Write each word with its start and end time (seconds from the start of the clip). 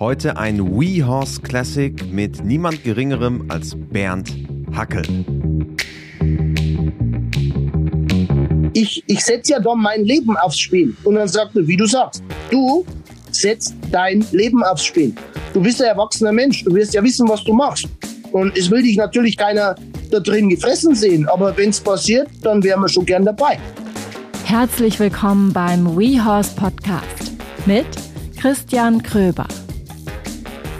Heute 0.00 0.36
ein 0.38 0.58
WeHorse 0.80 1.40
Classic 1.40 1.94
mit 2.10 2.44
niemand 2.44 2.82
Geringerem 2.82 3.44
als 3.48 3.76
Bernd 3.76 4.28
Hackel. 4.74 5.04
Ich, 8.72 9.04
ich 9.06 9.24
setze 9.24 9.52
ja 9.52 9.60
da 9.60 9.76
mein 9.76 10.04
Leben 10.04 10.36
aufs 10.36 10.58
Spiel. 10.58 10.96
Und 11.04 11.14
dann 11.14 11.28
sagt 11.28 11.54
er, 11.54 11.68
wie 11.68 11.76
du 11.76 11.86
sagst, 11.86 12.24
du 12.50 12.84
setzt 13.30 13.76
dein 13.92 14.26
Leben 14.32 14.64
aufs 14.64 14.84
Spiel. 14.84 15.14
Du 15.52 15.62
bist 15.62 15.80
ein 15.80 15.86
erwachsener 15.86 16.32
Mensch, 16.32 16.64
du 16.64 16.74
wirst 16.74 16.92
ja 16.92 17.04
wissen, 17.04 17.28
was 17.28 17.44
du 17.44 17.52
machst. 17.52 17.86
Und 18.32 18.58
es 18.58 18.68
will 18.72 18.82
dich 18.82 18.96
natürlich 18.96 19.36
keiner 19.36 19.76
da 20.10 20.18
drin 20.18 20.48
gefressen 20.48 20.96
sehen, 20.96 21.28
aber 21.28 21.56
wenn 21.56 21.70
es 21.70 21.78
passiert, 21.78 22.26
dann 22.42 22.64
wären 22.64 22.80
wir 22.80 22.88
schon 22.88 23.06
gern 23.06 23.24
dabei. 23.24 23.60
Herzlich 24.44 24.98
willkommen 24.98 25.52
beim 25.52 25.96
WeHorse 25.96 26.52
Podcast 26.56 27.32
mit 27.64 27.86
Christian 28.36 29.00
Kröber. 29.00 29.46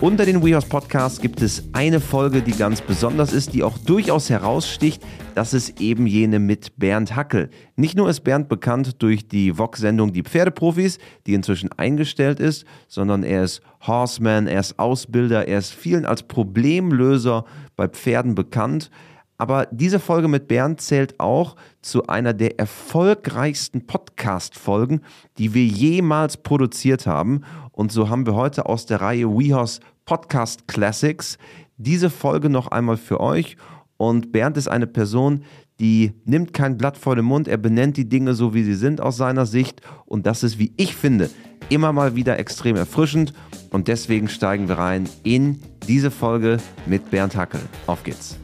Unter 0.00 0.26
den 0.26 0.44
WeHorse 0.44 0.68
Podcasts 0.68 1.20
gibt 1.20 1.40
es 1.40 1.64
eine 1.72 2.00
Folge, 2.00 2.42
die 2.42 2.52
ganz 2.52 2.82
besonders 2.82 3.32
ist, 3.32 3.54
die 3.54 3.62
auch 3.62 3.78
durchaus 3.78 4.28
heraussticht. 4.28 5.02
Das 5.34 5.54
ist 5.54 5.80
eben 5.80 6.06
jene 6.06 6.40
mit 6.40 6.76
Bernd 6.76 7.16
Hackel. 7.16 7.48
Nicht 7.76 7.96
nur 7.96 8.10
ist 8.10 8.20
Bernd 8.20 8.48
bekannt 8.48 9.00
durch 9.02 9.28
die 9.28 9.56
Vox-Sendung 9.56 10.12
Die 10.12 10.22
Pferdeprofis, 10.22 10.98
die 11.26 11.34
inzwischen 11.34 11.70
eingestellt 11.72 12.40
ist, 12.40 12.66
sondern 12.88 13.22
er 13.22 13.44
ist 13.44 13.62
Horseman, 13.86 14.46
er 14.46 14.60
ist 14.60 14.78
Ausbilder, 14.78 15.48
er 15.48 15.58
ist 15.58 15.72
vielen 15.72 16.04
als 16.04 16.24
Problemlöser 16.24 17.44
bei 17.76 17.88
Pferden 17.88 18.34
bekannt. 18.34 18.90
Aber 19.36 19.66
diese 19.72 19.98
Folge 19.98 20.28
mit 20.28 20.46
Bernd 20.46 20.80
zählt 20.80 21.18
auch 21.18 21.56
zu 21.82 22.06
einer 22.06 22.32
der 22.32 22.58
erfolgreichsten 22.58 23.86
Podcast-Folgen, 23.86 25.00
die 25.38 25.54
wir 25.54 25.64
jemals 25.64 26.36
produziert 26.36 27.06
haben. 27.06 27.42
Und 27.74 27.90
so 27.90 28.08
haben 28.08 28.24
wir 28.24 28.36
heute 28.36 28.66
aus 28.66 28.86
der 28.86 29.00
Reihe 29.00 29.28
WeHorse 29.28 29.80
Podcast 30.04 30.68
Classics 30.68 31.38
diese 31.76 32.08
Folge 32.08 32.48
noch 32.48 32.68
einmal 32.68 32.96
für 32.96 33.18
euch. 33.18 33.56
Und 33.96 34.30
Bernd 34.30 34.56
ist 34.56 34.68
eine 34.68 34.86
Person, 34.86 35.44
die 35.80 36.12
nimmt 36.24 36.52
kein 36.52 36.78
Blatt 36.78 36.96
vor 36.96 37.16
den 37.16 37.24
Mund, 37.24 37.48
er 37.48 37.56
benennt 37.56 37.96
die 37.96 38.08
Dinge 38.08 38.34
so, 38.34 38.54
wie 38.54 38.62
sie 38.62 38.76
sind 38.76 39.00
aus 39.00 39.16
seiner 39.16 39.44
Sicht. 39.44 39.80
Und 40.06 40.24
das 40.24 40.44
ist, 40.44 40.60
wie 40.60 40.72
ich 40.76 40.94
finde, 40.94 41.30
immer 41.68 41.92
mal 41.92 42.14
wieder 42.14 42.38
extrem 42.38 42.76
erfrischend. 42.76 43.34
Und 43.70 43.88
deswegen 43.88 44.28
steigen 44.28 44.68
wir 44.68 44.78
rein 44.78 45.08
in 45.24 45.60
diese 45.88 46.12
Folge 46.12 46.58
mit 46.86 47.10
Bernd 47.10 47.34
Hackel. 47.34 47.60
Auf 47.88 48.04
geht's. 48.04 48.38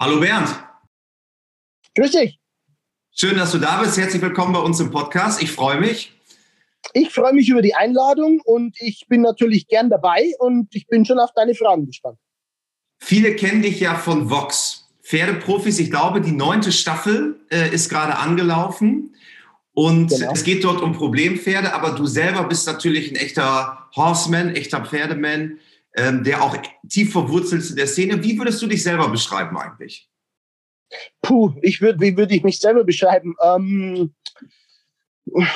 Hallo 0.00 0.18
Bernd. 0.18 0.48
Grüß 1.94 2.10
dich. 2.10 2.39
Schön, 3.20 3.36
dass 3.36 3.52
du 3.52 3.58
da 3.58 3.82
bist. 3.82 3.98
Herzlich 3.98 4.22
willkommen 4.22 4.54
bei 4.54 4.60
uns 4.60 4.80
im 4.80 4.90
Podcast. 4.90 5.42
Ich 5.42 5.52
freue 5.52 5.78
mich. 5.78 6.18
Ich 6.94 7.10
freue 7.10 7.34
mich 7.34 7.50
über 7.50 7.60
die 7.60 7.74
Einladung 7.74 8.40
und 8.46 8.74
ich 8.80 9.08
bin 9.10 9.20
natürlich 9.20 9.68
gern 9.68 9.90
dabei 9.90 10.32
und 10.38 10.74
ich 10.74 10.86
bin 10.86 11.04
schon 11.04 11.18
auf 11.18 11.28
deine 11.36 11.54
Fragen 11.54 11.84
gespannt. 11.84 12.16
Viele 12.98 13.36
kennen 13.36 13.60
dich 13.60 13.78
ja 13.78 13.94
von 13.94 14.30
Vox. 14.30 14.88
Pferdeprofis, 15.02 15.80
ich 15.80 15.90
glaube, 15.90 16.22
die 16.22 16.32
neunte 16.32 16.72
Staffel 16.72 17.38
äh, 17.50 17.68
ist 17.74 17.90
gerade 17.90 18.16
angelaufen. 18.16 19.14
Und 19.74 20.08
genau. 20.08 20.32
es 20.32 20.42
geht 20.42 20.64
dort 20.64 20.80
um 20.80 20.94
Problempferde, 20.94 21.74
aber 21.74 21.90
du 21.90 22.06
selber 22.06 22.44
bist 22.44 22.66
natürlich 22.66 23.10
ein 23.10 23.16
echter 23.16 23.90
Horseman, 23.94 24.54
echter 24.56 24.82
Pferdeman 24.82 25.58
ähm, 25.94 26.24
der 26.24 26.42
auch 26.42 26.56
tief 26.88 27.12
verwurzelt 27.12 27.62
ist 27.62 27.70
in 27.70 27.76
der 27.76 27.86
Szene. 27.86 28.22
Wie 28.22 28.38
würdest 28.38 28.62
du 28.62 28.66
dich 28.66 28.82
selber 28.82 29.08
beschreiben 29.08 29.58
eigentlich? 29.58 30.09
Puh, 31.22 31.54
ich 31.62 31.80
würde, 31.80 32.00
wie 32.00 32.16
würde 32.16 32.34
ich 32.34 32.42
mich 32.42 32.58
selber 32.58 32.84
beschreiben? 32.84 33.34
Ähm, 33.42 34.14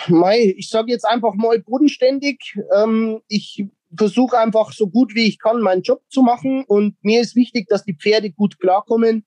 mei, 0.08 0.54
ich 0.56 0.68
sage 0.68 0.92
jetzt 0.92 1.04
einfach 1.04 1.34
mal 1.34 1.58
bodenständig. 1.60 2.56
Ähm, 2.76 3.20
ich 3.28 3.64
versuche 3.96 4.38
einfach 4.38 4.72
so 4.72 4.88
gut 4.88 5.14
wie 5.14 5.26
ich 5.26 5.38
kann 5.38 5.60
meinen 5.60 5.82
Job 5.82 6.02
zu 6.08 6.22
machen 6.22 6.64
und 6.66 6.96
mir 7.02 7.20
ist 7.20 7.36
wichtig, 7.36 7.68
dass 7.68 7.84
die 7.84 7.94
Pferde 7.94 8.30
gut 8.30 8.58
klarkommen, 8.58 9.24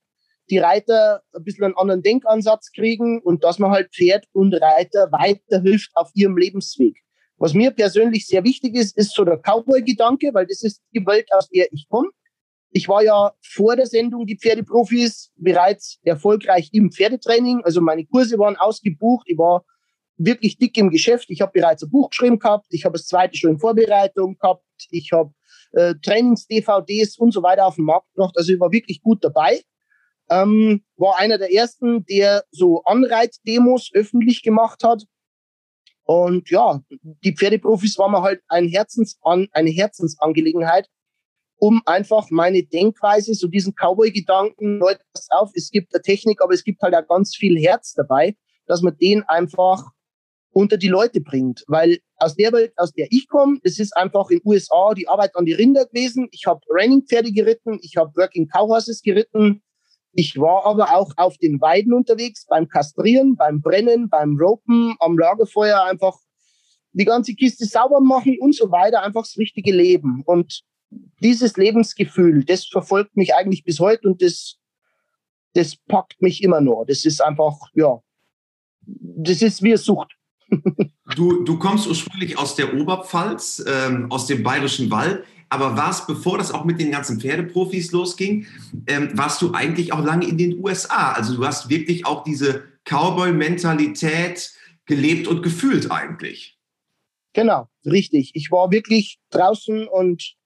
die 0.49 0.57
Reiter 0.57 1.21
ein 1.33 1.43
bisschen 1.43 1.65
einen 1.65 1.77
anderen 1.77 2.03
Denkansatz 2.03 2.71
kriegen 2.71 3.21
und 3.21 3.43
dass 3.43 3.59
man 3.59 3.71
halt 3.71 3.93
Pferd 3.93 4.25
und 4.33 4.53
Reiter 4.53 5.11
weiterhilft 5.11 5.91
auf 5.95 6.09
ihrem 6.13 6.37
Lebensweg. 6.37 6.97
Was 7.37 7.53
mir 7.53 7.71
persönlich 7.71 8.25
sehr 8.27 8.43
wichtig 8.43 8.75
ist, 8.75 8.97
ist 8.97 9.13
so 9.13 9.23
der 9.23 9.37
Cowboy-Gedanke, 9.37 10.33
weil 10.33 10.47
das 10.47 10.63
ist 10.63 10.81
die 10.93 11.05
Welt, 11.05 11.27
aus 11.31 11.49
der 11.49 11.71
ich 11.71 11.87
komme. 11.87 12.09
Ich 12.69 12.87
war 12.87 13.03
ja 13.03 13.33
vor 13.41 13.75
der 13.75 13.85
Sendung 13.85 14.25
die 14.25 14.37
Pferdeprofis 14.37 15.31
bereits 15.35 15.99
erfolgreich 16.03 16.69
im 16.73 16.91
Pferdetraining. 16.91 17.61
Also 17.63 17.81
meine 17.81 18.05
Kurse 18.05 18.37
waren 18.37 18.57
ausgebucht. 18.57 19.27
Ich 19.29 19.37
war 19.37 19.65
wirklich 20.17 20.57
dick 20.57 20.77
im 20.77 20.89
Geschäft. 20.89 21.29
Ich 21.29 21.41
habe 21.41 21.51
bereits 21.53 21.83
ein 21.83 21.89
Buch 21.89 22.09
geschrieben 22.09 22.39
gehabt. 22.39 22.67
Ich 22.69 22.85
habe 22.85 22.97
das 22.97 23.07
zweite 23.07 23.37
schon 23.37 23.51
in 23.51 23.59
Vorbereitung 23.59 24.37
gehabt. 24.37 24.63
Ich 24.89 25.11
habe 25.11 25.31
äh, 25.73 25.95
Trainings-DVDs 26.01 27.17
und 27.17 27.33
so 27.33 27.43
weiter 27.43 27.65
auf 27.65 27.75
den 27.75 27.85
Markt 27.85 28.07
gebracht. 28.13 28.35
Also 28.37 28.53
ich 28.53 28.59
war 28.59 28.71
wirklich 28.71 29.01
gut 29.01 29.23
dabei. 29.23 29.61
Ähm, 30.29 30.83
war 30.97 31.17
einer 31.17 31.37
der 31.37 31.53
ersten, 31.53 32.05
der 32.05 32.43
so 32.51 32.83
Anreitdemos 32.83 33.91
öffentlich 33.93 34.43
gemacht 34.43 34.83
hat. 34.83 35.03
Und 36.03 36.49
ja, 36.49 36.81
die 37.23 37.35
Pferdeprofis 37.35 37.97
waren 37.97 38.11
mir 38.11 38.21
halt 38.21 38.41
ein 38.47 38.67
Herzensan 38.67 39.47
eine 39.51 39.69
Herzensangelegenheit, 39.69 40.89
um 41.57 41.81
einfach 41.85 42.29
meine 42.29 42.63
Denkweise, 42.63 43.33
so 43.33 43.47
diesen 43.47 43.73
Cowboy-Gedanken, 43.73 44.79
Leute, 44.79 45.01
pass 45.13 45.27
auf, 45.31 45.51
es 45.55 45.71
gibt 45.71 45.93
eine 45.93 46.01
Technik, 46.01 46.41
aber 46.41 46.53
es 46.53 46.63
gibt 46.63 46.81
halt 46.81 46.95
auch 46.95 47.07
ganz 47.07 47.35
viel 47.35 47.59
Herz 47.59 47.93
dabei, 47.93 48.35
dass 48.67 48.81
man 48.81 48.95
den 48.97 49.23
einfach 49.23 49.83
unter 50.51 50.77
die 50.77 50.87
Leute 50.87 51.21
bringt. 51.21 51.63
Weil 51.67 51.99
aus 52.17 52.35
der 52.35 52.51
Welt, 52.51 52.73
aus 52.77 52.91
der 52.93 53.07
ich 53.11 53.27
komme, 53.27 53.59
das 53.63 53.79
ist 53.79 53.95
einfach 53.95 54.29
in 54.29 54.41
USA 54.45 54.93
die 54.93 55.07
Arbeit 55.07 55.35
an 55.35 55.45
die 55.45 55.53
Rinder 55.53 55.85
gewesen. 55.85 56.27
Ich 56.31 56.45
habe 56.45 56.61
Raining-Pferde 56.69 57.31
geritten, 57.31 57.79
ich 57.81 57.97
habe 57.97 58.11
Working 58.15 58.47
Cowhorses 58.47 59.01
geritten, 59.01 59.61
ich 60.13 60.39
war 60.39 60.65
aber 60.65 60.95
auch 60.95 61.11
auf 61.17 61.37
den 61.37 61.61
Weiden 61.61 61.93
unterwegs, 61.93 62.45
beim 62.47 62.67
Kastrieren, 62.67 63.35
beim 63.35 63.61
Brennen, 63.61 64.09
beim 64.09 64.35
Ropen, 64.35 64.95
am 64.99 65.17
Lagerfeuer 65.17 65.83
einfach 65.83 66.17
die 66.93 67.05
ganze 67.05 67.35
Kiste 67.35 67.65
sauber 67.65 68.01
machen 68.01 68.37
und 68.39 68.55
so 68.55 68.71
weiter, 68.71 69.03
einfach 69.03 69.21
das 69.21 69.37
richtige 69.37 69.71
Leben. 69.71 70.23
Und 70.25 70.63
dieses 71.21 71.57
Lebensgefühl, 71.57 72.43
das 72.45 72.65
verfolgt 72.65 73.17
mich 73.17 73.35
eigentlich 73.35 73.63
bis 73.63 73.79
heute 73.79 74.07
und 74.07 74.21
das, 74.21 74.57
das 75.53 75.75
packt 75.75 76.21
mich 76.21 76.43
immer 76.43 76.61
noch. 76.61 76.85
Das 76.85 77.05
ist 77.05 77.21
einfach, 77.21 77.57
ja, 77.73 78.01
das 78.85 79.41
ist 79.41 79.63
wie 79.63 79.75
Sucht. 79.75 80.13
du, 81.15 81.43
du 81.43 81.59
kommst 81.59 81.87
ursprünglich 81.87 82.37
aus 82.37 82.55
der 82.55 82.73
Oberpfalz, 82.73 83.63
ähm, 83.67 84.11
aus 84.11 84.27
dem 84.27 84.43
Bayerischen 84.43 84.89
Wald. 84.91 85.23
Aber 85.49 85.77
warst, 85.77 86.07
bevor 86.07 86.37
das 86.37 86.51
auch 86.51 86.65
mit 86.65 86.79
den 86.79 86.91
ganzen 86.91 87.21
Pferdeprofis 87.21 87.93
losging, 87.93 88.47
ähm, 88.85 89.17
warst 89.17 89.41
du 89.41 89.53
eigentlich 89.53 89.93
auch 89.93 90.03
lange 90.03 90.27
in 90.27 90.37
den 90.37 90.61
USA. 90.61 91.13
Also 91.13 91.35
du 91.35 91.45
hast 91.45 91.69
wirklich 91.69 92.05
auch 92.05 92.23
diese 92.23 92.63
Cowboy-Mentalität 92.83 94.51
gelebt 94.85 95.27
und 95.27 95.43
gefühlt 95.43 95.89
eigentlich. 95.89 96.57
Genau, 97.33 97.69
richtig. 97.85 98.31
Ich 98.33 98.51
war 98.51 98.71
wirklich 98.71 99.19
draußen 99.29 99.87
und 99.87 100.36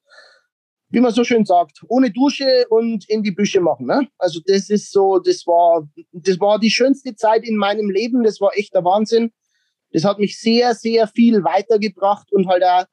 wie 0.91 0.99
man 0.99 1.13
so 1.13 1.23
schön 1.23 1.45
sagt, 1.45 1.83
ohne 1.87 2.11
Dusche 2.11 2.65
und 2.69 3.09
in 3.09 3.23
die 3.23 3.31
Büsche 3.31 3.61
machen. 3.61 3.87
Ne? 3.87 4.07
Also 4.17 4.41
das 4.45 4.69
ist 4.69 4.91
so, 4.91 5.19
das 5.19 5.47
war, 5.47 5.87
das 6.11 6.39
war 6.39 6.59
die 6.59 6.69
schönste 6.69 7.15
Zeit 7.15 7.43
in 7.45 7.55
meinem 7.55 7.89
Leben. 7.89 8.23
Das 8.23 8.41
war 8.41 8.51
echt 8.55 8.75
der 8.75 8.83
Wahnsinn. 8.83 9.31
Das 9.93 10.03
hat 10.03 10.19
mich 10.19 10.39
sehr, 10.39 10.75
sehr 10.75 11.07
viel 11.07 11.43
weitergebracht 11.43 12.31
und 12.31 12.47
halt 12.47 12.63
auch 12.63 12.85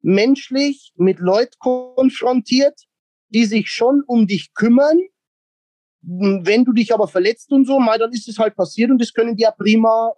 menschlich 0.00 0.92
mit 0.96 1.18
Leuten 1.18 1.54
konfrontiert, 1.58 2.80
die 3.28 3.44
sich 3.44 3.68
schon 3.68 4.02
um 4.06 4.26
dich 4.26 4.54
kümmern. 4.54 4.98
Wenn 6.00 6.64
du 6.64 6.72
dich 6.72 6.94
aber 6.94 7.08
verletzt 7.08 7.52
und 7.52 7.66
so, 7.66 7.78
mal, 7.78 7.98
dann 7.98 8.12
ist 8.12 8.28
es 8.28 8.38
halt 8.38 8.56
passiert 8.56 8.90
und 8.90 9.00
das 9.00 9.12
können 9.12 9.36
die 9.36 9.42
ja 9.42 9.50
prima 9.50 10.12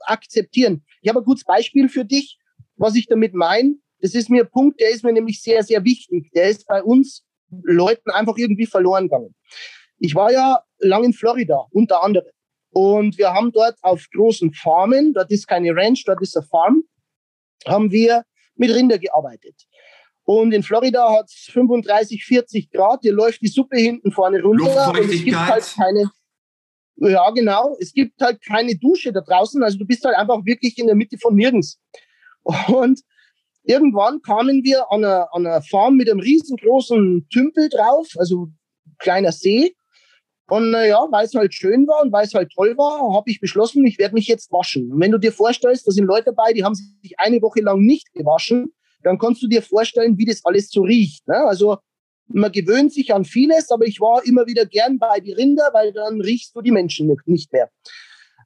akzeptieren. 0.00 0.84
Ich 1.00 1.08
habe 1.08 1.20
ein 1.20 1.24
gutes 1.24 1.44
Beispiel 1.44 1.88
für 1.88 2.04
dich, 2.04 2.38
was 2.76 2.94
ich 2.94 3.06
damit 3.06 3.34
meine. 3.34 3.76
Das 4.02 4.14
ist 4.14 4.28
mir 4.28 4.42
ein 4.42 4.50
Punkt, 4.50 4.80
der 4.80 4.90
ist 4.90 5.04
mir 5.04 5.12
nämlich 5.12 5.40
sehr, 5.40 5.62
sehr 5.62 5.82
wichtig. 5.84 6.30
Der 6.34 6.50
ist 6.50 6.66
bei 6.66 6.82
uns 6.82 7.24
Leuten 7.62 8.10
einfach 8.10 8.36
irgendwie 8.36 8.66
verloren 8.66 9.04
gegangen. 9.04 9.34
Ich 9.98 10.14
war 10.14 10.32
ja 10.32 10.60
lang 10.78 11.04
in 11.04 11.12
Florida, 11.12 11.66
unter 11.70 12.02
anderem. 12.02 12.32
Und 12.70 13.16
wir 13.16 13.32
haben 13.32 13.52
dort 13.52 13.76
auf 13.82 14.04
großen 14.12 14.52
Farmen, 14.54 15.12
dort 15.14 15.30
ist 15.30 15.46
keine 15.46 15.74
Ranch, 15.74 16.04
dort 16.04 16.20
ist 16.22 16.36
eine 16.36 16.46
Farm, 16.46 16.82
haben 17.66 17.90
wir 17.90 18.24
mit 18.56 18.74
Rinder 18.74 18.98
gearbeitet. 18.98 19.54
Und 20.24 20.52
in 20.52 20.62
Florida 20.62 21.12
hat 21.12 21.26
es 21.26 21.50
35, 21.52 22.24
40 22.24 22.70
Grad, 22.70 23.00
hier 23.02 23.12
läuft 23.12 23.42
die 23.42 23.48
Suppe 23.48 23.76
hinten 23.76 24.10
vorne 24.10 24.42
runter. 24.42 24.90
Und 24.90 25.10
es 25.10 25.24
gibt 25.24 25.36
halt 25.36 25.74
keine, 25.76 26.10
ja 26.96 27.30
genau, 27.30 27.76
es 27.78 27.92
gibt 27.92 28.20
halt 28.20 28.42
keine 28.42 28.76
Dusche 28.76 29.12
da 29.12 29.20
draußen, 29.20 29.62
also 29.62 29.78
du 29.78 29.86
bist 29.86 30.04
halt 30.04 30.16
einfach 30.16 30.44
wirklich 30.44 30.78
in 30.78 30.86
der 30.86 30.96
Mitte 30.96 31.18
von 31.18 31.34
nirgends. 31.34 31.78
Und 32.68 33.00
irgendwann 33.64 34.22
kamen 34.22 34.62
wir 34.64 34.90
an 34.90 35.04
einer, 35.04 35.28
an 35.32 35.46
einer 35.46 35.62
Farm 35.62 35.96
mit 35.96 36.10
einem 36.10 36.20
riesengroßen 36.20 37.28
Tümpel 37.30 37.68
drauf, 37.68 38.08
also 38.16 38.48
kleiner 38.98 39.32
See. 39.32 39.74
Und 40.48 40.70
naja, 40.70 41.06
weil 41.10 41.24
es 41.24 41.34
halt 41.34 41.54
schön 41.54 41.86
war 41.86 42.02
und 42.02 42.12
weil 42.12 42.26
es 42.26 42.34
halt 42.34 42.52
toll 42.52 42.76
war, 42.76 43.14
habe 43.14 43.30
ich 43.30 43.40
beschlossen, 43.40 43.86
ich 43.86 43.98
werde 43.98 44.14
mich 44.14 44.26
jetzt 44.26 44.52
waschen. 44.52 44.92
Und 44.92 45.00
wenn 45.00 45.10
du 45.10 45.18
dir 45.18 45.32
vorstellst, 45.32 45.86
da 45.86 45.92
sind 45.92 46.04
Leute 46.04 46.26
dabei, 46.26 46.52
die 46.52 46.64
haben 46.64 46.74
sich 46.74 47.14
eine 47.18 47.40
Woche 47.40 47.62
lang 47.62 47.80
nicht 47.80 48.12
gewaschen, 48.12 48.72
dann 49.02 49.18
kannst 49.18 49.42
du 49.42 49.48
dir 49.48 49.62
vorstellen, 49.62 50.18
wie 50.18 50.26
das 50.26 50.44
alles 50.44 50.70
so 50.70 50.82
riecht. 50.82 51.26
Ne? 51.26 51.36
Also 51.36 51.78
man 52.28 52.52
gewöhnt 52.52 52.92
sich 52.92 53.14
an 53.14 53.24
vieles, 53.24 53.70
aber 53.70 53.86
ich 53.86 54.00
war 54.00 54.24
immer 54.24 54.46
wieder 54.46 54.66
gern 54.66 54.98
bei 54.98 55.20
die 55.20 55.32
Rinder, 55.32 55.70
weil 55.72 55.92
dann 55.92 56.20
riechst 56.20 56.54
du 56.54 56.60
die 56.60 56.70
Menschen 56.70 57.14
nicht 57.26 57.52
mehr. 57.52 57.70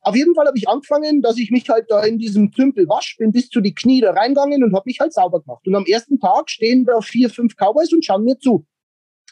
Auf 0.06 0.14
jeden 0.14 0.36
Fall 0.36 0.46
habe 0.46 0.56
ich 0.56 0.68
angefangen, 0.68 1.20
dass 1.20 1.36
ich 1.36 1.50
mich 1.50 1.68
halt 1.68 1.90
da 1.90 2.00
in 2.04 2.16
diesem 2.16 2.52
Tümpel 2.52 2.88
wasch, 2.88 3.16
bin 3.18 3.32
bis 3.32 3.48
zu 3.48 3.60
die 3.60 3.74
Knie 3.74 4.00
da 4.00 4.12
reingegangen 4.12 4.62
und 4.62 4.72
habe 4.72 4.84
mich 4.86 5.00
halt 5.00 5.12
sauber 5.12 5.40
gemacht. 5.40 5.66
Und 5.66 5.74
am 5.74 5.84
ersten 5.84 6.20
Tag 6.20 6.48
stehen 6.48 6.84
da 6.84 7.00
vier, 7.00 7.28
fünf 7.28 7.56
Cowboys 7.56 7.92
und 7.92 8.04
schauen 8.04 8.22
mir 8.22 8.38
zu, 8.38 8.64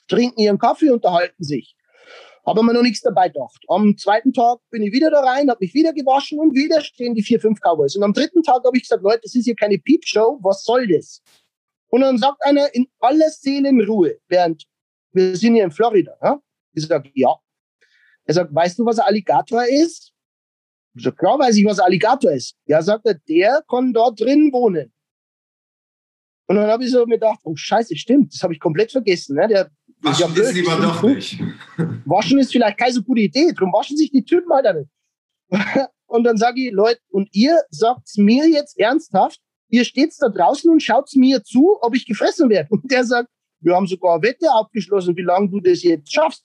trinken 0.09 0.41
ihren 0.41 0.59
Kaffee, 0.59 0.91
unterhalten 0.91 1.45
sich. 1.45 1.77
Habe 2.45 2.65
mir 2.65 2.75
noch 2.75 2.83
nichts 2.83 3.03
dabei 3.03 3.29
gedacht. 3.29 3.63
Am 3.69 3.97
zweiten 3.97 4.33
Tag 4.33 4.59
bin 4.71 4.83
ich 4.83 4.93
wieder 4.93 5.13
da 5.13 5.21
rein, 5.21 5.49
habe 5.49 5.59
mich 5.61 5.75
wieder 5.75 5.93
gewaschen 5.93 6.41
und 6.41 6.57
wieder 6.57 6.81
stehen 6.81 7.15
die 7.15 7.23
vier, 7.23 7.39
fünf 7.39 7.61
Cowboys. 7.61 7.95
Und 7.95 8.03
am 8.03 8.13
dritten 8.13 8.43
Tag 8.43 8.65
habe 8.65 8.77
ich 8.77 8.83
gesagt, 8.83 9.05
Leute, 9.05 9.21
das 9.23 9.37
ist 9.37 9.45
hier 9.45 9.55
keine 9.55 9.79
Peepshow, 9.79 10.41
was 10.43 10.65
soll 10.65 10.89
das? 10.89 11.23
Und 11.87 12.01
dann 12.01 12.19
sagt 12.19 12.45
einer 12.45 12.75
in 12.75 12.89
aller 12.99 13.31
Seelenruhe, 13.31 14.19
während 14.27 14.67
wir 15.13 15.37
sind 15.37 15.55
hier 15.55 15.63
in 15.63 15.71
Florida. 15.71 16.17
Ja? 16.21 16.41
Ich 16.73 16.85
sage, 16.85 17.13
ja. 17.15 17.33
Er 18.25 18.35
sagt, 18.35 18.53
weißt 18.53 18.81
du, 18.81 18.85
was 18.85 18.99
ein 18.99 19.07
Alligator 19.07 19.65
ist? 19.65 20.14
Ich 20.97 21.03
sage, 21.03 21.17
klar 21.17 21.39
weiß 21.39 21.57
ich, 21.57 21.65
was 21.65 21.81
Alligator 21.81 22.31
ist. 22.31 22.55
Ja, 22.67 22.81
sagt 22.83 23.07
er, 23.07 23.15
der 23.15 23.63
kann 23.69 23.93
dort 23.93 24.21
drin 24.21 24.51
wohnen. 24.53 24.93
Und 26.47 26.57
dann 26.57 26.69
habe 26.69 26.85
ich 26.85 26.91
so 26.91 27.05
gedacht, 27.07 27.41
oh 27.45 27.57
Scheiße, 27.57 27.97
stimmt, 27.97 28.35
das 28.35 28.43
habe 28.43 28.53
ich 28.53 28.61
komplett 28.61 28.93
vergessen. 28.93 29.37
Ne? 29.37 29.49
Der 29.49 29.71
Waschen 30.03 30.31
ist, 30.33 30.37
ja 30.37 30.45
ist 30.45 30.55
lieber 30.55 30.77
doch 30.77 31.03
nicht. 31.03 31.41
Waschen 32.05 32.39
ist 32.39 32.53
vielleicht 32.53 32.79
keine 32.79 32.93
so 32.93 33.03
gute 33.03 33.23
Idee, 33.23 33.53
darum 33.53 33.73
waschen 33.73 33.97
sich 33.97 34.11
die 34.11 34.25
Typen 34.25 34.53
halt 34.53 34.77
nicht. 34.77 34.91
Und 36.07 36.25
dann 36.25 36.37
sage 36.37 36.61
ich, 36.61 36.73
Leute, 36.73 37.01
und 37.11 37.29
ihr 37.33 37.61
sagt 37.71 38.09
mir 38.19 38.49
jetzt 38.49 38.79
ernsthaft, 38.79 39.41
ihr 39.69 39.85
steht 39.85 40.15
da 40.21 40.29
draußen 40.29 40.71
und 40.71 40.81
schaut 40.81 41.11
mir 41.17 41.43
zu, 41.43 41.79
ob 41.81 41.97
ich 41.97 42.07
gefressen 42.07 42.49
werde. 42.51 42.69
Und 42.71 42.89
der 42.89 43.05
sagt, 43.05 43.29
wir 43.61 43.75
haben 43.75 43.87
sogar 43.87 44.15
eine 44.15 44.23
Wette 44.23 44.49
abgeschlossen, 44.53 45.17
wie 45.17 45.23
lange 45.23 45.49
du 45.49 45.61
das 45.61 45.83
jetzt 45.83 46.13
schaffst. 46.13 46.45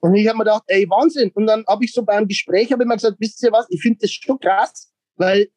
Und 0.00 0.14
ich 0.14 0.26
habe 0.28 0.38
mir 0.38 0.44
gedacht, 0.44 0.64
ey, 0.66 0.88
Wahnsinn. 0.88 1.30
Und 1.34 1.46
dann 1.46 1.64
habe 1.66 1.84
ich 1.84 1.92
so 1.92 2.04
beim 2.04 2.28
Gespräch, 2.28 2.72
habe 2.72 2.82
ich 2.82 2.88
mir 2.88 2.96
gesagt, 2.96 3.16
wisst 3.18 3.42
ihr 3.42 3.52
was, 3.52 3.66
ich 3.70 3.80
finde 3.80 3.98
das 4.02 4.12
schon 4.12 4.38
krass, 4.38 4.92
weil 5.16 5.48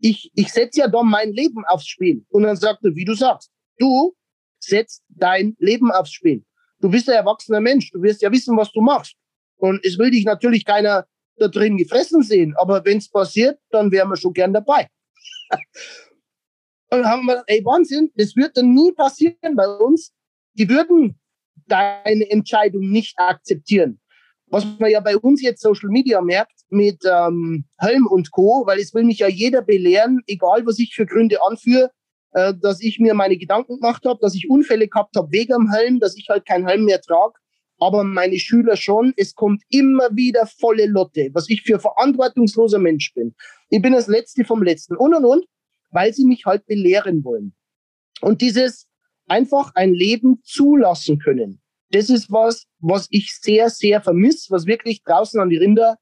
ich, 0.00 0.30
ich 0.34 0.52
setze 0.52 0.80
ja 0.80 0.88
da 0.88 1.02
mein 1.02 1.32
Leben 1.32 1.64
aufs 1.66 1.86
Spiel. 1.86 2.24
Und 2.30 2.42
dann 2.42 2.56
sagt 2.56 2.84
er, 2.84 2.94
wie 2.94 3.04
du 3.04 3.14
sagst, 3.14 3.50
du 3.78 4.14
setzt 4.58 5.02
dein 5.08 5.54
Leben 5.58 5.90
aufs 5.92 6.12
Spiel. 6.12 6.44
Du 6.80 6.90
bist 6.90 7.08
ein 7.08 7.14
erwachsener 7.14 7.60
Mensch, 7.60 7.90
du 7.92 8.02
wirst 8.02 8.22
ja 8.22 8.32
wissen, 8.32 8.56
was 8.56 8.72
du 8.72 8.80
machst. 8.80 9.14
Und 9.56 9.84
es 9.84 9.98
will 9.98 10.10
dich 10.10 10.24
natürlich 10.24 10.64
keiner 10.64 11.06
da 11.36 11.48
drin 11.48 11.76
gefressen 11.76 12.22
sehen, 12.22 12.54
aber 12.56 12.84
wenn 12.84 12.98
es 12.98 13.08
passiert, 13.08 13.58
dann 13.70 13.90
wären 13.90 14.08
wir 14.08 14.16
schon 14.16 14.32
gern 14.32 14.52
dabei. 14.52 14.88
Und 16.90 16.98
dann 16.98 17.06
haben 17.06 17.24
wir 17.24 17.42
ey, 17.46 17.64
Wahnsinn, 17.64 18.10
das 18.16 18.36
wird 18.36 18.56
dann 18.56 18.74
nie 18.74 18.92
passieren 18.92 19.56
bei 19.56 19.66
uns. 19.66 20.12
Die 20.54 20.68
würden 20.68 21.18
deine 21.66 22.30
Entscheidung 22.30 22.90
nicht 22.90 23.18
akzeptieren. 23.18 24.00
Was 24.46 24.66
man 24.78 24.90
ja 24.90 25.00
bei 25.00 25.16
uns 25.16 25.40
jetzt 25.40 25.62
Social 25.62 25.88
Media 25.88 26.20
merkt 26.20 26.60
mit 26.68 27.02
ähm, 27.10 27.64
Helm 27.78 28.06
und 28.06 28.30
Co., 28.32 28.64
weil 28.66 28.78
es 28.80 28.92
will 28.92 29.04
mich 29.04 29.20
ja 29.20 29.28
jeder 29.28 29.62
belehren, 29.62 30.20
egal 30.26 30.66
was 30.66 30.78
ich 30.78 30.94
für 30.94 31.06
Gründe 31.06 31.38
anführe, 31.42 31.90
äh, 32.32 32.52
dass 32.60 32.82
ich 32.82 32.98
mir 32.98 33.14
meine 33.14 33.38
Gedanken 33.38 33.80
gemacht 33.80 34.04
habe, 34.04 34.18
dass 34.20 34.34
ich 34.34 34.50
Unfälle 34.50 34.88
gehabt 34.88 35.16
habe 35.16 35.32
wegen 35.32 35.52
dem 35.52 35.70
Helm, 35.70 36.00
dass 36.00 36.16
ich 36.16 36.28
halt 36.28 36.46
keinen 36.46 36.66
Helm 36.66 36.84
mehr 36.84 37.00
trage. 37.00 37.34
Aber 37.78 38.04
meine 38.04 38.38
Schüler 38.38 38.76
schon. 38.76 39.12
Es 39.16 39.34
kommt 39.34 39.62
immer 39.68 40.14
wieder 40.14 40.46
volle 40.46 40.86
Lotte, 40.86 41.30
was 41.32 41.48
ich 41.48 41.62
für 41.62 41.80
verantwortungsloser 41.80 42.78
Mensch 42.78 43.12
bin. 43.14 43.34
Ich 43.70 43.82
bin 43.82 43.92
das 43.92 44.06
Letzte 44.06 44.44
vom 44.44 44.62
Letzten. 44.62 44.96
Und 44.96 45.14
und 45.14 45.24
und, 45.24 45.46
weil 45.90 46.12
sie 46.12 46.24
mich 46.24 46.44
halt 46.44 46.64
belehren 46.66 47.24
wollen. 47.24 47.54
Und 48.20 48.40
dieses 48.40 48.86
einfach 49.28 49.72
ein 49.74 49.94
Leben 49.94 50.40
zulassen 50.44 51.18
können. 51.18 51.60
Das 51.90 52.08
ist 52.08 52.30
was, 52.30 52.66
was 52.78 53.06
ich 53.10 53.36
sehr, 53.40 53.68
sehr 53.70 54.00
vermisse, 54.00 54.50
was 54.50 54.66
wirklich 54.66 55.02
draußen 55.02 55.40
an 55.40 55.50
die 55.50 55.58
Rinder, 55.58 55.96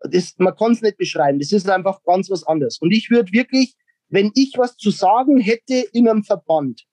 das, 0.00 0.34
man 0.38 0.56
kann 0.56 0.72
es 0.72 0.82
nicht 0.82 0.96
beschreiben. 0.96 1.38
Das 1.38 1.52
ist 1.52 1.68
einfach 1.68 2.02
ganz 2.04 2.30
was 2.30 2.44
anderes. 2.44 2.78
Und 2.80 2.90
ich 2.90 3.10
würde 3.10 3.32
wirklich 3.32 3.76
wenn 4.10 4.32
ich 4.34 4.54
was 4.58 4.76
zu 4.76 4.90
sagen 4.90 5.38
hätte 5.38 5.86
in 5.92 6.08
einem 6.08 6.24
Verband, 6.24 6.84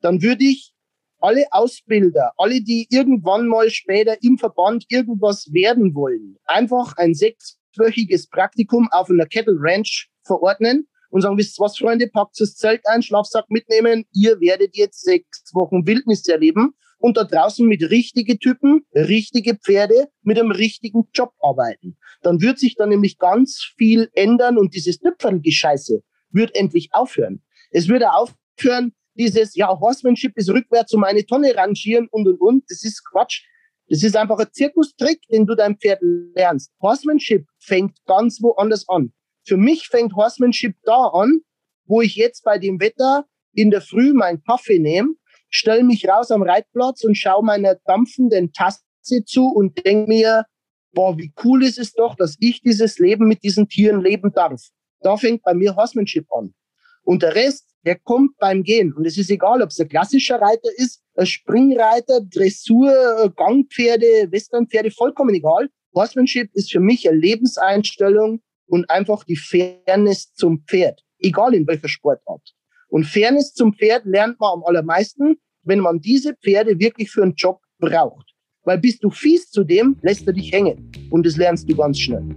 dann 0.00 0.22
würde 0.22 0.44
ich 0.44 0.72
alle 1.20 1.44
Ausbilder, 1.52 2.32
alle, 2.36 2.60
die 2.62 2.88
irgendwann 2.90 3.46
mal 3.46 3.70
später 3.70 4.20
im 4.22 4.38
Verband 4.38 4.86
irgendwas 4.88 5.52
werden 5.52 5.94
wollen, 5.94 6.36
einfach 6.46 6.96
ein 6.96 7.14
sechswöchiges 7.14 8.26
Praktikum 8.26 8.88
auf 8.90 9.08
einer 9.08 9.26
Kettle 9.26 9.56
Ranch 9.58 10.10
verordnen 10.24 10.88
und 11.12 11.20
sagen, 11.20 11.36
wisst 11.36 11.60
was, 11.60 11.78
Freunde, 11.78 12.08
packt 12.08 12.40
das 12.40 12.56
Zelt 12.56 12.80
ein, 12.86 13.02
Schlafsack 13.02 13.44
mitnehmen, 13.50 14.04
ihr 14.12 14.40
werdet 14.40 14.74
jetzt 14.74 15.02
sechs 15.02 15.44
Wochen 15.52 15.86
Wildnis 15.86 16.26
erleben 16.26 16.74
und 16.98 17.16
da 17.18 17.24
draußen 17.24 17.66
mit 17.66 17.90
richtige 17.90 18.38
Typen, 18.38 18.86
richtige 18.94 19.56
Pferde, 19.56 20.08
mit 20.22 20.38
einem 20.38 20.50
richtigen 20.50 21.08
Job 21.12 21.32
arbeiten. 21.40 21.98
Dann 22.22 22.40
wird 22.40 22.58
sich 22.58 22.76
dann 22.76 22.88
nämlich 22.88 23.18
ganz 23.18 23.62
viel 23.76 24.08
ändern 24.14 24.56
und 24.56 24.74
dieses 24.74 25.00
Tüpfelgescheiße, 25.00 26.02
wird 26.30 26.56
endlich 26.56 26.88
aufhören. 26.92 27.42
Es 27.70 27.88
würde 27.88 28.12
aufhören, 28.12 28.94
dieses, 29.14 29.54
ja, 29.54 29.68
Horsemanship 29.68 30.32
ist 30.36 30.48
rückwärts 30.48 30.94
um 30.94 31.04
eine 31.04 31.26
Tonne 31.26 31.54
rangieren 31.54 32.08
und, 32.10 32.26
und, 32.26 32.40
und. 32.40 32.64
Das 32.70 32.82
ist 32.84 33.04
Quatsch. 33.04 33.42
Das 33.88 34.02
ist 34.02 34.16
einfach 34.16 34.38
ein 34.38 34.46
Zirkustrick, 34.50 35.20
den 35.30 35.44
du 35.44 35.54
deinem 35.54 35.76
Pferd 35.76 36.00
lernst. 36.34 36.72
Horsemanship 36.80 37.46
fängt 37.58 38.02
ganz 38.06 38.40
woanders 38.40 38.88
an. 38.88 39.12
Für 39.44 39.56
mich 39.56 39.88
fängt 39.88 40.14
Horsemanship 40.14 40.76
da 40.84 41.06
an, 41.08 41.40
wo 41.86 42.00
ich 42.00 42.14
jetzt 42.16 42.44
bei 42.44 42.58
dem 42.58 42.80
Wetter 42.80 43.26
in 43.54 43.70
der 43.70 43.80
Früh 43.80 44.12
meinen 44.12 44.42
Kaffee 44.44 44.78
nehme, 44.78 45.14
stelle 45.50 45.84
mich 45.84 46.08
raus 46.08 46.30
am 46.30 46.42
Reitplatz 46.42 47.04
und 47.04 47.16
schaue 47.16 47.44
meiner 47.44 47.74
dampfenden 47.84 48.52
Tasse 48.52 48.80
zu 49.26 49.48
und 49.48 49.84
denke 49.84 50.08
mir, 50.08 50.46
boah, 50.92 51.16
wie 51.18 51.32
cool 51.44 51.64
ist 51.64 51.78
es 51.78 51.92
doch, 51.92 52.14
dass 52.14 52.36
ich 52.38 52.62
dieses 52.62 52.98
Leben 52.98 53.26
mit 53.26 53.42
diesen 53.42 53.68
Tieren 53.68 54.00
leben 54.00 54.32
darf. 54.32 54.60
Da 55.00 55.16
fängt 55.16 55.42
bei 55.42 55.54
mir 55.54 55.74
Horsemanship 55.74 56.26
an. 56.32 56.54
Und 57.02 57.22
der 57.22 57.34
Rest, 57.34 57.68
der 57.84 57.98
kommt 57.98 58.36
beim 58.38 58.62
Gehen. 58.62 58.92
Und 58.92 59.06
es 59.06 59.18
ist 59.18 59.30
egal, 59.30 59.60
ob 59.60 59.70
es 59.70 59.80
ein 59.80 59.88
klassischer 59.88 60.40
Reiter 60.40 60.68
ist, 60.76 61.02
ein 61.16 61.26
Springreiter, 61.26 62.20
Dressur, 62.20 63.32
Gangpferde, 63.36 64.30
Westernpferde, 64.30 64.92
vollkommen 64.92 65.34
egal. 65.34 65.68
Horsemanship 65.94 66.50
ist 66.54 66.70
für 66.70 66.80
mich 66.80 67.08
eine 67.08 67.18
Lebenseinstellung 67.18 68.40
und 68.66 68.88
einfach 68.90 69.24
die 69.24 69.36
Fairness 69.36 70.32
zum 70.34 70.64
Pferd. 70.66 71.02
Egal 71.18 71.54
in 71.54 71.66
welcher 71.66 71.88
Sportart. 71.88 72.54
Und 72.88 73.04
Fairness 73.04 73.54
zum 73.54 73.72
Pferd 73.74 74.04
lernt 74.04 74.38
man 74.40 74.54
am 74.54 74.64
allermeisten, 74.64 75.36
wenn 75.62 75.80
man 75.80 76.00
diese 76.00 76.34
Pferde 76.34 76.78
wirklich 76.78 77.10
für 77.10 77.22
einen 77.22 77.34
Job 77.34 77.60
braucht. 77.78 78.32
Weil 78.64 78.78
bist 78.78 79.02
du 79.02 79.10
fies 79.10 79.50
zu 79.50 79.64
dem, 79.64 79.96
lässt 80.02 80.26
er 80.26 80.32
dich 80.32 80.52
hängen. 80.52 80.92
Und 81.10 81.26
das 81.26 81.36
lernst 81.36 81.68
du 81.70 81.76
ganz 81.76 81.98
schnell. 81.98 82.36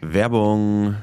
Werbung. 0.00 0.94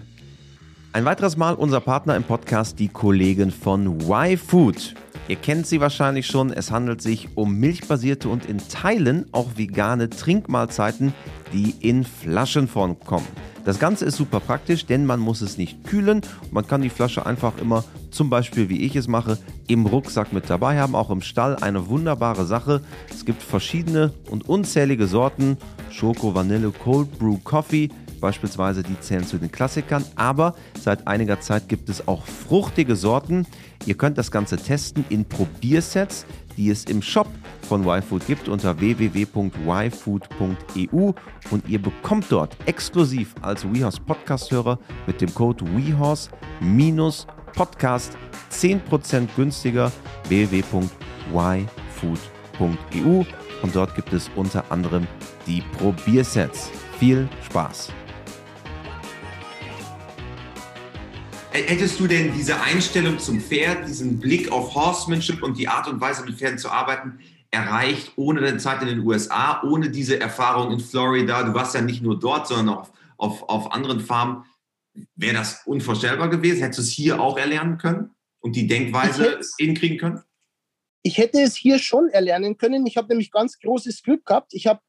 Ein 0.99 1.05
weiteres 1.05 1.37
Mal 1.37 1.53
unser 1.53 1.79
Partner 1.79 2.17
im 2.17 2.25
Podcast, 2.25 2.77
die 2.77 2.89
Kollegen 2.89 3.51
von 3.51 4.01
Y-Food. 4.01 4.95
Ihr 5.29 5.37
kennt 5.37 5.65
sie 5.65 5.79
wahrscheinlich 5.79 6.27
schon. 6.27 6.51
Es 6.51 6.71
handelt 6.71 7.01
sich 7.01 7.29
um 7.35 7.55
milchbasierte 7.55 8.27
und 8.27 8.45
in 8.45 8.57
Teilen 8.57 9.25
auch 9.31 9.55
vegane 9.55 10.09
Trinkmahlzeiten, 10.09 11.13
die 11.53 11.73
in 11.79 12.03
Flaschenform 12.03 12.99
kommen. 12.99 13.25
Das 13.63 13.79
Ganze 13.79 14.03
ist 14.03 14.17
super 14.17 14.41
praktisch, 14.41 14.87
denn 14.87 15.05
man 15.05 15.21
muss 15.21 15.39
es 15.39 15.57
nicht 15.57 15.85
kühlen. 15.85 16.19
Man 16.51 16.67
kann 16.67 16.81
die 16.81 16.89
Flasche 16.89 17.25
einfach 17.25 17.53
immer, 17.61 17.85
zum 18.11 18.29
Beispiel 18.29 18.67
wie 18.67 18.81
ich 18.81 18.97
es 18.97 19.07
mache, 19.07 19.37
im 19.67 19.85
Rucksack 19.85 20.33
mit 20.33 20.49
dabei 20.49 20.81
haben. 20.81 20.95
Auch 20.95 21.11
im 21.11 21.21
Stall 21.21 21.55
eine 21.55 21.87
wunderbare 21.87 22.43
Sache. 22.45 22.81
Es 23.09 23.23
gibt 23.23 23.41
verschiedene 23.41 24.11
und 24.29 24.49
unzählige 24.49 25.07
Sorten. 25.07 25.55
Schoko, 25.91 26.35
Vanille, 26.35 26.73
Cold 26.83 27.17
Brew 27.17 27.37
Coffee 27.45 27.89
beispielsweise, 28.19 28.83
die 28.83 28.99
zählen 28.99 29.25
zu 29.25 29.37
den 29.37 29.51
Klassikern, 29.51 30.03
aber 30.15 30.53
seit 30.79 31.07
einiger 31.07 31.39
Zeit 31.39 31.69
gibt 31.69 31.89
es 31.89 32.07
auch 32.07 32.25
fruchtige 32.25 32.95
Sorten. 32.95 33.45
Ihr 33.85 33.95
könnt 33.95 34.17
das 34.17 34.31
Ganze 34.31 34.57
testen 34.57 35.05
in 35.09 35.25
Probiersets, 35.25 36.25
die 36.57 36.69
es 36.69 36.85
im 36.85 37.01
Shop 37.01 37.27
von 37.67 37.85
YFood 37.87 38.27
gibt 38.27 38.47
unter 38.49 38.79
www.yfood.eu 38.79 41.11
und 41.51 41.69
ihr 41.69 41.81
bekommt 41.81 42.25
dort 42.29 42.55
exklusiv 42.65 43.33
als 43.41 43.63
WeHorse 43.63 44.01
Podcast-Hörer 44.01 44.77
mit 45.07 45.21
dem 45.21 45.33
Code 45.33 45.65
WeHorse-Podcast 45.65 48.17
10% 48.51 49.27
günstiger 49.35 49.91
www.yfood.eu 50.27 53.23
und 53.61 53.75
dort 53.75 53.95
gibt 53.95 54.13
es 54.13 54.29
unter 54.35 54.71
anderem 54.71 55.07
die 55.47 55.63
Probiersets. 55.77 56.71
Viel 56.99 57.29
Spaß! 57.45 57.93
Hättest 61.51 61.99
du 61.99 62.07
denn 62.07 62.33
diese 62.33 62.61
Einstellung 62.61 63.19
zum 63.19 63.39
Pferd, 63.39 63.87
diesen 63.87 64.19
Blick 64.19 64.51
auf 64.51 64.75
Horsemanship 64.75 65.41
und 65.43 65.57
die 65.57 65.67
Art 65.67 65.87
und 65.87 65.99
Weise, 65.99 66.23
mit 66.23 66.35
Pferden 66.35 66.59
zu 66.59 66.69
arbeiten, 66.69 67.19
erreicht 67.51 68.13
ohne 68.15 68.41
deine 68.41 68.57
Zeit 68.57 68.81
in 68.81 68.87
den 68.87 68.99
USA, 68.99 69.61
ohne 69.63 69.89
diese 69.89 70.19
Erfahrung 70.19 70.71
in 70.71 70.79
Florida? 70.79 71.43
Du 71.43 71.53
warst 71.53 71.73
ja 71.73 71.81
nicht 71.81 72.01
nur 72.01 72.19
dort, 72.19 72.47
sondern 72.47 72.77
auch 72.77 72.89
auf, 73.17 73.43
auf 73.49 73.71
anderen 73.71 73.99
Farmen. 73.99 74.45
Wäre 75.15 75.35
das 75.35 75.63
unvorstellbar 75.65 76.29
gewesen? 76.29 76.61
Hättest 76.61 76.79
du 76.79 76.83
es 76.83 76.89
hier 76.89 77.19
auch 77.19 77.37
erlernen 77.37 77.77
können 77.77 78.11
und 78.39 78.55
die 78.55 78.67
Denkweise 78.67 79.39
hinkriegen 79.57 79.97
können? 79.97 80.23
Ich 81.01 81.17
hätte 81.17 81.41
es 81.41 81.55
hier 81.55 81.79
schon 81.79 82.09
erlernen 82.09 82.57
können. 82.57 82.85
Ich 82.85 82.97
habe 82.97 83.07
nämlich 83.07 83.31
ganz 83.31 83.57
großes 83.59 84.03
Glück 84.03 84.25
gehabt. 84.25 84.53
Ich 84.53 84.67
habe 84.67 84.81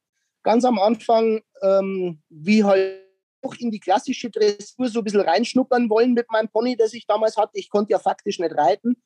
ganz 0.43 0.65
am 0.65 0.79
Anfang, 0.79 1.41
ähm, 1.63 2.21
wie 2.29 2.65
halt 2.65 3.10
auch 3.43 3.55
in 3.57 3.71
die 3.71 3.81
klassische 3.81 4.31
Dressur 4.31 4.89
so 4.89 5.01
ein 5.01 5.05
bisschen 5.05 5.21
reinschnuppern 5.21 5.89
wollen 5.91 6.13
mit 6.15 6.31
meinem 6.31 6.49
Pony, 6.49 6.77
das 6.77 6.95
ich 6.95 7.07
damals 7.07 7.37
hatte. 7.37 7.53
Ich 7.55 7.71
konnte 7.71 7.93
ja 7.93 7.99
faktisch 7.99 8.39
nicht 8.39 8.57
reiten. 8.57 8.97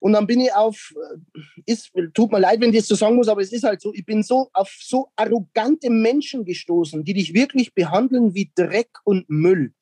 Und 0.00 0.14
dann 0.14 0.26
bin 0.26 0.40
ich 0.40 0.52
auf, 0.54 0.94
äh, 0.96 1.40
ist, 1.66 1.92
tut 2.14 2.32
mir 2.32 2.40
leid, 2.40 2.60
wenn 2.60 2.70
ich 2.70 2.78
das 2.78 2.88
so 2.88 2.94
sagen 2.94 3.16
muss, 3.16 3.28
aber 3.28 3.42
es 3.42 3.52
ist 3.52 3.64
halt 3.64 3.82
so, 3.82 3.92
ich 3.92 4.04
bin 4.06 4.22
so 4.22 4.48
auf 4.54 4.70
so 4.80 5.08
arrogante 5.14 5.90
Menschen 5.90 6.44
gestoßen, 6.44 7.04
die 7.04 7.12
dich 7.12 7.34
wirklich 7.34 7.74
behandeln 7.74 8.34
wie 8.34 8.50
Dreck 8.54 8.90
und 9.04 9.28
Müll. 9.28 9.74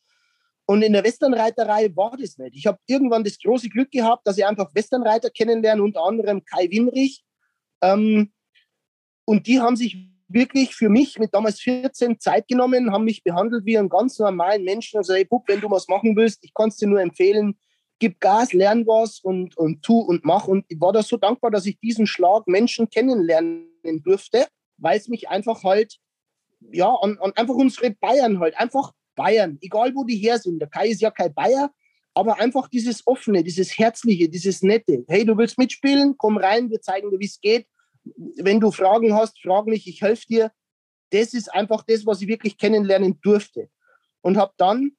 Und 0.66 0.82
in 0.82 0.92
der 0.92 1.04
Westernreiterei 1.04 1.97
war 1.97 2.16
das 2.20 2.37
nicht. 2.37 2.56
Ich 2.56 2.66
habe 2.66 2.78
irgendwann 2.87 3.25
das 3.25 3.38
große 3.38 3.70
Glück 3.70 3.90
gehabt, 3.90 4.26
dass 4.26 4.37
ich 4.37 4.44
einfach 4.44 4.75
Westernreiter 4.75 5.30
kennenlerne, 5.30 5.82
unter 5.82 6.02
anderem 6.04 6.44
Kai 6.44 6.68
Winrich. 6.68 7.25
Ähm, 7.80 8.32
und 9.25 9.47
die 9.47 9.61
haben 9.61 9.76
sich 9.76 10.07
wirklich 10.28 10.75
für 10.75 10.88
mich 10.88 11.18
mit 11.18 11.35
damals 11.35 11.61
14 11.61 12.20
Zeit 12.20 12.47
genommen, 12.49 12.92
haben 12.92 13.04
mich 13.04 13.25
behandelt 13.25 13.64
wie 13.64 13.78
einen 13.78 13.88
ganz 13.88 14.18
normalen 14.18 14.62
Menschen. 14.62 14.99
Also, 14.99 15.14
hey, 15.14 15.25
Bub, 15.25 15.44
wenn 15.49 15.61
du 15.61 15.70
was 15.70 15.88
machen 15.88 16.14
willst, 16.16 16.44
ich 16.44 16.52
kann 16.54 16.68
es 16.68 16.76
dir 16.76 16.87
nur 16.87 17.00
empfehlen, 17.00 17.58
gib 17.99 18.20
Gas, 18.20 18.52
lern 18.52 18.87
was 18.87 19.20
und, 19.20 19.56
und 19.56 19.82
tu 19.82 19.99
und 19.99 20.25
mach. 20.25 20.47
Und 20.47 20.66
ich 20.68 20.80
war 20.80 20.92
da 20.92 21.02
so 21.02 21.16
dankbar, 21.16 21.50
dass 21.50 21.66
ich 21.66 21.80
diesen 21.80 22.06
Schlag 22.06 22.47
Menschen 22.47 22.88
kennenlernen 22.90 23.68
durfte, 24.04 24.47
weil 24.76 24.99
es 24.99 25.08
mich 25.08 25.28
einfach 25.28 25.64
halt, 25.64 25.97
ja, 26.73 26.88
an, 26.88 27.18
an 27.20 27.32
einfach 27.35 27.54
unsere 27.54 27.90
Bayern 27.90 28.38
halt, 28.38 28.58
einfach 28.58 28.92
Bayern, 29.14 29.58
egal 29.62 29.94
wo 29.94 30.04
die 30.04 30.16
her 30.16 30.38
sind. 30.38 30.61
Der 30.61 30.68
Kai 30.68 30.88
ist 30.88 31.00
ja 31.00 31.11
kein 31.11 31.35
Bayer, 31.35 31.70
aber 32.14 32.38
einfach 32.38 32.68
dieses 32.68 33.04
Offene, 33.06 33.42
dieses 33.42 33.78
Herzliche, 33.78 34.28
dieses 34.28 34.62
Nette. 34.62 35.04
Hey, 35.08 35.25
du 35.25 35.37
willst 35.37 35.58
mitspielen? 35.58 36.16
Komm 36.18 36.37
rein, 36.37 36.70
wir 36.70 36.80
zeigen 36.80 37.11
dir, 37.11 37.18
wie 37.18 37.26
es 37.26 37.40
geht 37.40 37.66
wenn 38.16 38.60
du 38.60 38.70
Fragen 38.70 39.14
hast, 39.14 39.40
frag 39.40 39.66
mich, 39.66 39.86
ich 39.86 40.02
helfe 40.02 40.26
dir. 40.26 40.52
Das 41.10 41.34
ist 41.34 41.52
einfach 41.52 41.84
das, 41.86 42.06
was 42.06 42.20
ich 42.20 42.28
wirklich 42.28 42.58
kennenlernen 42.58 43.20
durfte. 43.22 43.70
Und 44.20 44.36
habe 44.36 44.52
dann 44.56 44.92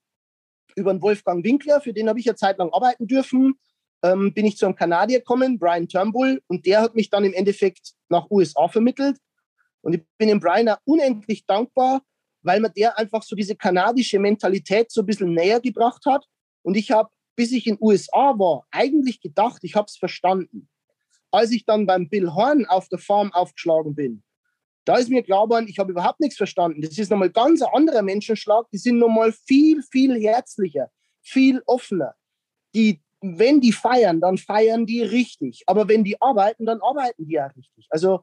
über 0.75 0.93
den 0.93 1.01
Wolfgang 1.01 1.43
Winkler, 1.43 1.81
für 1.81 1.93
den 1.93 2.09
habe 2.09 2.19
ich 2.19 2.25
ja 2.25 2.35
Zeit 2.35 2.57
lang 2.57 2.71
arbeiten 2.71 3.07
dürfen, 3.07 3.59
ähm, 4.03 4.33
bin 4.33 4.45
ich 4.45 4.57
zu 4.57 4.65
einem 4.65 4.75
Kanadier 4.75 5.19
gekommen, 5.19 5.59
Brian 5.59 5.87
Turnbull, 5.87 6.41
und 6.47 6.65
der 6.65 6.81
hat 6.81 6.95
mich 6.95 7.09
dann 7.09 7.25
im 7.25 7.33
Endeffekt 7.33 7.93
nach 8.07 8.29
USA 8.29 8.67
vermittelt. 8.67 9.17
Und 9.81 9.93
ich 9.93 10.03
bin 10.17 10.29
dem 10.29 10.39
Brian 10.39 10.69
auch 10.69 10.77
unendlich 10.85 11.45
dankbar, 11.45 12.01
weil 12.41 12.59
mir 12.59 12.69
der 12.69 12.97
einfach 12.97 13.23
so 13.23 13.35
diese 13.35 13.55
kanadische 13.55 14.19
Mentalität 14.19 14.91
so 14.91 15.01
ein 15.01 15.05
bisschen 15.05 15.33
näher 15.33 15.59
gebracht 15.59 16.05
hat. 16.05 16.25
Und 16.61 16.75
ich 16.75 16.91
habe, 16.91 17.09
bis 17.35 17.51
ich 17.51 17.67
in 17.67 17.77
USA 17.79 18.37
war, 18.37 18.65
eigentlich 18.71 19.21
gedacht, 19.21 19.59
ich 19.63 19.75
habe 19.75 19.85
es 19.85 19.97
verstanden 19.97 20.69
als 21.31 21.51
ich 21.51 21.65
dann 21.65 21.85
beim 21.85 22.09
Bill 22.09 22.33
Horn 22.33 22.65
auf 22.65 22.89
der 22.89 22.99
Farm 22.99 23.31
aufgeschlagen 23.33 23.95
bin, 23.95 24.23
da 24.85 24.97
ist 24.97 25.09
mir 25.09 25.21
klar 25.21 25.45
geworden, 25.45 25.67
ich 25.67 25.77
habe 25.77 25.91
überhaupt 25.91 26.19
nichts 26.19 26.37
verstanden. 26.37 26.81
Das 26.81 26.97
ist 26.97 27.11
nochmal 27.11 27.29
ganz 27.29 27.61
ein 27.61 27.69
anderer 27.73 28.01
Menschenschlag. 28.01 28.65
Die 28.71 28.77
sind 28.77 28.97
nochmal 28.97 29.31
viel, 29.31 29.83
viel 29.83 30.19
herzlicher, 30.19 30.89
viel 31.21 31.61
offener. 31.67 32.15
Die, 32.73 33.01
wenn 33.21 33.61
die 33.61 33.71
feiern, 33.71 34.19
dann 34.19 34.37
feiern 34.39 34.85
die 34.87 35.03
richtig. 35.03 35.63
Aber 35.67 35.87
wenn 35.87 36.03
die 36.03 36.19
arbeiten, 36.19 36.65
dann 36.65 36.81
arbeiten 36.81 37.27
die 37.27 37.39
auch 37.39 37.55
richtig. 37.55 37.85
Also 37.91 38.21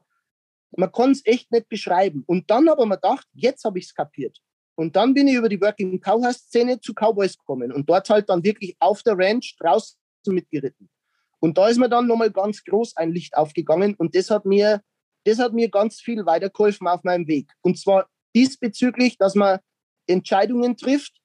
man 0.75 0.91
kann 0.91 1.11
es 1.11 1.25
echt 1.25 1.51
nicht 1.51 1.69
beschreiben. 1.69 2.23
Und 2.27 2.49
dann 2.49 2.67
aber 2.67 2.85
man 2.85 2.97
gedacht, 2.97 3.27
jetzt 3.33 3.63
habe 3.63 3.79
ich 3.79 3.85
es 3.85 3.93
kapiert. 3.93 4.37
Und 4.75 4.95
dann 4.95 5.13
bin 5.13 5.27
ich 5.27 5.35
über 5.35 5.49
die 5.49 5.61
Working 5.61 6.01
Cowhouse-Szene 6.01 6.81
zu 6.81 6.93
Cowboys 6.93 7.37
gekommen 7.37 7.71
und 7.71 7.89
dort 7.89 8.09
halt 8.09 8.29
dann 8.29 8.43
wirklich 8.43 8.75
auf 8.79 9.01
der 9.03 9.17
Ranch 9.17 9.55
draußen 9.59 9.97
mitgeritten. 10.27 10.89
Und 11.39 11.57
da 11.57 11.67
ist 11.67 11.77
mir 11.77 11.89
dann 11.89 12.07
nochmal 12.07 12.31
ganz 12.31 12.63
groß 12.63 12.97
ein 12.97 13.11
Licht 13.11 13.37
aufgegangen 13.37 13.95
und 13.95 14.15
das 14.15 14.29
hat 14.29 14.45
mir, 14.45 14.81
das 15.25 15.39
hat 15.39 15.53
mir 15.53 15.69
ganz 15.69 15.99
viel 16.01 16.25
weitergeholfen 16.25 16.87
auf 16.87 17.03
meinem 17.03 17.27
Weg. 17.27 17.51
Und 17.61 17.77
zwar 17.77 18.09
diesbezüglich, 18.35 19.17
dass 19.17 19.35
man 19.35 19.59
Entscheidungen 20.07 20.77
trifft 20.77 21.19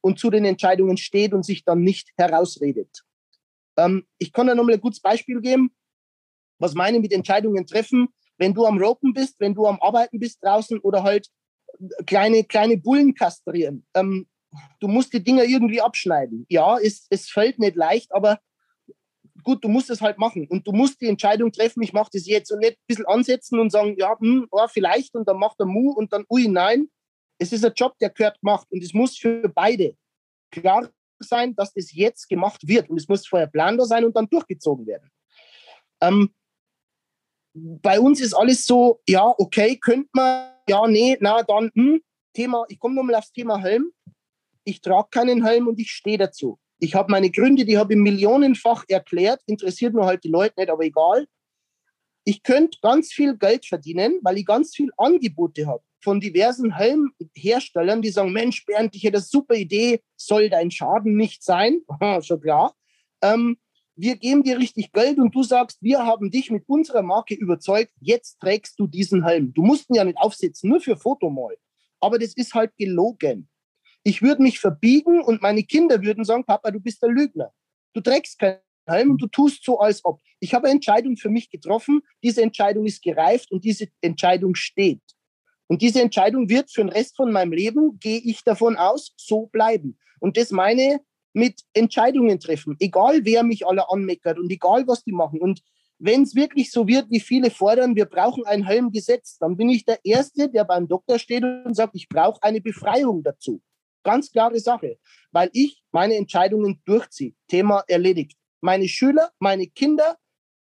und 0.00 0.18
zu 0.18 0.30
den 0.30 0.44
Entscheidungen 0.44 0.96
steht 0.96 1.32
und 1.32 1.44
sich 1.44 1.64
dann 1.64 1.82
nicht 1.82 2.10
herausredet. 2.16 3.04
Ähm, 3.76 4.06
ich 4.18 4.32
kann 4.32 4.46
da 4.46 4.54
nochmal 4.54 4.74
ein 4.74 4.80
gutes 4.80 5.00
Beispiel 5.00 5.40
geben, 5.40 5.74
was 6.58 6.74
meine 6.74 7.00
mit 7.00 7.12
Entscheidungen 7.12 7.66
treffen. 7.66 8.08
Wenn 8.36 8.54
du 8.54 8.66
am 8.66 8.78
Ropen 8.78 9.12
bist, 9.12 9.38
wenn 9.38 9.54
du 9.54 9.66
am 9.66 9.80
Arbeiten 9.80 10.18
bist 10.18 10.42
draußen 10.42 10.80
oder 10.80 11.02
halt 11.02 11.28
kleine, 12.06 12.44
kleine 12.44 12.76
Bullen 12.76 13.14
kastrieren. 13.14 13.86
Ähm, 13.94 14.26
du 14.80 14.88
musst 14.88 15.12
die 15.12 15.22
Dinger 15.22 15.44
irgendwie 15.44 15.80
abschneiden. 15.80 16.46
Ja, 16.48 16.78
es, 16.78 17.06
es 17.10 17.30
fällt 17.30 17.58
nicht 17.58 17.76
leicht, 17.76 18.12
aber 18.12 18.40
gut, 19.44 19.62
du 19.62 19.68
musst 19.68 19.90
es 19.90 20.00
halt 20.00 20.18
machen 20.18 20.46
und 20.48 20.66
du 20.66 20.72
musst 20.72 21.00
die 21.00 21.06
Entscheidung 21.06 21.52
treffen, 21.52 21.82
ich 21.82 21.92
mache 21.92 22.10
das 22.12 22.26
jetzt 22.26 22.50
und 22.50 22.60
nicht 22.60 22.72
ein 22.72 22.86
bisschen 22.86 23.06
ansetzen 23.06 23.60
und 23.60 23.70
sagen, 23.70 23.94
ja, 23.98 24.18
hm, 24.18 24.48
oh, 24.50 24.66
vielleicht 24.68 25.14
und 25.14 25.28
dann 25.28 25.38
macht 25.38 25.60
er 25.60 25.66
Mu 25.66 25.92
und 25.92 26.12
dann 26.12 26.24
ui, 26.28 26.48
nein. 26.48 26.88
Es 27.38 27.52
ist 27.52 27.64
ein 27.64 27.72
Job, 27.76 27.96
der 28.00 28.10
gehört 28.10 28.40
gemacht 28.40 28.66
und 28.70 28.82
es 28.82 28.94
muss 28.94 29.16
für 29.16 29.48
beide 29.48 29.96
klar 30.50 30.88
sein, 31.18 31.54
dass 31.54 31.72
das 31.72 31.92
jetzt 31.92 32.28
gemacht 32.28 32.66
wird 32.66 32.88
und 32.90 32.96
es 32.96 33.08
muss 33.08 33.26
vorher 33.26 33.48
planbar 33.48 33.86
sein 33.86 34.04
und 34.04 34.16
dann 34.16 34.28
durchgezogen 34.28 34.86
werden. 34.86 35.10
Ähm, 36.00 36.34
bei 37.54 38.00
uns 38.00 38.20
ist 38.20 38.34
alles 38.34 38.64
so, 38.64 39.00
ja, 39.08 39.32
okay, 39.38 39.76
könnte 39.76 40.10
man, 40.12 40.52
ja, 40.68 40.86
nee, 40.86 41.16
na, 41.20 41.42
dann, 41.42 41.70
hm, 41.74 42.00
Thema, 42.34 42.64
ich 42.68 42.78
komme 42.78 42.96
nochmal 42.96 43.16
aufs 43.16 43.32
Thema 43.32 43.58
Helm. 43.60 43.92
Ich 44.64 44.80
trage 44.80 45.08
keinen 45.10 45.44
Helm 45.44 45.68
und 45.68 45.78
ich 45.78 45.90
stehe 45.90 46.18
dazu. 46.18 46.58
Ich 46.78 46.94
habe 46.94 47.10
meine 47.10 47.30
Gründe, 47.30 47.64
die 47.64 47.78
habe 47.78 47.94
ich 47.94 47.98
millionenfach 47.98 48.84
erklärt, 48.88 49.40
interessiert 49.46 49.94
nur 49.94 50.06
halt 50.06 50.24
die 50.24 50.28
Leute 50.28 50.54
nicht, 50.58 50.70
aber 50.70 50.84
egal. 50.84 51.26
Ich 52.24 52.42
könnte 52.42 52.78
ganz 52.80 53.12
viel 53.12 53.36
Geld 53.36 53.66
verdienen, 53.66 54.18
weil 54.22 54.38
ich 54.38 54.46
ganz 54.46 54.74
viel 54.74 54.90
Angebote 54.96 55.66
habe 55.66 55.82
von 56.04 56.20
diversen 56.20 56.76
Helmherstellern, 56.76 58.02
die 58.02 58.10
sagen, 58.10 58.32
Mensch, 58.32 58.64
Bernd, 58.66 58.94
ich 58.94 59.02
hätte 59.02 59.16
eine 59.16 59.24
super 59.24 59.54
Idee, 59.54 60.00
soll 60.16 60.50
dein 60.50 60.70
Schaden 60.70 61.16
nicht 61.16 61.42
sein? 61.42 61.80
Schon 62.20 62.40
klar. 62.40 62.76
Ähm, 63.22 63.56
wir 63.96 64.16
geben 64.16 64.42
dir 64.42 64.58
richtig 64.58 64.92
Geld 64.92 65.18
und 65.18 65.34
du 65.34 65.42
sagst, 65.42 65.78
wir 65.80 66.04
haben 66.04 66.30
dich 66.30 66.50
mit 66.50 66.64
unserer 66.66 67.02
Marke 67.02 67.34
überzeugt, 67.34 67.92
jetzt 68.00 68.38
trägst 68.40 68.78
du 68.78 68.86
diesen 68.86 69.24
Helm. 69.24 69.54
Du 69.54 69.62
musst 69.62 69.88
ihn 69.88 69.96
ja 69.96 70.04
nicht 70.04 70.18
aufsetzen, 70.18 70.68
nur 70.68 70.80
für 70.80 70.96
Foto 70.96 71.30
mal. 71.30 71.56
Aber 72.00 72.18
das 72.18 72.34
ist 72.34 72.54
halt 72.54 72.76
gelogen. 72.76 73.48
Ich 74.04 74.20
würde 74.20 74.42
mich 74.42 74.60
verbiegen 74.60 75.22
und 75.22 75.40
meine 75.40 75.62
Kinder 75.62 76.02
würden 76.02 76.24
sagen, 76.24 76.44
Papa, 76.44 76.70
du 76.70 76.78
bist 76.78 77.02
der 77.02 77.08
Lügner. 77.08 77.52
Du 77.94 78.00
trägst 78.02 78.38
keinen 78.38 78.60
Helm 78.86 79.12
und 79.12 79.22
du 79.22 79.26
tust 79.26 79.64
so, 79.64 79.78
als 79.78 80.04
ob. 80.04 80.20
Ich 80.40 80.52
habe 80.52 80.66
eine 80.66 80.74
Entscheidung 80.74 81.16
für 81.16 81.30
mich 81.30 81.50
getroffen. 81.50 82.02
Diese 82.22 82.42
Entscheidung 82.42 82.84
ist 82.84 83.02
gereift 83.02 83.50
und 83.50 83.64
diese 83.64 83.88
Entscheidung 84.02 84.54
steht. 84.54 85.00
Und 85.68 85.80
diese 85.80 86.02
Entscheidung 86.02 86.50
wird 86.50 86.70
für 86.70 86.82
den 86.82 86.90
Rest 86.90 87.16
von 87.16 87.32
meinem 87.32 87.52
Leben, 87.52 87.98
gehe 87.98 88.18
ich 88.18 88.44
davon 88.44 88.76
aus, 88.76 89.14
so 89.16 89.46
bleiben. 89.46 89.98
Und 90.20 90.36
das 90.36 90.50
meine 90.50 91.00
mit 91.32 91.62
Entscheidungen 91.72 92.38
treffen. 92.38 92.76
Egal, 92.78 93.24
wer 93.24 93.42
mich 93.42 93.66
alle 93.66 93.90
anmeckert 93.90 94.38
und 94.38 94.50
egal, 94.50 94.86
was 94.86 95.02
die 95.02 95.12
machen. 95.12 95.40
Und 95.40 95.62
wenn 95.98 96.22
es 96.22 96.34
wirklich 96.34 96.70
so 96.70 96.86
wird, 96.86 97.10
wie 97.10 97.20
viele 97.20 97.50
fordern, 97.50 97.96
wir 97.96 98.04
brauchen 98.04 98.44
ein 98.44 98.64
Helmgesetz, 98.64 99.38
dann 99.38 99.56
bin 99.56 99.70
ich 99.70 99.84
der 99.84 99.98
Erste, 100.04 100.50
der 100.50 100.64
beim 100.64 100.86
Doktor 100.86 101.18
steht 101.18 101.42
und 101.42 101.74
sagt, 101.74 101.94
ich 101.96 102.08
brauche 102.08 102.42
eine 102.42 102.60
Befreiung 102.60 103.22
dazu. 103.22 103.62
Ganz 104.04 104.30
klare 104.30 104.60
Sache, 104.60 104.98
weil 105.32 105.50
ich 105.52 105.82
meine 105.90 106.16
Entscheidungen 106.16 106.80
durchziehe. 106.84 107.34
Thema 107.48 107.82
erledigt. 107.88 108.38
Meine 108.60 108.88
Schüler, 108.88 109.32
meine 109.38 109.66
Kinder 109.66 110.18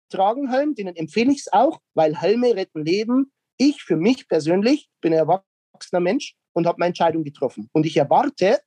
tragen 0.09 0.49
Helm, 0.49 0.75
denen 0.75 0.95
empfehle 0.95 1.31
ich 1.31 1.39
es 1.39 1.53
auch, 1.53 1.81
weil 1.95 2.15
Helme 2.15 2.55
retten 2.55 2.85
Leben. 2.85 3.31
Ich 3.57 3.81
für 3.83 3.97
mich 3.97 4.27
persönlich 4.27 4.89
bin 5.01 5.13
ein 5.13 5.19
erwachsener 5.19 5.99
Mensch 5.99 6.35
und 6.53 6.67
habe 6.67 6.77
meine 6.79 6.89
Entscheidung 6.89 7.23
getroffen. 7.23 7.69
Und 7.73 7.85
ich 7.85 7.97
erwarte, 7.97 8.59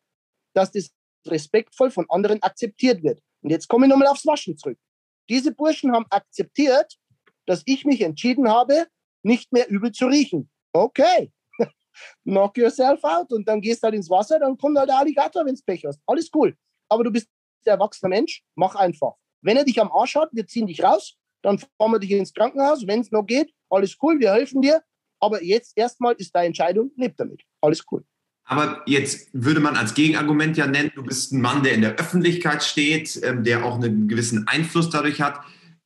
dass 0.55 0.73
das 0.73 0.91
respektvoll 1.27 1.91
von 1.91 2.07
anderen 2.09 2.43
akzeptiert 2.43 3.03
wird. 3.03 3.21
Und 3.43 3.51
jetzt 3.51 3.69
komme 3.69 3.87
ich 3.87 3.91
nochmal 3.91 4.09
aufs 4.09 4.27
Waschen 4.27 4.57
zurück. 4.57 4.79
Diese 5.29 5.53
Burschen 5.53 5.93
haben 5.93 6.07
akzeptiert, 6.11 6.97
dass 7.47 7.63
ich 7.67 7.85
mich 7.85 8.01
entschieden 8.01 8.49
habe, 8.49 8.87
nicht 9.23 9.53
mehr 9.53 9.69
übel 9.69 9.93
zu 9.93 10.07
riechen. 10.07 10.51
Okay, 10.73 11.33
knock 12.25 12.57
yourself 12.59 13.03
out 13.03 13.33
und 13.33 13.47
dann 13.49 13.61
gehst 13.61 13.83
halt 13.83 13.95
ins 13.95 14.11
Wasser, 14.11 14.39
dann 14.39 14.57
kommt 14.57 14.79
halt 14.79 14.89
der 14.89 14.99
Alligator, 14.99 15.45
wenn 15.45 15.55
du 15.55 15.61
Pech 15.65 15.85
hast. 15.87 16.01
Alles 16.07 16.31
cool. 16.35 16.57
Aber 16.89 17.05
du 17.05 17.11
bist 17.11 17.29
der 17.65 17.75
erwachsene 17.75 18.11
Mensch, 18.11 18.43
mach 18.55 18.75
einfach. 18.75 19.15
Wenn 19.43 19.57
er 19.57 19.65
dich 19.65 19.81
am 19.81 19.91
Arsch 19.93 20.17
hat, 20.17 20.31
wir 20.33 20.47
ziehen 20.47 20.67
dich 20.67 20.83
raus, 20.83 21.17
dann 21.43 21.59
fahren 21.59 21.93
wir 21.93 21.99
dich 21.99 22.11
ins 22.11 22.33
Krankenhaus. 22.33 22.87
Wenn 22.87 23.01
es 23.01 23.11
noch 23.11 23.25
geht, 23.25 23.53
alles 23.71 23.97
cool, 24.03 24.19
wir 24.19 24.33
helfen 24.33 24.63
dir. 24.63 24.83
Aber 25.21 25.43
jetzt 25.43 25.73
erstmal 25.77 26.15
ist 26.15 26.35
deine 26.35 26.47
Entscheidung, 26.47 26.91
leb 26.97 27.17
damit. 27.17 27.43
Alles 27.61 27.85
cool. 27.91 28.05
Aber 28.45 28.83
jetzt 28.87 29.29
würde 29.33 29.61
man 29.61 29.77
als 29.77 29.95
Gegenargument 29.95 30.57
ja 30.57 30.67
nennen, 30.67 30.93
du 30.95 31.03
bist 31.03 31.33
ein 31.33 31.41
Mann, 31.41 31.65
der 31.65 31.75
in 31.75 31.81
der 31.81 31.97
Öffentlichkeit 31.97 32.63
steht, 32.63 33.21
ähm, 33.25 33.43
der 33.43 33.65
auch 33.65 33.75
einen 33.75 34.07
gewissen 34.07 34.47
Einfluss 34.47 34.89
dadurch 34.89 35.21
hat, 35.21 35.41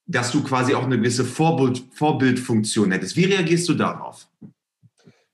dass 0.06 0.30
du 0.30 0.42
quasi 0.42 0.74
auch 0.74 0.84
eine 0.84 0.98
gewisse 0.98 1.24
Vorbild, 1.24 1.82
Vorbildfunktion 1.92 2.90
hättest. 2.90 3.16
Wie 3.16 3.24
reagierst 3.24 3.68
du 3.68 3.74
darauf? 3.74 4.28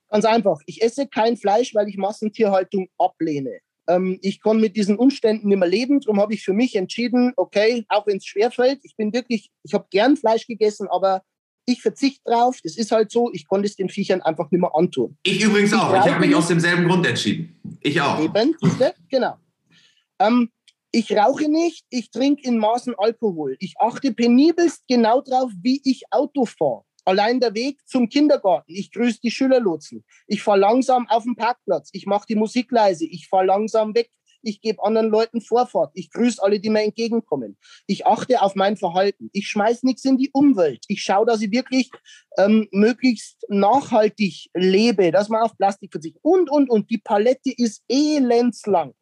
Ganz 0.09 0.25
einfach. 0.25 0.59
Ich 0.65 0.81
esse 0.81 1.07
kein 1.07 1.37
Fleisch, 1.37 1.75
weil 1.75 1.87
ich 1.87 1.97
Massentierhaltung 1.97 2.89
ablehne. 2.97 3.59
Ähm, 3.87 4.19
ich 4.21 4.41
kann 4.41 4.59
mit 4.59 4.75
diesen 4.75 4.97
Umständen 4.97 5.47
nicht 5.47 5.57
mehr 5.57 5.67
leben. 5.67 5.99
Darum 5.99 6.19
habe 6.19 6.33
ich 6.33 6.43
für 6.43 6.53
mich 6.53 6.75
entschieden, 6.75 7.33
okay, 7.35 7.85
auch 7.89 8.07
wenn 8.07 8.17
es 8.17 8.25
schwerfällt, 8.25 8.79
ich 8.83 8.95
bin 8.95 9.13
wirklich, 9.13 9.49
ich 9.63 9.73
habe 9.73 9.87
gern 9.89 10.17
Fleisch 10.17 10.47
gegessen, 10.47 10.87
aber 10.89 11.23
ich 11.65 11.81
verzichte 11.81 12.21
drauf. 12.25 12.59
Das 12.63 12.77
ist 12.77 12.91
halt 12.91 13.11
so. 13.11 13.29
Ich 13.33 13.47
konnte 13.47 13.67
es 13.67 13.75
den 13.75 13.89
Viechern 13.89 14.21
einfach 14.21 14.49
nicht 14.51 14.61
mehr 14.61 14.73
antun. 14.73 15.17
Ich 15.23 15.43
übrigens 15.43 15.73
auch. 15.73 15.93
Ich, 15.93 16.05
ich 16.05 16.13
habe 16.13 16.25
mich 16.25 16.35
aus 16.35 16.47
demselben 16.47 16.87
Grund 16.87 17.05
entschieden. 17.05 17.59
Ich 17.81 17.99
auch. 17.99 18.19
Eben, 18.21 18.55
genau. 19.09 19.35
Ähm, 20.19 20.49
ich 20.91 21.11
rauche 21.15 21.49
nicht, 21.49 21.85
ich 21.89 22.09
trinke 22.09 22.47
in 22.47 22.57
Maßen 22.57 22.95
Alkohol. 22.97 23.57
Ich 23.59 23.75
achte 23.79 24.13
penibelst 24.13 24.83
genau 24.87 25.21
drauf, 25.21 25.51
wie 25.61 25.81
ich 25.83 26.03
Auto 26.11 26.45
fahre. 26.45 26.83
Allein 27.07 27.39
der 27.39 27.53
Weg 27.53 27.79
zum 27.87 28.09
Kindergarten. 28.09 28.73
Ich 28.75 28.91
grüße 28.91 29.21
die 29.23 29.31
Schülerlotsen. 29.31 30.03
Ich 30.27 30.43
fahre 30.43 30.59
langsam 30.59 31.07
auf 31.07 31.23
den 31.23 31.37
Parkplatz. 31.37 31.89
Ich 31.93 32.05
mache 32.05 32.25
die 32.27 32.35
Musik 32.35 32.69
leise. 32.69 33.05
Ich 33.05 33.29
fahre 33.29 33.45
langsam 33.45 33.95
weg. 33.95 34.11
Ich 34.41 34.59
gebe 34.59 34.83
anderen 34.83 35.07
Leuten 35.07 35.39
Vorfahrt. 35.39 35.91
Ich 35.93 36.09
grüße 36.11 36.43
alle, 36.43 36.59
die 36.59 36.69
mir 36.69 36.83
entgegenkommen. 36.83 37.57
Ich 37.85 38.05
achte 38.05 38.41
auf 38.41 38.55
mein 38.55 38.75
Verhalten. 38.75 39.29
Ich 39.31 39.47
schmeiß 39.47 39.83
nichts 39.83 40.03
in 40.03 40.17
die 40.17 40.31
Umwelt. 40.33 40.83
Ich 40.89 41.01
schaue, 41.01 41.25
dass 41.25 41.41
ich 41.41 41.49
wirklich 41.49 41.89
ähm, 42.37 42.67
möglichst 42.71 43.45
nachhaltig 43.47 44.49
lebe, 44.53 45.11
dass 45.11 45.29
man 45.29 45.43
auf 45.43 45.55
Plastik 45.55 45.93
verzichtet. 45.93 46.19
Und, 46.25 46.49
und, 46.49 46.69
und. 46.69 46.89
Die 46.89 46.97
Palette 46.97 47.53
ist 47.55 47.85
elendslang. 47.87 48.93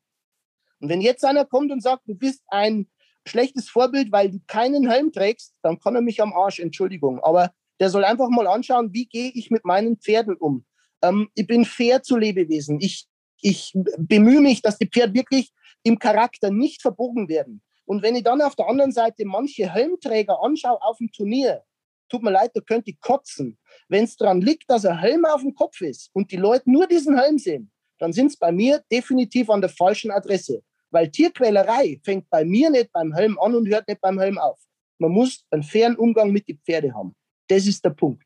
Und 0.80 0.90
wenn 0.90 1.02
jetzt 1.02 1.26
einer 1.26 1.46
kommt 1.46 1.72
und 1.72 1.82
sagt, 1.82 2.04
du 2.06 2.14
bist 2.14 2.44
ein 2.50 2.88
schlechtes 3.28 3.68
Vorbild, 3.68 4.12
weil 4.12 4.30
du 4.30 4.42
keinen 4.46 4.88
Helm 4.88 5.12
trägst, 5.12 5.56
dann 5.64 5.80
kann 5.80 5.96
er 5.96 6.02
mich 6.02 6.22
am 6.22 6.34
Arsch, 6.34 6.60
Entschuldigung. 6.60 7.20
Aber 7.24 7.52
der 7.80 7.90
soll 7.90 8.04
einfach 8.04 8.30
mal 8.30 8.48
anschauen, 8.48 8.94
wie 8.94 9.06
gehe 9.06 9.32
ich 9.34 9.52
mit 9.52 9.66
meinen 9.66 9.98
Pferden 9.98 10.36
um. 10.36 10.66
Ähm, 11.02 11.30
ich 11.36 11.48
bin 11.48 11.66
fair 11.66 12.04
zu 12.04 12.18
Lebewesen. 12.18 12.80
Ich, 12.82 13.08
ich 13.42 13.72
bemühe 13.98 14.42
mich, 14.42 14.62
dass 14.62 14.78
die 14.78 14.88
Pferde 14.88 15.14
wirklich 15.14 15.52
im 15.84 16.00
Charakter 16.00 16.52
nicht 16.52 16.82
verbogen 16.82 17.28
werden. 17.28 17.62
Und 17.86 18.02
wenn 18.02 18.16
ich 18.16 18.24
dann 18.24 18.42
auf 18.42 18.56
der 18.56 18.68
anderen 18.68 18.92
Seite 18.92 19.26
manche 19.26 19.72
Helmträger 19.72 20.42
anschaue 20.42 20.82
auf 20.82 20.98
dem 20.98 21.12
Turnier, 21.12 21.64
tut 22.10 22.24
mir 22.24 22.32
leid, 22.32 22.52
da 22.54 22.62
könnte 22.62 22.92
ich 22.92 23.00
kotzen. 23.00 23.58
Wenn 23.88 24.06
es 24.06 24.16
daran 24.16 24.42
liegt, 24.42 24.70
dass 24.70 24.86
ein 24.86 24.98
Helm 24.98 25.26
auf 25.26 25.42
dem 25.42 25.54
Kopf 25.54 25.82
ist 25.82 26.10
und 26.14 26.32
die 26.32 26.38
Leute 26.38 26.70
nur 26.70 26.88
diesen 26.88 27.18
Helm 27.20 27.38
sehen, 27.38 27.72
dann 28.00 28.14
sind 28.14 28.28
es 28.28 28.38
bei 28.38 28.52
mir 28.52 28.84
definitiv 28.92 29.50
an 29.50 29.62
der 29.62 29.70
falschen 29.70 30.12
Adresse. 30.12 30.64
Weil 30.92 31.10
Tierquälerei 31.10 32.00
fängt 32.04 32.30
bei 32.30 32.46
mir 32.46 32.70
nicht 32.70 32.92
beim 32.92 33.14
Helm 33.14 33.38
an 33.40 33.56
und 33.56 33.68
hört 33.68 33.88
nicht 33.88 34.02
beim 34.02 34.20
Helm 34.20 34.38
auf. 34.38 34.60
Man 34.98 35.12
muss 35.12 35.46
einen 35.52 35.64
fairen 35.64 35.96
Umgang 35.96 36.32
mit 36.32 36.48
den 36.48 36.60
Pferden 36.60 36.96
haben. 36.96 37.16
Das 37.48 37.68
ist 37.68 37.84
der 37.84 37.92
Punkt. 37.92 38.24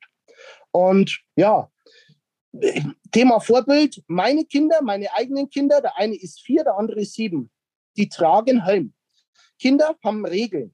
Und 0.72 1.20
ja, 1.36 1.70
Thema 3.12 3.40
Vorbild, 3.40 4.04
meine 4.08 4.46
Kinder, 4.46 4.82
meine 4.82 5.14
eigenen 5.14 5.50
Kinder, 5.50 5.82
der 5.82 5.98
eine 5.98 6.16
ist 6.16 6.42
vier, 6.42 6.64
der 6.64 6.78
andere 6.78 7.02
ist 7.02 7.14
sieben, 7.14 7.52
die 7.98 8.10
tragen 8.10 8.64
Helm. 8.64 8.94
Kinder 9.60 9.96
haben 10.04 10.26
Regeln. 10.26 10.74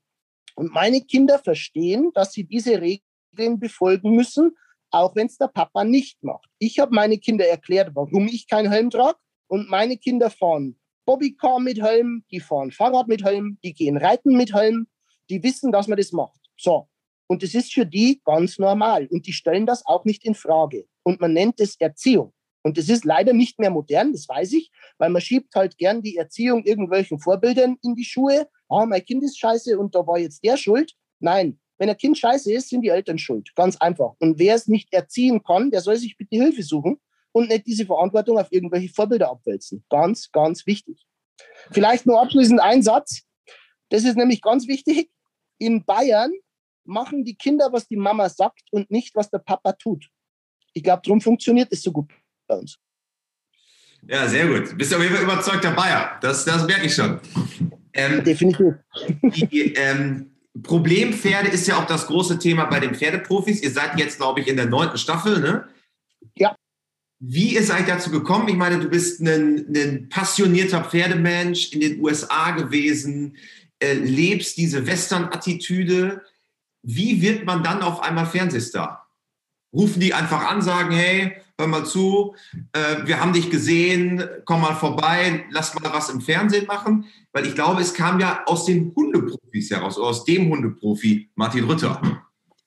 Und 0.55 0.71
meine 0.71 1.01
Kinder 1.01 1.39
verstehen, 1.39 2.11
dass 2.13 2.31
sie 2.31 2.45
diese 2.45 2.79
Regeln 2.81 3.59
befolgen 3.59 4.15
müssen, 4.15 4.55
auch 4.91 5.15
wenn 5.15 5.27
es 5.27 5.37
der 5.37 5.47
Papa 5.47 5.83
nicht 5.83 6.23
macht. 6.23 6.47
Ich 6.59 6.79
habe 6.79 6.95
meine 6.95 7.17
Kinder 7.17 7.45
erklärt, 7.45 7.91
warum 7.93 8.27
ich 8.27 8.47
keinen 8.47 8.71
Helm 8.71 8.89
trage. 8.89 9.17
Und 9.47 9.69
meine 9.69 9.97
Kinder 9.97 10.29
fahren 10.29 10.79
Bobbycar 11.05 11.59
mit 11.59 11.81
Helm, 11.81 12.23
die 12.31 12.39
fahren 12.39 12.71
Fahrrad 12.71 13.07
mit 13.07 13.23
Helm, 13.23 13.59
die 13.63 13.73
gehen 13.73 13.97
reiten 13.97 14.37
mit 14.37 14.53
Helm. 14.53 14.87
Die 15.29 15.43
wissen, 15.43 15.71
dass 15.71 15.87
man 15.87 15.97
das 15.97 16.11
macht. 16.11 16.39
So, 16.57 16.87
und 17.27 17.43
das 17.43 17.53
ist 17.53 17.73
für 17.73 17.85
die 17.85 18.21
ganz 18.23 18.59
normal. 18.59 19.07
Und 19.07 19.25
die 19.27 19.33
stellen 19.33 19.65
das 19.65 19.85
auch 19.85 20.05
nicht 20.05 20.25
in 20.25 20.35
Frage. 20.35 20.85
Und 21.03 21.21
man 21.21 21.33
nennt 21.33 21.59
es 21.59 21.79
Erziehung. 21.79 22.33
Und 22.63 22.77
das 22.79 22.89
ist 22.89 23.05
leider 23.05 23.33
nicht 23.33 23.59
mehr 23.59 23.69
modern, 23.69 24.11
das 24.11 24.27
weiß 24.27 24.53
ich, 24.53 24.71
weil 24.97 25.11
man 25.11 25.21
schiebt 25.21 25.53
halt 25.53 25.77
gern 25.77 26.01
die 26.01 26.17
Erziehung 26.17 26.63
irgendwelchen 26.63 27.19
Vorbildern 27.19 27.77
in 27.83 27.93
die 27.93 28.03
Schuhe. 28.03 28.47
Ah, 28.69 28.87
mein 28.87 29.05
Kind 29.05 29.23
ist 29.23 29.37
scheiße 29.37 29.77
und 29.77 29.93
da 29.93 29.99
war 30.07 30.17
jetzt 30.17 30.43
der 30.43 30.57
schuld. 30.57 30.93
Nein, 31.19 31.59
wenn 31.77 31.89
ein 31.89 31.97
Kind 31.97 32.17
scheiße 32.17 32.51
ist, 32.51 32.69
sind 32.69 32.81
die 32.81 32.89
Eltern 32.89 33.19
schuld. 33.19 33.53
Ganz 33.55 33.77
einfach. 33.77 34.15
Und 34.19 34.39
wer 34.39 34.55
es 34.55 34.67
nicht 34.67 34.91
erziehen 34.93 35.43
kann, 35.43 35.69
der 35.69 35.81
soll 35.81 35.97
sich 35.97 36.17
bitte 36.17 36.37
Hilfe 36.37 36.63
suchen 36.63 36.99
und 37.33 37.49
nicht 37.49 37.67
diese 37.67 37.85
Verantwortung 37.85 38.39
auf 38.39 38.47
irgendwelche 38.51 38.89
Vorbilder 38.89 39.29
abwälzen. 39.29 39.85
Ganz, 39.89 40.31
ganz 40.31 40.65
wichtig. 40.65 41.05
Vielleicht 41.71 42.07
nur 42.07 42.19
abschließend 42.19 42.59
ein 42.61 42.81
Satz. 42.81 43.23
Das 43.89 44.05
ist 44.05 44.17
nämlich 44.17 44.41
ganz 44.41 44.67
wichtig. 44.67 45.11
In 45.59 45.85
Bayern 45.85 46.31
machen 46.85 47.23
die 47.23 47.35
Kinder, 47.35 47.69
was 47.71 47.87
die 47.87 47.97
Mama 47.97 48.29
sagt 48.29 48.63
und 48.71 48.89
nicht, 48.91 49.15
was 49.15 49.29
der 49.29 49.39
Papa 49.39 49.73
tut. 49.73 50.09
Ich 50.73 50.83
glaube, 50.83 51.01
darum 51.03 51.21
funktioniert 51.21 51.69
es 51.71 51.81
so 51.81 51.91
gut 51.91 52.11
bei 52.47 52.55
uns. 52.55 52.77
Ja, 54.07 54.27
sehr 54.27 54.47
gut. 54.47 54.77
Bist 54.77 54.91
du 54.91 54.97
auf 54.97 55.01
jeden 55.01 55.15
Fall 55.15 55.23
überzeugter 55.23 55.71
Bayer. 55.71 56.17
Das, 56.21 56.45
das 56.45 56.65
merke 56.67 56.85
ich 56.85 56.93
schon. 56.93 57.19
Ähm, 57.93 58.23
Definitiv. 58.23 58.75
Die 59.51 59.73
ähm, 59.73 60.31
Problempferde 60.61 61.49
ist 61.49 61.67
ja 61.67 61.77
auch 61.77 61.87
das 61.87 62.07
große 62.07 62.37
Thema 62.39 62.65
bei 62.65 62.79
den 62.79 62.93
Pferdeprofis. 62.93 63.61
Ihr 63.61 63.71
seid 63.71 63.97
jetzt, 63.97 64.17
glaube 64.17 64.41
ich, 64.41 64.47
in 64.47 64.57
der 64.57 64.67
neunten 64.67 64.97
Staffel, 64.97 65.39
ne? 65.39 65.67
Ja. 66.37 66.55
Wie 67.19 67.55
ist 67.55 67.71
eigentlich 67.71 67.87
dazu 67.87 68.11
gekommen? 68.11 68.47
Ich 68.49 68.55
meine, 68.55 68.79
du 68.79 68.89
bist 68.89 69.21
ein, 69.21 69.73
ein 69.75 70.09
passionierter 70.09 70.83
Pferdemensch 70.83 71.71
in 71.73 71.79
den 71.79 72.01
USA 72.01 72.51
gewesen, 72.51 73.37
äh, 73.79 73.93
lebst 73.93 74.57
diese 74.57 74.85
Western-Attitüde. 74.85 76.21
Wie 76.85 77.21
wird 77.21 77.45
man 77.45 77.63
dann 77.63 77.81
auf 77.81 78.01
einmal 78.01 78.27
Fernsehstar? 78.27 79.09
Rufen 79.73 79.99
die 79.99 80.13
einfach 80.13 80.49
an, 80.49 80.61
sagen, 80.61 80.91
hey, 80.91 81.35
hör 81.57 81.67
mal 81.67 81.85
zu, 81.85 82.35
äh, 82.73 83.05
wir 83.05 83.19
haben 83.19 83.33
dich 83.33 83.49
gesehen, 83.49 84.23
komm 84.45 84.61
mal 84.61 84.75
vorbei, 84.75 85.45
lass 85.49 85.73
mal 85.73 85.91
was 85.91 86.09
im 86.09 86.21
Fernsehen 86.21 86.67
machen. 86.67 87.05
Weil 87.33 87.47
ich 87.47 87.55
glaube, 87.55 87.81
es 87.81 87.93
kam 87.93 88.19
ja 88.19 88.43
aus 88.45 88.65
den 88.65 88.93
Hundeprofis 88.95 89.71
heraus, 89.71 89.97
aus 89.97 90.23
dem 90.25 90.49
Hundeprofi 90.49 91.29
Martin 91.35 91.69
Ritter. 91.69 92.23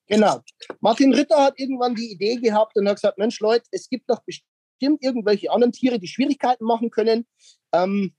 Genau. 0.09 0.42
Martin 0.81 1.14
Ritter 1.14 1.42
hat 1.42 1.59
irgendwann 1.59 1.94
die 1.94 2.11
Idee 2.11 2.37
gehabt 2.37 2.76
und 2.76 2.88
hat 2.88 2.96
gesagt, 2.96 3.18
Mensch 3.18 3.38
Leute, 3.40 3.64
es 3.70 3.88
gibt 3.88 4.11
doch 4.11 4.20
bestimmt 4.24 5.02
irgendwelche 5.02 5.50
anderen 5.52 5.72
Tiere, 5.72 5.98
die 5.98 6.09
Schwierigkeiten 6.09 6.64
machen 6.64 6.90
können. 6.90 7.26
Ähm, 7.72 8.14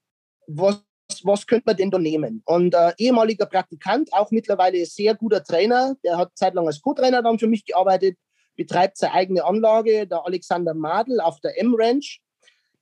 was 0.48 0.82
was 1.24 1.48
könnte 1.48 1.64
man 1.66 1.78
denn 1.78 1.92
da 1.92 1.98
nehmen? 1.98 2.42
Und 2.46 2.74
äh, 2.74 2.94
ehemaliger 2.98 3.46
Praktikant, 3.46 4.12
auch 4.14 4.32
mittlerweile 4.32 4.86
sehr 4.86 5.16
guter 5.16 5.44
Trainer, 5.44 5.96
der 6.04 6.18
hat 6.18 6.32
zeitlang 6.36 6.68
als 6.68 6.82
Co-Trainer 6.82 7.22
dann 7.22 7.40
für 7.40 7.48
mich 7.48 7.66
gearbeitet, 7.66 8.18
betreibt 8.56 8.98
seine 8.98 9.14
eigene 9.14 9.44
Anlage, 9.44 10.06
der 10.08 10.26
Alexander 10.26 10.74
Madel 10.74 11.20
auf 11.20 11.40
der 11.40 11.60
M-Ranch. 11.60 12.22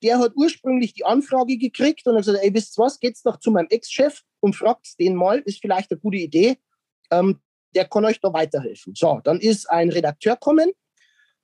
Der 0.04 0.20
hat 0.20 0.34
ursprünglich 0.36 0.94
die 0.94 1.06
Anfrage 1.06 1.58
gekriegt 1.58 2.06
und 2.06 2.16
hat 2.16 2.26
gesagt, 2.26 2.44
ey, 2.44 2.54
wisst 2.54 2.78
was, 2.78 3.00
geht's 3.00 3.24
doch 3.24 3.38
zu 3.38 3.52
meinem 3.52 3.68
Ex-Chef 3.70 4.22
und 4.40 4.56
fragt 4.56 5.00
den 5.00 5.16
mal, 5.16 5.40
ist 5.40 5.62
vielleicht 5.62 5.92
eine 5.92 6.00
gute 6.00 6.18
Idee, 6.18 6.58
ähm, 7.12 7.40
der 7.76 7.86
kann 7.86 8.06
euch 8.06 8.20
da 8.20 8.32
weiterhelfen. 8.34 8.94
So, 8.96 9.22
dann 9.24 9.40
ist 9.40 9.70
ein 9.70 9.90
Redakteur 9.90 10.36
kommen, 10.36 10.72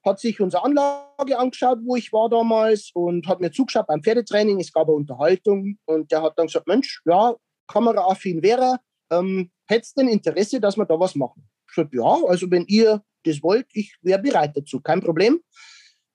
hat 0.06 0.20
sich 0.20 0.42
unsere 0.42 0.64
Anlage 0.64 1.38
angeschaut, 1.38 1.80
wo 1.84 1.96
ich 1.96 2.12
war 2.12 2.30
damals 2.30 2.92
und 2.94 3.28
hat 3.28 3.40
mir 3.40 3.52
zugeschaut 3.52 3.88
beim 3.88 4.04
Pferdetraining. 4.04 4.60
Es 4.60 4.74
gab 4.74 4.88
eine 4.88 4.96
Unterhaltung 4.96 5.78
und 5.86 6.12
der 6.12 6.22
hat 6.22 6.38
dann 6.38 6.48
gesagt, 6.48 6.68
Mensch, 6.68 7.02
ja, 7.06 7.36
kameraaffin 7.68 8.44
wäre, 8.44 8.78
ähm, 9.12 9.52
hättest 9.68 9.98
denn 9.98 10.08
Interesse, 10.08 10.60
dass 10.60 10.78
wir 10.78 10.86
da 10.86 11.00
was 11.00 11.16
machen? 11.16 11.48
Ich 11.70 11.76
sagte, 11.76 11.98
ja, 11.98 12.18
also 12.28 12.50
wenn 12.52 12.66
ihr 12.68 13.02
das 13.24 13.42
wollt, 13.42 13.68
ich 13.74 13.96
wäre 14.02 14.22
bereit 14.22 14.56
dazu, 14.56 14.82
kein 14.82 15.02
Problem. 15.02 15.42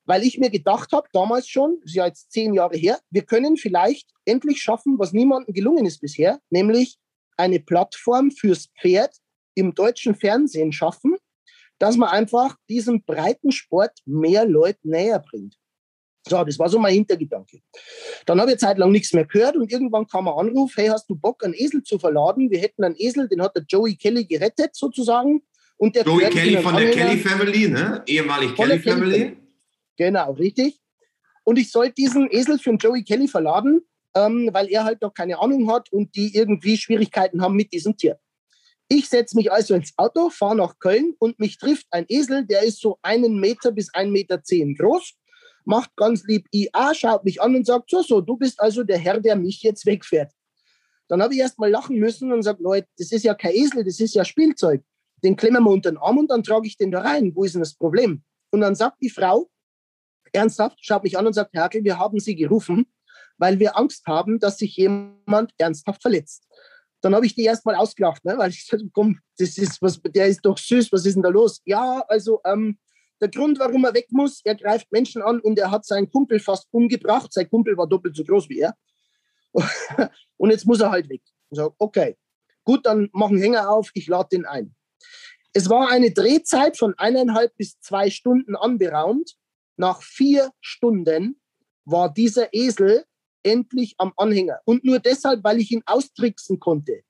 Weil 0.04 0.22
ich 0.22 0.38
mir 0.38 0.50
gedacht 0.50 0.92
habe, 0.92 1.08
damals 1.12 1.48
schon, 1.48 1.80
ist 1.84 1.94
ja 1.94 2.06
jetzt 2.06 2.30
zehn 2.32 2.54
Jahre 2.54 2.76
her, 2.76 2.98
wir 3.10 3.22
können 3.22 3.56
vielleicht 3.56 4.10
endlich 4.24 4.62
schaffen, 4.62 4.98
was 4.98 5.12
niemandem 5.12 5.54
gelungen 5.54 5.84
ist 5.84 6.00
bisher, 6.00 6.40
nämlich 6.50 6.98
eine 7.36 7.60
Plattform 7.60 8.30
fürs 8.30 8.68
Pferd 8.80 9.14
im 9.54 9.74
deutschen 9.74 10.14
Fernsehen 10.14 10.72
schaffen, 10.72 11.16
dass 11.78 11.96
man 11.96 12.08
einfach 12.08 12.56
diesen 12.68 13.04
breiten 13.04 13.52
Sport 13.52 13.92
mehr 14.04 14.44
Leuten 14.46 14.90
näher 14.90 15.20
bringt. 15.20 15.56
So, 16.28 16.42
das 16.44 16.58
war 16.58 16.68
so 16.68 16.78
mein 16.78 16.94
Hintergedanke. 16.94 17.60
Dann 18.26 18.40
habe 18.40 18.52
ich 18.52 18.58
zeitlang 18.58 18.90
nichts 18.90 19.12
mehr 19.12 19.24
gehört 19.24 19.56
und 19.56 19.72
irgendwann 19.72 20.06
kam 20.06 20.28
ein 20.28 20.34
Anruf, 20.34 20.72
hey, 20.76 20.88
hast 20.88 21.08
du 21.08 21.14
Bock, 21.14 21.42
einen 21.44 21.54
Esel 21.54 21.82
zu 21.82 21.98
verladen? 21.98 22.50
Wir 22.50 22.58
hätten 22.58 22.84
einen 22.84 22.96
Esel, 22.98 23.28
den 23.28 23.40
hat 23.40 23.56
der 23.56 23.64
Joey 23.66 23.96
Kelly 23.96 24.24
gerettet 24.26 24.74
sozusagen. 24.74 25.42
Und 25.78 25.94
der 25.96 26.04
Joey 26.04 26.28
Kelly 26.28 26.58
von 26.58 26.76
der 26.76 26.90
Kelly 26.90 27.18
Family, 27.18 27.68
ne? 27.68 28.02
Ehemalig 28.06 28.54
Kelly 28.54 28.78
Family. 28.80 29.18
Kelly. 29.18 29.36
Genau, 29.96 30.32
richtig. 30.32 30.80
Und 31.44 31.58
ich 31.58 31.70
sollte 31.70 31.94
diesen 31.94 32.28
Esel 32.30 32.58
für 32.58 32.70
den 32.70 32.78
Joey 32.78 33.04
Kelly 33.04 33.28
verladen, 33.28 33.80
ähm, 34.14 34.50
weil 34.52 34.68
er 34.68 34.84
halt 34.84 35.00
noch 35.00 35.14
keine 35.14 35.38
Ahnung 35.38 35.70
hat 35.72 35.90
und 35.92 36.14
die 36.14 36.34
irgendwie 36.34 36.76
Schwierigkeiten 36.76 37.40
haben 37.40 37.54
mit 37.54 37.72
diesem 37.72 37.96
Tier. 37.96 38.18
Ich 38.88 39.08
setze 39.10 39.36
mich 39.36 39.52
also 39.52 39.74
ins 39.74 39.92
Auto, 39.98 40.30
fahre 40.30 40.56
nach 40.56 40.78
Köln 40.78 41.14
und 41.18 41.38
mich 41.38 41.58
trifft 41.58 41.86
ein 41.90 42.06
Esel, 42.08 42.46
der 42.46 42.62
ist 42.62 42.80
so 42.80 42.98
einen 43.02 43.38
Meter 43.38 43.70
bis 43.70 43.92
einen 43.92 44.12
Meter 44.12 44.42
zehn 44.42 44.74
groß, 44.74 45.14
macht 45.66 45.94
ganz 45.96 46.24
lieb 46.24 46.46
IA, 46.52 46.94
schaut 46.94 47.24
mich 47.24 47.42
an 47.42 47.54
und 47.54 47.66
sagt, 47.66 47.90
so, 47.90 48.00
so, 48.02 48.22
du 48.22 48.38
bist 48.38 48.58
also 48.58 48.84
der 48.84 48.96
Herr, 48.96 49.20
der 49.20 49.36
mich 49.36 49.62
jetzt 49.62 49.84
wegfährt. 49.84 50.32
Dann 51.08 51.22
habe 51.22 51.34
ich 51.34 51.40
erst 51.40 51.58
mal 51.58 51.70
lachen 51.70 51.98
müssen 51.98 52.32
und 52.32 52.38
gesagt, 52.38 52.60
Leute, 52.60 52.88
das 52.96 53.12
ist 53.12 53.24
ja 53.24 53.34
kein 53.34 53.52
Esel, 53.52 53.84
das 53.84 54.00
ist 54.00 54.14
ja 54.14 54.24
Spielzeug. 54.24 54.82
Den 55.22 55.36
klemmen 55.36 55.64
wir 55.64 55.70
unter 55.70 55.90
den 55.90 55.98
Arm 55.98 56.18
und 56.18 56.30
dann 56.30 56.42
trage 56.42 56.66
ich 56.66 56.78
den 56.78 56.90
da 56.90 57.00
rein. 57.00 57.32
Wo 57.34 57.44
ist 57.44 57.54
denn 57.54 57.60
das 57.60 57.74
Problem? 57.74 58.22
Und 58.50 58.60
dann 58.60 58.74
sagt 58.74 59.02
die 59.02 59.10
Frau, 59.10 59.50
ernsthaft, 60.32 60.78
schaut 60.80 61.02
mich 61.02 61.18
an 61.18 61.26
und 61.26 61.32
sagt, 61.34 61.54
Herkel, 61.54 61.84
wir 61.84 61.98
haben 61.98 62.20
Sie 62.20 62.36
gerufen, 62.36 62.86
weil 63.36 63.58
wir 63.58 63.76
Angst 63.76 64.06
haben, 64.06 64.38
dass 64.38 64.58
sich 64.58 64.76
jemand 64.76 65.52
ernsthaft 65.58 66.02
verletzt. 66.02 66.46
Dann 67.00 67.14
habe 67.14 67.26
ich 67.26 67.34
die 67.34 67.44
erstmal 67.44 67.76
ausgelacht, 67.76 68.24
ne? 68.24 68.36
weil 68.38 68.50
ich 68.50 68.68
gesagt 68.68 68.82
komm, 68.92 69.20
das 69.38 69.56
ist 69.56 69.80
was, 69.80 70.00
der 70.02 70.26
ist 70.26 70.40
doch 70.42 70.58
süß, 70.58 70.92
was 70.92 71.06
ist 71.06 71.14
denn 71.14 71.22
da 71.22 71.28
los? 71.28 71.60
Ja, 71.64 72.04
also 72.08 72.40
ähm, 72.44 72.78
der 73.20 73.28
Grund, 73.28 73.58
warum 73.58 73.84
er 73.84 73.94
weg 73.94 74.06
muss, 74.10 74.40
er 74.44 74.54
greift 74.54 74.90
Menschen 74.92 75.22
an 75.22 75.40
und 75.40 75.58
er 75.58 75.70
hat 75.70 75.84
seinen 75.84 76.10
Kumpel 76.10 76.38
fast 76.40 76.68
umgebracht. 76.70 77.32
Sein 77.32 77.48
Kumpel 77.48 77.76
war 77.76 77.88
doppelt 77.88 78.14
so 78.14 78.24
groß 78.24 78.48
wie 78.48 78.60
er. 78.60 78.76
und 80.36 80.50
jetzt 80.50 80.66
muss 80.66 80.80
er 80.80 80.90
halt 80.90 81.08
weg. 81.08 81.22
Ich 81.50 81.56
sage, 81.56 81.74
okay, 81.78 82.16
gut, 82.64 82.86
dann 82.86 83.08
mach 83.12 83.28
einen 83.28 83.40
Hänger 83.40 83.70
auf, 83.70 83.90
ich 83.94 84.06
lade 84.06 84.28
den 84.30 84.44
ein. 84.44 84.74
Es 85.52 85.68
war 85.68 85.90
eine 85.90 86.12
Drehzeit 86.12 86.76
von 86.76 86.94
eineinhalb 86.98 87.56
bis 87.56 87.80
zwei 87.80 88.10
Stunden 88.10 88.54
anberaumt. 88.54 89.36
Nach 89.76 90.02
vier 90.02 90.52
Stunden 90.60 91.40
war 91.84 92.12
dieser 92.12 92.52
Esel 92.52 93.04
endlich 93.42 93.94
am 93.98 94.12
Anhänger. 94.16 94.60
Und 94.64 94.84
nur 94.84 94.98
deshalb, 94.98 95.44
weil 95.44 95.60
ich 95.60 95.70
ihn 95.70 95.82
austricksen 95.86 96.60
konnte. 96.60 97.02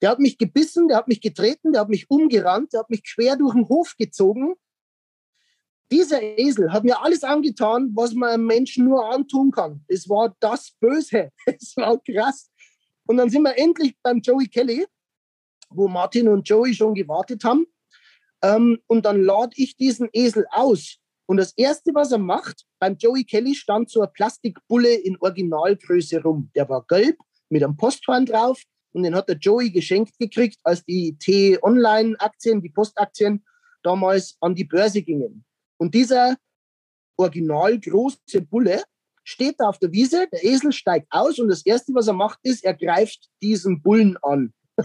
Der 0.00 0.10
hat 0.10 0.18
mich 0.18 0.36
gebissen, 0.36 0.88
der 0.88 0.96
hat 0.96 1.08
mich 1.08 1.20
getreten, 1.20 1.72
der 1.72 1.82
hat 1.82 1.88
mich 1.88 2.10
umgerannt, 2.10 2.72
der 2.72 2.80
hat 2.80 2.90
mich 2.90 3.04
quer 3.04 3.36
durch 3.36 3.54
den 3.54 3.68
Hof 3.68 3.94
gezogen. 3.96 4.54
Dieser 5.92 6.22
Esel 6.22 6.72
hat 6.72 6.84
mir 6.84 7.00
alles 7.02 7.22
angetan, 7.22 7.92
was 7.94 8.14
man 8.14 8.30
einem 8.30 8.46
Menschen 8.46 8.86
nur 8.86 9.12
antun 9.12 9.50
kann. 9.50 9.84
Es 9.88 10.08
war 10.08 10.34
das 10.40 10.72
Böse. 10.80 11.30
Es 11.46 11.76
war 11.76 11.98
krass. 11.98 12.50
Und 13.06 13.18
dann 13.18 13.30
sind 13.30 13.42
wir 13.42 13.56
endlich 13.58 13.96
beim 14.02 14.20
Joey 14.20 14.48
Kelly, 14.48 14.86
wo 15.70 15.88
Martin 15.88 16.28
und 16.28 16.48
Joey 16.48 16.74
schon 16.74 16.94
gewartet 16.94 17.44
haben. 17.44 17.66
Ähm, 18.42 18.78
und 18.86 19.04
dann 19.04 19.22
lade 19.22 19.52
ich 19.56 19.76
diesen 19.76 20.08
Esel 20.12 20.46
aus. 20.50 20.98
Und 21.26 21.36
das 21.36 21.52
Erste, 21.56 21.92
was 21.94 22.12
er 22.12 22.18
macht, 22.18 22.64
beim 22.78 22.96
Joey 22.96 23.24
Kelly 23.24 23.54
stand 23.54 23.90
so 23.90 24.00
eine 24.00 24.10
Plastikbulle 24.10 24.94
in 24.94 25.16
Originalgröße 25.20 26.22
rum. 26.22 26.50
Der 26.54 26.68
war 26.68 26.84
gelb 26.86 27.16
mit 27.48 27.62
einem 27.62 27.76
Posthorn 27.76 28.26
drauf 28.26 28.62
und 28.92 29.04
den 29.04 29.14
hat 29.14 29.28
der 29.28 29.36
Joey 29.36 29.70
geschenkt 29.70 30.18
gekriegt, 30.18 30.58
als 30.64 30.84
die 30.84 31.16
T-Online-Aktien, 31.18 32.60
die 32.60 32.70
Postaktien 32.70 33.44
damals 33.82 34.36
an 34.40 34.54
die 34.54 34.64
Börse 34.64 35.02
gingen. 35.02 35.44
Und 35.78 35.94
dieser 35.94 36.36
original 37.16 37.78
große 37.78 38.42
Bulle 38.42 38.82
steht 39.24 39.56
da 39.58 39.68
auf 39.68 39.78
der 39.78 39.92
Wiese, 39.92 40.26
der 40.32 40.44
Esel 40.44 40.72
steigt 40.72 41.06
aus 41.10 41.38
und 41.38 41.48
das 41.48 41.64
Erste, 41.64 41.94
was 41.94 42.08
er 42.08 42.14
macht, 42.14 42.38
ist, 42.42 42.64
er 42.64 42.74
greift 42.74 43.28
diesen 43.40 43.82
Bullen 43.82 44.16
an. 44.22 44.52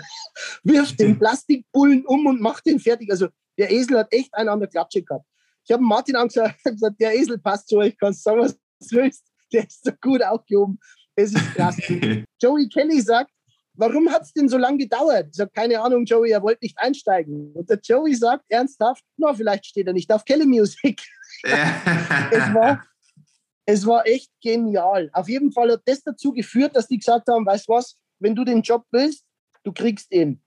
wirft 0.63 0.99
den 0.99 1.17
Plastikbullen 1.17 2.05
um 2.05 2.25
und 2.27 2.41
macht 2.41 2.65
den 2.65 2.79
fertig. 2.79 3.09
Also 3.09 3.27
der 3.57 3.71
Esel 3.71 3.99
hat 3.99 4.11
echt 4.11 4.33
einen 4.33 4.49
an 4.49 4.59
der 4.59 4.69
Klatsche 4.69 5.01
gehabt. 5.01 5.25
Ich 5.67 5.73
habe 5.73 5.83
Martin 5.83 6.15
angesagt, 6.15 6.59
gesagt, 6.63 6.95
der 6.99 7.13
Esel 7.13 7.37
passt 7.37 7.67
zu 7.67 7.77
euch, 7.77 7.97
kannst 7.97 8.23
sagen, 8.23 8.39
was 8.39 8.53
du 8.53 8.95
willst. 8.95 9.25
Der 9.51 9.65
ist 9.65 9.83
so 9.83 9.91
gut 10.01 10.23
aufgehoben. 10.23 10.79
Es 11.15 11.33
ist 11.33 11.55
krass. 11.55 11.77
Joey 12.41 12.69
Kelly 12.69 13.01
sagt, 13.01 13.31
warum 13.73 14.09
hat 14.09 14.23
es 14.23 14.33
denn 14.33 14.47
so 14.47 14.57
lange 14.57 14.77
gedauert? 14.77 15.27
Ich 15.29 15.35
sage, 15.35 15.51
keine 15.53 15.79
Ahnung, 15.81 16.05
Joey, 16.05 16.31
er 16.31 16.41
wollte 16.41 16.63
nicht 16.63 16.77
einsteigen. 16.77 17.51
Und 17.53 17.69
der 17.69 17.79
Joey 17.83 18.15
sagt 18.15 18.45
ernsthaft, 18.49 19.03
na, 19.17 19.33
vielleicht 19.33 19.65
steht 19.65 19.87
er 19.87 19.93
nicht 19.93 20.11
auf 20.11 20.23
Kelly 20.23 20.45
Music. 20.45 21.01
es, 21.43 22.53
war, 22.53 22.83
es 23.65 23.85
war 23.85 24.05
echt 24.05 24.31
genial. 24.41 25.09
Auf 25.13 25.27
jeden 25.27 25.51
Fall 25.51 25.71
hat 25.71 25.81
das 25.85 26.01
dazu 26.01 26.31
geführt, 26.31 26.75
dass 26.75 26.87
die 26.87 26.97
gesagt 26.97 27.27
haben, 27.27 27.45
weißt 27.45 27.67
du 27.67 27.73
was, 27.73 27.97
wenn 28.19 28.35
du 28.35 28.45
den 28.45 28.61
Job 28.61 28.85
willst, 28.91 29.25
du 29.63 29.73
kriegst 29.73 30.13
ihn. 30.13 30.41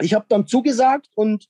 Ich 0.00 0.14
habe 0.14 0.26
dann 0.28 0.46
zugesagt 0.46 1.08
und 1.14 1.48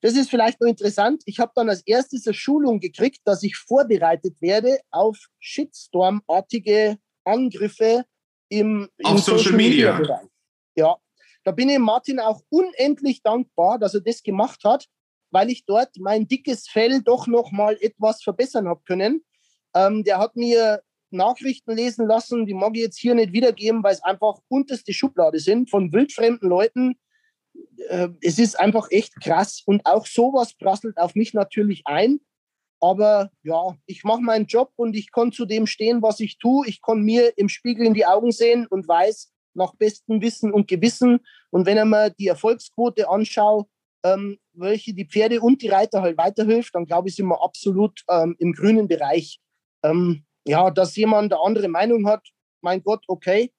das 0.00 0.14
ist 0.14 0.30
vielleicht 0.30 0.60
noch 0.60 0.68
interessant. 0.68 1.22
Ich 1.26 1.40
habe 1.40 1.52
dann 1.54 1.68
als 1.68 1.82
erstes 1.82 2.26
eine 2.26 2.34
Schulung 2.34 2.80
gekriegt, 2.80 3.20
dass 3.24 3.42
ich 3.42 3.56
vorbereitet 3.56 4.40
werde 4.40 4.78
auf 4.90 5.18
Shitstorm-artige 5.38 6.98
Angriffe 7.24 8.04
im, 8.48 8.88
im 8.96 9.06
auf 9.06 9.18
Social, 9.20 9.38
Social 9.38 9.56
Media. 9.56 9.98
Media 9.98 10.20
ja, 10.76 10.96
da 11.44 11.52
bin 11.52 11.68
ich 11.68 11.78
Martin 11.78 12.20
auch 12.20 12.42
unendlich 12.48 13.22
dankbar, 13.22 13.78
dass 13.78 13.94
er 13.94 14.00
das 14.00 14.22
gemacht 14.22 14.64
hat, 14.64 14.86
weil 15.30 15.50
ich 15.50 15.64
dort 15.64 15.96
mein 15.98 16.26
dickes 16.26 16.68
Fell 16.68 17.02
doch 17.02 17.26
noch 17.26 17.52
mal 17.52 17.76
etwas 17.80 18.22
verbessern 18.22 18.68
habe 18.68 18.82
können. 18.84 19.24
Ähm, 19.74 20.04
der 20.04 20.18
hat 20.18 20.36
mir 20.36 20.82
Nachrichten 21.10 21.72
lesen 21.72 22.06
lassen, 22.06 22.46
die 22.46 22.54
mag 22.54 22.72
ich 22.74 22.82
jetzt 22.82 22.98
hier 22.98 23.14
nicht 23.14 23.32
wiedergeben, 23.32 23.82
weil 23.82 23.94
es 23.94 24.02
einfach 24.02 24.38
unterste 24.48 24.92
Schublade 24.92 25.38
sind 25.38 25.70
von 25.70 25.92
wildfremden 25.92 26.48
Leuten, 26.48 26.98
äh, 27.88 28.08
es 28.20 28.38
ist 28.38 28.58
einfach 28.58 28.88
echt 28.90 29.20
krass. 29.20 29.62
Und 29.66 29.84
auch 29.86 30.06
sowas 30.06 30.54
prasselt 30.54 30.96
auf 30.96 31.14
mich 31.14 31.34
natürlich 31.34 31.82
ein. 31.84 32.20
Aber 32.80 33.30
ja, 33.42 33.76
ich 33.86 34.04
mache 34.04 34.22
meinen 34.22 34.46
Job 34.46 34.72
und 34.76 34.96
ich 34.96 35.12
kann 35.12 35.32
zu 35.32 35.44
dem 35.44 35.66
stehen, 35.66 36.00
was 36.02 36.18
ich 36.20 36.38
tue. 36.38 36.66
Ich 36.66 36.80
kann 36.80 37.02
mir 37.02 37.36
im 37.36 37.48
Spiegel 37.48 37.86
in 37.86 37.94
die 37.94 38.06
Augen 38.06 38.32
sehen 38.32 38.66
und 38.66 38.88
weiß 38.88 39.32
nach 39.54 39.74
bestem 39.74 40.22
Wissen 40.22 40.52
und 40.52 40.68
Gewissen. 40.68 41.20
Und 41.50 41.66
wenn 41.66 41.76
ich 41.76 41.84
mir 41.84 42.10
die 42.10 42.28
Erfolgsquote 42.28 43.08
anschaue, 43.08 43.66
ähm, 44.02 44.38
welche 44.54 44.94
die 44.94 45.04
Pferde 45.04 45.40
und 45.40 45.60
die 45.60 45.68
Reiter 45.68 46.00
halt 46.00 46.16
weiterhilft, 46.16 46.74
dann 46.74 46.86
glaube 46.86 47.08
ich, 47.08 47.16
sind 47.16 47.26
wir 47.26 47.42
absolut 47.42 48.02
ähm, 48.08 48.34
im 48.38 48.52
grünen 48.52 48.88
Bereich. 48.88 49.40
Ähm, 49.82 50.24
ja, 50.46 50.70
dass 50.70 50.96
jemand 50.96 51.32
eine 51.32 51.42
andere 51.42 51.68
Meinung 51.68 52.06
hat, 52.06 52.26
mein 52.62 52.82
Gott, 52.82 53.04
okay. 53.08 53.52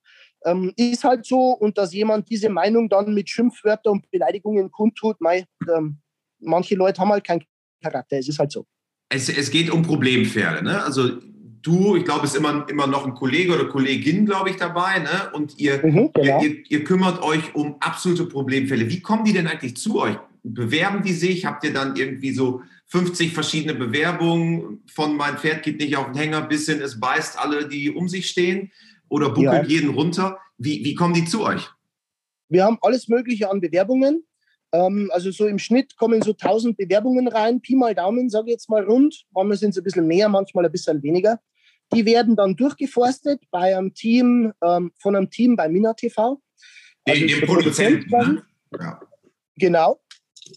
Ähm, 0.44 0.74
ist 0.76 1.04
halt 1.04 1.26
so 1.26 1.52
und 1.52 1.78
dass 1.78 1.94
jemand 1.94 2.30
diese 2.30 2.50
Meinung 2.50 2.90
dann 2.90 3.14
mit 3.14 3.30
Schimpfwörtern 3.30 3.94
und 3.94 4.12
Beleidigungen 4.12 4.72
kundtut, 4.72 5.22
mei, 5.22 5.46
ähm, 5.76 6.00
manche 6.40 6.76
Leute 6.76 7.00
haben 7.02 7.10
halt 7.10 7.24
keinen 7.24 7.44
Charakter, 7.82 8.18
es 8.18 8.28
ist 8.28 8.40
halt 8.40 8.52
so. 8.52 8.66
Es, 9.10 9.30
es 9.30 9.52
geht 9.52 9.70
um 9.70 9.84
Problempferde, 9.84 10.64
ne? 10.64 10.84
Also 10.84 11.20
du, 11.62 11.96
ich 11.96 12.06
glaube, 12.06 12.26
es 12.26 12.32
ist 12.32 12.38
immer, 12.38 12.66
immer 12.70 12.88
noch 12.88 13.06
ein 13.06 13.14
Kollege 13.14 13.54
oder 13.54 13.66
Kollegin, 13.66 14.26
glaube 14.26 14.50
ich, 14.50 14.56
dabei, 14.56 15.00
ne? 15.00 15.32
Und 15.34 15.60
ihr, 15.60 15.86
mhm, 15.86 16.12
genau. 16.14 16.42
ihr, 16.42 16.64
ihr, 16.70 16.84
kümmert 16.84 17.22
euch 17.22 17.54
um 17.56 17.76
absolute 17.80 18.26
Problemfälle. 18.26 18.90
Wie 18.90 19.02
kommen 19.02 19.26
die 19.26 19.34
denn 19.34 19.48
eigentlich 19.48 19.78
zu 19.78 20.00
euch? 20.00 20.18
Bewerben 20.44 21.04
die 21.04 21.14
sich? 21.14 21.46
Habt 21.46 21.64
ihr 21.64 21.74
dann 21.74 21.96
irgendwie 21.96 22.32
so 22.32 22.62
50 22.88 23.34
verschiedene 23.34 23.74
Bewerbungen 23.74 24.84
von 24.88 25.16
mein 25.16 25.38
Pferd 25.38 25.64
geht 25.64 25.80
nicht 25.80 25.96
auf 25.96 26.08
den 26.08 26.16
Hänger 26.16 26.42
bis 26.42 26.66
hin, 26.66 26.82
es 26.82 27.00
beißt 27.00 27.40
alle, 27.40 27.68
die 27.68 27.92
um 27.92 28.10
sich 28.10 28.28
stehen? 28.28 28.72
Oder 29.12 29.30
buckelt 29.30 29.63
ja. 29.63 29.63
jeden 29.63 29.89
runter? 29.89 30.39
Wie, 30.58 30.84
wie 30.84 30.95
kommen 30.95 31.13
die 31.13 31.26
zu 31.26 31.43
euch? 31.43 31.69
Wir 32.50 32.63
haben 32.63 32.78
alles 32.82 33.08
Mögliche 33.08 33.52
an 33.52 33.60
Bewerbungen. 33.60 34.24
Ähm, 34.71 35.10
also 35.13 35.32
so 35.32 35.47
im 35.47 35.60
Schnitt 35.60 35.97
kommen 35.97 36.21
so 36.21 36.32
1000 36.32 36.78
Bewerbungen 36.78 37.28
rein, 37.28 37.62
Pi 37.62 37.76
mal 37.76 37.93
Daumen, 37.93 38.30
sage 38.30 38.47
ich 38.47 38.54
jetzt 38.54 38.69
mal 38.69 38.84
rund. 38.84 39.26
Manchmal 39.34 39.58
sind 39.58 39.71
es 39.71 39.78
ein 39.78 39.84
bisschen 39.84 40.08
mehr, 40.08 40.30
manchmal 40.30 40.65
ein 40.65 40.71
bisschen 40.71 41.04
weniger. 41.04 41.39
Die 41.93 42.06
werden 42.06 42.38
dann 42.38 42.56
durchgeforstet 42.56 43.41
bei 43.52 43.76
einem 43.76 43.93
Team, 43.93 44.54
ähm, 44.63 44.93
von 44.97 45.15
einem 45.15 45.30
Team 45.30 45.58
bei 45.58 45.67
Mina 45.67 45.93
TV. 45.93 46.41
Also 47.06 47.28
dem 47.28 47.41
Produzenten. 47.41 48.10
Ne? 48.10 48.43
Ja. 48.80 49.02
Genau. 49.58 50.00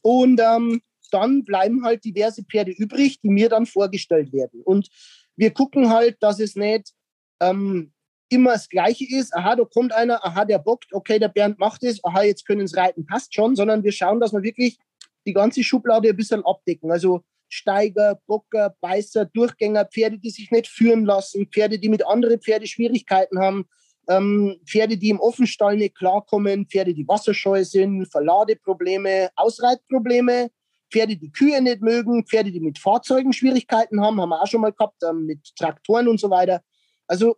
Und 0.03 0.41
ähm, 0.41 0.81
dann 1.11 1.45
bleiben 1.45 1.85
halt 1.85 2.05
diverse 2.05 2.45
Pferde 2.45 2.71
übrig, 2.71 3.21
die 3.21 3.31
mir 3.31 3.49
dann 3.49 3.67
vorgestellt 3.67 4.33
werden. 4.33 4.63
Und 4.63 4.89
wir 5.35 5.51
gucken 5.51 5.91
halt, 5.91 6.19
dass 6.21 6.39
es 6.39 6.55
nicht 6.55 6.93
ähm, 7.41 7.94
immer 8.35 8.53
das 8.53 8.69
Gleiche 8.69 9.07
ist, 9.09 9.35
aha, 9.35 9.57
da 9.57 9.65
kommt 9.65 9.93
einer, 9.93 10.25
aha, 10.25 10.45
der 10.45 10.59
bockt, 10.59 10.93
okay, 10.93 11.19
der 11.19 11.29
Bernd 11.29 11.59
macht 11.59 11.83
es, 11.85 12.05
aha, 12.05 12.23
jetzt 12.23 12.47
können 12.47 12.63
es 12.63 12.77
reiten, 12.77 13.07
passt 13.07 13.35
schon, 13.35 13.57
sondern 13.57 13.83
wir 13.83 13.93
schauen, 13.93 14.21
dass 14.21 14.33
wir 14.33 14.43
wirklich 14.43 14.79
die 15.27 15.33
ganze 15.33 15.63
Schublade 15.63 16.09
ein 16.09 16.17
bisschen 16.17 16.45
abdecken. 16.45 16.91
Also 16.91 17.23
Steiger, 17.49 18.21
Bocker, 18.27 18.75
Beißer, 18.81 19.27
Durchgänger, 19.27 19.87
Pferde, 19.87 20.19
die 20.19 20.31
sich 20.31 20.51
nicht 20.51 20.67
führen 20.67 21.05
lassen, 21.05 21.47
Pferde, 21.47 21.79
die 21.79 21.89
mit 21.89 22.07
anderen 22.07 22.41
Pferden 22.41 22.67
Schwierigkeiten 22.67 23.39
haben, 23.39 23.67
ähm, 24.09 24.61
Pferde, 24.67 24.97
die 24.97 25.11
im 25.11 25.21
Offenstall 25.21 25.77
nicht 25.77 25.95
klarkommen, 25.95 26.67
Pferde, 26.67 26.95
die 26.95 27.07
wasserscheu 27.09 27.65
sind, 27.65 28.07
Verladeprobleme, 28.11 29.31
Ausreitprobleme, 29.37 30.51
Pferde, 30.91 31.17
die 31.17 31.33
Kühe 31.33 31.61
nicht 31.63 31.81
mögen, 31.81 32.27
Pferde, 32.27 32.53
die 32.53 32.61
mit 32.61 32.79
Fahrzeugen 32.79 33.33
Schwierigkeiten 33.33 34.01
haben, 34.01 34.21
haben 34.21 34.29
wir 34.29 34.43
auch 34.43 34.47
schon 34.47 34.61
mal 34.61 34.73
gehabt, 34.73 35.03
ähm, 35.09 35.27
mit 35.27 35.55
Traktoren 35.57 36.09
und 36.09 36.21
so 36.21 36.31
weiter. 36.31 36.61
Also 37.07 37.37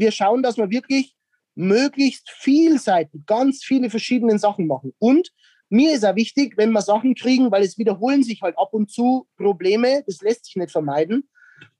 wir 0.00 0.10
schauen, 0.10 0.42
dass 0.42 0.56
wir 0.56 0.70
wirklich 0.70 1.14
möglichst 1.54 2.30
vielseitig 2.30 3.26
ganz 3.26 3.62
viele 3.62 3.90
verschiedene 3.90 4.38
Sachen 4.38 4.66
machen. 4.66 4.92
Und 4.98 5.30
mir 5.68 5.94
ist 5.94 6.04
auch 6.04 6.16
wichtig, 6.16 6.54
wenn 6.56 6.72
wir 6.72 6.82
Sachen 6.82 7.14
kriegen, 7.14 7.50
weil 7.50 7.62
es 7.62 7.78
wiederholen 7.78 8.22
sich 8.22 8.42
halt 8.42 8.58
ab 8.58 8.70
und 8.72 8.90
zu 8.90 9.28
Probleme, 9.36 10.02
das 10.06 10.20
lässt 10.20 10.46
sich 10.46 10.56
nicht 10.56 10.72
vermeiden, 10.72 11.28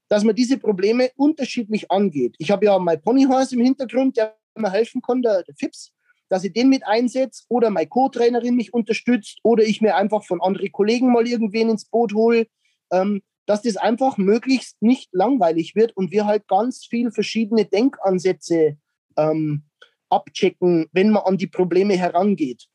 dass 0.07 0.23
man 0.23 0.35
diese 0.35 0.57
Probleme 0.57 1.09
unterschiedlich 1.15 1.91
angeht. 1.91 2.35
Ich 2.37 2.51
habe 2.51 2.65
ja 2.65 2.77
mein 2.79 3.01
Ponyhorse 3.01 3.55
im 3.55 3.61
Hintergrund, 3.61 4.17
der 4.17 4.37
mir 4.55 4.71
helfen 4.71 5.01
kann, 5.01 5.21
der, 5.21 5.43
der 5.43 5.55
Fips, 5.55 5.91
dass 6.29 6.43
ich 6.43 6.53
den 6.53 6.69
mit 6.69 6.85
einsetze 6.85 7.43
oder 7.49 7.69
meine 7.69 7.87
Co-Trainerin 7.87 8.55
mich 8.55 8.73
unterstützt 8.73 9.39
oder 9.43 9.63
ich 9.63 9.81
mir 9.81 9.95
einfach 9.95 10.23
von 10.23 10.41
anderen 10.41 10.71
Kollegen 10.71 11.11
mal 11.11 11.27
irgendwen 11.27 11.69
ins 11.69 11.85
Boot 11.85 12.13
hole. 12.13 12.47
Ähm, 12.91 13.21
dass 13.45 13.61
das 13.61 13.77
einfach 13.77 14.17
möglichst 14.17 14.81
nicht 14.81 15.09
langweilig 15.11 15.75
wird 15.75 15.95
und 15.95 16.11
wir 16.11 16.25
halt 16.25 16.47
ganz 16.47 16.85
viel 16.85 17.11
verschiedene 17.11 17.65
Denkansätze 17.65 18.77
ähm, 19.17 19.63
abchecken, 20.09 20.87
wenn 20.91 21.09
man 21.09 21.23
an 21.23 21.37
die 21.37 21.47
Probleme 21.47 21.95
herangeht. 21.95 22.67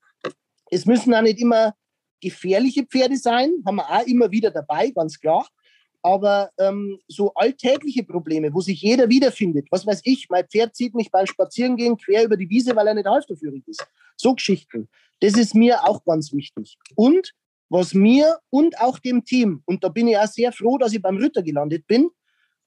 Es 0.71 0.87
müssen 0.87 1.15
auch 1.15 1.23
nicht 1.23 1.41
immer 1.41 1.75
gefährliche 2.21 2.85
Pferde 2.85 3.17
sein, 3.17 3.53
haben 3.65 3.77
wir 3.77 3.89
auch 3.89 4.07
immer 4.07 4.31
wieder 4.31 4.51
dabei, 4.51 4.91
ganz 4.91 5.21
klar. 5.21 5.47
Aber 6.03 6.51
ähm, 6.59 6.99
so 7.09 7.35
alltägliche 7.35 8.05
Probleme, 8.05 8.53
wo 8.55 8.61
sich 8.61 8.81
jeder 8.81 9.09
wiederfindet, 9.09 9.67
was 9.71 9.87
weiß 9.87 10.03
ich, 10.05 10.29
mein 10.31 10.47
Pferd 10.47 10.77
zieht 10.77 10.95
mich 10.95 11.11
beim 11.11 11.27
Spazierengehen 11.27 11.97
quer 11.97 12.25
über 12.25 12.37
die 12.37 12.49
Wiese, 12.49 12.77
weil 12.77 12.87
er 12.87 12.95
nicht 12.95 13.09
halfterführig 13.09 13.67
ist. 13.67 13.85
So 14.17 14.35
Geschichten. 14.35 14.89
Das 15.21 15.37
ist 15.37 15.55
mir 15.55 15.85
auch 15.85 16.05
ganz 16.05 16.33
wichtig. 16.33 16.79
Und 16.95 17.33
was 17.69 17.95
mir 17.95 18.39
und 18.51 18.79
auch 18.81 18.99
dem 18.99 19.25
Team, 19.25 19.63
und 19.67 19.83
da 19.83 19.89
bin 19.89 20.09
ich 20.09 20.19
auch 20.19 20.27
sehr 20.27 20.53
froh, 20.53 20.79
dass 20.79 20.93
ich 20.93 21.03
beim 21.03 21.17
Ritter 21.17 21.43
gelandet 21.43 21.87
bin, 21.87 22.11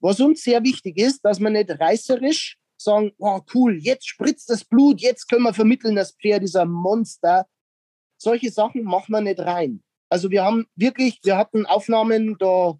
was 0.00 0.20
uns 0.20 0.42
sehr 0.42 0.62
wichtig 0.62 0.98
ist, 0.98 1.24
dass 1.24 1.40
wir 1.40 1.50
nicht 1.50 1.70
reißerisch 1.70 2.58
sagen, 2.76 3.12
oh 3.18 3.40
cool, 3.54 3.78
jetzt 3.78 4.08
spritzt 4.08 4.48
das 4.50 4.64
Blut, 4.64 5.00
jetzt 5.00 5.28
können 5.28 5.42
wir 5.42 5.54
vermitteln, 5.54 5.96
das 5.96 6.12
Pferd 6.12 6.42
ist 6.42 6.56
ein 6.56 6.70
Monster. 6.70 7.46
Solche 8.16 8.50
Sachen 8.50 8.84
machen 8.84 9.12
wir 9.12 9.20
nicht 9.20 9.40
rein. 9.40 9.82
Also 10.08 10.30
wir 10.30 10.44
haben 10.44 10.66
wirklich, 10.74 11.20
wir 11.22 11.36
hatten 11.36 11.66
Aufnahmen 11.66 12.36
da 12.38 12.78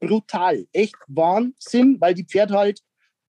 brutal, 0.00 0.66
echt 0.72 0.96
Wahnsinn, 1.08 2.00
weil 2.00 2.14
die 2.14 2.24
Pferde 2.24 2.54
halt 2.54 2.80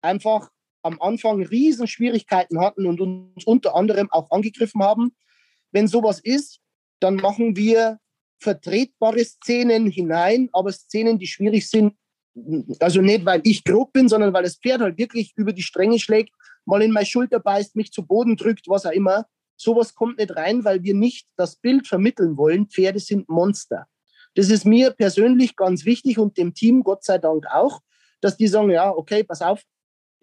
einfach 0.02 0.50
am 0.84 1.02
Anfang 1.02 1.42
riesen 1.42 1.88
Schwierigkeiten 1.88 2.60
hatten 2.60 2.86
und 2.86 3.00
uns 3.00 3.46
unter 3.46 3.76
anderem 3.76 4.12
auch 4.12 4.30
angegriffen 4.32 4.84
haben. 4.84 5.16
Wenn 5.72 5.88
sowas 5.88 6.20
ist, 6.20 6.60
dann 7.04 7.16
machen 7.16 7.56
wir 7.56 8.00
vertretbare 8.40 9.24
Szenen 9.24 9.88
hinein, 9.88 10.50
aber 10.54 10.72
Szenen, 10.72 11.20
die 11.20 11.28
schwierig 11.28 11.70
sind, 11.70 11.96
also 12.80 13.02
nicht, 13.02 13.26
weil 13.26 13.42
ich 13.44 13.64
grob 13.64 13.94
bin, 13.94 14.10
sondern 14.10 14.34
weil 14.34 14.44
das 14.44 14.58
Pferd 14.58 14.82
halt 14.82 14.98
wirklich 14.98 15.34
über 15.36 15.54
die 15.54 15.62
Stränge 15.62 16.00
schlägt, 16.00 16.34
mal 16.66 16.82
in 16.82 16.92
meine 16.92 17.06
Schulter 17.06 17.40
beißt, 17.40 17.76
mich 17.76 17.92
zu 17.92 18.06
Boden 18.06 18.38
drückt, 18.38 18.68
was 18.68 18.86
auch 18.86 18.92
immer. 18.92 19.26
Sowas 19.56 19.94
kommt 19.94 20.18
nicht 20.18 20.36
rein, 20.36 20.64
weil 20.64 20.82
wir 20.82 20.94
nicht 20.94 21.28
das 21.36 21.58
Bild 21.58 21.88
vermitteln 21.88 22.38
wollen, 22.38 22.68
Pferde 22.68 23.00
sind 23.00 23.30
Monster. 23.30 23.86
Das 24.36 24.50
ist 24.50 24.66
mir 24.66 24.92
persönlich 24.92 25.56
ganz 25.56 25.86
wichtig 25.86 26.18
und 26.18 26.38
dem 26.38 26.54
Team 26.54 26.84
Gott 26.84 27.04
sei 27.04 27.18
Dank 27.18 27.46
auch, 27.52 27.82
dass 28.20 28.36
die 28.36 28.48
sagen, 28.48 28.72
ja, 28.72 28.90
okay, 28.90 29.24
pass 29.24 29.42
auf, 29.42 29.62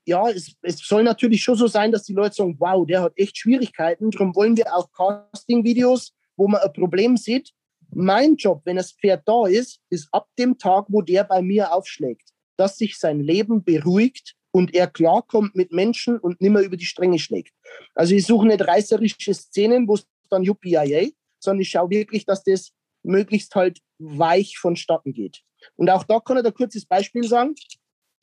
ja, 0.07 0.29
es, 0.31 0.57
es 0.63 0.79
soll 0.79 1.05
natürlich 1.05 1.43
schon 1.43 1.57
so 1.57 1.67
sein, 1.67 1.93
dass 1.93 2.05
die 2.05 2.15
Leute 2.15 2.35
sagen, 2.35 2.57
wow, 2.59 2.87
der 2.87 3.03
hat 3.03 3.13
echt 3.17 3.37
Schwierigkeiten. 3.37 4.11
Darum 4.11 4.35
wollen 4.35 4.57
wir 4.57 4.75
auch 4.75 4.91
Casting-Videos, 4.93 6.13
wo 6.41 6.49
man 6.49 6.63
ein 6.63 6.73
Problem 6.73 7.19
sieht. 7.19 7.53
Mein 7.91 8.37
Job, 8.37 8.63
wenn 8.65 8.77
das 8.77 8.93
Pferd 8.93 9.29
da 9.29 9.47
ist, 9.47 9.81
ist 9.91 10.09
ab 10.11 10.27
dem 10.39 10.57
Tag, 10.57 10.87
wo 10.89 11.03
der 11.03 11.25
bei 11.25 11.43
mir 11.43 11.75
aufschlägt, 11.75 12.31
dass 12.57 12.79
sich 12.79 12.99
sein 12.99 13.21
Leben 13.21 13.63
beruhigt 13.63 14.37
und 14.51 14.75
er 14.75 14.87
klarkommt 14.87 15.55
mit 15.55 15.71
Menschen 15.71 16.19
und 16.19 16.41
nicht 16.41 16.51
mehr 16.51 16.63
über 16.63 16.79
die 16.79 16.87
Stränge 16.87 17.19
schlägt. 17.19 17.53
Also 17.95 18.15
ich 18.15 18.25
suche 18.25 18.47
nicht 18.47 18.67
reißerische 18.67 19.35
Szenen, 19.35 19.87
wo 19.87 19.97
es 19.97 20.07
dann 20.31 20.43
Yuppie, 20.43 21.15
sondern 21.41 21.61
ich 21.61 21.69
schaue 21.69 21.91
wirklich, 21.91 22.25
dass 22.25 22.43
das 22.43 22.73
möglichst 23.03 23.55
halt 23.55 23.81
weich 23.99 24.57
vonstatten 24.57 25.13
geht. 25.13 25.43
Und 25.77 25.91
auch 25.91 26.05
da 26.05 26.21
kann 26.21 26.39
ich 26.39 26.45
ein 26.45 26.55
kurzes 26.55 26.87
Beispiel 26.87 27.25
sagen. 27.25 27.55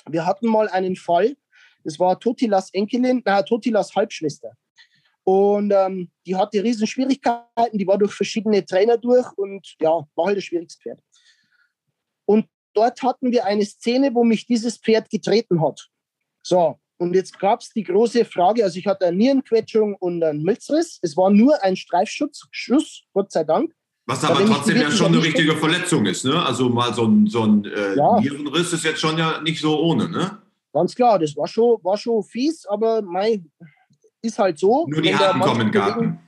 Wir 0.09 0.25
hatten 0.25 0.47
mal 0.47 0.69
einen 0.69 0.95
Fall, 0.95 1.37
das 1.83 1.99
war 1.99 2.19
Totilas 2.19 2.73
Enkelin, 2.73 3.21
na, 3.25 3.43
Totilas 3.43 3.95
Halbschwester. 3.95 4.53
Und 5.27 5.73
ähm, 5.75 6.09
die 6.25 6.37
hatte 6.37 6.63
riesen 6.63 6.87
Schwierigkeiten, 6.87 7.77
die 7.77 7.85
war 7.85 7.97
durch 7.97 8.13
verschiedene 8.13 8.65
Trainer 8.65 8.97
durch 8.97 9.27
und 9.35 9.75
ja, 9.81 10.07
war 10.15 10.25
halt 10.27 10.37
ein 10.37 10.41
schwieriges 10.41 10.77
Pferd. 10.77 11.01
Und 12.23 12.45
dort 12.73 13.03
hatten 13.03 13.29
wir 13.33 13.43
eine 13.43 13.65
Szene, 13.65 14.15
wo 14.15 14.23
mich 14.23 14.45
dieses 14.45 14.77
Pferd 14.77 15.09
getreten 15.09 15.61
hat. 15.61 15.89
So, 16.43 16.79
und 16.95 17.13
jetzt 17.13 17.37
gab 17.39 17.59
es 17.59 17.71
die 17.71 17.83
große 17.83 18.23
Frage, 18.23 18.63
also 18.63 18.79
ich 18.79 18.87
hatte 18.87 19.05
eine 19.05 19.17
Nierenquetschung 19.17 19.95
und 19.95 20.23
einen 20.23 20.43
Milzriss. 20.43 20.97
Es 21.01 21.17
war 21.17 21.29
nur 21.29 21.61
ein 21.61 21.75
Streifschuss, 21.75 22.47
Schuss, 22.51 23.03
Gott 23.11 23.29
sei 23.33 23.43
Dank. 23.43 23.73
Was 24.05 24.23
aber 24.23 24.45
trotzdem 24.45 24.77
ja 24.77 24.89
schon 24.89 25.07
eine 25.07 25.21
richtige 25.21 25.57
Verletzung 25.57 26.05
ist, 26.05 26.23
ne? 26.23 26.41
Also 26.41 26.69
mal 26.69 26.93
so 26.93 27.03
ein, 27.03 27.27
so 27.27 27.43
ein 27.43 27.65
äh, 27.65 27.97
ja. 27.97 28.21
Nierenriss 28.21 28.71
ist 28.71 28.85
jetzt 28.85 29.01
schon 29.01 29.17
ja 29.17 29.41
nicht 29.41 29.59
so 29.59 29.77
ohne, 29.77 30.07
ne? 30.07 30.41
Ganz 30.71 30.95
klar, 30.95 31.19
das 31.19 31.35
war 31.35 31.49
schon, 31.49 31.83
war 31.83 31.97
schon 31.97 32.23
fies, 32.23 32.65
aber 32.65 33.01
mein, 33.01 33.51
ist 34.21 34.39
halt 34.39 34.59
so. 34.59 34.87
Nur 34.87 35.01
die 35.01 35.15
Harten 35.15 35.39
kommen 35.39 35.61
in 35.61 35.67
den 35.67 35.71
Garten. 35.71 36.19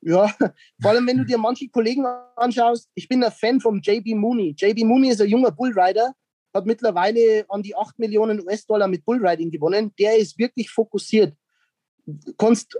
Ja, 0.00 0.28
vor 0.82 0.90
allem 0.90 1.06
wenn 1.06 1.18
du 1.18 1.24
dir 1.24 1.38
manche 1.38 1.68
Kollegen 1.68 2.04
anschaust, 2.36 2.90
ich 2.94 3.08
bin 3.08 3.24
ein 3.24 3.32
Fan 3.32 3.60
von 3.60 3.80
JB 3.80 4.14
Mooney. 4.14 4.54
JB 4.56 4.84
Mooney 4.84 5.08
ist 5.08 5.20
ein 5.20 5.28
junger 5.28 5.50
Bullrider, 5.50 6.12
hat 6.52 6.66
mittlerweile 6.66 7.44
an 7.48 7.62
die 7.62 7.74
8 7.74 7.98
Millionen 7.98 8.40
US-Dollar 8.40 8.86
mit 8.86 9.04
Bullriding 9.04 9.50
gewonnen. 9.50 9.92
Der 9.98 10.16
ist 10.16 10.38
wirklich 10.38 10.70
fokussiert. 10.70 11.34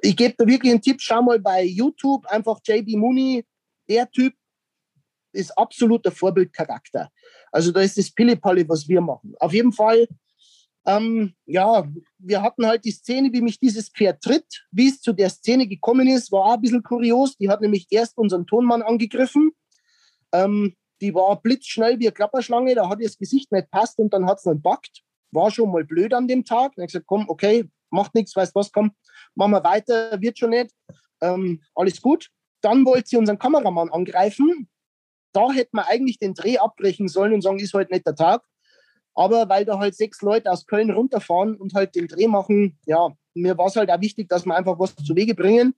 ich 0.02 0.16
gebe 0.16 0.34
da 0.36 0.46
wirklich 0.46 0.72
einen 0.72 0.82
Tipp, 0.82 1.00
schau 1.00 1.22
mal 1.22 1.40
bei 1.40 1.64
YouTube 1.64 2.26
einfach 2.26 2.60
JB 2.66 2.96
Mooney 2.96 3.44
der 3.88 4.10
Typ 4.10 4.34
ist 5.32 5.56
absoluter 5.58 6.10
Vorbildcharakter. 6.10 7.10
Also 7.50 7.72
da 7.72 7.80
ist 7.80 7.98
das 7.98 8.10
Pillepalle, 8.10 8.68
was 8.68 8.88
wir 8.88 9.00
machen. 9.00 9.34
Auf 9.40 9.52
jeden 9.52 9.72
Fall, 9.72 10.06
ähm, 10.86 11.34
ja, 11.46 11.86
wir 12.18 12.42
hatten 12.42 12.66
halt 12.66 12.84
die 12.84 12.90
Szene, 12.90 13.32
wie 13.32 13.40
mich 13.40 13.58
dieses 13.58 13.88
Pferd 13.88 14.22
tritt. 14.22 14.66
Wie 14.70 14.88
es 14.88 15.00
zu 15.00 15.12
der 15.12 15.30
Szene 15.30 15.66
gekommen 15.66 16.08
ist, 16.08 16.30
war 16.30 16.44
auch 16.44 16.54
ein 16.54 16.60
bisschen 16.60 16.82
kurios. 16.82 17.36
Die 17.38 17.48
hat 17.48 17.60
nämlich 17.60 17.86
erst 17.90 18.18
unseren 18.18 18.46
Tonmann 18.46 18.82
angegriffen. 18.82 19.52
Ähm, 20.32 20.74
die 21.00 21.14
war 21.14 21.40
blitzschnell 21.40 21.98
wie 21.98 22.06
eine 22.06 22.12
Klapperschlange, 22.12 22.74
da 22.74 22.88
hat 22.88 23.00
ihr 23.00 23.06
das 23.06 23.18
Gesicht 23.18 23.50
nicht 23.52 23.70
passt 23.70 23.98
und 23.98 24.12
dann 24.12 24.26
hat 24.26 24.38
es 24.38 24.46
nicht 24.46 24.62
backt. 24.62 25.02
War 25.32 25.50
schon 25.50 25.70
mal 25.70 25.84
blöd 25.84 26.14
an 26.14 26.28
dem 26.28 26.44
Tag. 26.44 26.74
Dann 26.74 26.82
habe 26.82 26.86
ich 26.86 26.92
gesagt, 26.92 27.06
komm, 27.06 27.28
okay, 27.28 27.68
macht 27.90 28.14
nichts, 28.14 28.36
weißt 28.36 28.54
was, 28.54 28.70
komm, 28.70 28.92
machen 29.34 29.52
wir 29.52 29.64
weiter, 29.64 30.20
wird 30.20 30.38
schon 30.38 30.50
nicht. 30.50 30.70
Ähm, 31.20 31.62
alles 31.74 32.00
gut. 32.00 32.28
Dann 32.60 32.84
wollte 32.84 33.08
sie 33.08 33.16
unseren 33.16 33.38
Kameramann 33.38 33.90
angreifen. 33.90 34.68
Da 35.32 35.50
hätte 35.50 35.70
man 35.72 35.84
eigentlich 35.86 36.18
den 36.18 36.34
Dreh 36.34 36.58
abbrechen 36.58 37.08
sollen 37.08 37.34
und 37.34 37.42
sagen, 37.42 37.58
ist 37.58 37.74
heute 37.74 37.92
nicht 37.92 38.06
der 38.06 38.14
Tag. 38.14 38.42
Aber 39.14 39.48
weil 39.48 39.64
da 39.64 39.78
halt 39.78 39.94
sechs 39.94 40.22
Leute 40.22 40.50
aus 40.50 40.66
Köln 40.66 40.90
runterfahren 40.90 41.56
und 41.56 41.74
halt 41.74 41.94
den 41.94 42.08
Dreh 42.08 42.26
machen, 42.26 42.78
ja, 42.86 43.10
mir 43.34 43.56
war 43.56 43.66
es 43.66 43.76
halt 43.76 43.90
auch 43.90 44.00
wichtig, 44.00 44.28
dass 44.28 44.44
wir 44.44 44.56
einfach 44.56 44.78
was 44.78 44.94
zu 44.96 45.14
Wege 45.14 45.34
bringen. 45.34 45.74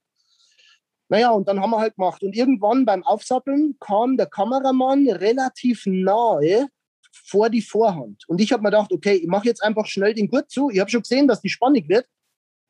Naja, 1.09 1.31
und 1.31 1.47
dann 1.47 1.61
haben 1.61 1.71
wir 1.71 1.79
halt 1.79 1.97
gemacht. 1.97 2.23
Und 2.23 2.35
irgendwann 2.35 2.85
beim 2.85 3.05
Aufsatteln 3.05 3.77
kam 3.79 4.17
der 4.17 4.27
Kameramann 4.27 5.09
relativ 5.09 5.85
nahe 5.87 6.69
vor 7.13 7.49
die 7.49 7.63
Vorhand. 7.63 8.29
Und 8.29 8.41
ich 8.41 8.53
habe 8.53 8.63
mir 8.63 8.71
gedacht, 8.71 8.93
okay, 8.93 9.15
ich 9.15 9.29
mache 9.29 9.47
jetzt 9.47 9.63
einfach 9.63 9.87
schnell 9.87 10.15
den 10.15 10.29
Gurt 10.29 10.51
zu. 10.51 10.71
Ich 10.71 10.81
habe 10.81 10.91
schon 10.91 11.03
gesehen, 11.03 11.29
dass 11.29 11.41
die 11.41 11.49
spannend 11.49 11.89
wird. 11.89 12.07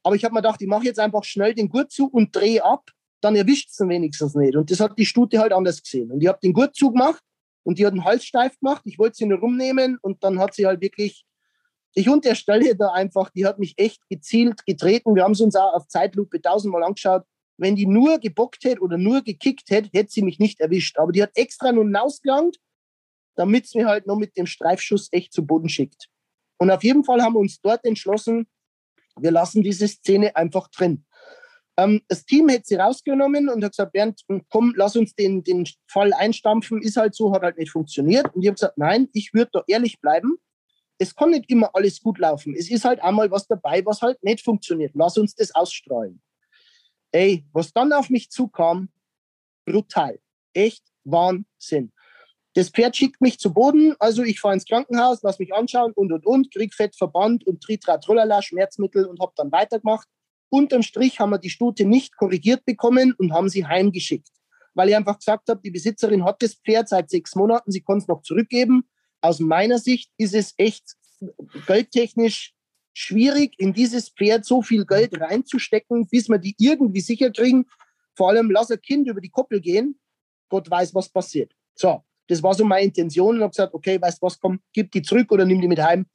Aber 0.02 0.14
ich 0.14 0.24
habe 0.24 0.34
mir 0.34 0.42
gedacht, 0.42 0.60
ich 0.60 0.68
mache 0.68 0.84
jetzt 0.84 1.00
einfach 1.00 1.24
schnell 1.24 1.54
den 1.54 1.68
Gurt 1.68 1.90
zu 1.90 2.08
und 2.08 2.34
drehe 2.34 2.62
ab 2.62 2.90
dann 3.20 3.36
erwischt 3.36 3.70
es 3.70 3.80
wenigstens 3.80 4.34
nicht. 4.34 4.56
Und 4.56 4.70
das 4.70 4.80
hat 4.80 4.98
die 4.98 5.06
Stute 5.06 5.38
halt 5.38 5.52
anders 5.52 5.82
gesehen. 5.82 6.10
Und 6.10 6.22
ich 6.22 6.28
habe 6.28 6.38
den 6.42 6.52
Gurt 6.52 6.74
zugemacht 6.74 7.22
und 7.66 7.78
die 7.78 7.86
hat 7.86 7.94
den 7.94 8.04
Hals 8.04 8.24
steif 8.24 8.56
gemacht. 8.60 8.82
Ich 8.84 8.96
wollte 8.96 9.16
sie 9.16 9.26
nur 9.26 9.40
rumnehmen 9.40 9.98
und 10.00 10.22
dann 10.22 10.38
hat 10.38 10.54
sie 10.54 10.66
halt 10.66 10.80
wirklich, 10.80 11.26
ich 11.94 12.08
unterstelle 12.08 12.76
da 12.76 12.92
einfach, 12.92 13.30
die 13.30 13.44
hat 13.44 13.58
mich 13.58 13.74
echt 13.76 14.08
gezielt 14.08 14.64
getreten. 14.64 15.16
Wir 15.16 15.24
haben 15.24 15.32
es 15.32 15.40
uns 15.40 15.56
auch 15.56 15.74
auf 15.74 15.88
Zeitlupe 15.88 16.40
tausendmal 16.40 16.84
angeschaut. 16.84 17.24
Wenn 17.58 17.74
die 17.74 17.86
nur 17.86 18.20
gebockt 18.20 18.62
hätte 18.62 18.80
oder 18.82 18.98
nur 18.98 19.22
gekickt 19.22 19.68
hätte, 19.70 19.90
hätte 19.92 20.12
sie 20.12 20.22
mich 20.22 20.38
nicht 20.38 20.60
erwischt. 20.60 20.96
Aber 20.96 21.10
die 21.10 21.20
hat 21.20 21.32
extra 21.34 21.72
nur 21.72 21.82
hinausgelangt, 21.82 22.58
damit 23.34 23.66
sie 23.66 23.78
mir 23.78 23.88
halt 23.88 24.06
noch 24.06 24.16
mit 24.16 24.36
dem 24.36 24.46
Streifschuss 24.46 25.08
echt 25.10 25.32
zu 25.32 25.44
Boden 25.44 25.68
schickt. 25.68 26.08
Und 26.58 26.70
auf 26.70 26.84
jeden 26.84 27.02
Fall 27.02 27.20
haben 27.20 27.34
wir 27.34 27.40
uns 27.40 27.60
dort 27.60 27.84
entschlossen, 27.84 28.46
wir 29.18 29.32
lassen 29.32 29.62
diese 29.64 29.88
Szene 29.88 30.36
einfach 30.36 30.68
drin. 30.68 31.04
Ähm, 31.76 32.02
das 32.08 32.24
Team 32.24 32.48
hätte 32.48 32.64
sie 32.66 32.76
rausgenommen 32.76 33.48
und 33.48 33.62
hat 33.62 33.72
gesagt, 33.72 33.92
Bernd, 33.92 34.20
komm, 34.48 34.74
lass 34.76 34.96
uns 34.96 35.14
den, 35.14 35.44
den 35.44 35.68
Fall 35.86 36.12
einstampfen. 36.12 36.80
Ist 36.80 36.96
halt 36.96 37.14
so, 37.14 37.32
hat 37.32 37.42
halt 37.42 37.58
nicht 37.58 37.70
funktioniert. 37.70 38.34
Und 38.34 38.42
ich 38.42 38.48
habe 38.48 38.54
gesagt, 38.54 38.78
nein, 38.78 39.08
ich 39.12 39.34
würde 39.34 39.50
da 39.52 39.64
ehrlich 39.66 40.00
bleiben. 40.00 40.36
Es 40.98 41.14
kann 41.14 41.30
nicht 41.30 41.50
immer 41.50 41.70
alles 41.74 42.00
gut 42.00 42.18
laufen. 42.18 42.54
Es 42.56 42.70
ist 42.70 42.84
halt 42.84 43.02
einmal 43.02 43.30
was 43.30 43.46
dabei, 43.46 43.84
was 43.84 44.00
halt 44.00 44.22
nicht 44.22 44.42
funktioniert. 44.42 44.92
Lass 44.94 45.18
uns 45.18 45.34
das 45.34 45.54
ausstrahlen. 45.54 46.22
Ey, 47.12 47.44
was 47.52 47.72
dann 47.72 47.92
auf 47.92 48.08
mich 48.08 48.30
zukam, 48.30 48.88
brutal. 49.66 50.18
Echt 50.54 50.84
Wahnsinn. 51.04 51.92
Das 52.54 52.70
Pferd 52.70 52.96
schickt 52.96 53.20
mich 53.20 53.38
zu 53.38 53.52
Boden, 53.52 53.94
also 53.98 54.22
ich 54.22 54.40
fahre 54.40 54.54
ins 54.54 54.64
Krankenhaus, 54.64 55.22
lass 55.22 55.38
mich 55.38 55.52
anschauen 55.52 55.92
und 55.92 56.10
und 56.10 56.24
und, 56.24 56.50
krieg 56.50 56.72
Fettverband 56.72 57.46
und 57.46 57.62
Tritra 57.62 57.98
Trollala, 57.98 58.40
Schmerzmittel 58.40 59.04
und 59.04 59.20
habe 59.20 59.32
dann 59.36 59.52
weitergemacht. 59.52 60.08
Unterm 60.48 60.82
Strich 60.82 61.20
haben 61.20 61.30
wir 61.30 61.38
die 61.38 61.50
Stute 61.50 61.84
nicht 61.84 62.16
korrigiert 62.16 62.64
bekommen 62.64 63.14
und 63.18 63.32
haben 63.32 63.48
sie 63.48 63.66
heimgeschickt. 63.66 64.28
Weil 64.74 64.90
ich 64.90 64.96
einfach 64.96 65.18
gesagt 65.18 65.48
habe, 65.48 65.60
die 65.62 65.70
Besitzerin 65.70 66.24
hat 66.24 66.42
das 66.42 66.54
Pferd 66.54 66.88
seit 66.88 67.10
sechs 67.10 67.34
Monaten, 67.34 67.72
sie 67.72 67.80
kann 67.82 67.98
es 67.98 68.08
noch 68.08 68.22
zurückgeben. 68.22 68.84
Aus 69.20 69.40
meiner 69.40 69.78
Sicht 69.78 70.10
ist 70.18 70.34
es 70.34 70.54
echt 70.56 70.96
geldtechnisch 71.66 72.54
schwierig, 72.92 73.54
in 73.58 73.72
dieses 73.72 74.10
Pferd 74.10 74.44
so 74.44 74.62
viel 74.62 74.86
Geld 74.86 75.20
reinzustecken, 75.20 76.06
bis 76.08 76.28
wir 76.28 76.38
die 76.38 76.54
irgendwie 76.58 77.00
sicher 77.00 77.30
kriegen. 77.30 77.66
Vor 78.14 78.30
allem 78.30 78.50
lass 78.50 78.70
ein 78.70 78.80
Kind 78.80 79.08
über 79.08 79.20
die 79.20 79.28
Koppel 79.28 79.60
gehen. 79.60 79.98
Gott 80.48 80.70
weiß, 80.70 80.94
was 80.94 81.08
passiert. 81.08 81.52
So, 81.74 82.02
Das 82.28 82.42
war 82.42 82.54
so 82.54 82.64
meine 82.64 82.86
Intention 82.86 83.36
und 83.36 83.42
habe 83.42 83.50
gesagt, 83.50 83.74
okay, 83.74 84.00
weißt 84.00 84.22
du 84.22 84.26
was, 84.26 84.38
komm, 84.38 84.60
gib 84.72 84.90
die 84.92 85.02
zurück 85.02 85.30
oder 85.30 85.44
nimm 85.44 85.60
die 85.60 85.68
mit 85.68 85.78
heim. 85.78 86.06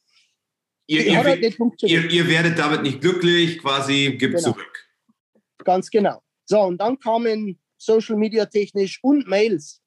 Ihr, 0.91 1.05
ihr, 1.05 1.53
ihr, 1.83 2.11
ihr, 2.11 2.27
werdet 2.27 2.59
damit 2.59 2.81
nicht 2.81 2.99
glücklich, 2.99 3.59
quasi, 3.59 4.17
gib 4.19 4.31
genau. 4.31 4.43
zurück. 4.43 4.89
Ganz 5.63 5.89
genau. 5.89 6.21
So, 6.43 6.59
und 6.63 6.79
dann 6.79 6.99
kamen 6.99 7.57
Social 7.77 8.17
Media 8.17 8.45
technisch 8.45 8.99
und 9.01 9.25
Mails. 9.25 9.81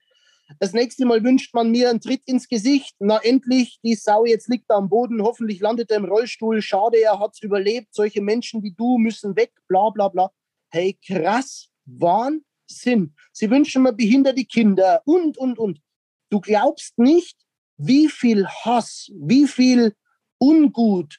Das 0.61 0.73
nächste 0.73 1.05
Mal 1.05 1.23
wünscht 1.23 1.53
man 1.53 1.71
mir 1.71 1.91
einen 1.91 2.01
Tritt 2.01 2.23
ins 2.25 2.49
Gesicht. 2.49 2.95
Na 3.01 3.19
endlich, 3.19 3.79
die 3.85 3.97
Sau 3.97 4.25
jetzt 4.25 4.49
liegt 4.49 4.71
am 4.71 4.89
Boden, 4.89 5.21
hoffentlich 5.21 5.61
landet 5.61 5.91
er 5.91 5.99
im 5.99 6.07
Rollstuhl. 6.07 6.63
Schade, 6.63 7.03
er 7.03 7.21
hat 7.21 7.33
es 7.35 7.43
überlebt. 7.43 7.95
Solche 7.95 8.23
Menschen 8.23 8.63
wie 8.63 8.73
du 8.73 8.97
müssen 8.97 9.37
weg, 9.37 9.53
bla 9.69 9.91
bla 9.91 10.09
bla. 10.09 10.31
Hey, 10.71 10.99
krass, 11.07 11.69
Wahnsinn. 11.85 13.15
Sie 13.31 13.51
wünschen 13.51 13.83
mir 13.83 13.93
behinderte 13.93 14.47
Kinder 14.47 15.03
und, 15.05 15.37
und, 15.37 15.59
und. 15.59 15.83
Du 16.31 16.41
glaubst 16.41 16.99
nicht, 16.99 17.37
wie 17.77 18.09
viel 18.09 18.47
Hass, 18.47 19.11
wie 19.15 19.47
viel 19.47 19.95
Ungut, 20.45 21.19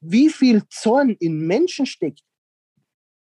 wie 0.00 0.28
viel 0.28 0.66
Zorn 0.68 1.10
in 1.20 1.46
Menschen 1.46 1.86
steckt. 1.86 2.22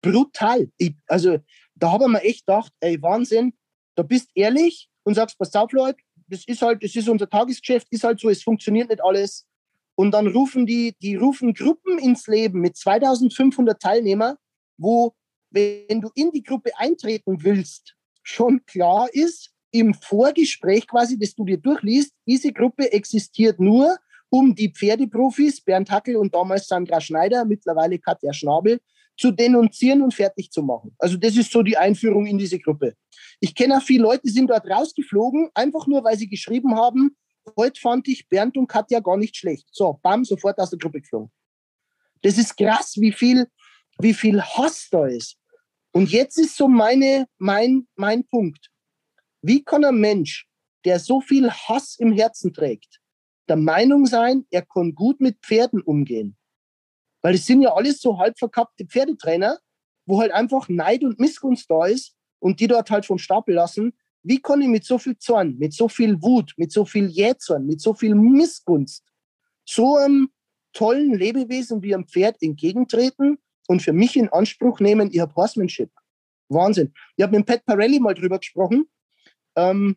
Brutal. 0.02 0.70
Ich, 0.76 0.94
also 1.06 1.38
da 1.74 1.92
haben 1.92 2.12
wir 2.12 2.24
echt 2.24 2.46
gedacht, 2.46 2.72
ey, 2.80 3.00
Wahnsinn, 3.00 3.52
da 3.94 4.02
bist 4.02 4.30
ehrlich 4.34 4.88
und 5.04 5.14
sagst, 5.14 5.38
pass 5.38 5.54
auf, 5.54 5.72
Leute, 5.72 5.98
das 6.28 6.44
ist 6.46 6.62
halt, 6.62 6.82
das 6.82 6.96
ist 6.96 7.08
unser 7.08 7.28
Tagesgeschäft, 7.28 7.86
ist 7.90 8.02
halt 8.02 8.18
so, 8.18 8.28
es 8.28 8.42
funktioniert 8.42 8.88
nicht 8.88 9.02
alles. 9.02 9.46
Und 9.94 10.10
dann 10.10 10.26
rufen 10.26 10.66
die, 10.66 10.94
die 11.00 11.14
rufen 11.14 11.54
Gruppen 11.54 11.98
ins 11.98 12.26
Leben 12.26 12.60
mit 12.60 12.76
2500 12.76 13.80
Teilnehmern, 13.80 14.36
wo, 14.76 15.14
wenn 15.50 16.00
du 16.00 16.10
in 16.14 16.32
die 16.32 16.42
Gruppe 16.42 16.70
eintreten 16.76 17.42
willst, 17.42 17.94
schon 18.22 18.64
klar 18.66 19.08
ist, 19.12 19.52
im 19.70 19.94
Vorgespräch 19.94 20.86
quasi, 20.86 21.18
das 21.18 21.34
du 21.34 21.44
dir 21.44 21.58
durchliest, 21.58 22.12
diese 22.26 22.52
Gruppe 22.52 22.92
existiert 22.92 23.60
nur, 23.60 23.96
um 24.36 24.54
die 24.54 24.70
Pferdeprofis, 24.70 25.62
Bernd 25.62 25.90
Hackel 25.90 26.16
und 26.16 26.34
damals 26.34 26.68
Sandra 26.68 27.00
Schneider, 27.00 27.44
mittlerweile 27.46 27.98
Katja 27.98 28.32
Schnabel, 28.34 28.80
zu 29.16 29.30
denunzieren 29.30 30.02
und 30.02 30.12
fertig 30.12 30.50
zu 30.50 30.62
machen. 30.62 30.94
Also 30.98 31.16
das 31.16 31.36
ist 31.36 31.50
so 31.50 31.62
die 31.62 31.78
Einführung 31.78 32.26
in 32.26 32.36
diese 32.36 32.58
Gruppe. 32.58 32.94
Ich 33.40 33.54
kenne 33.54 33.78
auch 33.78 33.82
viele 33.82 34.02
Leute, 34.02 34.22
die 34.26 34.30
sind 34.30 34.50
dort 34.50 34.66
rausgeflogen, 34.68 35.48
einfach 35.54 35.86
nur, 35.86 36.04
weil 36.04 36.18
sie 36.18 36.28
geschrieben 36.28 36.74
haben, 36.74 37.16
heute 37.56 37.80
fand 37.80 38.06
ich 38.08 38.28
Bernd 38.28 38.58
und 38.58 38.66
Katja 38.66 39.00
gar 39.00 39.16
nicht 39.16 39.36
schlecht. 39.36 39.66
So, 39.72 39.98
bam, 40.02 40.22
sofort 40.24 40.58
aus 40.58 40.68
der 40.68 40.78
Gruppe 40.78 41.00
geflogen. 41.00 41.30
Das 42.20 42.36
ist 42.36 42.56
krass, 42.56 42.96
wie 42.98 43.12
viel, 43.12 43.46
wie 43.98 44.12
viel 44.12 44.42
Hass 44.42 44.88
da 44.90 45.06
ist. 45.06 45.38
Und 45.92 46.10
jetzt 46.10 46.38
ist 46.38 46.56
so 46.56 46.68
meine, 46.68 47.26
mein, 47.38 47.88
mein 47.94 48.26
Punkt. 48.26 48.68
Wie 49.40 49.64
kann 49.64 49.82
ein 49.82 49.96
Mensch, 49.96 50.46
der 50.84 50.98
so 50.98 51.22
viel 51.22 51.50
Hass 51.50 51.96
im 51.98 52.12
Herzen 52.12 52.52
trägt, 52.52 53.00
der 53.48 53.56
Meinung 53.56 54.06
sein, 54.06 54.46
er 54.50 54.62
kann 54.62 54.94
gut 54.94 55.20
mit 55.20 55.38
Pferden 55.40 55.80
umgehen? 55.80 56.36
Weil 57.22 57.34
es 57.34 57.46
sind 57.46 57.62
ja 57.62 57.74
alles 57.74 58.00
so 58.00 58.18
halb 58.18 58.38
verkappte 58.38 58.86
Pferdetrainer, 58.86 59.58
wo 60.06 60.20
halt 60.20 60.32
einfach 60.32 60.68
Neid 60.68 61.02
und 61.02 61.18
Missgunst 61.18 61.70
da 61.70 61.86
ist 61.86 62.14
und 62.38 62.60
die 62.60 62.66
dort 62.66 62.90
halt 62.90 63.06
vom 63.06 63.18
Stapel 63.18 63.54
lassen. 63.54 63.92
Wie 64.22 64.40
kann 64.40 64.60
ich 64.60 64.68
mit 64.68 64.84
so 64.84 64.98
viel 64.98 65.16
Zorn, 65.18 65.56
mit 65.58 65.72
so 65.72 65.88
viel 65.88 66.20
Wut, 66.22 66.52
mit 66.56 66.72
so 66.72 66.84
viel 66.84 67.06
Jähzorn, 67.08 67.66
mit 67.66 67.80
so 67.80 67.94
viel 67.94 68.14
Missgunst 68.14 69.06
so 69.66 69.96
einem 69.96 70.30
tollen 70.72 71.14
Lebewesen 71.14 71.82
wie 71.82 71.94
ein 71.94 72.06
Pferd 72.06 72.42
entgegentreten 72.42 73.38
und 73.66 73.82
für 73.82 73.92
mich 73.92 74.16
in 74.16 74.28
Anspruch 74.28 74.80
nehmen, 74.80 75.10
ihr 75.10 75.28
Horsemanship? 75.34 75.90
Wahnsinn. 76.48 76.92
Ich 77.16 77.24
habe 77.24 77.36
mit 77.36 77.46
Pat 77.46 77.64
Parelli 77.64 77.98
mal 77.98 78.14
drüber 78.14 78.38
gesprochen, 78.38 78.88
ähm, 79.56 79.96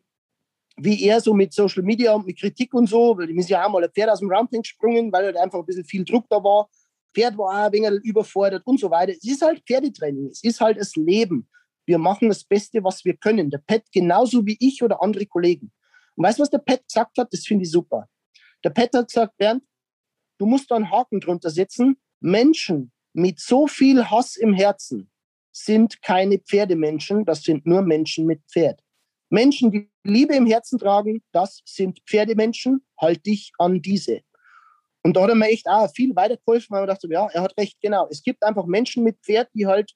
wie 0.82 1.04
er 1.04 1.20
so 1.20 1.34
mit 1.34 1.52
Social 1.52 1.82
Media 1.82 2.12
und 2.12 2.26
mit 2.26 2.38
Kritik 2.38 2.72
und 2.74 2.86
so, 2.86 3.16
weil 3.16 3.26
die 3.26 3.36
ist 3.36 3.50
ja 3.50 3.64
auch 3.64 3.70
mal 3.70 3.84
ein 3.84 3.90
Pferd 3.90 4.10
aus 4.10 4.20
dem 4.20 4.30
Ramping 4.30 4.62
gesprungen, 4.62 5.12
weil 5.12 5.26
halt 5.26 5.36
einfach 5.36 5.58
ein 5.58 5.66
bisschen 5.66 5.84
viel 5.84 6.04
Druck 6.04 6.26
da 6.28 6.36
war. 6.42 6.68
Pferd 7.14 7.36
war 7.36 7.46
auch 7.46 7.66
ein 7.66 7.72
wenig 7.72 8.04
überfordert 8.04 8.62
und 8.66 8.78
so 8.78 8.90
weiter. 8.90 9.12
Es 9.12 9.24
ist 9.24 9.42
halt 9.42 9.62
Pferdetraining, 9.66 10.26
es 10.26 10.42
ist 10.42 10.60
halt 10.60 10.78
das 10.78 10.94
Leben. 10.96 11.48
Wir 11.86 11.98
machen 11.98 12.28
das 12.28 12.44
Beste, 12.44 12.82
was 12.84 13.04
wir 13.04 13.16
können. 13.16 13.50
Der 13.50 13.58
Pet 13.58 13.84
genauso 13.92 14.46
wie 14.46 14.56
ich 14.60 14.82
oder 14.82 15.02
andere 15.02 15.26
Kollegen. 15.26 15.72
Und 16.14 16.24
weißt 16.24 16.38
du, 16.38 16.42
was 16.42 16.50
der 16.50 16.58
Pet 16.58 16.86
gesagt 16.86 17.18
hat? 17.18 17.32
Das 17.32 17.46
finde 17.46 17.64
ich 17.64 17.70
super. 17.70 18.08
Der 18.64 18.70
Pet 18.70 18.94
hat 18.94 19.08
gesagt, 19.08 19.36
Bernd, 19.36 19.64
du 20.38 20.46
musst 20.46 20.70
da 20.70 20.76
einen 20.76 20.90
Haken 20.90 21.20
drunter 21.20 21.50
setzen. 21.50 21.96
Menschen 22.20 22.92
mit 23.12 23.40
so 23.40 23.66
viel 23.66 24.04
Hass 24.04 24.36
im 24.36 24.54
Herzen 24.54 25.10
sind 25.52 26.00
keine 26.02 26.38
Pferdemenschen, 26.38 27.24
das 27.24 27.42
sind 27.42 27.66
nur 27.66 27.82
Menschen 27.82 28.26
mit 28.26 28.40
Pferd. 28.50 28.80
Menschen, 29.30 29.70
die 29.70 29.90
Liebe 30.04 30.34
im 30.34 30.46
Herzen 30.46 30.78
tragen, 30.78 31.22
das 31.32 31.62
sind 31.64 32.00
Pferdemenschen, 32.06 32.84
halt 33.00 33.24
dich 33.24 33.52
an 33.58 33.80
diese. 33.80 34.20
Und 35.02 35.16
da 35.16 35.22
hat 35.22 35.30
er 35.30 35.34
mir 35.34 35.48
echt 35.48 35.66
auch 35.66 35.90
viel 35.94 36.14
weitergeholfen, 36.14 36.74
weil 36.74 36.82
man 36.82 36.88
dachte, 36.88 37.08
ja, 37.10 37.26
er 37.32 37.42
hat 37.42 37.56
recht, 37.56 37.80
genau. 37.80 38.06
Es 38.10 38.22
gibt 38.22 38.42
einfach 38.42 38.66
Menschen 38.66 39.02
mit 39.02 39.18
Pferd, 39.22 39.48
die 39.54 39.66
halt 39.66 39.94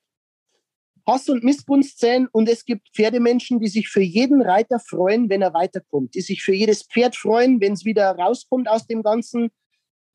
Hass 1.06 1.28
und 1.28 1.44
Missgunst 1.44 1.98
sehen 1.98 2.28
und 2.32 2.48
es 2.48 2.64
gibt 2.64 2.88
Pferdemenschen, 2.94 3.60
die 3.60 3.68
sich 3.68 3.88
für 3.88 4.00
jeden 4.00 4.40
Reiter 4.40 4.78
freuen, 4.78 5.28
wenn 5.28 5.42
er 5.42 5.52
weiterkommt, 5.52 6.14
die 6.14 6.22
sich 6.22 6.42
für 6.42 6.54
jedes 6.54 6.84
Pferd 6.84 7.14
freuen, 7.14 7.60
wenn 7.60 7.74
es 7.74 7.84
wieder 7.84 8.10
rauskommt 8.12 8.68
aus 8.68 8.86
dem 8.86 9.02
Ganzen, 9.02 9.50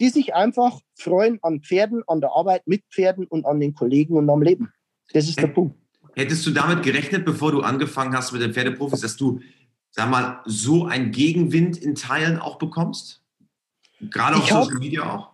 die 0.02 0.10
sich 0.10 0.34
einfach 0.34 0.80
freuen 0.96 1.38
an 1.44 1.62
Pferden, 1.62 2.02
an 2.08 2.22
der 2.22 2.32
Arbeit 2.32 2.66
mit 2.66 2.84
Pferden 2.92 3.28
und 3.28 3.46
an 3.46 3.60
den 3.60 3.76
Kollegen 3.76 4.18
und 4.18 4.30
am 4.30 4.42
Leben. 4.42 4.72
Das 5.14 5.28
ist 5.28 5.40
der 5.40 5.48
Punkt. 5.48 5.78
Hättest 6.20 6.46
du 6.46 6.52
damit 6.52 6.84
gerechnet, 6.84 7.24
bevor 7.24 7.54
du 7.54 7.62
angefangen 7.62 8.14
hast 8.14 8.34
mit 8.34 8.42
den 8.42 8.54
Pferdeprofis, 8.54 9.00
dass 9.00 9.16
du, 9.16 9.40
sag 9.90 10.10
mal, 10.10 10.42
so 10.46 10.84
einen 10.84 11.12
Gegenwind 11.12 11.78
in 11.78 11.96
Teilen 11.96 12.40
auch 12.40 12.58
bekommst? 12.58 13.24
Gerade 14.02 14.36
auf 14.36 14.52
hab, 14.52 14.66
Social 14.66 14.80
Media 14.80 15.16
auch? 15.16 15.30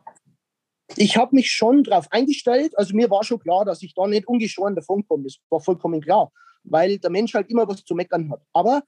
Ich 0.96 1.18
habe 1.18 1.36
mich 1.36 1.52
schon 1.52 1.84
darauf 1.84 2.12
eingestellt. 2.12 2.78
Also 2.78 2.96
mir 2.96 3.10
war 3.10 3.24
schon 3.24 3.40
klar, 3.40 3.66
dass 3.66 3.82
ich 3.82 3.96
da 3.96 4.06
nicht 4.06 4.28
ungeschoren 4.28 4.76
davon 4.76 5.04
komme. 5.08 5.24
Das 5.24 5.38
war 5.50 5.60
vollkommen 5.60 6.02
klar, 6.02 6.32
weil 6.64 7.00
der 7.00 7.10
Mensch 7.10 7.34
halt 7.34 7.50
immer 7.50 7.68
was 7.68 7.84
zu 7.84 7.96
meckern 7.96 8.30
hat. 8.30 8.44
Aber 8.54 8.84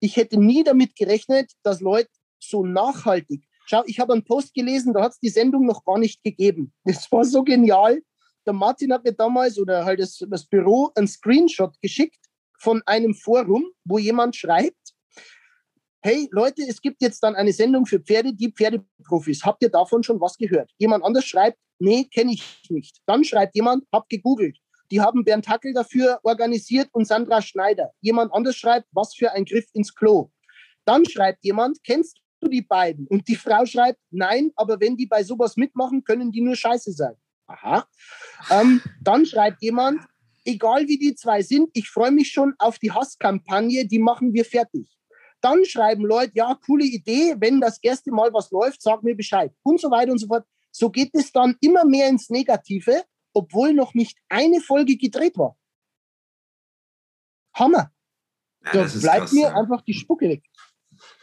ich 0.00 0.18
hätte 0.18 0.38
nie 0.38 0.64
damit 0.64 0.96
gerechnet, 0.96 1.52
dass 1.62 1.80
Leute 1.80 2.10
so 2.38 2.62
nachhaltig. 2.62 3.42
Schau, 3.64 3.84
ich 3.86 3.98
habe 4.00 4.12
einen 4.12 4.26
Post 4.26 4.52
gelesen, 4.52 4.92
da 4.92 5.00
hat 5.00 5.12
es 5.12 5.20
die 5.20 5.30
Sendung 5.30 5.64
noch 5.64 5.82
gar 5.86 5.96
nicht 5.96 6.22
gegeben. 6.22 6.74
Das 6.84 7.10
war 7.10 7.24
so 7.24 7.42
genial. 7.42 8.02
Der 8.48 8.54
Martin 8.54 8.90
hat 8.94 9.04
mir 9.04 9.12
damals 9.12 9.58
oder 9.58 9.84
halt 9.84 10.00
das, 10.00 10.24
das 10.26 10.46
Büro 10.46 10.90
einen 10.94 11.06
Screenshot 11.06 11.78
geschickt 11.82 12.16
von 12.58 12.80
einem 12.86 13.12
Forum, 13.12 13.66
wo 13.84 13.98
jemand 13.98 14.36
schreibt, 14.36 14.94
hey 16.00 16.30
Leute, 16.32 16.62
es 16.66 16.80
gibt 16.80 17.02
jetzt 17.02 17.22
dann 17.22 17.34
eine 17.34 17.52
Sendung 17.52 17.84
für 17.84 18.00
Pferde, 18.00 18.32
die 18.32 18.50
Pferdeprofis. 18.50 19.44
Habt 19.44 19.62
ihr 19.62 19.68
davon 19.68 20.02
schon 20.02 20.18
was 20.18 20.38
gehört? 20.38 20.70
Jemand 20.78 21.04
anders 21.04 21.26
schreibt, 21.26 21.58
nee, 21.78 22.04
kenne 22.04 22.32
ich 22.32 22.62
nicht. 22.70 23.02
Dann 23.04 23.22
schreibt 23.22 23.54
jemand, 23.54 23.84
hab 23.92 24.08
gegoogelt. 24.08 24.56
Die 24.90 25.02
haben 25.02 25.26
Bernd 25.26 25.46
Hackel 25.46 25.74
dafür 25.74 26.18
organisiert 26.22 26.88
und 26.92 27.06
Sandra 27.06 27.42
Schneider. 27.42 27.90
Jemand 28.00 28.32
anders 28.32 28.56
schreibt, 28.56 28.88
was 28.92 29.14
für 29.14 29.30
ein 29.30 29.44
Griff 29.44 29.66
ins 29.74 29.94
Klo. 29.94 30.30
Dann 30.86 31.04
schreibt 31.04 31.44
jemand, 31.44 31.84
kennst 31.84 32.16
du 32.40 32.48
die 32.48 32.62
beiden? 32.62 33.06
Und 33.08 33.28
die 33.28 33.36
Frau 33.36 33.66
schreibt, 33.66 33.98
nein, 34.10 34.52
aber 34.56 34.80
wenn 34.80 34.96
die 34.96 35.06
bei 35.06 35.22
sowas 35.22 35.58
mitmachen, 35.58 36.02
können 36.02 36.32
die 36.32 36.40
nur 36.40 36.56
scheiße 36.56 36.92
sein. 36.92 37.14
Aha. 37.48 37.88
Ähm, 38.50 38.80
dann 39.02 39.26
schreibt 39.26 39.62
jemand, 39.62 40.02
egal 40.44 40.86
wie 40.86 40.98
die 40.98 41.14
zwei 41.14 41.42
sind, 41.42 41.70
ich 41.72 41.88
freue 41.88 42.10
mich 42.10 42.30
schon 42.30 42.54
auf 42.58 42.78
die 42.78 42.92
Hasskampagne, 42.92 43.86
die 43.86 43.98
machen 43.98 44.32
wir 44.32 44.44
fertig. 44.44 44.88
Dann 45.40 45.64
schreiben 45.64 46.04
Leute, 46.04 46.32
ja, 46.34 46.58
coole 46.66 46.84
Idee, 46.84 47.34
wenn 47.38 47.60
das 47.60 47.78
erste 47.82 48.10
Mal 48.10 48.32
was 48.32 48.50
läuft, 48.50 48.82
sag 48.82 49.02
mir 49.02 49.16
Bescheid 49.16 49.52
und 49.62 49.80
so 49.80 49.90
weiter 49.90 50.12
und 50.12 50.18
so 50.18 50.26
fort. 50.26 50.44
So 50.70 50.90
geht 50.90 51.10
es 51.14 51.32
dann 51.32 51.56
immer 51.60 51.84
mehr 51.84 52.08
ins 52.08 52.28
Negative, 52.28 53.04
obwohl 53.32 53.72
noch 53.72 53.94
nicht 53.94 54.18
eine 54.28 54.60
Folge 54.60 54.96
gedreht 54.96 55.38
war. 55.38 55.56
Hammer. 57.54 57.90
Ja, 58.64 58.72
da 58.72 58.84
bleibt 58.84 59.18
krass, 59.20 59.32
mir 59.32 59.48
ja. 59.48 59.54
einfach 59.54 59.82
die 59.82 59.94
Spucke 59.94 60.28
weg. 60.28 60.42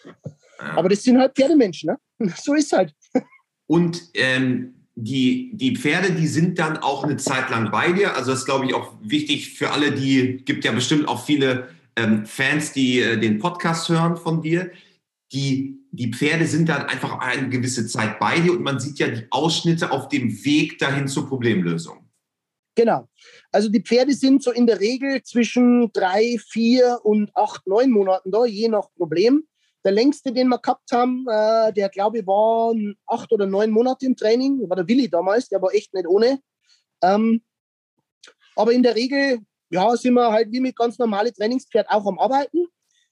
Ja. 0.04 0.78
Aber 0.78 0.90
das 0.90 1.04
sind 1.04 1.20
halt 1.20 1.36
Pferdemenschen, 1.36 1.92
ne? 2.20 2.30
So 2.38 2.54
ist 2.54 2.72
halt. 2.72 2.96
Und 3.68 4.02
ähm, 4.14 4.85
die, 4.95 5.51
die 5.53 5.75
Pferde, 5.75 6.13
die 6.13 6.27
sind 6.27 6.58
dann 6.58 6.77
auch 6.77 7.03
eine 7.03 7.17
Zeit 7.17 7.49
lang 7.49 7.69
bei 7.69 7.91
dir. 7.91 8.15
Also 8.15 8.31
das 8.31 8.39
ist, 8.39 8.45
glaube 8.45 8.65
ich, 8.65 8.73
auch 8.73 8.93
wichtig 9.01 9.53
für 9.58 9.71
alle, 9.71 9.91
die 9.91 10.38
gibt 10.45 10.63
ja 10.63 10.71
bestimmt 10.71 11.08
auch 11.08 11.25
viele 11.25 11.67
ähm, 11.97 12.25
Fans, 12.25 12.71
die 12.71 13.00
äh, 13.00 13.17
den 13.17 13.39
Podcast 13.39 13.89
hören 13.89 14.17
von 14.17 14.41
dir, 14.41 14.71
die, 15.33 15.79
die 15.91 16.13
Pferde 16.13 16.46
sind 16.46 16.69
dann 16.69 16.83
einfach 16.83 17.19
eine 17.19 17.50
gewisse 17.50 17.87
Zeit 17.87 18.19
bei 18.19 18.39
dir 18.39 18.54
und 18.54 18.62
man 18.62 18.79
sieht 18.79 19.00
ja 19.00 19.08
die 19.08 19.25
Ausschnitte 19.31 19.91
auf 19.91 20.08
dem 20.08 20.46
Weg 20.46 20.79
dahin 20.79 21.08
zur 21.08 21.27
Problemlösung. 21.27 22.10
Genau. 22.75 23.08
Also 23.52 23.69
die 23.69 23.81
Pferde 23.81 24.13
sind 24.13 24.43
so 24.43 24.52
in 24.52 24.67
der 24.67 24.79
Regel 24.81 25.23
zwischen 25.23 25.91
drei, 25.93 26.37
vier 26.46 27.00
und 27.04 27.35
acht, 27.35 27.65
neun 27.67 27.91
Monaten 27.91 28.31
da, 28.31 28.46
je 28.46 28.67
nach 28.67 28.87
Problem. 28.96 29.46
Der 29.86 29.92
längste, 29.92 30.33
den 30.33 30.50
wir 30.50 30.58
gehabt 30.58 30.92
haben, 30.92 31.25
äh, 31.29 31.71
der 31.71 31.90
glaube 31.90 32.19
ich 32.19 32.27
war 32.27 32.73
acht 33.06 33.31
oder 33.31 33.46
neun 33.46 33.71
Monate 33.71 34.06
im 34.06 34.15
Training, 34.15 34.67
war 34.67 34.75
der 34.75 34.88
Willi 34.88 35.10
damals, 35.10 35.48
der 35.48 35.62
war 35.62 35.73
echt 35.73 35.94
nicht 35.94 36.08
ohne. 36.08 36.40
Ähm, 37.04 37.44
aber 38.56 38.71
in 38.71 38.83
der 38.83 38.96
Regel 38.96 39.40
ja, 39.69 39.96
sind 39.96 40.13
wir 40.13 40.31
halt 40.31 40.52
wie 40.52 40.60
mit 40.60 40.75
ganz 40.75 40.98
normalen 40.98 41.33
Trainingspferd 41.33 41.90
auch 41.90 42.06
am 42.06 42.19
Arbeiten. 42.19 42.67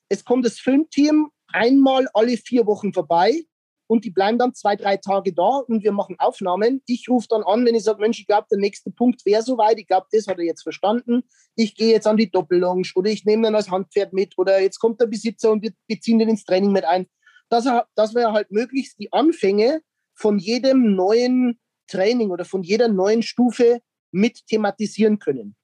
Es 0.09 0.23
kommt 0.23 0.45
das 0.45 0.59
Filmteam 0.59 1.29
einmal 1.47 2.07
alle 2.13 2.37
vier 2.37 2.65
Wochen 2.65 2.93
vorbei 2.93 3.43
und 3.87 4.05
die 4.05 4.11
bleiben 4.11 4.37
dann 4.37 4.53
zwei, 4.53 4.75
drei 4.75 4.97
Tage 4.97 5.33
da 5.33 5.63
und 5.67 5.83
wir 5.83 5.91
machen 5.91 6.15
Aufnahmen. 6.19 6.81
Ich 6.85 7.07
rufe 7.09 7.27
dann 7.29 7.43
an, 7.43 7.65
wenn 7.65 7.75
ich 7.75 7.83
sage, 7.83 7.99
Mensch, 8.01 8.19
ich 8.19 8.27
glaube, 8.27 8.47
der 8.49 8.59
nächste 8.59 8.91
Punkt 8.91 9.25
wäre 9.25 9.41
soweit, 9.41 9.77
ich 9.77 9.87
glaube, 9.87 10.07
das 10.11 10.27
hat 10.27 10.37
er 10.37 10.45
jetzt 10.45 10.63
verstanden. 10.63 11.23
Ich 11.55 11.75
gehe 11.75 11.91
jetzt 11.91 12.07
an 12.07 12.17
die 12.17 12.31
Doppellonge 12.31 12.87
oder 12.95 13.09
ich 13.09 13.25
nehme 13.25 13.43
dann 13.43 13.55
als 13.55 13.69
Handpferd 13.69 14.13
mit 14.13 14.37
oder 14.37 14.61
jetzt 14.61 14.79
kommt 14.79 15.01
der 15.01 15.07
Besitzer 15.07 15.51
und 15.51 15.61
wir 15.61 15.73
beziehen 15.87 16.19
den 16.19 16.29
ins 16.29 16.45
Training 16.45 16.71
mit 16.71 16.85
ein. 16.85 17.07
Das, 17.49 17.67
das 17.95 18.15
wäre 18.15 18.31
halt 18.31 18.51
möglichst 18.51 18.99
die 18.99 19.11
Anfänge 19.11 19.81
von 20.15 20.39
jedem 20.39 20.95
neuen 20.95 21.59
Training 21.87 22.31
oder 22.31 22.45
von 22.45 22.63
jeder 22.63 22.87
neuen 22.87 23.21
Stufe 23.21 23.81
mit 24.11 24.45
thematisieren 24.47 25.19
können. 25.19 25.55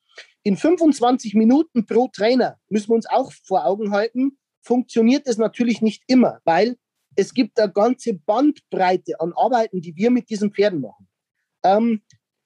In 0.43 0.57
25 0.57 1.36
Minuten 1.36 1.86
pro 1.86 2.07
Trainer 2.07 2.57
müssen 2.70 2.89
wir 2.89 2.95
uns 2.95 3.09
auch 3.09 3.32
vor 3.45 3.65
Augen 3.65 3.91
halten, 3.91 4.38
funktioniert 4.61 5.28
es 5.28 5.38
natürlich 5.38 5.82
nicht 5.82 6.03
immer, 6.07 6.39
weil 6.43 6.78
es 7.16 7.34
gibt 7.34 7.60
eine 7.60 7.72
ganze 7.72 8.14
Bandbreite 8.14 9.20
an 9.20 9.34
Arbeiten, 9.36 9.82
die 9.82 9.95
wir 9.95 10.12
mit 10.12 10.30
diesen 10.30 10.51
Pferden 10.51 10.82
machen. 10.82 11.07
Ähm, 11.64 12.01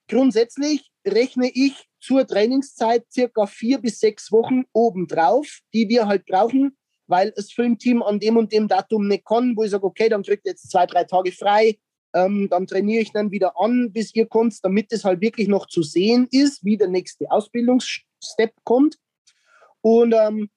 grundsätzlich 0.08 0.90
rechne 1.06 1.50
ich 1.52 1.88
zur 2.00 2.26
Trainingszeit 2.26 3.04
circa 3.10 3.46
vier 3.46 3.78
bis 3.78 4.00
sechs 4.00 4.32
Wochen 4.32 4.64
obendrauf, 4.72 5.60
die 5.72 5.88
wir 5.88 6.06
halt 6.06 6.26
brauchen, 6.26 6.76
weil 7.06 7.32
das 7.32 7.52
Filmteam 7.52 8.02
an 8.02 8.18
dem 8.20 8.36
und 8.36 8.52
dem 8.52 8.68
Datum 8.68 9.08
nicht 9.08 9.24
kann, 9.24 9.56
wo 9.56 9.64
ich 9.64 9.70
sage, 9.70 9.84
okay, 9.84 10.08
dann 10.08 10.22
kriegt 10.22 10.46
ihr 10.46 10.52
jetzt 10.52 10.70
zwei, 10.70 10.86
drei 10.86 11.04
Tage 11.04 11.32
frei, 11.32 11.78
ähm, 12.14 12.48
dann 12.50 12.66
trainiere 12.66 13.02
ich 13.02 13.12
dann 13.12 13.30
wieder 13.30 13.58
an, 13.58 13.92
bis 13.92 14.14
ihr 14.14 14.26
kommt, 14.26 14.56
damit 14.62 14.92
es 14.92 15.04
halt 15.04 15.20
wirklich 15.20 15.48
noch 15.48 15.66
zu 15.66 15.82
sehen 15.82 16.28
ist, 16.30 16.64
wie 16.64 16.76
der 16.76 16.88
nächste 16.88 17.30
Ausbildungsstep 17.30 18.54
kommt. 18.64 18.96
Und 19.80 20.14
ähm, 20.14 20.48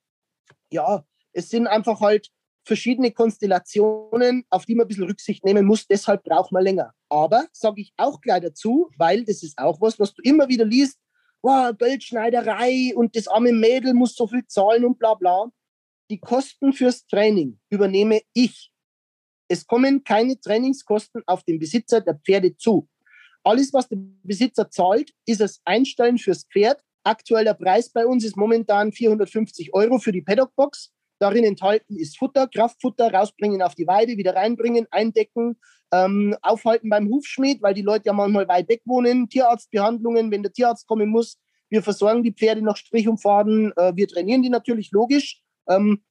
ja, 0.72 1.06
es 1.34 1.50
sind 1.50 1.68
einfach 1.68 2.00
halt 2.00 2.30
verschiedene 2.68 3.12
Konstellationen, 3.12 4.46
auf 4.50 4.66
die 4.66 4.76
man 4.76 4.86
ein 4.86 4.88
bisschen 4.90 5.06
Rücksicht 5.06 5.44
nehmen 5.44 5.66
muss. 5.66 5.88
Deshalb 5.88 6.24
braucht 6.24 6.52
man 6.52 6.64
länger. 6.64 6.94
Aber 7.10 7.48
sage 7.54 7.82
ich 7.82 7.94
auch 7.98 8.22
gleich 8.22 8.42
dazu, 8.42 8.90
weil 8.98 9.24
das 9.24 9.42
ist 9.42 9.58
auch 9.58 9.82
was, 9.82 10.00
was 10.00 10.14
du 10.14 10.22
immer 10.24 10.48
wieder 10.48 10.66
liest. 10.66 11.00
Wow, 11.42 11.76
Geldschneiderei 11.78 12.94
und 12.96 13.16
das 13.16 13.28
arme 13.28 13.54
Mädel 13.54 13.94
muss 13.94 14.16
so 14.16 14.28
viel 14.28 14.46
zahlen 14.48 14.86
und 14.86 15.00
bla 15.00 15.14
bla. 15.14 15.50
Die 16.10 16.20
Kosten 16.20 16.74
fürs 16.74 17.06
Training 17.08 17.60
übernehme 17.70 18.22
ich. 18.34 18.72
Es 19.48 19.66
kommen 19.66 20.04
keine 20.04 20.40
Trainingskosten 20.40 21.24
auf 21.26 21.44
den 21.44 21.60
Besitzer 21.60 22.02
der 22.02 22.16
Pferde 22.16 22.56
zu. 22.58 22.90
Alles, 23.44 23.72
was 23.72 23.88
der 23.88 23.98
Besitzer 24.24 24.70
zahlt, 24.70 25.12
ist 25.26 25.40
das 25.40 25.62
Einstellen 25.64 26.18
fürs 26.18 26.46
Pferd. 26.52 26.82
Aktueller 27.04 27.54
Preis 27.54 27.90
bei 27.90 28.06
uns 28.06 28.26
ist 28.26 28.36
momentan 28.36 28.92
450 28.92 29.74
Euro 29.74 30.00
für 30.00 30.12
die 30.12 30.22
Paddockbox. 30.22 30.92
Darin 31.20 31.44
enthalten 31.44 31.98
ist 31.98 32.18
Futter, 32.18 32.48
Kraftfutter, 32.48 33.12
rausbringen 33.12 33.62
auf 33.62 33.76
die 33.76 33.88
Weide, 33.88 34.18
wieder 34.18 34.36
reinbringen, 34.36 34.88
eindecken, 34.92 35.58
ähm, 35.92 36.36
aufhalten 36.42 36.90
beim 36.90 37.10
Hufschmied, 37.10 37.62
weil 37.62 37.74
die 37.74 37.82
Leute 37.82 38.06
ja 38.06 38.14
manchmal 38.14 38.48
weit 38.48 38.70
weg 38.70 38.82
wohnen, 38.86 39.30
Tierarztbehandlungen, 39.30 40.32
wenn 40.32 40.44
der 40.44 40.54
Tierarzt 40.54 40.88
kommen 40.88 41.10
muss. 41.10 41.38
Wir 41.70 41.84
versorgen 41.84 42.24
die 42.24 42.34
Pferde 42.34 42.62
nach 42.62 42.78
Strich 42.78 43.08
und 43.08 43.22
Faden. 43.22 43.72
Äh, 43.76 43.94
wir 43.96 44.08
trainieren 44.08 44.42
die 44.42 44.50
natürlich 44.50 44.92
logisch. 44.92 45.42
Ähm, 45.68 46.04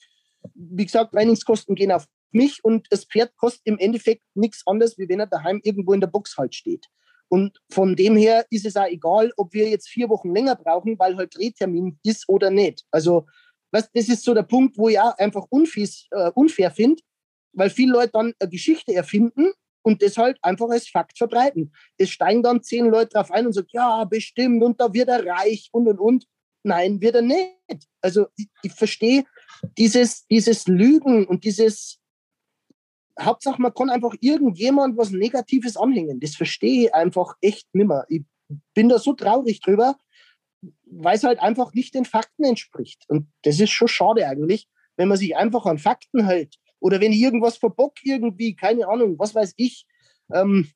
wie 0.54 0.84
gesagt, 0.84 1.12
Trainingskosten 1.12 1.74
gehen 1.74 1.92
auf 1.92 2.07
mich 2.30 2.62
und 2.62 2.86
das 2.90 3.04
Pferd 3.04 3.36
kostet 3.36 3.62
im 3.64 3.78
Endeffekt 3.78 4.22
nichts 4.34 4.62
anderes, 4.66 4.98
wie 4.98 5.09
wenn 5.09 5.20
er 5.20 5.26
daheim 5.26 5.61
irgendwo 5.62 5.92
in 5.92 6.00
der 6.00 6.09
Box 6.09 6.36
halt 6.36 6.54
steht. 6.54 6.86
Und 7.28 7.59
von 7.70 7.96
dem 7.96 8.16
her 8.16 8.46
ist 8.50 8.66
es 8.66 8.76
auch 8.76 8.86
egal, 8.86 9.32
ob 9.36 9.52
wir 9.52 9.68
jetzt 9.68 9.88
vier 9.88 10.09
Wochen 10.09 10.32
länger 10.32 10.54
brauchen, 10.54 10.98
weil 10.98 11.16
halt 11.16 11.36
Drehtermin 11.36 11.98
ist 12.04 12.28
oder 12.28 12.50
nicht. 12.50 12.84
Also, 12.90 13.26
was, 13.72 13.90
das 13.92 14.08
ist 14.08 14.24
so 14.24 14.34
der 14.34 14.42
Punkt, 14.42 14.78
wo 14.78 14.88
ich 14.88 14.98
auch 14.98 15.16
einfach 15.18 15.46
unfies, 15.50 16.06
äh, 16.10 16.30
unfair 16.34 16.70
finde, 16.70 17.02
weil 17.52 17.70
viele 17.70 17.92
Leute 17.92 18.12
dann 18.12 18.32
eine 18.38 18.50
Geschichte 18.50 18.94
erfinden 18.94 19.52
und 19.82 20.02
das 20.02 20.16
halt 20.16 20.38
einfach 20.42 20.68
als 20.68 20.88
Fakt 20.88 21.16
verbreiten. 21.16 21.72
Es 21.96 22.10
steigen 22.10 22.42
dann 22.42 22.62
zehn 22.62 22.86
Leute 22.86 23.10
drauf 23.10 23.30
ein 23.30 23.46
und 23.46 23.52
sagen, 23.52 23.68
ja, 23.70 24.04
bestimmt, 24.04 24.62
und 24.62 24.80
da 24.80 24.92
wird 24.92 25.08
er 25.08 25.24
reich 25.24 25.68
und 25.72 25.88
und 25.88 25.98
und. 25.98 26.26
Nein, 26.64 27.00
wird 27.00 27.14
er 27.14 27.22
nicht. 27.22 27.86
Also 28.00 28.26
ich, 28.36 28.48
ich 28.62 28.72
verstehe 28.72 29.24
dieses, 29.78 30.26
dieses 30.26 30.66
Lügen 30.66 31.24
und 31.26 31.44
dieses 31.44 32.00
Hauptsache, 33.20 33.62
man 33.62 33.72
kann 33.72 33.88
einfach 33.88 34.14
irgendjemand 34.20 34.98
was 34.98 35.10
Negatives 35.10 35.76
anhängen. 35.76 36.18
Das 36.20 36.34
verstehe 36.34 36.86
ich 36.86 36.94
einfach 36.94 37.36
echt 37.40 37.68
nimmer. 37.72 38.04
Ich 38.08 38.24
bin 38.74 38.88
da 38.88 38.98
so 38.98 39.12
traurig 39.12 39.60
drüber, 39.60 39.96
weil 40.87 41.16
es 41.16 41.24
halt 41.24 41.41
einfach 41.41 41.74
nicht 41.74 41.95
den 41.95 42.05
Fakten 42.05 42.45
entspricht. 42.45 43.05
Und 43.09 43.28
das 43.43 43.61
ist 43.61 43.70
schon 43.70 43.89
schade 43.89 44.26
eigentlich, 44.26 44.68
wenn 44.97 45.09
man 45.09 45.18
sich 45.18 45.37
einfach 45.37 45.66
an 45.66 45.78
Fakten 45.78 46.24
hält. 46.24 46.57
Oder 46.78 47.01
wenn 47.01 47.12
irgendwas 47.12 47.57
verbockt 47.57 48.01
irgendwie, 48.05 48.55
keine 48.55 48.89
Ahnung, 48.89 49.18
was 49.18 49.34
weiß 49.34 49.55
ich. 49.57 49.87
Ähm, 50.32 50.68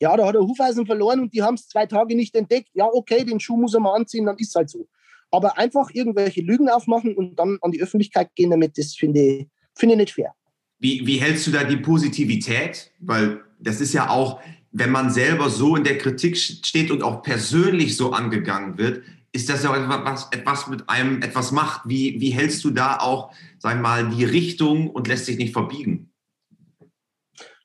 ja, 0.00 0.16
da 0.16 0.26
hat 0.26 0.34
er 0.34 0.42
Hufeisen 0.42 0.86
verloren 0.86 1.20
und 1.20 1.34
die 1.34 1.42
haben 1.42 1.54
es 1.54 1.68
zwei 1.68 1.86
Tage 1.86 2.14
nicht 2.14 2.34
entdeckt. 2.34 2.70
Ja, 2.74 2.86
okay, 2.86 3.24
den 3.24 3.40
Schuh 3.40 3.56
muss 3.56 3.74
er 3.74 3.80
mal 3.80 3.94
anziehen, 3.94 4.26
dann 4.26 4.38
ist 4.38 4.48
es 4.48 4.54
halt 4.54 4.70
so. 4.70 4.88
Aber 5.30 5.58
einfach 5.58 5.90
irgendwelche 5.92 6.42
Lügen 6.42 6.68
aufmachen 6.68 7.14
und 7.14 7.36
dann 7.36 7.58
an 7.60 7.72
die 7.72 7.82
Öffentlichkeit 7.82 8.34
gehen 8.36 8.50
damit, 8.50 8.78
das 8.78 8.94
finde 8.94 9.20
ich, 9.20 9.48
find 9.74 9.92
ich 9.92 9.98
nicht 9.98 10.14
fair. 10.14 10.32
Wie, 10.78 11.06
wie 11.06 11.16
hältst 11.16 11.46
du 11.46 11.50
da 11.50 11.64
die 11.64 11.76
Positivität? 11.76 12.92
Weil 13.00 13.42
das 13.58 13.80
ist 13.80 13.92
ja 13.94 14.10
auch, 14.10 14.40
wenn 14.70 14.90
man 14.90 15.10
selber 15.10 15.50
so 15.50 15.76
in 15.76 15.84
der 15.84 15.98
Kritik 15.98 16.36
steht 16.36 16.90
und 16.90 17.02
auch 17.02 17.22
persönlich 17.22 17.96
so 17.96 18.12
angegangen 18.12 18.78
wird, 18.78 19.02
ist 19.34 19.48
das 19.48 19.64
ja 19.64 19.70
auch 19.70 19.74
etwas, 19.74 20.28
etwas 20.30 20.68
mit 20.68 20.88
einem 20.88 21.20
etwas 21.20 21.50
macht. 21.50 21.88
Wie, 21.88 22.20
wie 22.20 22.30
hältst 22.30 22.62
du 22.62 22.70
da 22.70 22.98
auch, 22.98 23.34
sag 23.58 23.80
mal, 23.80 24.08
die 24.08 24.24
Richtung 24.24 24.88
und 24.88 25.08
lässt 25.08 25.26
sich 25.26 25.36
nicht 25.36 25.52
verbiegen? 25.52 26.12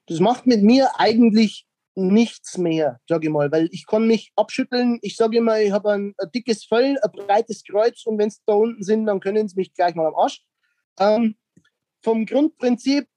Das 0.07 0.19
macht 0.19 0.47
mit 0.47 0.63
mir 0.63 0.89
eigentlich 0.99 1.67
nichts 1.93 2.57
mehr, 2.57 2.99
sage 3.07 3.27
ich 3.27 3.33
mal, 3.33 3.51
weil 3.51 3.69
ich 3.71 3.85
kann 3.85 4.07
mich 4.07 4.31
abschütteln. 4.35 4.97
Ich 5.03 5.15
sage 5.15 5.37
immer, 5.37 5.59
ich 5.61 5.71
habe 5.71 5.91
ein, 5.91 6.15
ein, 6.17 6.31
dickes 6.33 6.65
Fell, 6.65 6.97
ein 7.03 7.11
breites 7.11 7.63
Kreuz 7.63 8.03
und 8.05 8.17
wenn 8.17 8.31
sie 8.31 8.39
da 8.47 8.53
unten 8.53 8.81
sind, 8.81 9.05
dann 9.05 9.19
können 9.19 9.47
sie 9.47 9.55
mich 9.55 9.71
gleich 9.73 9.93
mal 9.93 10.07
am 10.07 10.15
Arsch. 10.15 10.43
Ähm, 10.99 11.35
vom 12.01 12.25
Grundprinzip, 12.25 13.07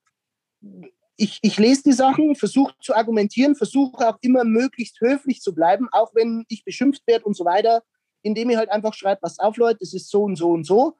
ich, 1.16 1.38
ich 1.40 1.58
lese 1.58 1.84
die 1.84 1.92
Sachen, 1.92 2.36
versuche 2.36 2.74
zu 2.82 2.94
argumentieren, 2.94 3.56
versuche 3.56 4.06
auch 4.06 4.18
immer 4.20 4.44
möglichst 4.44 5.00
höflich 5.00 5.40
zu 5.40 5.54
bleiben, 5.54 5.88
auch 5.92 6.14
wenn 6.14 6.44
ich 6.48 6.64
beschimpft 6.64 7.06
werde 7.06 7.24
und 7.24 7.34
so 7.34 7.46
weiter, 7.46 7.82
indem 8.22 8.50
ich 8.50 8.56
halt 8.56 8.70
einfach 8.70 8.94
schreibe, 8.94 9.22
was 9.22 9.38
auf, 9.38 9.56
Leute, 9.56 9.78
es 9.80 9.94
ist 9.94 10.10
so 10.10 10.22
und 10.22 10.36
so 10.36 10.50
und 10.50 10.64
so. 10.64 10.96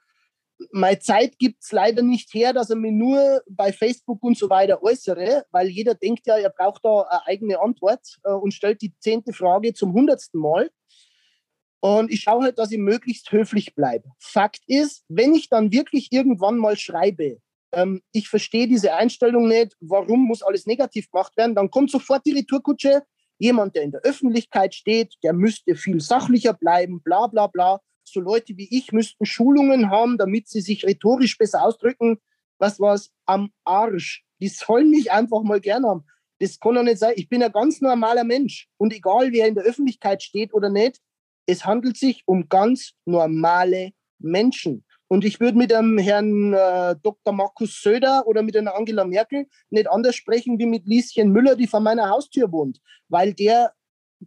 Meine 0.70 1.00
Zeit 1.00 1.38
gibt 1.38 1.62
es 1.62 1.72
leider 1.72 2.02
nicht 2.02 2.32
her, 2.34 2.52
dass 2.52 2.70
er 2.70 2.76
mir 2.76 2.92
nur 2.92 3.42
bei 3.48 3.72
Facebook 3.72 4.22
und 4.22 4.38
so 4.38 4.48
weiter 4.48 4.82
äußere, 4.82 5.44
weil 5.50 5.68
jeder 5.68 5.94
denkt 5.94 6.26
ja, 6.26 6.36
er 6.36 6.50
braucht 6.50 6.84
da 6.84 7.02
eine 7.02 7.26
eigene 7.26 7.60
Antwort 7.60 8.18
äh, 8.24 8.32
und 8.32 8.54
stellt 8.54 8.80
die 8.82 8.94
zehnte 9.00 9.32
Frage 9.32 9.74
zum 9.74 9.92
hundertsten 9.92 10.40
Mal. 10.40 10.70
Und 11.80 12.12
ich 12.12 12.20
schaue 12.20 12.44
halt, 12.44 12.58
dass 12.58 12.70
ich 12.70 12.78
möglichst 12.78 13.32
höflich 13.32 13.74
bleibe. 13.74 14.08
Fakt 14.20 14.60
ist, 14.68 15.04
wenn 15.08 15.34
ich 15.34 15.48
dann 15.48 15.72
wirklich 15.72 16.12
irgendwann 16.12 16.56
mal 16.56 16.76
schreibe, 16.76 17.38
ähm, 17.72 18.02
ich 18.12 18.28
verstehe 18.28 18.68
diese 18.68 18.94
Einstellung 18.94 19.48
nicht, 19.48 19.76
warum 19.80 20.26
muss 20.26 20.42
alles 20.42 20.66
negativ 20.66 21.10
gemacht 21.10 21.36
werden, 21.36 21.56
dann 21.56 21.70
kommt 21.70 21.90
sofort 21.90 22.24
die 22.24 22.32
Retourkutsche, 22.32 23.02
jemand, 23.42 23.74
der 23.74 23.82
in 23.82 23.90
der 23.90 24.02
Öffentlichkeit 24.02 24.74
steht, 24.74 25.14
der 25.22 25.32
müsste 25.32 25.74
viel 25.74 26.00
sachlicher 26.00 26.54
bleiben, 26.54 27.02
bla 27.02 27.26
bla 27.26 27.48
bla. 27.48 27.80
So 28.04 28.20
Leute 28.20 28.56
wie 28.56 28.68
ich 28.70 28.92
müssten 28.92 29.26
Schulungen 29.26 29.90
haben, 29.90 30.16
damit 30.16 30.48
sie 30.48 30.60
sich 30.60 30.84
rhetorisch 30.84 31.36
besser 31.36 31.62
ausdrücken. 31.62 32.18
Was 32.58 32.78
war's? 32.78 33.10
Am 33.26 33.50
Arsch. 33.64 34.24
Die 34.40 34.48
sollen 34.48 34.90
mich 34.90 35.10
einfach 35.10 35.42
mal 35.42 35.60
gern 35.60 35.84
haben. 35.84 36.04
Das 36.38 36.58
kann 36.58 36.74
doch 36.74 36.82
nicht 36.82 36.98
sein. 36.98 37.14
Ich 37.16 37.28
bin 37.28 37.42
ein 37.42 37.52
ganz 37.52 37.80
normaler 37.80 38.24
Mensch. 38.24 38.68
Und 38.76 38.92
egal, 38.92 39.32
wer 39.32 39.48
in 39.48 39.54
der 39.54 39.64
Öffentlichkeit 39.64 40.22
steht 40.22 40.54
oder 40.54 40.70
nicht, 40.70 40.98
es 41.46 41.64
handelt 41.64 41.96
sich 41.96 42.22
um 42.26 42.48
ganz 42.48 42.92
normale 43.04 43.92
Menschen. 44.18 44.84
Und 45.12 45.26
ich 45.26 45.40
würde 45.40 45.58
mit 45.58 45.70
dem 45.70 45.98
Herrn 45.98 46.54
äh, 46.54 46.96
Dr. 47.02 47.34
Markus 47.34 47.82
Söder 47.82 48.26
oder 48.26 48.42
mit 48.42 48.56
einer 48.56 48.74
Angela 48.74 49.04
Merkel 49.04 49.46
nicht 49.68 49.86
anders 49.86 50.16
sprechen 50.16 50.58
wie 50.58 50.64
mit 50.64 50.86
Lieschen 50.86 51.32
Müller, 51.32 51.54
die 51.54 51.66
vor 51.66 51.80
meiner 51.80 52.08
Haustür 52.08 52.50
wohnt, 52.50 52.80
weil 53.10 53.34
der 53.34 53.74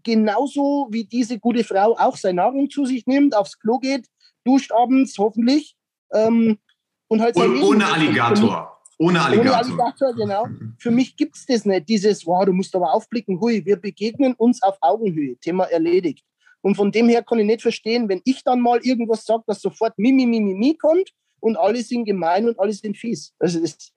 genauso 0.03 0.87
wie 0.91 1.05
diese 1.05 1.39
gute 1.39 1.63
Frau 1.63 1.95
auch 1.97 2.15
seine 2.17 2.35
Nahrung 2.35 2.69
zu 2.69 2.85
sich 2.85 3.07
nimmt, 3.07 3.35
aufs 3.35 3.57
Klo 3.57 3.79
geht, 3.79 4.05
duscht 4.45 4.71
abends 4.71 5.17
hoffentlich 5.17 5.75
ähm, 6.13 6.59
und 7.07 7.19
halt 7.19 7.35
und, 7.35 7.63
ohne 7.63 7.87
Alligator. 7.87 8.79
Ohne 8.99 9.23
Alligator. 9.23 9.53
Ohne 9.53 9.57
Alligator, 9.57 10.13
genau. 10.13 10.45
Für 10.77 10.91
mich 10.91 11.17
gibt 11.17 11.35
es 11.35 11.47
das 11.47 11.65
nicht, 11.65 11.89
dieses, 11.89 12.27
wow, 12.27 12.45
du 12.45 12.53
musst 12.53 12.75
aber 12.75 12.93
aufblicken, 12.93 13.39
hui, 13.41 13.65
wir 13.65 13.77
begegnen 13.77 14.35
uns 14.35 14.61
auf 14.61 14.77
Augenhöhe, 14.81 15.35
Thema 15.37 15.63
erledigt. 15.63 16.23
Und 16.65 16.73
von 16.73 16.91
dem 16.91 17.09
her 17.09 17.21
kann 17.21 17.37
ich 17.37 17.45
nicht 17.45 17.61
verstehen, 17.61 18.09
wenn 18.09 18.23
ich 18.25 18.43
dann 18.43 18.59
mal 18.59 18.79
irgendwas 18.83 19.23
sage, 19.23 19.43
dass 19.45 19.61
sofort 19.61 19.93
Mimi, 19.99 20.25
Mimi, 20.25 20.55
Mimi 20.55 20.75
kommt 20.75 21.11
und 21.39 21.57
alle 21.57 21.83
sind 21.83 22.05
gemein 22.05 22.47
und 22.47 22.59
alle 22.59 22.73
sind 22.73 22.97
fies. 22.97 23.35
Also 23.37 23.59
das 23.59 23.93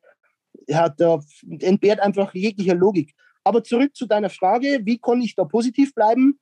ja, 0.67 0.91
da 0.91 1.19
entbehrt 1.61 2.01
einfach 2.01 2.35
jeglicher 2.35 2.75
Logik. 2.75 3.15
Aber 3.43 3.65
zurück 3.65 3.97
zu 3.97 4.05
deiner 4.05 4.29
Frage, 4.29 4.81
wie 4.85 4.99
kann 4.99 5.23
ich 5.23 5.35
da 5.35 5.45
positiv 5.45 5.95
bleiben? 5.95 6.39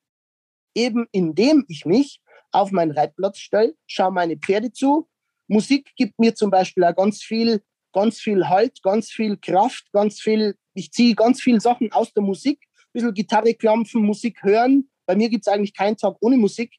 Eben 0.75 1.07
indem 1.13 1.65
ich 1.69 1.87
mich 1.87 2.21
auf 2.51 2.73
meinen 2.73 2.91
Reitplatz 2.91 3.39
stelle, 3.39 3.77
schaue 3.87 4.11
meine 4.11 4.37
Pferde 4.37 4.73
zu. 4.73 5.09
Musik 5.47 5.93
gibt 5.95 6.19
mir 6.19 6.35
zum 6.35 6.51
Beispiel 6.51 6.83
auch 6.83 6.97
ganz 6.97 7.23
viel 7.23 7.63
ganz 7.93 8.19
viel 8.19 8.49
Halt, 8.49 8.83
ganz 8.83 9.11
viel 9.11 9.37
Kraft, 9.37 9.91
ganz 9.93 10.21
viel, 10.21 10.57
ich 10.75 10.91
ziehe 10.91 11.15
ganz 11.15 11.41
viele 11.41 11.61
Sachen 11.61 11.93
aus 11.93 12.13
der 12.13 12.23
Musik, 12.25 12.59
ein 12.63 12.93
bisschen 12.93 13.15
Gitarre 13.15 13.55
klampfen, 13.55 14.03
Musik 14.03 14.43
hören. 14.43 14.91
Bei 15.07 15.17
mir 15.17 15.29
gibt 15.29 15.47
es 15.47 15.53
eigentlich 15.53 15.75
keinen 15.75 15.97
Tag 15.97 16.17
ohne 16.21 16.37
Musik. 16.37 16.75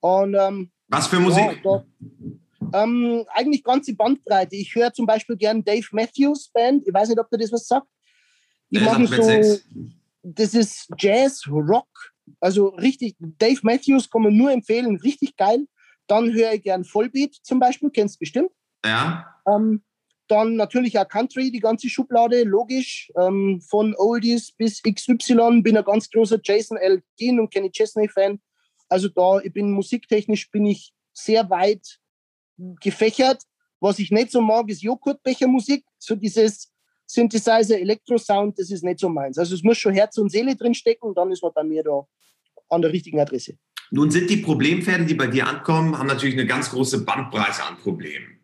Und, 0.00 0.34
ähm, 0.34 0.70
Was 0.88 1.06
für 1.06 1.20
Musik? 1.20 1.60
Ja, 1.64 1.84
da, 2.72 2.82
ähm, 2.82 3.24
eigentlich 3.32 3.64
ganze 3.64 3.94
Bandbreite. 3.94 4.56
Ich 4.56 4.74
höre 4.74 4.92
zum 4.92 5.06
Beispiel 5.06 5.36
gern 5.36 5.64
Dave 5.64 5.86
Matthews 5.92 6.50
Band. 6.52 6.86
Ich 6.86 6.92
weiß 6.92 7.08
nicht, 7.08 7.18
ob 7.18 7.30
du 7.30 7.36
das 7.36 7.52
was 7.52 7.66
sagt. 7.66 7.86
Die 8.70 8.78
Äh, 8.78 8.84
machen 8.84 9.06
so, 9.06 9.58
das 10.22 10.54
ist 10.54 10.88
Jazz, 10.98 11.42
Rock. 11.48 11.88
Also 12.40 12.68
richtig, 12.68 13.16
Dave 13.18 13.60
Matthews 13.62 14.08
kann 14.08 14.22
man 14.22 14.36
nur 14.36 14.52
empfehlen, 14.52 14.96
richtig 14.96 15.36
geil. 15.36 15.66
Dann 16.06 16.32
höre 16.32 16.52
ich 16.54 16.62
gern 16.62 16.84
Vollbeat 16.84 17.34
zum 17.42 17.58
Beispiel, 17.58 17.90
kennst 17.90 18.16
du 18.16 18.18
bestimmt. 18.20 18.50
Ja. 18.84 19.26
Ähm, 19.46 19.82
dann 20.30 20.56
natürlich 20.56 20.98
auch 20.98 21.08
Country, 21.08 21.50
die 21.50 21.60
ganze 21.60 21.88
Schublade, 21.88 22.44
logisch. 22.44 23.10
Ähm, 23.18 23.60
von 23.60 23.94
Oldies 23.96 24.52
bis 24.52 24.82
XY. 24.82 25.62
Bin 25.62 25.76
ein 25.76 25.84
ganz 25.84 26.10
großer 26.10 26.38
Jason 26.42 26.76
L. 26.76 27.02
Dean 27.18 27.40
und 27.40 27.50
Kenny 27.50 27.70
Chesney-Fan. 27.70 28.40
Also 28.88 29.08
da, 29.08 29.40
ich 29.40 29.52
bin 29.52 29.72
musiktechnisch 29.72 30.50
bin 30.50 30.66
ich 30.66 30.92
sehr 31.12 31.48
weit 31.50 31.98
gefächert. 32.80 33.42
Was 33.80 33.98
ich 33.98 34.10
nicht 34.10 34.30
so 34.30 34.40
mag, 34.40 34.68
ist 34.68 34.82
Joghurtbechermusik. 34.82 35.84
So 35.98 36.14
dieses 36.14 36.70
Synthesizer, 37.06 37.78
Elektrosound, 37.78 38.58
das 38.58 38.70
ist 38.70 38.84
nicht 38.84 39.00
so 39.00 39.08
meins. 39.08 39.38
Also 39.38 39.54
es 39.54 39.62
muss 39.62 39.78
schon 39.78 39.94
Herz 39.94 40.16
und 40.18 40.30
Seele 40.30 40.54
drin 40.54 40.74
stecken, 40.74 41.14
dann 41.14 41.32
ist 41.32 41.42
man 41.42 41.52
bei 41.54 41.64
mir 41.64 41.82
da 41.82 42.06
an 42.68 42.82
der 42.82 42.92
richtigen 42.92 43.18
Adresse. 43.18 43.54
Nun 43.90 44.10
sind 44.10 44.30
die 44.30 44.36
Problempferde, 44.36 45.04
die 45.04 45.14
bei 45.14 45.26
dir 45.26 45.48
ankommen, 45.48 45.98
haben 45.98 46.06
natürlich 46.06 46.36
eine 46.36 46.46
ganz 46.46 46.70
große 46.70 47.04
Bandbreite 47.04 47.64
an 47.64 47.76
Problemen. 47.78 48.39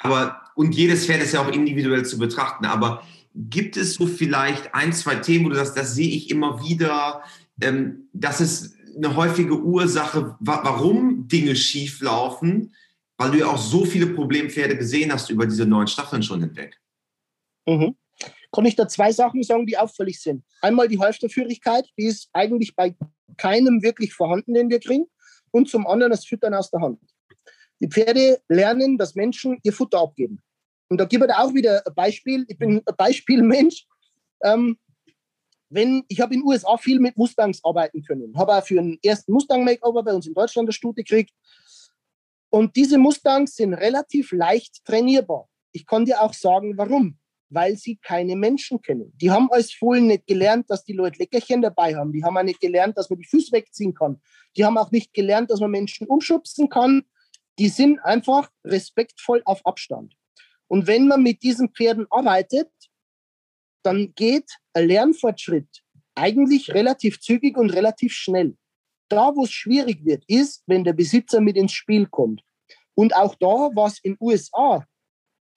Aber, 0.00 0.42
und 0.54 0.74
jedes 0.74 1.06
Pferd 1.06 1.22
ist 1.22 1.32
ja 1.32 1.42
auch 1.42 1.52
individuell 1.52 2.04
zu 2.04 2.18
betrachten. 2.18 2.64
Aber 2.64 3.02
gibt 3.34 3.76
es 3.76 3.94
so 3.94 4.06
vielleicht 4.06 4.74
ein, 4.74 4.92
zwei 4.92 5.16
Themen, 5.16 5.44
wo 5.44 5.48
du 5.50 5.56
sagst, 5.56 5.76
das 5.76 5.94
sehe 5.94 6.08
ich 6.08 6.30
immer 6.30 6.62
wieder, 6.62 7.22
ähm, 7.60 8.08
das 8.12 8.40
ist 8.40 8.74
eine 8.96 9.14
häufige 9.14 9.60
Ursache, 9.60 10.36
wa 10.40 10.60
warum 10.64 11.28
Dinge 11.28 11.54
schief 11.54 12.00
laufen, 12.00 12.74
weil 13.16 13.30
du 13.30 13.38
ja 13.38 13.46
auch 13.46 13.58
so 13.58 13.84
viele 13.84 14.08
Problempferde 14.08 14.76
gesehen 14.76 15.12
hast 15.12 15.30
über 15.30 15.46
diese 15.46 15.66
neun 15.66 15.86
Staffeln 15.86 16.22
schon 16.22 16.40
hinweg. 16.40 16.80
Mhm. 17.66 17.94
Kann 18.52 18.66
ich 18.66 18.74
da 18.74 18.88
zwei 18.88 19.12
Sachen 19.12 19.42
sagen, 19.42 19.66
die 19.66 19.78
auffällig 19.78 20.20
sind? 20.20 20.42
Einmal 20.60 20.88
die 20.88 20.98
Halfterführigkeit, 20.98 21.86
die 21.96 22.06
ist 22.06 22.28
eigentlich 22.32 22.74
bei 22.74 22.96
keinem 23.36 23.82
wirklich 23.82 24.12
vorhanden, 24.12 24.54
den 24.54 24.70
wir 24.70 24.80
kriegen. 24.80 25.04
Und 25.52 25.68
zum 25.68 25.86
anderen 25.86 26.10
das 26.10 26.24
Füttern 26.24 26.54
aus 26.54 26.70
der 26.70 26.80
Hand. 26.80 27.00
Die 27.80 27.88
Pferde 27.88 28.40
lernen, 28.48 28.98
dass 28.98 29.14
Menschen 29.14 29.58
ihr 29.62 29.72
Futter 29.72 30.00
abgeben. 30.00 30.42
Und 30.88 30.98
da 30.98 31.04
gebe 31.04 31.26
ich 31.26 31.32
auch 31.32 31.54
wieder 31.54 31.86
ein 31.86 31.94
Beispiel. 31.94 32.44
Ich 32.48 32.58
bin 32.58 32.82
ein 32.84 32.96
Beispielmensch. 32.96 33.86
Ähm, 34.42 34.76
wenn, 35.70 36.04
ich 36.08 36.20
habe 36.20 36.34
in 36.34 36.40
den 36.40 36.46
USA 36.46 36.76
viel 36.76 36.98
mit 36.98 37.16
Mustangs 37.16 37.64
arbeiten 37.64 38.02
können. 38.02 38.36
Habe 38.36 38.54
auch 38.54 38.66
für 38.66 38.80
einen 38.80 38.98
ersten 39.02 39.32
Mustang-Makeover 39.32 40.02
bei 40.02 40.12
uns 40.12 40.26
in 40.26 40.34
Deutschland 40.34 40.66
eine 40.66 40.72
Stute 40.72 41.04
gekriegt. 41.04 41.32
Und 42.50 42.74
diese 42.74 42.98
Mustangs 42.98 43.54
sind 43.54 43.74
relativ 43.74 44.32
leicht 44.32 44.84
trainierbar. 44.84 45.48
Ich 45.72 45.86
kann 45.86 46.04
dir 46.04 46.20
auch 46.20 46.34
sagen, 46.34 46.76
warum. 46.76 47.16
Weil 47.48 47.76
sie 47.76 47.96
keine 47.96 48.36
Menschen 48.36 48.80
kennen. 48.82 49.12
Die 49.16 49.30
haben 49.30 49.48
als 49.50 49.72
Fohlen 49.72 50.08
nicht 50.08 50.26
gelernt, 50.26 50.68
dass 50.68 50.84
die 50.84 50.92
Leute 50.92 51.18
Leckerchen 51.18 51.62
dabei 51.62 51.96
haben. 51.96 52.12
Die 52.12 52.24
haben 52.24 52.36
auch 52.36 52.42
nicht 52.42 52.60
gelernt, 52.60 52.98
dass 52.98 53.08
man 53.08 53.18
die 53.18 53.24
Füße 53.24 53.52
wegziehen 53.52 53.94
kann. 53.94 54.20
Die 54.56 54.64
haben 54.64 54.78
auch 54.78 54.90
nicht 54.90 55.14
gelernt, 55.14 55.50
dass 55.50 55.60
man 55.60 55.70
Menschen 55.70 56.06
umschubsen 56.08 56.68
kann. 56.68 57.04
Die 57.58 57.68
sind 57.68 57.98
einfach 58.00 58.50
respektvoll 58.64 59.42
auf 59.44 59.64
Abstand. 59.66 60.14
Und 60.68 60.86
wenn 60.86 61.08
man 61.08 61.22
mit 61.22 61.42
diesen 61.42 61.70
Pferden 61.70 62.06
arbeitet, 62.10 62.70
dann 63.82 64.12
geht 64.14 64.50
ein 64.72 64.86
Lernfortschritt 64.86 65.82
eigentlich 66.14 66.72
relativ 66.74 67.20
zügig 67.20 67.56
und 67.56 67.70
relativ 67.70 68.12
schnell. 68.12 68.56
Da, 69.08 69.34
wo 69.34 69.44
es 69.44 69.50
schwierig 69.50 70.04
wird, 70.04 70.24
ist, 70.26 70.62
wenn 70.66 70.84
der 70.84 70.92
Besitzer 70.92 71.40
mit 71.40 71.56
ins 71.56 71.72
Spiel 71.72 72.06
kommt. 72.06 72.42
Und 72.94 73.14
auch 73.16 73.34
da 73.36 73.46
war 73.46 73.88
es 73.88 73.98
in 74.02 74.12
den 74.12 74.18
USA 74.20 74.84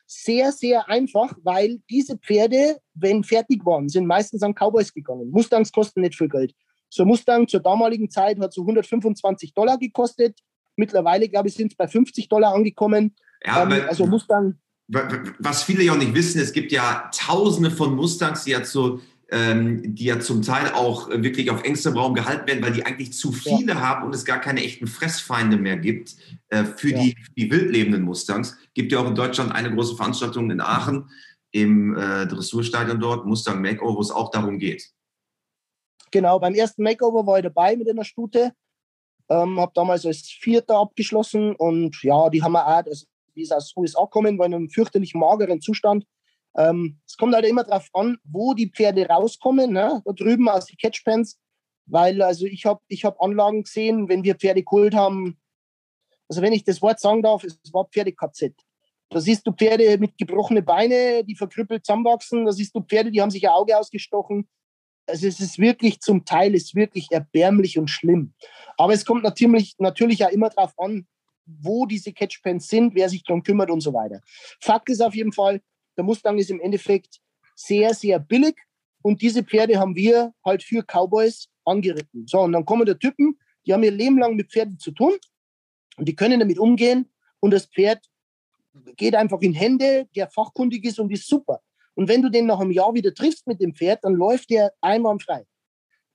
sehr, 0.08 0.52
sehr 0.52 0.88
einfach, 0.90 1.36
weil 1.44 1.82
diese 1.90 2.18
Pferde, 2.18 2.80
wenn 2.94 3.24
fertig 3.24 3.66
waren, 3.66 3.90
sind 3.90 4.06
meistens 4.06 4.44
an 4.44 4.54
Cowboys 4.54 4.94
gegangen. 4.94 5.30
Mustangs 5.32 5.72
kosten 5.72 6.02
nicht 6.02 6.16
viel 6.16 6.30
Geld. 6.30 6.54
So 6.90 7.04
ein 7.04 7.08
Mustang 7.08 7.48
zur 7.48 7.60
damaligen 7.60 8.10
Zeit 8.10 8.40
hat 8.40 8.54
so 8.54 8.62
125 8.62 9.54
Dollar 9.54 9.78
gekostet. 9.78 10.40
Mittlerweile, 10.76 11.30
glaube 11.30 11.50
ich, 11.50 11.56
sind 11.56 11.72
es 11.72 11.78
bei 11.78 11.88
50 11.88 12.30
Dollar 12.30 12.54
angekommen. 12.54 13.16
Ja, 13.46 13.64
ähm, 13.64 13.84
also 13.88 14.06
Mustang, 14.06 14.60
was 14.88 15.64
viele 15.64 15.84
ja 15.84 15.94
auch 15.94 15.98
nicht 15.98 16.14
wissen, 16.14 16.40
es 16.42 16.54
gibt 16.54 16.72
ja 16.72 17.10
tausende 17.16 17.72
von 17.72 17.96
Mustangs, 17.96 18.44
die 18.44 18.52
ja, 18.52 18.64
zu, 18.64 19.00
ähm, 19.30 19.96
die 19.96 20.06
ja 20.06 20.20
zum 20.20 20.42
Teil 20.42 20.72
auch 20.74 21.10
wirklich 21.10 21.50
auf 21.52 21.64
engstem 21.64 21.98
Raum 21.98 22.14
gehalten 22.14 22.48
werden, 22.48 22.64
weil 22.64 22.74
die 22.74 22.86
eigentlich 22.86 23.14
zu 23.14 23.32
viele 23.32 23.80
haben 23.80 24.06
und 24.06 24.14
es 24.14 24.26
gar 24.26 24.40
keine 24.40 24.64
echten 24.64 24.88
Fressfeinde 24.88 25.58
mehr 25.58 25.78
gibt 25.78 26.16
äh, 26.50 26.66
für, 26.66 26.90
Ja. 26.90 27.02
die, 27.02 27.16
die 27.38 27.50
wild 27.50 27.72
lebenden 27.72 28.04
Mustangs. 28.04 28.58
Gibt 28.74 28.92
ja 28.92 29.00
auch 29.00 29.08
in 29.08 29.16
Deutschland 29.16 29.54
eine 29.54 29.74
große 29.74 29.96
Veranstaltung 29.96 30.52
in 30.52 30.62
Aachen 30.62 31.10
im 31.52 31.96
äh, 31.96 32.28
Dressurstadion 32.28 33.00
dort, 33.00 33.26
Mustang 33.26 33.62
Makeover, 33.62 33.96
wo 33.96 34.02
es 34.02 34.12
auch 34.12 34.32
darum 34.32 34.58
geht. 34.60 34.92
Genau, 36.12 36.40
beim 36.40 36.54
ersten 36.54 36.84
Makeover 36.84 37.26
war 37.26 37.38
ich 37.38 37.44
dabei 37.44 37.76
mit 37.76 37.90
einer 37.90 38.04
Stute. 38.04 38.54
Ähm, 39.34 39.60
habe 39.60 39.72
damals 39.74 40.06
als 40.06 40.30
Vierter 40.30 40.78
abgeschlossen 40.78 41.56
und 41.56 42.04
ja, 42.04 42.30
die 42.30 42.44
haben 42.44 42.52
wir 42.52 42.68
auch, 42.68 42.86
also 42.86 43.08
die 43.36 43.42
ist 43.42 43.52
aus 43.52 43.74
den 43.74 43.82
USA 43.82 44.04
gekommen, 44.04 44.38
war 44.38 44.46
in 44.46 44.54
einem 44.54 44.70
fürchterlich 44.70 45.16
mageren 45.16 45.60
Zustand. 45.60 46.06
Ähm, 46.56 47.00
es 47.08 47.18
kommt 47.18 47.34
halt 47.34 47.46
immer 47.46 47.64
darauf 47.64 47.90
an, 47.94 48.18
wo 48.24 48.54
die 48.54 48.70
Pferde 48.70 49.08
rauskommen, 49.08 49.74
ne? 49.74 50.04
da 50.06 50.14
drüben 50.14 50.48
aus 50.50 50.68
den 50.68 50.78
Catchpens, 50.78 51.40
weil 51.88 52.22
also 52.22 52.46
ich 52.46 52.66
habe 52.66 52.82
ich 52.88 53.06
hab 53.06 53.20
Anlagen 53.20 53.64
gesehen, 53.64 54.08
wenn 54.08 54.24
wir 54.24 54.36
Pferde 54.36 54.62
geholt 54.62 54.94
haben, 54.94 55.40
also 56.30 56.44
wenn 56.44 56.54
ich 56.54 56.64
das 56.64 56.82
Wort 56.84 57.00
sagen 57.00 57.24
darf, 57.24 57.44
es 57.44 57.58
war 57.74 57.86
Pferde-KZ. 57.86 58.54
Da 59.10 59.20
siehst 59.20 59.48
du 59.48 59.52
Pferde 59.52 59.98
mit 59.98 60.16
gebrochenen 60.16 60.64
Beine, 60.64 61.24
die 61.24 61.36
verkrüppelt 61.36 61.86
zusammenwachsen, 61.86 62.46
da 62.46 62.52
siehst 62.52 62.76
du 62.76 62.82
Pferde, 62.82 63.10
die 63.10 63.22
haben 63.22 63.32
sich 63.32 63.48
ein 63.48 63.54
Auge 63.54 63.76
ausgestochen, 63.78 64.48
also 65.08 65.28
es 65.28 65.40
ist 65.40 65.60
wirklich 65.60 66.00
zum 66.00 66.26
Teil 66.26 66.56
ist 66.56 66.76
wirklich 66.76 67.08
erbärmlich 67.12 67.78
und 67.78 67.90
schlimm. 67.90 68.34
Aber 68.78 68.94
es 68.94 69.06
kommt 69.06 69.24
natürlich, 69.24 69.76
natürlich 69.80 70.26
auch 70.26 70.30
immer 70.30 70.50
darauf 70.50 70.78
an, 70.80 71.08
wo 71.46 71.86
diese 71.86 72.14
Catchpens 72.14 72.68
sind, 72.68 72.96
wer 72.96 73.10
sich 73.10 73.24
darum 73.24 73.44
kümmert 73.44 73.70
und 73.70 73.82
so 73.82 73.94
weiter. 73.94 74.22
Fakt 74.62 74.90
ist 74.90 75.02
auf 75.02 75.14
jeden 75.14 75.34
Fall, 75.34 75.62
der 75.98 76.04
Mustang 76.04 76.38
ist 76.38 76.50
im 76.50 76.62
Endeffekt 76.62 77.20
sehr, 77.56 77.94
sehr 77.94 78.20
billig 78.20 78.56
und 79.02 79.22
diese 79.22 79.44
Pferde 79.44 79.78
haben 79.78 79.96
wir 79.96 80.34
halt 80.46 80.64
für 80.64 80.84
Cowboys 80.84 81.50
angeritten. 81.66 82.26
So, 82.28 82.40
und 82.40 82.54
dann 82.54 82.66
kommen 82.66 82.86
da 82.86 82.94
Typen, 82.94 83.38
die 83.66 83.74
haben 83.74 83.84
ihr 83.84 83.92
Leben 83.92 84.18
lang 84.18 84.36
mit 84.36 84.52
Pferden 84.52 84.80
zu 84.80 84.92
tun 84.92 85.14
und 85.98 86.08
die 86.08 86.16
können 86.16 86.40
damit 86.40 86.60
umgehen 86.60 87.10
und 87.40 87.52
das 87.52 87.66
Pferd 87.66 88.04
geht 88.96 89.16
einfach 89.16 89.42
in 89.42 89.54
Hände, 89.54 90.08
der 90.16 90.30
fachkundig 90.30 90.86
ist 90.86 91.00
und 91.00 91.12
ist 91.12 91.28
super. 91.28 91.62
Und 91.96 92.08
wenn 92.08 92.22
du 92.22 92.30
den 92.30 92.46
nach 92.46 92.60
einem 92.60 92.72
Jahr 92.72 92.94
wieder 92.94 93.14
triffst 93.14 93.48
mit 93.48 93.62
dem 93.62 93.74
Pferd, 93.74 94.04
dann 94.04 94.14
läuft 94.14 94.50
der 94.50 94.74
einwandfrei. 94.82 95.46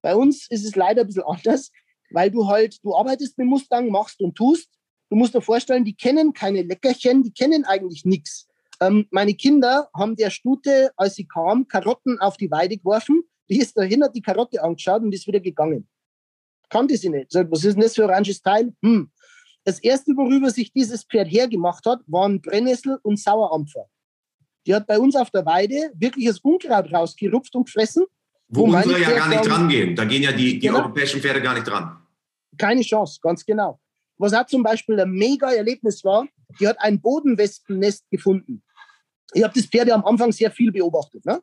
Bei 0.03 0.15
uns 0.15 0.49
ist 0.51 0.65
es 0.65 0.77
leider 0.77 1.03
ein 1.03 1.07
bisschen 1.07 1.25
anders, 1.25 1.71
weil 2.11 2.31
du 2.31 2.47
halt, 2.47 2.83
du 2.85 2.97
arbeitest 2.97 3.39
mit 3.39 3.47
Mustang, 3.47 3.91
machst 3.91 4.21
und 4.21 4.35
tust. 4.35 4.69
Du 5.11 5.17
musst 5.17 5.35
dir 5.35 5.41
vorstellen, 5.41 5.85
die 5.85 5.95
kennen 5.95 6.33
keine 6.33 6.63
Leckerchen, 6.63 7.23
die 7.23 7.33
kennen 7.33 7.65
eigentlich 7.65 8.05
nichts. 8.05 8.47
Ähm, 8.81 9.07
meine 9.11 9.35
Kinder 9.35 9.89
haben 9.97 10.17
der 10.17 10.31
Stute, 10.31 10.93
als 10.97 11.15
sie 11.15 11.27
kam, 11.27 11.67
Karotten 11.67 12.19
auf 12.21 12.37
die 12.37 12.51
Weide 12.51 12.77
geworfen. 12.77 13.23
Die 13.49 13.59
ist 13.59 13.77
dahin, 13.77 14.05
hat 14.05 14.15
die 14.15 14.23
Karotte 14.23 14.63
angeschaut 14.63 15.03
und 15.03 15.13
ist 15.13 15.27
wieder 15.27 15.41
gegangen. 15.41 15.89
Kannte 16.69 16.97
sie 16.97 17.09
nicht. 17.09 17.33
Sagt, 17.33 17.51
was 17.51 17.65
ist 17.65 17.75
denn 17.75 17.83
das 17.83 17.95
für 17.95 18.05
ein 18.05 18.11
oranges 18.11 18.43
Teil? 18.43 18.75
Hm. 18.83 19.11
Das 19.65 19.81
erste, 19.81 20.13
worüber 20.17 20.51
sich 20.51 20.73
dieses 20.73 21.05
Pferd 21.05 21.29
hergemacht 21.29 21.85
hat, 21.87 22.01
waren 22.07 22.41
Brennnessel 22.41 22.99
und 23.03 23.19
Sauerampfer. 23.19 23.89
Die 24.69 24.75
hat 24.75 24.87
bei 24.87 24.99
uns 24.99 25.17
auf 25.17 25.31
der 25.31 25.47
Weide 25.47 25.91
wirklich 25.95 26.27
das 26.27 26.41
Unkraut 26.41 26.93
rausgerupft 26.93 27.55
und 27.57 27.65
gefressen. 27.65 28.05
Wo 28.49 28.61
Wo 28.61 28.77
unsere 28.77 29.01
ja 29.01 29.07
Pferde 29.07 29.19
gar 29.19 29.29
nicht 29.31 29.47
dran 29.47 29.69
gehen. 29.71 29.97
Da 29.97 30.05
gehen 30.05 30.23
ja 30.23 30.31
die, 30.31 30.59
die 30.59 30.67
Genau. 30.67 30.81
europäischen 30.81 31.23
Pferde 31.23 31.41
gar 31.41 31.55
nicht 31.55 31.67
dran. 31.67 31.97
Keine 32.59 32.83
Chance, 32.83 33.19
ganz 33.23 33.47
genau. 33.47 33.81
Was 34.19 34.35
auch 34.35 34.45
zum 34.45 34.63
Beispiel 34.63 35.01
ein 35.01 35.11
mega 35.11 35.51
Erlebnis 35.51 36.05
war, 36.05 36.27
die 36.61 36.69
hat 36.69 36.79
ein 36.81 37.01
Bodenwespennest 37.01 38.11
gefunden. 38.11 38.63
Ich 39.33 39.43
habe 39.43 39.55
das 39.55 39.65
Pferd 39.65 39.89
ja 39.89 39.95
am 39.95 40.05
Anfang 40.05 40.33
sehr 40.33 40.51
viel 40.51 40.71
beobachtet. 40.71 41.25
Ne? 41.25 41.41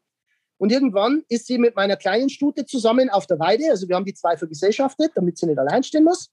Und 0.58 0.72
irgendwann 0.72 1.24
ist 1.28 1.48
sie 1.48 1.58
mit 1.58 1.76
meiner 1.76 1.96
kleinen 1.96 2.30
Stute 2.30 2.64
zusammen 2.68 3.10
auf 3.10 3.26
der 3.26 3.40
Weide. 3.40 3.72
Also 3.72 3.88
wir 3.88 3.96
haben 3.96 4.06
die 4.06 4.14
zwei 4.14 4.38
vergesellschaftet, 4.38 5.14
damit 5.16 5.40
sie 5.40 5.48
nicht 5.48 5.58
allein 5.58 5.82
stehen 5.82 6.04
muss. 6.04 6.30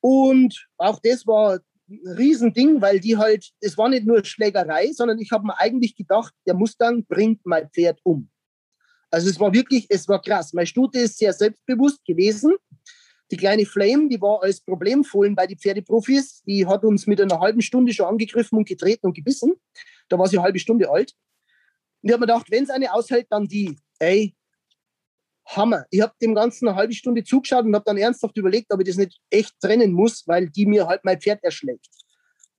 Und 0.00 0.66
auch 0.76 0.98
das 1.00 1.24
war 1.24 1.60
Riesending, 1.88 2.80
weil 2.80 3.00
die 3.00 3.16
halt, 3.16 3.50
es 3.60 3.78
war 3.78 3.88
nicht 3.88 4.06
nur 4.06 4.24
Schlägerei, 4.24 4.90
sondern 4.92 5.18
ich 5.18 5.30
habe 5.30 5.46
mir 5.46 5.58
eigentlich 5.58 5.94
gedacht, 5.94 6.34
der 6.46 6.54
Mustang 6.54 7.04
bringt 7.06 7.44
mein 7.44 7.70
Pferd 7.70 8.00
um. 8.02 8.28
Also 9.10 9.30
es 9.30 9.38
war 9.38 9.52
wirklich, 9.52 9.86
es 9.88 10.08
war 10.08 10.20
krass. 10.20 10.52
Meine 10.52 10.66
Stute 10.66 10.98
ist 10.98 11.18
sehr 11.18 11.32
selbstbewusst 11.32 12.04
gewesen. 12.04 12.54
Die 13.30 13.36
kleine 13.36 13.66
Flame, 13.66 14.08
die 14.08 14.20
war 14.20 14.42
als 14.42 14.60
Problemfohlen 14.60 15.34
bei 15.34 15.46
den 15.46 15.58
Pferdeprofis, 15.58 16.42
die 16.42 16.66
hat 16.66 16.84
uns 16.84 17.06
mit 17.06 17.20
einer 17.20 17.40
halben 17.40 17.60
Stunde 17.60 17.92
schon 17.92 18.06
angegriffen 18.06 18.58
und 18.58 18.68
getreten 18.68 19.06
und 19.06 19.16
gebissen. 19.16 19.54
Da 20.08 20.18
war 20.18 20.28
sie 20.28 20.36
eine 20.36 20.44
halbe 20.44 20.58
Stunde 20.58 20.88
alt. 20.90 21.14
Und 22.02 22.10
ich 22.10 22.12
habe 22.12 22.20
mir 22.20 22.26
gedacht, 22.26 22.50
wenn 22.50 22.64
es 22.64 22.70
eine 22.70 22.92
aushält, 22.92 23.26
dann 23.30 23.48
die. 23.48 23.76
Ey, 23.98 24.35
Hammer. 25.46 25.84
Ich 25.90 26.00
habe 26.00 26.12
dem 26.20 26.34
Ganzen 26.34 26.68
eine 26.68 26.76
halbe 26.76 26.92
Stunde 26.92 27.22
zugeschaut 27.22 27.64
und 27.64 27.74
habe 27.74 27.84
dann 27.84 27.96
ernsthaft 27.96 28.36
überlegt, 28.36 28.72
ob 28.72 28.80
ich 28.80 28.88
das 28.88 28.96
nicht 28.96 29.18
echt 29.30 29.54
trennen 29.60 29.92
muss, 29.92 30.24
weil 30.26 30.48
die 30.48 30.66
mir 30.66 30.86
halt 30.86 31.04
mein 31.04 31.20
Pferd 31.20 31.42
erschlägt. 31.44 31.88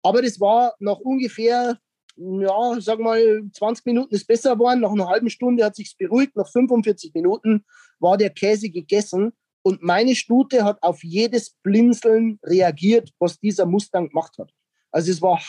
Aber 0.04 0.22
das 0.22 0.40
war 0.40 0.74
nach 0.80 1.00
ungefähr, 1.00 1.78
ja, 2.16 2.76
sag 2.80 3.00
mal, 3.00 3.44
20 3.52 3.86
Minuten 3.86 4.16
ist 4.16 4.26
besser 4.26 4.54
geworden. 4.54 4.82
Nach 4.82 4.92
einer 4.92 5.10
halben 5.10 5.30
Stunde 5.30 5.66
hat 5.66 5.76
sich 5.76 5.96
beruhigt. 5.98 6.36
Nach 6.36 6.50
45 6.50 7.14
Minuten 7.14 7.66
war 8.00 8.18
der 8.18 8.30
Käse 8.30 8.70
gegessen. 8.70 9.34
Und 9.64 9.84
meine 9.84 10.16
Stute 10.16 10.64
hat 10.64 10.82
auf 10.82 11.04
jedes 11.04 11.56
Blinzeln 11.62 12.40
reagiert, 12.44 13.12
was 13.20 13.38
dieser 13.40 13.66
Mustang 13.66 14.08
gemacht 14.08 14.38
hat. 14.38 14.52
Also 14.92 15.12
es 15.12 15.22
war 15.22 15.42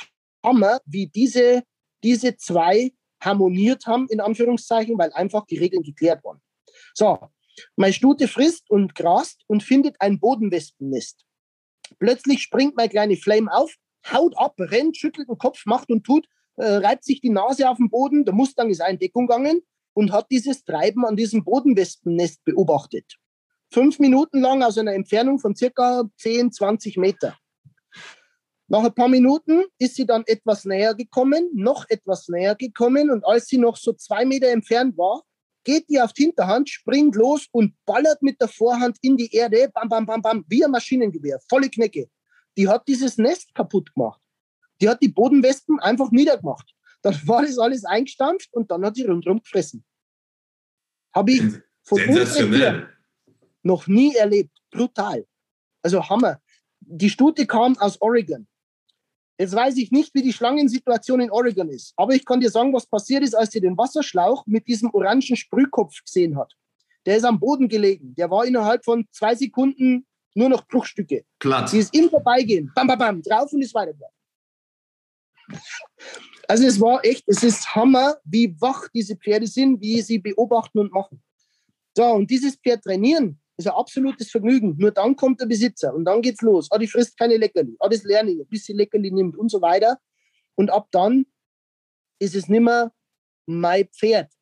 Hammer, 0.44 0.80
wie 0.86 1.06
diese, 1.06 1.62
diese 2.02 2.36
zwei 2.36 2.92
harmoniert 3.22 3.86
haben, 3.86 4.08
in 4.08 4.20
Anführungszeichen, 4.20 4.98
weil 4.98 5.12
einfach 5.12 5.46
die 5.46 5.58
Regeln 5.58 5.84
geklärt 5.84 6.24
waren. 6.24 6.40
So, 6.94 7.18
meine 7.76 7.92
Stute 7.92 8.28
frisst 8.28 8.70
und 8.70 8.94
grast 8.94 9.42
und 9.46 9.62
findet 9.62 9.96
ein 10.00 10.20
Bodenwespennest. 10.20 11.24
Plötzlich 11.98 12.42
springt 12.42 12.76
meine 12.76 12.88
kleine 12.88 13.16
Flame 13.16 13.52
auf, 13.52 13.74
haut 14.10 14.36
ab, 14.36 14.54
rennt, 14.58 14.96
schüttelt 14.96 15.28
den 15.28 15.38
Kopf, 15.38 15.64
macht 15.66 15.90
und 15.90 16.04
tut, 16.04 16.26
äh, 16.56 16.64
reibt 16.64 17.04
sich 17.04 17.20
die 17.20 17.30
Nase 17.30 17.68
auf 17.68 17.78
den 17.78 17.90
Boden. 17.90 18.24
Der 18.24 18.34
Mustang 18.34 18.70
ist 18.70 18.82
in 18.86 18.98
Deckung 18.98 19.26
gegangen 19.26 19.62
und 19.94 20.12
hat 20.12 20.30
dieses 20.30 20.64
Treiben 20.64 21.04
an 21.04 21.16
diesem 21.16 21.44
Bodenwespennest 21.44 22.44
beobachtet. 22.44 23.16
Fünf 23.72 23.98
Minuten 23.98 24.40
lang 24.40 24.62
aus 24.62 24.78
einer 24.78 24.94
Entfernung 24.94 25.38
von 25.38 25.54
circa 25.54 26.04
10, 26.16 26.52
20 26.52 26.96
Meter. 26.96 27.36
Nach 28.68 28.84
ein 28.84 28.94
paar 28.94 29.08
Minuten 29.08 29.64
ist 29.78 29.96
sie 29.96 30.06
dann 30.06 30.24
etwas 30.26 30.64
näher 30.64 30.94
gekommen, 30.94 31.50
noch 31.54 31.86
etwas 31.88 32.28
näher 32.28 32.54
gekommen 32.54 33.10
und 33.10 33.24
als 33.24 33.46
sie 33.46 33.56
noch 33.56 33.76
so 33.76 33.94
zwei 33.94 34.24
Meter 34.26 34.48
entfernt 34.48 34.96
war, 34.98 35.22
geht 35.64 35.88
die 35.88 36.00
auf 36.00 36.12
die 36.12 36.24
Hinterhand, 36.24 36.68
springt 36.68 37.14
los 37.14 37.46
und 37.52 37.74
ballert 37.84 38.22
mit 38.22 38.40
der 38.40 38.48
Vorhand 38.48 38.96
in 39.02 39.16
die 39.16 39.32
Erde, 39.34 39.70
bam, 39.72 39.88
bam, 39.88 40.06
bam, 40.06 40.22
bam, 40.22 40.44
wie 40.48 40.64
ein 40.64 40.70
Maschinengewehr, 40.70 41.40
volle 41.48 41.68
Knecke. 41.68 42.08
Die 42.56 42.68
hat 42.68 42.86
dieses 42.88 43.18
Nest 43.18 43.54
kaputt 43.54 43.94
gemacht. 43.94 44.20
Die 44.80 44.88
hat 44.88 45.02
die 45.02 45.08
Bodenwespen 45.08 45.78
einfach 45.80 46.10
niedergemacht. 46.10 46.74
Dann 47.02 47.14
war 47.26 47.42
das 47.42 47.58
alles 47.58 47.84
eingestampft 47.84 48.52
und 48.52 48.70
dann 48.70 48.84
hat 48.84 48.96
sie 48.96 49.04
rundherum 49.04 49.40
gefressen. 49.40 49.84
Habe 51.14 51.32
ich 51.32 51.42
von 51.82 51.98
Sensationell. 51.98 52.88
noch 53.62 53.86
nie 53.86 54.14
erlebt. 54.14 54.56
Brutal. 54.70 55.26
Also 55.82 56.08
Hammer. 56.08 56.40
Die 56.80 57.10
Stute 57.10 57.46
kam 57.46 57.76
aus 57.78 58.00
Oregon. 58.00 58.46
Jetzt 59.38 59.54
weiß 59.54 59.76
ich 59.76 59.92
nicht, 59.92 60.12
wie 60.14 60.22
die 60.22 60.32
Schlangensituation 60.32 61.20
in 61.20 61.30
Oregon 61.30 61.68
ist, 61.68 61.92
aber 61.96 62.14
ich 62.14 62.24
kann 62.24 62.40
dir 62.40 62.50
sagen, 62.50 62.72
was 62.72 62.86
passiert 62.86 63.22
ist, 63.22 63.34
als 63.34 63.52
sie 63.52 63.60
den 63.60 63.78
Wasserschlauch 63.78 64.44
mit 64.46 64.66
diesem 64.66 64.90
orangen 64.92 65.36
Sprühkopf 65.36 66.02
gesehen 66.04 66.36
hat. 66.36 66.52
Der 67.06 67.16
ist 67.16 67.24
am 67.24 67.38
Boden 67.38 67.68
gelegen. 67.68 68.14
Der 68.16 68.30
war 68.30 68.44
innerhalb 68.44 68.84
von 68.84 69.06
zwei 69.12 69.34
Sekunden 69.36 70.04
nur 70.34 70.48
noch 70.48 70.66
Bruchstücke. 70.66 71.24
Klar. 71.38 71.68
Sie 71.68 71.78
ist 71.78 71.94
im 71.94 72.10
Vorbeigehen, 72.10 72.70
bam, 72.74 72.88
bam, 72.88 72.98
bam, 72.98 73.22
drauf 73.22 73.52
und 73.52 73.62
ist 73.62 73.74
weitergegangen. 73.74 74.14
Also 76.48 76.66
es 76.66 76.80
war 76.80 77.04
echt, 77.04 77.24
es 77.28 77.42
ist 77.42 77.74
Hammer, 77.74 78.16
wie 78.24 78.54
wach 78.60 78.88
diese 78.92 79.16
Pferde 79.16 79.46
sind, 79.46 79.80
wie 79.80 80.02
sie 80.02 80.18
beobachten 80.18 80.78
und 80.78 80.92
machen. 80.92 81.22
So, 81.96 82.04
und 82.04 82.30
dieses 82.30 82.56
Pferd 82.56 82.82
trainieren, 82.82 83.40
ist 83.58 83.66
ein 83.66 83.74
absolutes 83.74 84.30
Vergnügen. 84.30 84.76
Nur 84.78 84.92
dann 84.92 85.16
kommt 85.16 85.40
der 85.40 85.46
Besitzer 85.46 85.92
und 85.92 86.04
dann 86.04 86.22
geht's 86.22 86.42
los. 86.42 86.68
Ah, 86.70 86.78
die 86.78 86.86
frisst 86.86 87.18
keine 87.18 87.36
Leckerli. 87.36 87.76
Ah, 87.80 87.88
das 87.88 88.04
lerne 88.04 88.30
ich, 88.30 88.48
bis 88.48 88.64
sie 88.64 88.72
Leckerli 88.72 89.10
nimmt 89.10 89.36
und 89.36 89.50
so 89.50 89.60
weiter. 89.60 89.98
Und 90.54 90.70
ab 90.70 90.88
dann 90.92 91.26
ist 92.20 92.34
es 92.34 92.48
nimmer 92.48 92.92
mein 93.46 93.88
Pferd. 93.88 94.32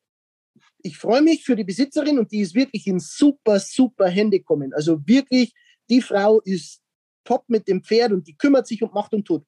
Ich 0.83 0.97
freue 0.97 1.21
mich 1.21 1.43
für 1.43 1.55
die 1.55 1.63
Besitzerin 1.63 2.19
und 2.19 2.31
die 2.31 2.41
ist 2.41 2.53
wirklich 2.53 2.87
in 2.87 2.99
super, 2.99 3.59
super 3.59 4.07
Hände 4.07 4.39
gekommen. 4.39 4.73
Also 4.73 5.05
wirklich, 5.05 5.53
die 5.89 6.01
Frau 6.01 6.39
ist 6.41 6.81
top 7.23 7.43
mit 7.47 7.67
dem 7.67 7.83
Pferd 7.83 8.11
und 8.11 8.27
die 8.27 8.37
kümmert 8.37 8.67
sich 8.67 8.81
und 8.83 8.93
macht 8.93 9.13
und 9.13 9.25
tut. 9.25 9.43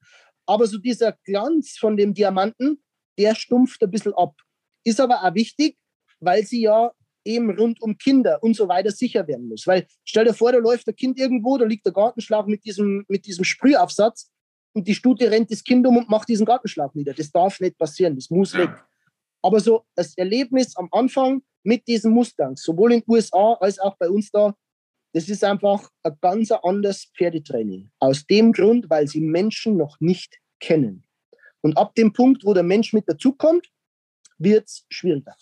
Aber 0.45 0.65
so 0.65 0.79
dieser 0.79 1.13
Glanz 1.23 1.77
von 1.77 1.95
dem 1.95 2.13
Diamanten, 2.13 2.83
der 3.17 3.35
stumpft 3.35 3.83
ein 3.83 3.91
bisschen 3.91 4.13
ab. 4.13 4.35
Ist 4.83 4.99
aber 4.99 5.23
auch 5.23 5.35
wichtig, 5.35 5.77
weil 6.19 6.43
sie 6.43 6.61
ja 6.61 6.91
eben 7.25 7.49
rund 7.57 7.81
um 7.81 7.97
Kinder 7.97 8.41
und 8.41 8.55
so 8.55 8.67
weiter 8.67 8.91
sicher 8.91 9.27
werden 9.27 9.47
muss. 9.47 9.67
Weil 9.67 9.87
stell 10.03 10.25
dir 10.25 10.33
vor, 10.33 10.51
da 10.51 10.57
läuft 10.57 10.87
ein 10.87 10.95
Kind 10.95 11.19
irgendwo, 11.19 11.57
da 11.57 11.65
liegt 11.65 11.85
der 11.85 11.93
Gartenschlauch 11.93 12.47
mit 12.47 12.65
diesem, 12.65 13.05
mit 13.07 13.25
diesem 13.25 13.43
Sprühaufsatz 13.43 14.31
und 14.73 14.87
die 14.87 14.95
Stute 14.95 15.29
rennt 15.29 15.51
das 15.51 15.63
Kind 15.63 15.85
um 15.85 15.97
und 15.97 16.09
macht 16.09 16.29
diesen 16.29 16.45
Gartenschlauch 16.45 16.93
nieder. 16.93 17.13
Das 17.13 17.31
darf 17.31 17.59
nicht 17.59 17.77
passieren, 17.77 18.15
das 18.15 18.29
muss 18.29 18.53
weg. 18.53 18.71
Aber 19.41 19.59
so 19.59 19.85
das 19.95 20.17
Erlebnis 20.17 20.75
am 20.75 20.89
Anfang 20.91 21.41
mit 21.63 21.87
diesen 21.87 22.11
Mustangs, 22.11 22.63
sowohl 22.63 22.93
in 22.93 22.99
den 23.01 23.11
USA 23.11 23.53
als 23.59 23.79
auch 23.79 23.97
bei 23.97 24.09
uns 24.09 24.31
da, 24.31 24.55
das 25.13 25.27
ist 25.27 25.43
einfach 25.43 25.89
ein 26.03 26.17
ganz 26.21 26.51
anderes 26.51 27.11
Pferdetraining. 27.17 27.91
Aus 27.99 28.25
dem 28.27 28.51
Grund, 28.51 28.89
weil 28.89 29.07
sie 29.07 29.21
Menschen 29.21 29.75
noch 29.75 29.99
nicht 29.99 30.39
kennen. 30.59 31.03
Und 31.61 31.77
ab 31.77 31.95
dem 31.95 32.13
Punkt, 32.13 32.45
wo 32.45 32.53
der 32.53 32.63
Mensch 32.63 32.93
mit 32.93 33.09
dazukommt, 33.09 33.69
wird 34.37 34.67
es 34.67 34.85
schwieriger. 34.89 35.35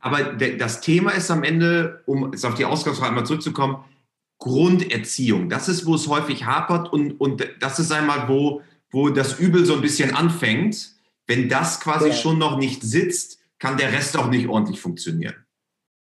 Aber 0.00 0.32
das 0.32 0.80
Thema 0.80 1.10
ist 1.12 1.30
am 1.30 1.44
Ende, 1.44 2.02
um 2.06 2.32
jetzt 2.32 2.44
auf 2.44 2.54
die 2.54 2.64
Ausgangsfrage 2.64 3.14
mal 3.14 3.26
zurückzukommen, 3.26 3.84
Grunderziehung. 4.38 5.50
Das 5.50 5.68
ist, 5.68 5.86
wo 5.86 5.94
es 5.94 6.08
häufig 6.08 6.46
hapert 6.46 6.92
und, 6.92 7.20
und 7.20 7.46
das 7.60 7.78
ist 7.78 7.92
einmal, 7.92 8.28
wo, 8.28 8.62
wo 8.90 9.10
das 9.10 9.38
Übel 9.38 9.66
so 9.66 9.74
ein 9.74 9.82
bisschen 9.82 10.14
anfängt. 10.14 10.94
Wenn 11.26 11.48
das 11.48 11.80
quasi 11.80 12.08
ja. 12.08 12.14
schon 12.14 12.38
noch 12.38 12.58
nicht 12.58 12.82
sitzt, 12.82 13.38
kann 13.58 13.76
der 13.76 13.92
Rest 13.92 14.16
auch 14.16 14.28
nicht 14.28 14.48
ordentlich 14.48 14.80
funktionieren. 14.80 15.34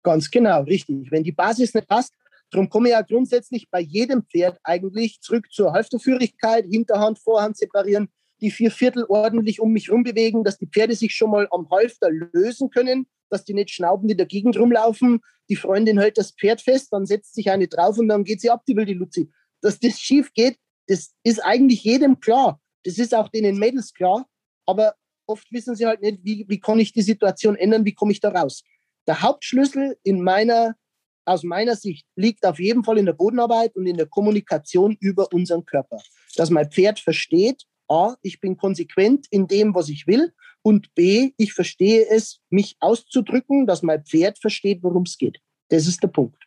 Ganz 0.02 0.30
genau, 0.30 0.62
richtig. 0.62 1.10
Wenn 1.10 1.22
die 1.22 1.32
Basis 1.32 1.74
nicht 1.74 1.86
passt, 1.86 2.12
darum 2.50 2.68
komme 2.68 2.88
ich 2.88 2.92
ja 2.92 3.02
grundsätzlich 3.02 3.68
bei 3.70 3.80
jedem 3.80 4.24
Pferd 4.24 4.58
eigentlich 4.64 5.20
zurück 5.20 5.52
zur 5.52 5.72
Halfterführigkeit, 5.72 6.64
Hinterhand, 6.68 7.18
Vorhand 7.18 7.56
separieren, 7.56 8.08
die 8.40 8.50
vier 8.50 8.70
Viertel 8.70 9.04
ordentlich 9.08 9.60
um 9.60 9.72
mich 9.72 9.88
herum 9.88 10.02
bewegen, 10.02 10.44
dass 10.44 10.58
die 10.58 10.66
Pferde 10.66 10.94
sich 10.94 11.14
schon 11.14 11.30
mal 11.30 11.46
am 11.50 11.68
Halfter 11.70 12.10
lösen 12.10 12.70
können, 12.70 13.06
dass 13.30 13.44
die 13.44 13.54
nicht 13.54 13.70
schnaubend 13.70 14.10
in 14.10 14.16
der 14.16 14.26
Gegend 14.26 14.58
rumlaufen. 14.58 15.20
Die 15.48 15.56
Freundin 15.56 15.98
hält 15.98 16.18
das 16.18 16.32
Pferd 16.32 16.60
fest, 16.60 16.88
dann 16.92 17.06
setzt 17.06 17.34
sich 17.34 17.50
eine 17.50 17.68
drauf 17.68 17.98
und 17.98 18.08
dann 18.08 18.24
geht 18.24 18.40
sie 18.40 18.50
ab, 18.50 18.62
die 18.66 18.76
will 18.76 18.86
die 18.86 18.94
Luzi. 18.94 19.30
Dass 19.60 19.78
das 19.78 20.00
schief 20.00 20.32
geht, 20.32 20.58
das 20.86 21.14
ist 21.22 21.44
eigentlich 21.44 21.84
jedem 21.84 22.20
klar. 22.20 22.60
Das 22.84 22.98
ist 22.98 23.14
auch 23.14 23.28
den 23.28 23.58
Mädels 23.58 23.94
klar. 23.94 24.26
Aber 24.66 24.94
oft 25.26 25.50
wissen 25.52 25.74
sie 25.74 25.86
halt 25.86 26.02
nicht, 26.02 26.18
wie, 26.22 26.44
wie 26.48 26.60
kann 26.60 26.78
ich 26.78 26.92
die 26.92 27.02
Situation 27.02 27.56
ändern, 27.56 27.84
wie 27.84 27.94
komme 27.94 28.12
ich 28.12 28.20
da 28.20 28.30
raus. 28.30 28.62
Der 29.06 29.22
Hauptschlüssel 29.22 29.96
in 30.02 30.22
meiner, 30.22 30.76
aus 31.24 31.42
meiner 31.42 31.76
Sicht 31.76 32.06
liegt 32.16 32.44
auf 32.44 32.58
jeden 32.58 32.84
Fall 32.84 32.98
in 32.98 33.06
der 33.06 33.12
Bodenarbeit 33.14 33.74
und 33.76 33.86
in 33.86 33.96
der 33.96 34.06
Kommunikation 34.06 34.96
über 35.00 35.32
unseren 35.32 35.64
Körper. 35.64 35.98
Dass 36.36 36.50
mein 36.50 36.70
Pferd 36.70 37.00
versteht, 37.00 37.64
A, 37.88 38.14
ich 38.22 38.40
bin 38.40 38.56
konsequent 38.56 39.26
in 39.30 39.46
dem, 39.46 39.74
was 39.74 39.88
ich 39.88 40.06
will 40.06 40.32
und 40.64 40.94
B, 40.94 41.32
ich 41.36 41.52
verstehe 41.52 42.06
es, 42.08 42.40
mich 42.48 42.76
auszudrücken, 42.80 43.66
dass 43.66 43.82
mein 43.82 44.02
Pferd 44.02 44.38
versteht, 44.38 44.82
worum 44.82 45.02
es 45.02 45.18
geht. 45.18 45.38
Das 45.68 45.86
ist 45.86 46.02
der 46.02 46.08
Punkt. 46.08 46.42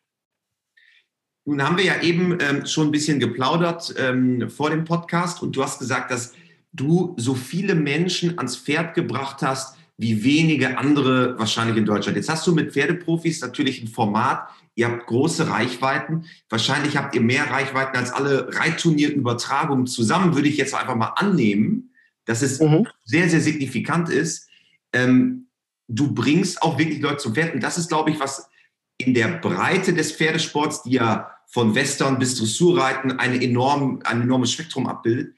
Nun 1.46 1.64
haben 1.64 1.78
wir 1.78 1.86
ja 1.86 2.02
eben 2.02 2.38
ähm, 2.42 2.66
schon 2.66 2.88
ein 2.88 2.92
bisschen 2.92 3.20
geplaudert 3.20 3.94
ähm, 3.98 4.50
vor 4.50 4.72
dem 4.72 4.86
Podcast 4.86 5.42
und 5.42 5.56
du 5.56 5.64
hast 5.64 5.80
gesagt, 5.80 6.12
dass 6.12 6.34
du 6.74 7.16
so 7.18 7.36
viele 7.36 7.76
Menschen 7.76 8.38
ans 8.38 8.58
Pferd 8.58 8.96
gebracht 8.96 9.42
hast, 9.42 9.78
wie 9.98 10.24
wenige 10.24 10.78
andere 10.78 11.38
wahrscheinlich 11.38 11.78
in 11.78 11.86
Deutschland. 11.86 12.18
Jetzt 12.18 12.30
hast 12.30 12.46
du 12.48 12.54
mit 12.54 12.74
Pferdeprofis 12.74 13.40
natürlich 13.42 13.82
ein 13.82 13.88
Format, 13.88 14.50
ihr 14.76 14.88
habt 14.90 15.06
große 15.06 15.48
Reichweiten. 15.48 16.26
Wahrscheinlich 16.50 16.98
habt 16.98 17.16
ihr 17.16 17.22
mehr 17.22 17.50
Reichweiten 17.50 17.96
als 17.96 18.12
alle 18.12 18.54
Reitturnierübertragungen 18.54 19.88
zusammen, 19.88 20.36
würde 20.36 20.50
ich 20.50 20.58
jetzt 20.58 20.74
einfach 20.74 20.96
mal 20.96 21.14
annehmen 21.16 21.87
dass 22.28 22.44
es 22.44 22.60
mhm. 22.60 22.88
sehr, 23.04 23.30
sehr 23.30 23.42
signifikant 23.42 24.10
ist. 24.10 24.48
Ähm, 24.94 25.48
du 25.88 26.14
bringst 26.14 26.62
auch 26.62 26.78
wirklich 26.78 27.02
Leute 27.02 27.18
zum 27.18 27.34
Pferd. 27.34 27.56
Und 27.56 27.64
das 27.64 27.78
ist, 27.78 27.88
glaube 27.88 28.12
ich, 28.12 28.20
was 28.20 28.50
in 28.98 29.14
der 29.14 29.40
Breite 29.40 29.94
des 29.94 30.12
Pferdesports, 30.12 30.84
die 30.84 30.92
ja 30.92 31.32
von 31.48 31.74
Western 31.74 32.20
bis 32.20 32.38
Dressurreiten 32.38 33.14
eine 33.14 33.42
enorm, 33.42 34.02
ein 34.04 34.22
enormes 34.22 34.52
Spektrum 34.52 34.88
abbildet, 34.88 35.36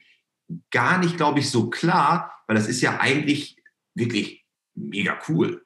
gar 0.70 0.98
nicht, 0.98 1.16
glaube 1.16 1.38
ich, 1.38 1.50
so 1.50 1.70
klar, 1.70 2.32
weil 2.46 2.56
das 2.56 2.66
ist 2.66 2.80
ja 2.80 2.98
eigentlich 2.98 3.56
wirklich 3.94 4.44
mega 4.74 5.16
cool. 5.28 5.64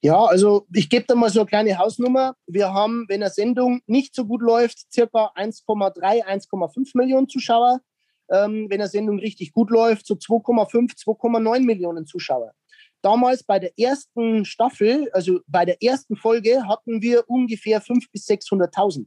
Ja, 0.00 0.24
also 0.24 0.66
ich 0.72 0.88
gebe 0.88 1.06
da 1.08 1.16
mal 1.16 1.30
so 1.30 1.40
eine 1.40 1.48
kleine 1.48 1.76
Hausnummer. 1.76 2.36
Wir 2.46 2.72
haben, 2.72 3.06
wenn 3.08 3.20
eine 3.20 3.32
Sendung 3.32 3.80
nicht 3.86 4.14
so 4.14 4.26
gut 4.26 4.42
läuft, 4.42 4.92
circa 4.92 5.32
1,3, 5.34 6.24
1,5 6.24 6.90
Millionen 6.94 7.28
Zuschauer 7.28 7.80
ähm, 8.30 8.66
wenn 8.68 8.80
eine 8.80 8.88
Sendung 8.88 9.18
richtig 9.18 9.52
gut 9.52 9.70
läuft, 9.70 10.06
so 10.06 10.14
2,5, 10.14 10.96
2,9 10.96 11.60
Millionen 11.60 12.06
Zuschauer. 12.06 12.52
Damals 13.02 13.44
bei 13.44 13.58
der 13.58 13.78
ersten 13.78 14.44
Staffel, 14.44 15.08
also 15.12 15.40
bei 15.46 15.64
der 15.64 15.82
ersten 15.82 16.16
Folge, 16.16 16.66
hatten 16.66 17.00
wir 17.00 17.24
ungefähr 17.28 17.80
500.000 17.80 18.06
bis 18.12 18.26
600.000. 18.28 19.06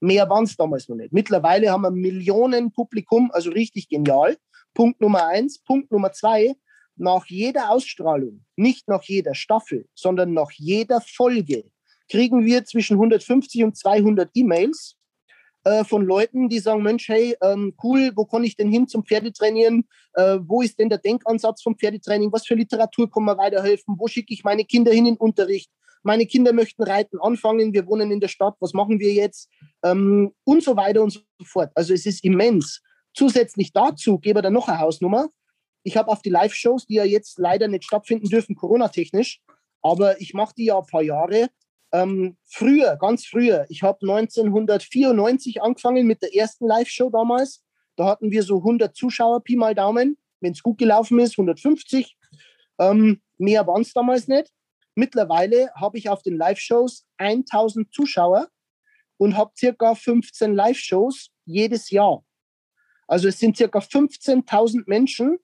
Mehr 0.00 0.28
waren 0.28 0.44
es 0.44 0.56
damals 0.56 0.88
noch 0.88 0.96
nicht. 0.96 1.12
Mittlerweile 1.12 1.70
haben 1.70 1.82
wir 1.82 1.90
Millionen 1.90 2.72
Publikum, 2.72 3.30
also 3.32 3.50
richtig 3.50 3.88
genial. 3.88 4.36
Punkt 4.74 5.00
Nummer 5.00 5.26
eins. 5.26 5.60
Punkt 5.60 5.90
Nummer 5.90 6.12
zwei. 6.12 6.54
nach 6.96 7.24
jeder 7.26 7.70
Ausstrahlung, 7.70 8.44
nicht 8.54 8.86
nach 8.86 9.02
jeder 9.04 9.34
Staffel, 9.34 9.88
sondern 9.94 10.34
nach 10.34 10.50
jeder 10.52 11.00
Folge, 11.00 11.64
kriegen 12.10 12.44
wir 12.44 12.64
zwischen 12.66 12.94
150 12.94 13.64
und 13.64 13.76
200 13.76 14.30
E-Mails 14.34 14.96
äh, 15.64 15.84
von 15.84 16.04
Leuten, 16.04 16.48
die 16.48 16.58
sagen, 16.58 16.82
Mensch, 16.82 17.08
hey, 17.08 17.36
ähm, 17.42 17.74
cool, 17.82 18.12
wo 18.16 18.24
kann 18.24 18.44
ich 18.44 18.56
denn 18.56 18.70
hin 18.70 18.88
zum 18.88 19.04
Pferdetrainieren? 19.04 19.86
Äh, 20.14 20.38
wo 20.42 20.62
ist 20.62 20.78
denn 20.78 20.88
der 20.88 20.98
Denkansatz 20.98 21.62
vom 21.62 21.76
Pferdetraining? 21.76 22.32
Was 22.32 22.46
für 22.46 22.54
Literatur 22.54 23.10
kann 23.10 23.24
mir 23.24 23.38
weiterhelfen? 23.38 23.94
Wo 23.98 24.08
schicke 24.08 24.34
ich 24.34 24.44
meine 24.44 24.64
Kinder 24.64 24.92
hin 24.92 25.06
in 25.06 25.16
Unterricht? 25.16 25.70
Meine 26.02 26.26
Kinder 26.26 26.52
möchten 26.52 26.82
reiten 26.82 27.18
anfangen, 27.20 27.72
wir 27.72 27.86
wohnen 27.86 28.10
in 28.10 28.18
der 28.18 28.28
Stadt, 28.28 28.56
was 28.58 28.72
machen 28.72 28.98
wir 28.98 29.12
jetzt? 29.12 29.48
Ähm, 29.84 30.32
und 30.44 30.64
so 30.64 30.76
weiter 30.76 31.02
und 31.02 31.10
so 31.10 31.20
fort. 31.44 31.70
Also 31.74 31.94
es 31.94 32.06
ist 32.06 32.24
immens. 32.24 32.82
Zusätzlich 33.14 33.72
dazu 33.72 34.18
gebe 34.18 34.40
ich 34.40 34.42
dann 34.42 34.52
noch 34.52 34.68
eine 34.68 34.80
Hausnummer. 34.80 35.28
Ich 35.84 35.96
habe 35.96 36.10
auf 36.10 36.22
die 36.22 36.30
Live-Shows, 36.30 36.86
die 36.86 36.94
ja 36.94 37.04
jetzt 37.04 37.38
leider 37.38 37.68
nicht 37.68 37.84
stattfinden 37.84 38.28
dürfen, 38.28 38.56
Corona-technisch, 38.56 39.40
aber 39.82 40.20
ich 40.20 40.34
mache 40.34 40.54
die 40.56 40.66
ja 40.66 40.78
ein 40.78 40.86
paar 40.86 41.02
Jahre. 41.02 41.48
Ähm, 41.92 42.36
früher, 42.44 42.96
ganz 42.96 43.26
früher, 43.26 43.66
ich 43.68 43.82
habe 43.82 43.98
1994 44.02 45.62
angefangen 45.62 46.06
mit 46.06 46.22
der 46.22 46.34
ersten 46.34 46.66
Live-Show 46.66 47.10
damals. 47.10 47.62
Da 47.96 48.06
hatten 48.06 48.30
wir 48.30 48.42
so 48.42 48.58
100 48.58 48.96
Zuschauer, 48.96 49.42
Pi 49.42 49.56
mal 49.56 49.74
Daumen, 49.74 50.16
wenn 50.40 50.52
es 50.52 50.62
gut 50.62 50.78
gelaufen 50.78 51.18
ist, 51.18 51.32
150. 51.32 52.16
Ähm, 52.78 53.20
mehr 53.36 53.66
waren 53.66 53.82
es 53.82 53.92
damals 53.92 54.26
nicht. 54.26 54.50
Mittlerweile 54.94 55.70
habe 55.74 55.98
ich 55.98 56.08
auf 56.08 56.22
den 56.22 56.36
Live-Shows 56.36 57.06
1000 57.18 57.92
Zuschauer 57.92 58.48
und 59.18 59.36
habe 59.36 59.52
circa 59.58 59.94
15 59.94 60.54
Live-Shows 60.54 61.30
jedes 61.44 61.90
Jahr. 61.90 62.24
Also 63.06 63.28
es 63.28 63.38
sind 63.38 63.56
circa 63.56 63.80
15.000 63.80 64.84
Menschen, 64.86 65.38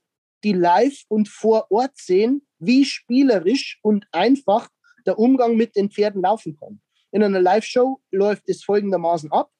die 0.45 0.53
live 0.53 1.03
und 1.09 1.29
vor 1.29 1.71
Ort 1.71 1.97
sehen, 1.97 2.47
wie 2.59 2.85
spielerisch 2.85 3.79
und 3.83 4.07
einfach 4.13 4.69
der 5.07 5.19
Umgang 5.19 5.57
mit 5.57 5.77
den 5.77 5.91
Pferden 5.91 6.23
laufen 6.23 6.57
kann. 6.57 6.81
In 7.11 7.23
einer 7.23 7.41
Live-Show 7.41 8.01
läuft 8.11 8.49
es 8.49 8.65
folgendermaßen 8.65 9.33
ab. 9.33 9.51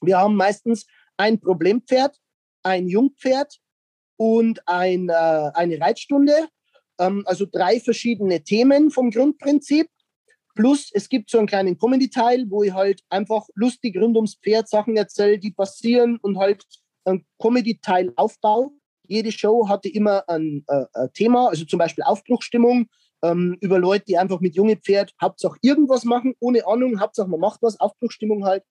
Wir 0.00 0.18
haben 0.18 0.36
meistens 0.36 0.86
ein 1.16 1.40
Problempferd, 1.40 2.18
ein 2.62 2.88
Jungpferd 2.88 3.58
und 4.16 4.66
ein, 4.66 5.08
äh, 5.08 5.12
eine 5.54 5.80
Reitstunde. 5.80 6.48
Ähm, 6.98 7.22
also 7.26 7.46
drei 7.50 7.80
verschiedene 7.80 8.42
Themen 8.42 8.90
vom 8.90 9.10
Grundprinzip. 9.10 9.88
Plus 10.54 10.90
es 10.92 11.08
gibt 11.08 11.30
so 11.30 11.38
einen 11.38 11.48
kleinen 11.48 11.78
Comedy-Teil, 11.78 12.46
wo 12.48 12.62
ich 12.62 12.72
halt 12.72 13.02
einfach 13.08 13.46
lustig 13.54 13.96
rund 13.96 14.16
ums 14.16 14.36
Pferd 14.36 14.68
Sachen 14.68 14.96
erzähle, 14.96 15.38
die 15.38 15.50
passieren 15.50 16.18
und 16.22 16.38
halt 16.38 16.64
ein 17.04 17.24
Comedy-Teil 17.40 18.12
aufbaue. 18.16 18.70
Jede 19.06 19.32
Show 19.32 19.68
hatte 19.68 19.88
immer 19.88 20.28
ein, 20.28 20.64
äh, 20.68 20.84
ein 20.94 21.12
Thema, 21.12 21.48
also 21.48 21.64
zum 21.64 21.78
Beispiel 21.78 22.04
Aufbruchstimmung, 22.04 22.88
ähm, 23.24 23.56
über 23.60 23.78
Leute, 23.78 24.04
die 24.06 24.18
einfach 24.18 24.40
mit 24.40 24.54
junge 24.54 24.76
Pferd 24.76 25.14
Hauptsache 25.20 25.56
irgendwas 25.62 26.04
machen, 26.04 26.34
ohne 26.40 26.66
Ahnung, 26.66 27.00
Hauptsache 27.00 27.28
man 27.28 27.40
macht 27.40 27.62
was, 27.62 27.80
Aufbruchstimmung 27.80 28.44
halt. 28.44 28.62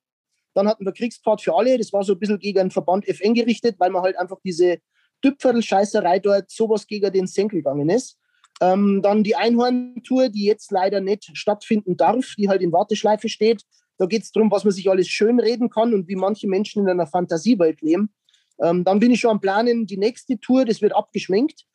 Dann 0.54 0.68
hatten 0.68 0.86
wir 0.86 0.94
Kriegspfad 0.94 1.42
für 1.42 1.56
alle, 1.56 1.78
das 1.78 1.92
war 1.92 2.04
so 2.04 2.14
ein 2.14 2.20
bisschen 2.20 2.40
gegen 2.40 2.60
den 2.60 2.72
Verband 2.72 3.08
FN 3.08 3.34
gerichtet, 3.34 3.76
weil 3.80 3.90
man 3.90 4.04
halt 4.04 4.18
einfach 4.18 4.38
diese 4.44 4.78
Düpferl-Scheißerei 5.26 6.20
dort 6.20 6.52
sowas 6.52 6.86
gegen 6.86 7.12
den 7.12 7.26
Senkel 7.26 7.60
gegangen 7.60 7.90
ist. 7.90 8.20
Ähm, 8.62 9.02
dann 9.02 9.24
die 9.24 9.36
Einhorn-Tour, 9.36 10.30
die 10.30 10.46
jetzt 10.46 10.72
leider 10.72 11.02
nicht 11.02 11.36
stattfinden 11.36 11.98
darf, 11.98 12.36
die 12.38 12.50
halt 12.50 12.62
in 12.62 12.72
Warteschleife 12.72 13.30
steht. 13.30 13.64
Da 13.98 14.06
geht 14.06 14.24
es 14.24 14.32
darum, 14.32 14.52
was 14.52 14.64
man 14.64 14.74
sich 14.74 14.90
alles 14.90 15.08
schön 15.08 15.40
reden 15.40 15.70
kann 15.72 15.94
und 15.94 16.08
wie 16.08 16.16
manche 16.16 16.48
Menschen 16.48 16.84
in 16.84 16.90
einer 16.90 17.08
Fantasiewelt 17.08 17.82
leben. 17.82 18.14
Ähm, 18.62 18.84
dann 18.84 19.00
bin 19.00 19.12
ich 19.12 19.22
schon 19.22 19.32
am 19.32 19.42
Planen, 19.42 19.88
die 19.88 19.98
nächste 19.98 20.40
Tour, 20.40 20.66
das 20.66 20.82
wird 20.82 20.96
abgeschminkt. 20.96 21.66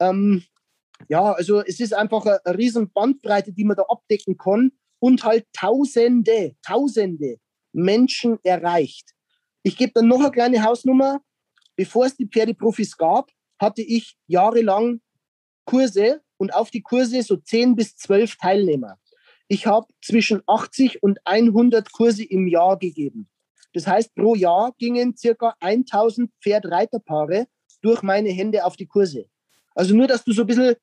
Ähm, 0.00 0.42
ja, 1.08 1.32
also 1.32 1.60
es 1.60 1.80
ist 1.80 1.94
einfach 1.94 2.24
eine, 2.24 2.44
eine 2.44 2.58
riesen 2.58 2.90
Bandbreite, 2.92 3.52
die 3.52 3.64
man 3.64 3.76
da 3.76 3.84
abdecken 3.88 4.36
kann 4.36 4.72
und 4.98 5.24
halt 5.24 5.46
Tausende, 5.52 6.56
Tausende 6.62 7.38
Menschen 7.72 8.38
erreicht. 8.42 9.10
Ich 9.62 9.76
gebe 9.76 9.92
dann 9.94 10.08
noch 10.08 10.20
eine 10.20 10.30
kleine 10.30 10.62
Hausnummer. 10.62 11.20
Bevor 11.76 12.06
es 12.06 12.16
die 12.16 12.28
Pferdeprofis 12.28 12.96
gab, 12.96 13.30
hatte 13.58 13.82
ich 13.82 14.16
jahrelang 14.26 15.00
Kurse 15.64 16.22
und 16.36 16.54
auf 16.54 16.70
die 16.70 16.82
Kurse 16.82 17.22
so 17.22 17.36
10 17.36 17.74
bis 17.74 17.96
12 17.96 18.36
Teilnehmer. 18.36 18.98
Ich 19.48 19.66
habe 19.66 19.86
zwischen 20.02 20.42
80 20.46 21.02
und 21.02 21.18
100 21.24 21.92
Kurse 21.92 22.24
im 22.24 22.46
Jahr 22.46 22.78
gegeben. 22.78 23.28
Das 23.72 23.86
heißt, 23.86 24.14
pro 24.14 24.34
Jahr 24.34 24.72
gingen 24.78 25.16
circa 25.16 25.54
1000 25.60 26.30
Pferdreiterpaare 26.40 27.46
durch 27.82 28.02
meine 28.02 28.30
Hände 28.30 28.64
auf 28.64 28.76
die 28.76 28.86
Kurse. 28.86 29.26
Also 29.74 29.94
nur, 29.94 30.06
dass 30.06 30.24
du 30.24 30.32
so 30.32 30.42
ein 30.42 30.46
bisschen 30.46 30.76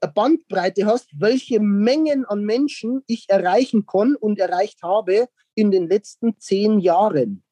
eine 0.00 0.12
Bandbreite 0.12 0.86
hast, 0.86 1.08
welche 1.18 1.60
Mengen 1.60 2.24
an 2.24 2.44
Menschen 2.44 3.02
ich 3.06 3.28
erreichen 3.28 3.86
kann 3.86 4.14
und 4.16 4.38
erreicht 4.38 4.82
habe 4.82 5.28
in 5.54 5.70
den 5.70 5.88
letzten 5.88 6.38
zehn 6.38 6.78
Jahren. 6.80 7.42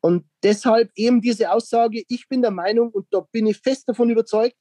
Und 0.00 0.24
deshalb 0.42 0.90
eben 0.94 1.20
diese 1.20 1.52
Aussage, 1.52 2.02
ich 2.08 2.26
bin 2.28 2.40
der 2.42 2.50
Meinung, 2.50 2.90
und 2.90 3.06
da 3.10 3.20
bin 3.20 3.46
ich 3.46 3.58
fest 3.58 3.88
davon 3.88 4.10
überzeugt, 4.10 4.56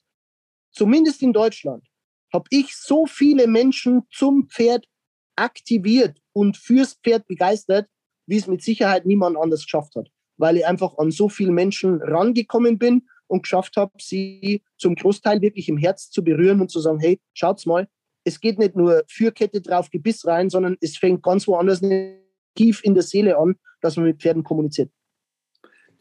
zumindest 0.72 1.22
in 1.22 1.34
Deutschland, 1.34 1.86
habe 2.34 2.46
ich 2.52 2.76
so 2.76 3.06
viele 3.06 3.48
Menschen 3.48 4.04
zum 4.12 4.50
Pferd 4.50 4.86
aktiviert 5.36 6.20
und 6.34 6.58
fürs 6.58 6.96
Pferd 6.96 7.26
begeistert, 7.28 7.88
wie 8.28 8.38
es 8.38 8.48
mit 8.48 8.62
Sicherheit 8.62 9.06
niemand 9.06 9.38
anders 9.38 9.64
geschafft 9.64 9.96
hat, 9.96 10.10
weil 10.38 10.58
ich 10.58 10.68
einfach 10.68 10.98
an 10.98 11.10
so 11.10 11.30
viele 11.30 11.52
Menschen 11.52 12.02
rangekommen 12.02 12.78
bin 12.78 13.08
und 13.30 13.44
geschafft 13.44 13.78
habe, 13.78 13.94
sie 14.00 14.64
zum 14.78 14.96
Großteil 14.96 15.42
wirklich 15.42 15.70
im 15.70 15.78
Herz 15.78 16.10
zu 16.10 16.24
berühren 16.24 16.60
und 16.62 16.70
zu 16.70 16.80
sagen, 16.80 17.00
hey, 17.00 17.20
schaut's 17.34 17.66
mal, 17.66 17.88
es 18.24 18.40
geht 18.40 18.60
nicht 18.60 18.76
nur 18.76 19.04
Führkette 19.08 19.62
drauf, 19.62 19.90
Gebiss 19.90 20.26
rein, 20.26 20.50
sondern 20.50 20.78
es 20.82 20.98
fängt 20.98 21.24
ganz 21.24 21.48
woanders 21.48 21.82
tief 22.56 22.82
in 22.84 22.94
der 22.94 23.04
Seele 23.04 23.38
an, 23.38 23.56
dass 23.82 23.96
man 23.96 24.06
mit 24.06 24.22
Pferden 24.22 24.44
kommuniziert. 24.44 24.92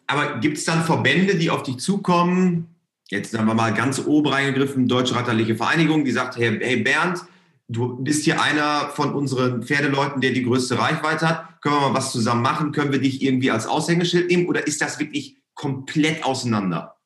Aber 0.07 0.39
gibt 0.41 0.59
es 0.59 0.65
dann 0.65 0.83
Verbände, 0.83 1.37
die 1.37 1.51
auf 1.51 1.63
dich 1.63 1.79
zukommen, 1.79 2.75
jetzt 3.11 3.31
sagen 3.31 3.47
wir 3.47 3.55
mal 3.55 3.75
ganz 3.75 4.05
oben 4.05 4.29
reingegriffen, 4.29 4.89
Deutsche 4.89 5.15
Ratterliche 5.15 5.55
Vereinigung, 5.55 6.05
die 6.05 6.13
sagt, 6.13 6.37
hey, 6.39 6.59
hey 6.61 6.83
Bernd, 6.83 7.21
du 7.69 8.03
bist 8.03 8.25
hier 8.25 8.41
einer 8.41 8.89
von 8.91 9.15
unseren 9.15 9.63
Pferdeleuten, 9.63 10.21
der 10.21 10.33
die 10.33 10.43
größte 10.43 10.79
Reichweite 10.79 11.29
hat. 11.29 11.61
Können 11.61 11.77
wir 11.77 11.89
mal 11.89 11.95
was 11.95 12.13
zusammen 12.13 12.43
machen? 12.43 12.73
Können 12.73 12.93
wir 12.93 13.01
dich 13.01 13.23
irgendwie 13.23 13.51
als 13.51 13.67
Aushängeschild 13.67 14.31
nehmen? 14.31 14.47
Oder 14.47 14.67
ist 14.67 14.81
das 14.81 14.99
wirklich 14.99 15.37
komplett 15.55 16.25
auseinander? 16.25 16.98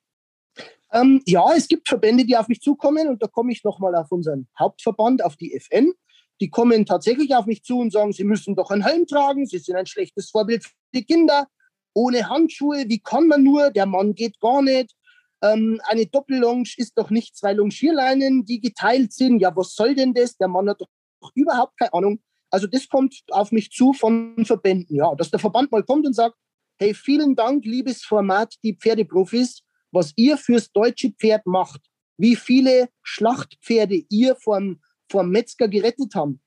Ähm, 0.93 1.23
ja, 1.27 1.45
es 1.57 1.69
gibt 1.69 1.89
Verbände, 1.89 2.25
die 2.25 2.37
auf 2.37 2.49
mich 2.49 2.61
zukommen 2.61 3.09
und 3.09 3.23
da 3.23 3.27
komme 3.27 3.53
ich 3.53 3.65
nochmal 3.65 3.95
auf 3.95 4.13
unseren 4.13 4.49
Hauptverband, 4.59 5.25
auf 5.25 5.37
die 5.37 5.55
FN. 5.55 5.93
Die 6.41 6.51
kommen 6.51 6.85
tatsächlich 6.85 7.35
auf 7.35 7.47
mich 7.47 7.63
zu 7.63 7.79
und 7.79 7.93
sagen, 7.93 8.13
sie 8.13 8.25
müssen 8.25 8.57
doch 8.57 8.71
einen 8.71 8.85
Helm 8.85 9.07
tragen, 9.07 9.47
sie 9.47 9.59
sind 9.59 9.77
ein 9.77 9.87
schlechtes 9.87 10.31
Vorbild 10.31 10.65
für 10.65 10.73
die 10.95 11.05
Kinder. 11.05 11.47
Ohne 11.95 12.29
Handschuhe, 12.29 12.85
wie 12.89 13.01
kann 13.01 13.27
man 13.27 13.43
nur? 13.43 13.71
Der 13.71 13.87
Mann 13.87 14.15
geht 14.15 14.39
gar 14.41 14.61
nicht. 14.63 14.95
Ähm, 15.43 15.81
eine 15.85 16.07
Doppellonge 16.07 16.69
ist 16.77 16.97
doch 16.97 17.11
nicht 17.11 17.37
zwei 17.37 17.53
Longierleinen, 17.55 18.45
die 18.45 18.61
geteilt 18.61 19.13
sind. 19.13 19.41
Ja, 19.41 19.55
was 19.57 19.75
soll 19.75 19.95
denn 19.95 20.15
das? 20.15 20.37
Der 20.37 20.49
Mann 20.49 20.69
hat 20.69 20.81
doch 20.81 20.89
überhaupt 21.35 21.79
keine 21.79 21.93
Ahnung. 21.95 22.21
Also 22.51 22.67
das 22.67 22.89
kommt 22.89 23.23
auf 23.31 23.51
mich 23.51 23.71
zu 23.71 23.93
von 23.93 24.45
Verbänden. 24.45 24.97
Ja, 24.97 25.15
dass 25.15 25.31
der 25.31 25.41
Verband 25.41 25.73
mal 25.73 25.83
kommt 25.83 26.07
und 26.07 26.15
sagt, 26.15 26.37
hey, 26.79 26.93
vielen 26.93 27.35
Dank, 27.35 27.65
liebes 27.65 28.03
Format, 28.03 28.55
die 28.63 28.77
Pferdeprofis 28.77 29.62
was 29.93 30.13
ihr 30.17 30.37
fürs 30.37 30.73
deutsche 30.73 31.11
Pferd 31.11 31.47
macht, 31.47 31.81
wie 32.17 32.37
viele 32.37 32.89
Schlachtpferde 33.03 34.03
ihr 34.09 34.37
vom, 34.37 34.81
vom 35.09 35.31
Metzger 35.31 35.69
gerettet 35.69 36.15
haben, 36.15 36.41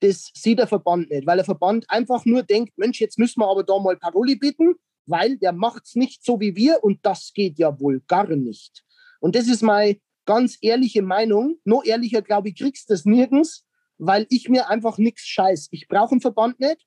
das 0.00 0.30
sieht 0.34 0.58
der 0.58 0.66
Verband 0.66 1.10
nicht, 1.10 1.26
weil 1.26 1.36
der 1.36 1.44
Verband 1.44 1.88
einfach 1.88 2.24
nur 2.24 2.42
denkt, 2.42 2.76
Mensch, 2.76 3.00
jetzt 3.00 3.18
müssen 3.18 3.40
wir 3.40 3.48
aber 3.48 3.62
da 3.62 3.78
mal 3.78 3.96
Paroli 3.96 4.36
bieten, 4.36 4.74
weil 5.06 5.36
der 5.36 5.52
macht 5.52 5.84
es 5.86 5.94
nicht 5.94 6.24
so 6.24 6.40
wie 6.40 6.56
wir 6.56 6.82
und 6.82 6.98
das 7.02 7.32
geht 7.34 7.58
ja 7.58 7.78
wohl 7.78 8.00
gar 8.08 8.28
nicht. 8.28 8.84
Und 9.20 9.36
das 9.36 9.46
ist 9.46 9.62
meine 9.62 9.98
ganz 10.24 10.58
ehrliche 10.60 11.02
Meinung. 11.02 11.58
Noch 11.64 11.84
ehrlicher, 11.84 12.22
glaube 12.22 12.48
ich, 12.48 12.56
kriegst 12.56 12.88
du 12.88 12.94
das 12.94 13.04
nirgends, 13.04 13.64
weil 13.98 14.26
ich 14.30 14.48
mir 14.48 14.68
einfach 14.68 14.98
nichts 14.98 15.22
scheiß. 15.26 15.68
Ich 15.70 15.86
brauche 15.88 16.12
einen 16.12 16.20
Verband 16.20 16.58
nicht 16.58 16.84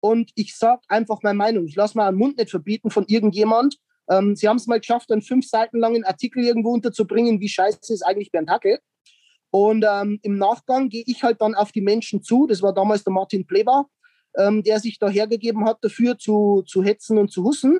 und 0.00 0.30
ich 0.34 0.56
sage 0.56 0.82
einfach 0.88 1.22
meine 1.22 1.38
Meinung. 1.38 1.66
Ich 1.66 1.76
lasse 1.76 1.96
mir 1.96 2.04
einen 2.04 2.18
Mund 2.18 2.36
nicht 2.36 2.50
verbieten 2.50 2.90
von 2.90 3.06
irgendjemand, 3.06 3.78
ähm, 4.12 4.36
sie 4.36 4.48
haben 4.48 4.56
es 4.56 4.66
mal 4.66 4.80
geschafft, 4.80 5.10
einen 5.10 5.22
fünf 5.22 5.48
Seiten 5.48 5.78
langen 5.78 6.04
Artikel 6.04 6.44
irgendwo 6.44 6.70
unterzubringen, 6.72 7.40
wie 7.40 7.48
scheiße 7.48 7.92
ist 7.92 8.02
eigentlich 8.02 8.30
Bernd 8.30 8.50
Hackel. 8.50 8.78
Und 9.50 9.84
ähm, 9.88 10.18
im 10.22 10.38
Nachgang 10.38 10.88
gehe 10.88 11.04
ich 11.06 11.22
halt 11.22 11.40
dann 11.40 11.54
auf 11.54 11.72
die 11.72 11.82
Menschen 11.82 12.22
zu. 12.22 12.46
Das 12.46 12.62
war 12.62 12.72
damals 12.72 13.04
der 13.04 13.12
Martin 13.12 13.46
Pleber, 13.46 13.86
ähm, 14.38 14.62
der 14.62 14.80
sich 14.80 14.98
da 14.98 15.08
hergegeben 15.08 15.66
hat, 15.66 15.78
dafür 15.82 16.18
zu, 16.18 16.62
zu 16.66 16.82
hetzen 16.82 17.18
und 17.18 17.30
zu 17.30 17.44
hussen. 17.44 17.78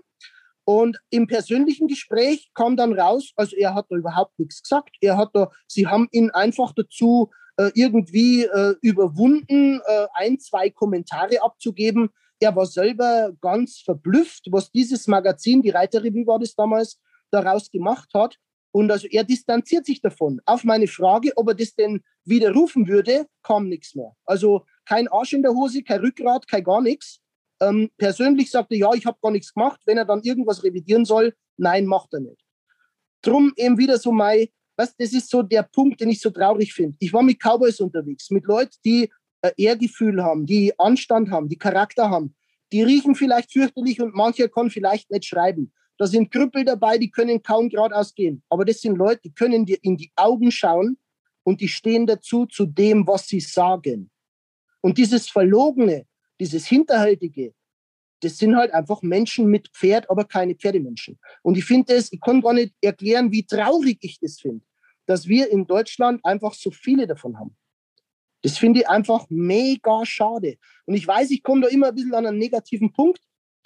Und 0.65 0.99
im 1.11 1.27
persönlichen 1.27 1.89
Gespräch 1.89 2.51
kam 2.55 2.77
dann 2.77 2.93
raus, 2.93 3.33
also 3.37 3.57
er 3.57 3.75
hat 3.75 3.87
da 3.89 3.97
überhaupt 3.97 4.39
nichts 4.39 4.63
gesagt. 4.63 4.97
Er 5.01 5.17
hat 5.17 5.31
da, 5.33 5.51
sie 5.67 5.87
haben 5.87 6.09
ihn 6.13 6.31
einfach 6.31 6.73
dazu 6.77 7.31
äh, 7.57 7.71
irgendwie 7.75 8.45
äh, 8.45 8.75
überwunden, 8.81 9.81
äh, 9.85 10.07
ein, 10.15 10.39
zwei 10.39 10.71
Kommentare 10.71 11.43
abzugeben, 11.43 12.11
er 12.43 12.57
war 12.57 12.67
selber 12.67 13.33
ganz 13.41 13.79
verblüfft, 13.79 14.47
was 14.51 14.71
dieses 14.71 15.07
Magazin, 15.07 15.63
die 15.63 15.71
Reiterrevue 15.71 16.27
war 16.27 16.41
das 16.41 16.55
damals, 16.55 16.99
daraus 17.31 17.71
gemacht 17.71 18.11
hat. 18.15 18.37
Und 18.75 18.91
also 18.91 19.07
er 19.09 19.25
distanziert 19.25 19.87
sich 19.87 20.01
davon. 20.01 20.41
Auf 20.45 20.65
meine 20.65 20.89
Frage, 20.89 21.33
ob 21.37 21.49
er 21.49 21.55
das 21.55 21.75
denn 21.75 22.03
widerrufen 22.25 22.89
würde, 22.89 23.27
kam 23.43 23.69
nichts 23.69 23.95
mehr. 23.95 24.13
Also 24.25 24.65
kein 24.87 25.09
Arsch 25.09 25.35
in 25.35 25.43
der 25.43 25.53
Hose, 25.53 25.83
kein 25.83 26.01
Rückgrat, 26.01 26.49
kein 26.49 26.65
gar 26.65 26.81
nichts. 26.81 27.21
Ähm, 27.61 27.91
persönlich 27.97 28.51
sagte, 28.51 28.75
ja, 28.75 28.93
ich 28.95 29.07
habe 29.07 29.19
gar 29.23 29.31
nichts 29.31 29.53
gemacht. 29.55 29.81
Wenn 29.87 29.99
er 29.99 30.05
dann 30.05 30.23
irgendwas 30.23 30.65
revidieren 30.65 31.05
soll, 31.05 31.35
nein, 31.57 31.87
macht 31.87 32.13
er 32.13 32.21
nicht. 32.21 32.43
Drum 33.23 33.53
eben 33.57 33.79
wieder 33.79 33.99
so 33.99 34.11
mein, 34.11 34.49
was, 34.77 34.97
das 34.97 35.13
ist 35.13 35.31
so 35.31 35.43
der 35.43 35.63
Punkt, 35.63 36.01
den 36.01 36.09
ich 36.09 36.21
so 36.21 36.31
traurig 36.31 36.73
finde. 36.73 36.97
Ich 36.99 37.13
war 37.13 37.23
mit 37.23 37.39
Cowboys 37.41 37.79
unterwegs, 37.79 38.31
mit 38.31 38.47
Leuten, 38.47 38.75
die 38.85 39.11
Ehrgefühl 39.57 40.23
haben, 40.23 40.47
die 40.47 40.79
Anstand 40.79 41.31
haben, 41.31 41.49
die 41.49 41.59
Charakter 41.59 42.11
haben. 42.11 42.35
Die 42.73 42.83
riechen 42.83 43.15
vielleicht 43.15 43.53
fürchterlich 43.53 44.01
und 44.01 44.15
mancher 44.15 44.49
kann 44.49 44.71
vielleicht 44.71 45.11
nicht 45.11 45.27
schreiben. 45.27 45.73
Da 45.99 46.07
sind 46.07 46.31
Krüppel 46.31 46.65
dabei, 46.65 46.99
die 46.99 47.11
können 47.11 47.43
kaum 47.43 47.69
geradeaus 47.69 48.15
gehen. 48.15 48.43
Aber 48.49 48.65
das 48.65 48.81
sind 48.81 48.97
Leute, 48.97 49.21
die 49.25 49.35
können 49.35 49.67
dir 49.67 49.79
in 49.83 49.97
die 49.97 50.11
Augen 50.17 50.51
schauen 50.51 50.97
und 51.45 51.61
die 51.61 51.69
stehen 51.69 52.07
dazu 52.07 52.47
zu 52.47 52.67
dem, 52.67 53.07
was 53.07 53.29
sie 53.29 53.41
sagen. 53.41 54.11
Und 54.81 54.99
dieses 54.99 55.29
Verlogene, 55.29 56.07
dieses 56.41 56.67
Hinterhältige, 56.67 57.55
das 58.21 58.39
sind 58.39 58.57
halt 58.57 58.73
einfach 58.73 59.03
Menschen 59.03 59.47
mit 59.47 59.69
Pferd, 59.69 60.09
aber 60.09 60.25
keine 60.25 60.55
Pferdemenschen. 60.55 61.19
Und 61.43 61.59
ich 61.59 61.65
finde 61.65 61.95
es, 61.95 62.13
ich 62.13 62.21
kann 62.21 62.41
gar 62.41 62.55
nicht 62.55 62.73
erklären, 62.81 63.33
wie 63.33 63.45
traurig 63.45 63.99
ich 64.01 64.19
das 64.21 64.41
finde, 64.41 64.65
dass 65.07 65.27
wir 65.27 65.51
in 65.51 65.67
Deutschland 65.67 66.25
einfach 66.25 66.55
so 66.55 66.71
viele 66.71 67.07
davon 67.07 67.39
haben. 67.39 67.57
Das 68.43 68.59
finde 68.59 68.81
ich 68.81 68.89
einfach 68.89 69.27
mega 69.31 70.05
schade. 70.05 70.57
Und 70.87 70.95
ich 70.95 71.07
weiß, 71.07 71.31
ich 71.31 71.43
komme 71.43 71.63
da 71.63 71.69
immer 71.69 71.89
ein 71.89 71.95
bisschen 71.95 72.15
an 72.15 72.27
einen 72.27 72.39
negativen 72.39 72.93
Punkt, 72.93 73.21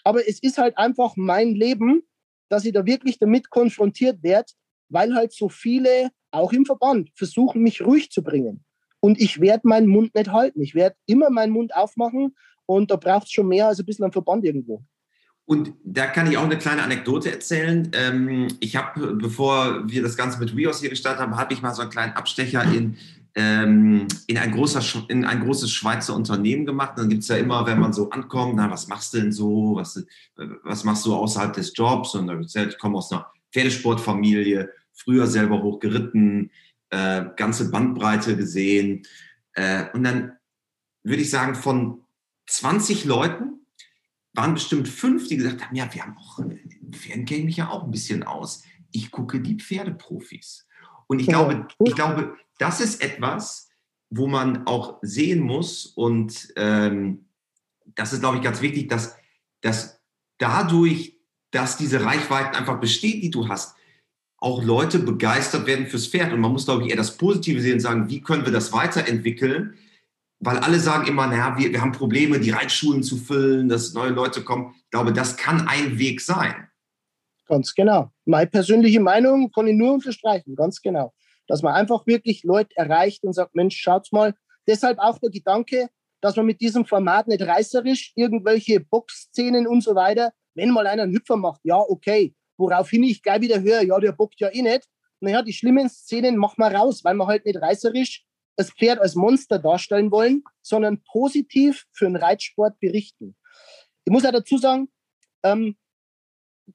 aber 0.04 0.28
es 0.28 0.40
ist 0.42 0.58
halt 0.58 0.76
einfach 0.78 1.14
mein 1.16 1.54
Leben, 1.54 2.02
dass 2.48 2.64
ich 2.64 2.72
da 2.72 2.86
wirklich 2.86 3.18
damit 3.18 3.50
konfrontiert 3.50 4.22
werde, 4.22 4.52
weil 4.88 5.14
halt 5.14 5.32
so 5.32 5.48
viele, 5.48 6.10
auch 6.30 6.52
im 6.52 6.64
Verband, 6.64 7.10
versuchen, 7.14 7.62
mich 7.62 7.82
ruhig 7.82 8.10
zu 8.10 8.22
bringen. 8.22 8.64
Und 9.00 9.20
ich 9.20 9.40
werde 9.40 9.66
meinen 9.66 9.88
Mund 9.88 10.14
nicht 10.14 10.30
halten. 10.30 10.60
Ich 10.60 10.74
werde 10.74 10.96
immer 11.06 11.30
meinen 11.30 11.52
Mund 11.52 11.74
aufmachen 11.74 12.34
und 12.66 12.90
da 12.90 12.96
braucht 12.96 13.26
es 13.26 13.32
schon 13.32 13.48
mehr 13.48 13.68
als 13.68 13.78
ein 13.78 13.86
bisschen 13.86 14.04
am 14.04 14.12
Verband 14.12 14.44
irgendwo. 14.44 14.84
Und 15.44 15.74
da 15.84 16.08
kann 16.08 16.28
ich 16.28 16.36
auch 16.36 16.44
eine 16.44 16.58
kleine 16.58 16.82
Anekdote 16.82 17.30
erzählen. 17.30 17.88
Ähm, 17.94 18.48
ich 18.58 18.74
habe, 18.74 19.14
bevor 19.14 19.88
wir 19.88 20.02
das 20.02 20.16
Ganze 20.16 20.40
mit 20.40 20.56
WeHorse 20.56 20.80
hier 20.80 20.90
gestartet 20.90 21.20
haben, 21.20 21.36
habe 21.36 21.54
ich 21.54 21.62
mal 21.62 21.72
so 21.72 21.82
einen 21.82 21.90
kleinen 21.92 22.14
Abstecher 22.14 22.64
in, 22.64 22.96
ähm, 23.38 24.08
in, 24.26 24.38
ein, 24.38 24.50
großer, 24.50 25.04
in 25.08 25.26
ein 25.26 25.40
großes 25.40 25.70
Schweizer 25.70 26.14
Unternehmen 26.14 26.64
gemacht. 26.64 26.94
Dann 26.96 27.10
gibt 27.10 27.22
es 27.22 27.28
ja 27.28 27.36
immer, 27.36 27.66
wenn 27.66 27.78
man 27.78 27.92
so 27.92 28.08
ankommt, 28.08 28.56
na, 28.56 28.70
was 28.70 28.88
machst 28.88 29.12
du 29.12 29.18
denn 29.18 29.30
so? 29.30 29.76
Was, 29.76 30.02
was 30.64 30.84
machst 30.84 31.04
du 31.04 31.14
außerhalb 31.14 31.52
des 31.52 31.72
Jobs? 31.76 32.14
Und 32.14 32.28
da 32.28 32.34
erzählt, 32.34 32.72
ich 32.72 32.78
komme 32.78 32.96
aus 32.96 33.12
einer 33.12 33.30
Pferdesportfamilie, 33.52 34.72
früher 34.94 35.26
selber 35.26 35.62
hochgeritten, 35.62 36.50
äh, 36.88 37.26
ganze 37.36 37.70
Bandbreite 37.70 38.38
gesehen. 38.38 39.06
Äh, 39.52 39.84
und 39.92 40.04
dann 40.04 40.32
würde 41.02 41.20
ich 41.20 41.30
sagen, 41.30 41.54
von 41.54 42.04
20 42.46 43.04
Leuten 43.04 43.66
waren 44.32 44.54
bestimmt 44.54 44.88
fünf, 44.88 45.28
die 45.28 45.36
gesagt 45.36 45.62
haben, 45.62 45.76
ja, 45.76 45.92
wir 45.92 46.02
haben 46.02 46.16
auch, 46.16 46.38
im 46.38 46.58
Pferden 46.92 47.26
kenne 47.26 47.44
mich 47.44 47.58
ja 47.58 47.68
auch 47.68 47.84
ein 47.84 47.90
bisschen 47.90 48.22
aus. 48.22 48.62
Ich 48.92 49.10
gucke 49.10 49.40
die 49.40 49.56
Pferdeprofis. 49.56 50.66
Und 51.06 51.20
ich 51.20 51.26
glaube, 51.26 51.68
ich 51.84 51.94
glaube, 51.94 52.36
das 52.58 52.80
ist 52.80 53.02
etwas, 53.02 53.68
wo 54.10 54.26
man 54.26 54.66
auch 54.66 54.98
sehen 55.02 55.40
muss 55.40 55.86
und 55.86 56.52
ähm, 56.56 57.26
das 57.94 58.12
ist, 58.12 58.20
glaube 58.20 58.36
ich, 58.36 58.42
ganz 58.42 58.60
wichtig, 58.60 58.88
dass, 58.88 59.16
dass 59.60 60.00
dadurch, 60.38 61.18
dass 61.50 61.76
diese 61.76 62.04
Reichweiten 62.04 62.54
einfach 62.54 62.80
bestehen, 62.80 63.20
die 63.20 63.30
du 63.30 63.48
hast, 63.48 63.76
auch 64.38 64.62
Leute 64.62 64.98
begeistert 64.98 65.66
werden 65.66 65.86
fürs 65.86 66.08
Pferd. 66.08 66.32
Und 66.32 66.40
man 66.40 66.52
muss, 66.52 66.66
glaube 66.66 66.84
ich, 66.84 66.90
eher 66.90 66.96
das 66.96 67.16
Positive 67.16 67.60
sehen 67.60 67.74
und 67.74 67.80
sagen, 67.80 68.08
wie 68.08 68.20
können 68.20 68.44
wir 68.44 68.52
das 68.52 68.72
weiterentwickeln, 68.72 69.74
weil 70.40 70.58
alle 70.58 70.78
sagen 70.78 71.06
immer, 71.06 71.26
naja, 71.26 71.56
wir, 71.58 71.72
wir 71.72 71.80
haben 71.80 71.92
Probleme, 71.92 72.38
die 72.38 72.50
Reitschulen 72.50 73.02
zu 73.02 73.16
füllen, 73.16 73.68
dass 73.68 73.94
neue 73.94 74.10
Leute 74.10 74.42
kommen. 74.42 74.74
Ich 74.84 74.90
glaube, 74.90 75.12
das 75.12 75.36
kann 75.36 75.66
ein 75.66 75.98
Weg 75.98 76.20
sein. 76.20 76.68
Ganz 77.48 77.74
genau. 77.74 78.10
Meine 78.24 78.48
persönliche 78.48 79.00
Meinung 79.00 79.50
kann 79.52 79.68
ich 79.68 79.74
nur 79.74 79.94
unterstreichen, 79.94 80.54
ganz 80.54 80.82
genau. 80.82 81.14
Dass 81.46 81.62
man 81.62 81.74
einfach 81.74 82.06
wirklich 82.06 82.42
Leute 82.42 82.76
erreicht 82.76 83.24
und 83.24 83.32
sagt, 83.32 83.54
Mensch, 83.54 83.76
schaut 83.76 84.12
mal. 84.12 84.34
Deshalb 84.66 84.98
auch 84.98 85.18
der 85.18 85.30
Gedanke, 85.30 85.88
dass 86.20 86.36
man 86.36 86.46
mit 86.46 86.60
diesem 86.60 86.84
Format 86.84 87.28
nicht 87.28 87.42
reißerisch 87.42 88.12
irgendwelche 88.16 88.80
Boxszenen 88.80 89.66
und 89.66 89.82
so 89.82 89.94
weiter, 89.94 90.32
wenn 90.54 90.70
mal 90.70 90.86
einer 90.86 91.04
einen 91.04 91.14
Hüpfer 91.14 91.36
macht, 91.36 91.60
ja, 91.64 91.78
okay. 91.78 92.34
Woraufhin 92.56 93.02
ich 93.04 93.22
gleich 93.22 93.42
wieder 93.42 93.60
höre, 93.60 93.82
ja, 93.82 93.98
der 94.00 94.12
bockt 94.12 94.40
ja 94.40 94.48
eh 94.48 94.62
nicht. 94.62 94.88
Naja, 95.20 95.42
die 95.42 95.52
schlimmen 95.52 95.88
Szenen 95.88 96.36
machen 96.36 96.58
wir 96.58 96.74
raus, 96.74 97.04
weil 97.04 97.14
man 97.14 97.26
halt 97.26 97.44
nicht 97.44 97.60
reißerisch 97.60 98.24
das 98.56 98.70
Pferd 98.70 98.98
als 98.98 99.14
Monster 99.14 99.58
darstellen 99.58 100.10
wollen, 100.10 100.42
sondern 100.62 101.02
positiv 101.02 101.84
für 101.92 102.06
den 102.06 102.16
Reitsport 102.16 102.80
berichten. 102.80 103.36
Ich 104.04 104.12
muss 104.12 104.22
ja 104.22 104.32
dazu 104.32 104.56
sagen, 104.56 104.88
ähm, 105.42 105.76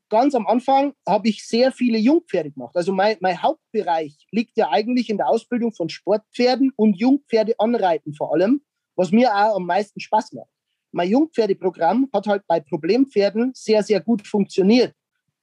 ganz 0.10 0.36
am 0.36 0.48
Anfang 0.48 0.94
habe 1.08 1.30
ich 1.30 1.46
sehr 1.46 1.72
viele 1.72 1.98
Jungpferde 1.98 2.52
gemacht. 2.52 2.76
Also 2.76 2.94
mein, 2.94 3.18
mein, 3.20 3.42
Hauptbereich 3.42 4.28
liegt 4.32 4.58
ja 4.58 4.70
eigentlich 4.70 5.10
in 5.10 5.18
der 5.18 5.28
Ausbildung 5.28 5.74
von 5.74 5.90
Sportpferden 5.90 6.72
und 6.76 7.00
Jungpferde 7.00 7.56
anreiten 7.58 8.14
vor 8.14 8.34
allem, 8.34 8.62
was 8.96 9.12
mir 9.12 9.34
auch 9.34 9.56
am 9.56 9.66
meisten 9.66 10.00
Spaß 10.00 10.34
macht. 10.34 10.50
Mein 10.92 11.10
Jungpferdeprogramm 11.10 12.10
hat 12.14 12.28
halt 12.28 12.44
bei 12.48 12.60
Problempferden 12.60 13.52
sehr, 13.54 13.84
sehr 13.84 14.02
gut 14.02 14.28
funktioniert. 14.28 14.94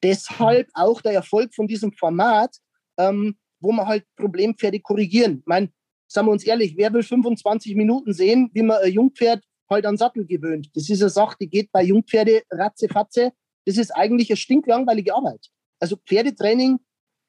Deshalb 0.02 0.68
auch 0.74 1.00
der 1.00 1.12
Erfolg 1.12 1.54
von 1.54 1.66
diesem 1.66 1.92
Format, 1.92 2.56
ähm, 2.98 3.36
wo 3.60 3.72
man 3.72 3.86
halt 3.86 4.04
Problempferde 4.16 4.80
korrigieren. 4.80 5.38
Ich 5.40 5.46
meine, 5.46 5.70
sagen 6.06 6.28
wir 6.28 6.32
uns 6.32 6.44
ehrlich, 6.44 6.76
wer 6.76 6.92
will 6.92 7.02
25 7.02 7.74
Minuten 7.74 8.12
sehen, 8.12 8.50
wie 8.52 8.62
man 8.62 8.78
ein 8.82 8.92
Jungpferd 8.92 9.42
halt 9.68 9.86
an 9.86 9.96
Sattel 9.96 10.26
gewöhnt? 10.26 10.70
Das 10.74 10.88
ist 10.88 11.00
eine 11.00 11.10
Sache, 11.10 11.36
die 11.40 11.48
geht 11.48 11.72
bei 11.72 11.82
Jungpferde 11.82 12.42
ratzefatze. 12.50 13.32
Das 13.64 13.76
ist 13.76 13.90
eigentlich 13.90 14.30
eine 14.30 14.36
stinklangweilige 14.36 15.14
Arbeit. 15.14 15.48
Also 15.80 15.96
Pferdetraining 15.96 16.78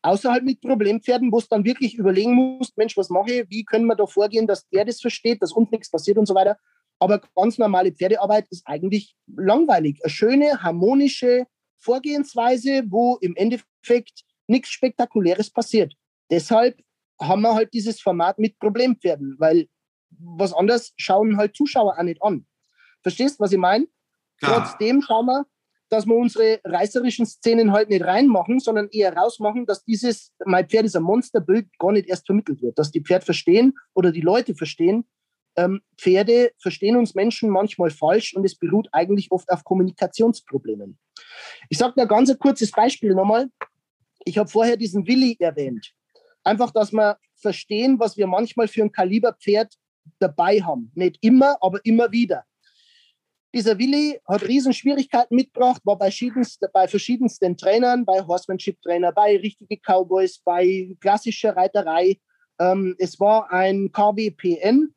außerhalb 0.01 0.43
mit 0.43 0.61
Problempferden, 0.61 1.31
wo 1.31 1.39
es 1.39 1.49
dann 1.49 1.65
wirklich 1.65 1.95
überlegen 1.95 2.33
muss, 2.33 2.75
Mensch, 2.77 2.95
was 2.97 3.09
mache 3.09 3.31
ich, 3.31 3.49
wie 3.49 3.65
können 3.65 3.85
wir 3.85 3.95
da 3.95 4.05
vorgehen, 4.05 4.47
dass 4.47 4.67
der 4.69 4.85
das 4.85 5.01
versteht, 5.01 5.41
dass 5.41 5.51
uns 5.51 5.69
nichts 5.71 5.91
passiert 5.91 6.17
und 6.17 6.25
so 6.25 6.35
weiter. 6.35 6.57
Aber 6.99 7.21
ganz 7.35 7.57
normale 7.57 7.91
Pferdearbeit 7.91 8.47
ist 8.49 8.65
eigentlich 8.65 9.15
langweilig. 9.27 9.99
Eine 10.03 10.09
schöne, 10.09 10.63
harmonische 10.63 11.45
Vorgehensweise, 11.77 12.83
wo 12.87 13.17
im 13.21 13.35
Endeffekt 13.35 14.23
nichts 14.47 14.69
Spektakuläres 14.69 15.49
passiert. 15.49 15.93
Deshalb 16.29 16.77
haben 17.21 17.41
wir 17.41 17.55
halt 17.55 17.73
dieses 17.73 18.01
Format 18.01 18.39
mit 18.39 18.59
Problempferden, 18.59 19.35
weil 19.39 19.67
was 20.09 20.53
anderes 20.53 20.93
schauen 20.97 21.37
halt 21.37 21.55
Zuschauer 21.55 21.97
auch 21.97 22.03
nicht 22.03 22.21
an. 22.21 22.45
Verstehst, 23.01 23.39
du, 23.39 23.43
was 23.43 23.51
ich 23.51 23.57
meine? 23.57 23.87
Trotzdem 24.41 25.01
schauen 25.01 25.25
wir, 25.27 25.45
dass 25.89 26.05
wir 26.05 26.15
unsere 26.15 26.59
reißerischen 26.63 27.25
Szenen 27.25 27.71
halt 27.71 27.89
nicht 27.89 28.03
reinmachen, 28.03 28.59
sondern 28.59 28.89
eher 28.89 29.15
rausmachen, 29.15 29.65
dass 29.65 29.83
dieses 29.83 30.31
mein 30.45 30.67
Pferd 30.67 30.85
ist 30.85 30.95
ein 30.95 31.03
Monsterbild 31.03 31.67
gar 31.79 31.91
nicht 31.91 32.07
erst 32.07 32.25
vermittelt 32.25 32.61
wird, 32.61 32.77
dass 32.77 32.91
die 32.91 33.01
Pferd 33.01 33.23
verstehen 33.23 33.73
oder 33.93 34.11
die 34.11 34.21
Leute 34.21 34.55
verstehen, 34.55 35.05
ähm, 35.55 35.81
Pferde 35.97 36.51
verstehen 36.57 36.95
uns 36.95 37.15
Menschen 37.15 37.49
manchmal 37.49 37.89
falsch 37.89 38.35
und 38.35 38.45
es 38.45 38.55
beruht 38.55 38.87
eigentlich 38.91 39.31
oft 39.31 39.49
auf 39.49 39.63
Kommunikationsproblemen. 39.63 40.97
Ich 41.69 41.77
sage 41.77 41.93
da 41.97 42.05
ganz 42.05 42.29
ein 42.29 42.39
kurzes 42.39 42.71
Beispiel 42.71 43.13
nochmal. 43.13 43.49
Ich 44.25 44.37
habe 44.37 44.49
vorher 44.49 44.77
diesen 44.77 45.07
Willi 45.07 45.35
erwähnt. 45.39 45.91
Einfach, 46.43 46.71
dass 46.71 46.91
wir 46.91 47.17
verstehen, 47.35 47.99
was 47.99 48.15
wir 48.15 48.27
manchmal 48.27 48.67
für 48.67 48.83
ein 48.83 48.91
Kaliberpferd 48.91 49.73
dabei 50.19 50.61
haben. 50.61 50.91
Nicht 50.95 51.17
immer, 51.21 51.57
aber 51.61 51.79
immer 51.83 52.11
wieder. 52.11 52.45
Dieser 53.53 53.79
Willi 53.79 54.19
hat 54.27 54.43
riesen 54.43 54.73
Schwierigkeiten 54.73 55.35
mitgebracht, 55.35 55.81
war 55.83 55.97
bei, 55.97 56.13
bei 56.71 56.87
verschiedensten 56.87 57.57
Trainern, 57.57 58.05
bei 58.05 58.21
Horsemanship-Trainer, 58.21 59.11
bei 59.11 59.37
richtige 59.37 59.77
Cowboys, 59.77 60.39
bei 60.39 60.95
klassischer 60.99 61.55
Reiterei. 61.55 62.19
Ähm, 62.59 62.95
es 62.99 63.19
war 63.19 63.51
ein 63.51 63.91
KWPN 63.91 64.93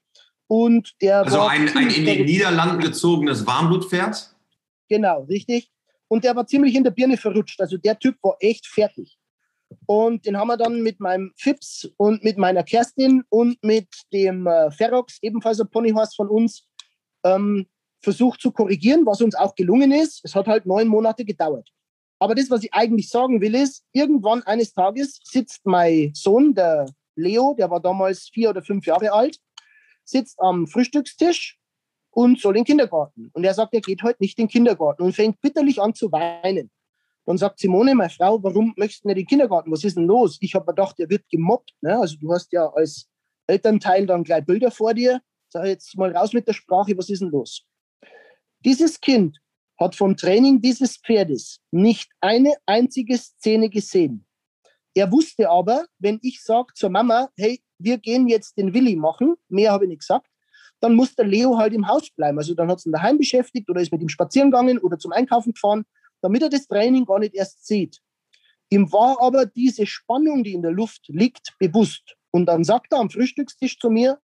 und 0.49 0.93
der 1.01 1.21
also 1.21 1.39
war 1.39 1.51
ein, 1.51 1.67
ein 1.77 1.91
in 1.91 2.05
den 2.05 2.27
Niederlanden 2.27 2.81
gezogenes 2.81 3.47
Warmblutpferd? 3.47 4.37
Genau, 4.89 5.23
richtig. 5.23 5.71
Und 6.09 6.25
der 6.25 6.37
war 6.37 6.47
ziemlich 6.47 6.75
in 6.75 6.85
der 6.85 6.91
Birne 6.91 7.17
verrutscht. 7.17 7.59
Also 7.59 7.79
der 7.79 7.99
Typ 7.99 8.17
war 8.21 8.37
echt 8.39 8.67
fertig. 8.67 9.17
Und 9.87 10.27
den 10.27 10.37
haben 10.37 10.49
wir 10.49 10.59
dann 10.59 10.83
mit 10.83 11.01
meinem 11.01 11.33
Fips 11.37 11.89
und 11.97 12.23
mit 12.23 12.37
meiner 12.37 12.63
Kerstin 12.65 13.25
und 13.31 13.57
mit 13.65 13.89
dem 14.13 14.47
äh, 14.47 14.71
Ferox, 14.71 15.19
ebenfalls 15.23 15.59
ein 15.59 15.71
Ponyhorse 15.71 16.15
von 16.15 16.29
uns, 16.29 16.69
ähm, 17.25 17.67
versucht 18.03 18.41
zu 18.41 18.51
korrigieren, 18.51 19.07
was 19.07 19.21
uns 19.21 19.35
auch 19.35 19.55
gelungen 19.55 19.93
ist. 19.93 20.21
Es 20.25 20.35
hat 20.35 20.47
halt 20.47 20.67
neun 20.67 20.89
Monate 20.89 21.25
gedauert. 21.25 21.71
Aber 22.19 22.35
das, 22.35 22.51
was 22.51 22.63
ich 22.63 22.73
eigentlich 22.73 23.09
sagen 23.09 23.41
will, 23.41 23.55
ist, 23.55 23.85
irgendwann 23.93 24.43
eines 24.43 24.73
Tages 24.73 25.21
sitzt 25.25 25.61
mein 25.65 26.13
Sohn, 26.15 26.55
der 26.55 26.87
Leo, 27.17 27.55
der 27.59 27.71
war 27.71 27.81
damals 27.81 28.29
vier 28.33 28.51
oder 28.51 28.63
fünf 28.63 28.87
Jahre 28.87 29.13
alt, 29.13 29.39
sitzt 30.05 30.39
am 30.41 30.67
Frühstückstisch 30.67 31.59
und 32.11 32.41
soll 32.41 32.57
in 32.57 32.61
den 32.61 32.67
Kindergarten. 32.67 33.31
Und 33.33 33.45
er 33.45 33.55
sagt, 33.55 33.75
er 33.75 33.81
geht 33.81 34.03
heute 34.03 34.23
nicht 34.23 34.39
in 34.39 34.45
den 34.47 34.51
Kindergarten 34.51 35.03
und 35.03 35.15
fängt 35.15 35.41
bitterlich 35.41 35.81
an 35.81 35.95
zu 35.95 36.13
weinen. 36.13 36.71
Dann 37.25 37.39
sagt 37.39 37.61
Simone, 37.61 37.95
meine 37.95 38.11
Frau, 38.11 38.43
warum 38.43 38.75
möchtest 38.77 39.05
du 39.05 39.09
nicht 39.09 39.17
in 39.17 39.23
den 39.23 39.29
Kindergarten? 39.29 39.71
Was 39.71 39.85
ist 39.85 39.97
denn 39.97 40.07
los? 40.07 40.39
Ich 40.41 40.55
habe 40.55 40.67
gedacht, 40.67 40.99
er 40.99 41.09
wird 41.09 41.29
gemobbt. 41.29 41.73
Ne? 41.81 41.99
Also 41.99 42.17
du 42.21 42.33
hast 42.33 42.53
ja 42.53 42.69
als 42.69 43.09
Elternteil 43.47 44.07
dann 44.07 44.25
gleich 44.25 44.45
Bilder 44.45 44.71
vor 44.71 44.95
dir. 44.95 45.21
Sag 45.49 45.67
jetzt 45.67 45.97
mal 45.97 46.17
raus 46.17 46.33
mit 46.33 46.49
der 46.49 46.53
Sprache, 46.53 46.97
was 46.97 47.11
ist 47.11 47.21
denn 47.21 47.31
los? 47.31 47.65
Dieses 48.65 49.01
Kind 49.01 49.39
hat 49.79 49.97
vom 49.97 50.17
Training 50.17 50.61
dieses 50.61 50.97
Pferdes 50.97 51.59
nicht 51.73 52.11
eine 52.21 52.55
einzige 52.67 53.19
Szene 53.19 53.69
gesehen. 53.69 54.25
Er 54.95 55.11
wusste 55.11 55.51
aber, 55.51 55.87
wenn 55.99 56.19
ich 56.23 56.43
sage 56.43 56.73
zur 56.75 56.91
Mama, 56.91 57.31
hey, 57.37 57.63
wir 57.79 57.99
gehen 57.99 58.29
jetzt 58.29 58.57
den 58.59 58.75
Willi 58.75 58.95
machen, 58.95 59.35
mehr 59.49 59.73
habe 59.73 59.85
ich 59.85 59.89
nicht 59.89 60.01
gesagt, 60.01 60.29
dann 60.81 60.95
muss 60.95 61.15
der 61.15 61.27
Leo 61.27 61.57
halt 61.57 61.73
im 61.73 61.89
Haus 61.89 62.11
bleiben. 62.11 62.39
Also 62.39 62.55
dann 62.55 62.69
hat 62.69 62.79
es 62.79 62.87
ihn 62.87 62.93
daheim 62.93 63.19
beschäftigt 63.19 63.69
oder 63.71 63.81
ist 63.81 63.93
mit 63.93 64.03
ihm 64.03 64.09
spazieren 64.09 64.51
gegangen 64.51 64.79
oder 64.79 64.99
zum 64.99 65.13
Einkaufen 65.13 65.53
gefahren, 65.55 65.85
damit 66.21 66.43
er 66.43 66.49
das 66.49 66.67
Training 66.67 67.05
gar 67.05 67.19
nicht 67.19 67.35
erst 67.35 67.67
sieht. 67.67 68.01
Ihm 68.69 68.93
war 68.93 69.21
aber 69.21 69.47
diese 69.47 69.87
Spannung, 69.87 70.45
die 70.45 70.55
in 70.55 70.63
der 70.63 70.73
Luft 70.73 71.09
liegt, 71.09 71.55
bewusst. 71.59 72.17
Und 72.31 72.47
dann 72.47 72.65
sagt 72.65 72.93
er 72.93 73.01
am 73.01 73.11
Frühstückstisch 73.11 73.79
zu 73.79 73.91
mir, 73.91 74.19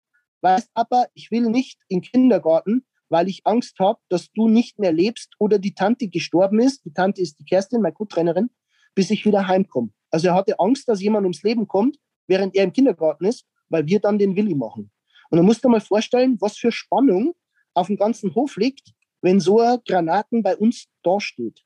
weißt 0.43 0.73
Papa, 0.75 1.07
ich 1.15 1.31
will 1.31 1.49
nicht 1.51 1.81
in 1.89 2.01
den 2.01 2.11
Kindergarten, 2.11 2.87
weil 3.09 3.29
ich 3.29 3.47
Angst 3.47 3.79
habe, 3.79 4.01
dass 4.09 4.31
du 4.33 4.49
nicht 4.49 4.79
mehr 4.79 4.93
lebst 4.93 5.35
oder 5.39 5.59
die 5.59 5.75
Tante 5.75 6.09
gestorben 6.09 6.61
ist. 6.61 6.85
Die 6.85 6.93
Tante 6.93 7.23
ist 7.23 7.39
die 7.39 7.45
Kerstin, 7.45 7.83
meine 7.83 7.95
Co-Trainerin, 7.95 8.51
bis 8.95 9.11
ich 9.11 9.25
wieder 9.25 9.47
heimkomme. 9.47 9.91
Also 10.11 10.29
er 10.29 10.35
hatte 10.35 10.59
Angst, 10.59 10.89
dass 10.89 11.01
jemand 11.01 11.25
ums 11.25 11.43
Leben 11.43 11.69
kommt, 11.69 11.99
während 12.27 12.55
er 12.57 12.65
im 12.65 12.73
Kindergarten 12.73 13.25
ist, 13.25 13.47
weil 13.69 13.87
wir 13.87 14.01
dann 14.01 14.19
den 14.19 14.37
Willi 14.37 14.55
machen. 14.55 14.91
Und 15.31 15.37
dann 15.37 15.47
musst 15.47 15.65
du 15.65 15.69
mal 15.69 15.81
vorstellen, 15.81 16.37
was 16.41 16.57
für 16.57 16.73
Spannung 16.73 17.35
auf 17.75 17.89
dem 17.89 17.97
ganzen 17.97 18.35
Hof 18.35 18.57
liegt, 18.57 18.93
wenn 19.23 19.41
so 19.41 19.61
ein 19.61 19.79
Granaten 19.87 20.43
bei 20.43 20.57
uns 20.57 20.87
dasteht. 21.03 21.63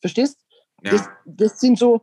Verstehst? 0.00 0.44
Ja. 0.82 0.92
Das, 0.92 1.08
das 1.24 1.60
sind 1.60 1.78
so, 1.78 2.02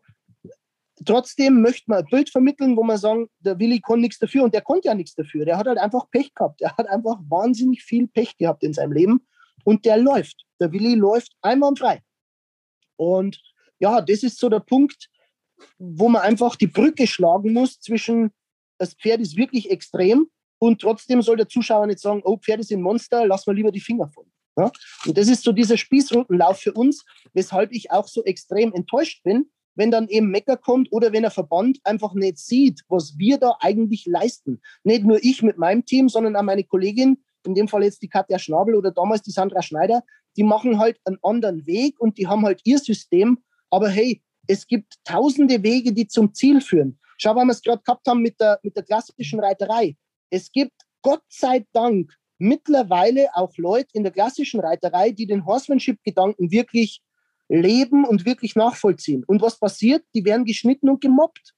trotzdem 1.05 1.61
möchte 1.61 1.83
man 1.87 1.99
ein 1.99 2.05
Bild 2.05 2.29
vermitteln, 2.29 2.77
wo 2.77 2.83
man 2.83 2.97
sagen, 2.97 3.27
der 3.39 3.59
Willi 3.59 3.79
konnte 3.79 4.01
nichts 4.01 4.19
dafür 4.19 4.43
und 4.43 4.53
der 4.53 4.61
konnte 4.61 4.87
ja 4.87 4.95
nichts 4.95 5.15
dafür. 5.15 5.45
Der 5.45 5.57
hat 5.57 5.67
halt 5.67 5.77
einfach 5.77 6.09
Pech 6.11 6.33
gehabt. 6.33 6.61
Der 6.61 6.75
hat 6.75 6.87
einfach 6.87 7.17
wahnsinnig 7.27 7.83
viel 7.83 8.07
Pech 8.07 8.37
gehabt 8.37 8.63
in 8.63 8.73
seinem 8.73 8.93
Leben 8.93 9.27
und 9.63 9.85
der 9.85 9.97
läuft. 9.97 10.45
Der 10.59 10.71
Willi 10.71 10.95
läuft 10.95 11.33
einwandfrei. 11.41 12.01
Und 12.95 13.41
ja, 13.79 14.01
das 14.01 14.23
ist 14.23 14.39
so 14.39 14.49
der 14.49 14.59
Punkt, 14.59 15.09
wo 15.77 16.09
man 16.09 16.21
einfach 16.21 16.55
die 16.55 16.67
Brücke 16.67 17.07
schlagen 17.07 17.53
muss 17.53 17.79
zwischen, 17.79 18.31
das 18.77 18.93
Pferd 18.93 19.21
ist 19.21 19.37
wirklich 19.37 19.71
extrem 19.71 20.27
und 20.59 20.81
trotzdem 20.81 21.21
soll 21.21 21.37
der 21.37 21.49
Zuschauer 21.49 21.87
nicht 21.87 21.99
sagen, 21.99 22.21
oh, 22.23 22.37
Pferde 22.37 22.63
sind 22.63 22.81
Monster, 22.81 23.25
lass 23.25 23.47
mal 23.47 23.55
lieber 23.55 23.71
die 23.71 23.81
Finger 23.81 24.09
von. 24.09 24.25
Ja? 24.57 24.71
Und 25.05 25.17
das 25.17 25.27
ist 25.27 25.43
so 25.43 25.51
dieser 25.51 25.77
Spießrutenlauf 25.77 26.59
für 26.59 26.73
uns, 26.73 27.05
weshalb 27.33 27.71
ich 27.71 27.91
auch 27.91 28.07
so 28.07 28.23
extrem 28.23 28.73
enttäuscht 28.73 29.23
bin, 29.23 29.49
wenn 29.75 29.91
dann 29.91 30.07
eben 30.07 30.29
Mecker 30.29 30.57
kommt 30.57 30.91
oder 30.91 31.13
wenn 31.13 31.23
der 31.23 31.31
Verband 31.31 31.79
einfach 31.83 32.13
nicht 32.13 32.37
sieht, 32.37 32.81
was 32.89 33.17
wir 33.17 33.37
da 33.37 33.57
eigentlich 33.59 34.05
leisten. 34.05 34.61
Nicht 34.83 35.03
nur 35.03 35.23
ich 35.23 35.41
mit 35.41 35.57
meinem 35.57 35.85
Team, 35.85 36.09
sondern 36.09 36.35
auch 36.35 36.43
meine 36.43 36.63
Kollegin, 36.63 37.17
in 37.45 37.55
dem 37.55 37.67
Fall 37.67 37.83
jetzt 37.83 38.01
die 38.01 38.09
Katja 38.09 38.39
Schnabel 38.39 38.75
oder 38.75 38.91
damals 38.91 39.21
die 39.21 39.31
Sandra 39.31 39.61
Schneider, 39.61 40.03
die 40.37 40.43
machen 40.43 40.79
halt 40.79 40.99
einen 41.05 41.17
anderen 41.21 41.65
Weg 41.65 41.99
und 41.99 42.17
die 42.17 42.27
haben 42.27 42.45
halt 42.45 42.61
ihr 42.63 42.79
System. 42.79 43.39
Aber 43.69 43.89
hey, 43.89 44.21
es 44.47 44.67
gibt 44.67 44.95
tausende 45.03 45.63
Wege, 45.63 45.93
die 45.93 46.07
zum 46.07 46.33
Ziel 46.33 46.61
führen. 46.61 46.99
Schau, 47.17 47.35
weil 47.35 47.45
wir 47.45 47.51
es 47.51 47.61
gerade 47.61 47.81
gehabt 47.83 48.07
haben 48.07 48.21
mit 48.21 48.39
der, 48.39 48.59
mit 48.63 48.75
der 48.75 48.83
klassischen 48.83 49.39
Reiterei. 49.39 49.95
Es 50.29 50.51
gibt 50.51 50.73
Gott 51.01 51.23
sei 51.29 51.65
Dank 51.73 52.13
mittlerweile 52.37 53.27
auch 53.35 53.55
Leute 53.57 53.89
in 53.93 54.03
der 54.03 54.11
klassischen 54.11 54.59
Reiterei, 54.59 55.11
die 55.11 55.27
den 55.27 55.45
Horsemanship-Gedanken 55.45 56.51
wirklich 56.51 57.01
leben 57.49 58.05
und 58.05 58.25
wirklich 58.25 58.55
nachvollziehen. 58.55 59.23
Und 59.25 59.41
was 59.41 59.59
passiert? 59.59 60.03
Die 60.13 60.25
werden 60.25 60.45
geschnitten 60.45 60.89
und 60.89 61.01
gemobbt. 61.01 61.53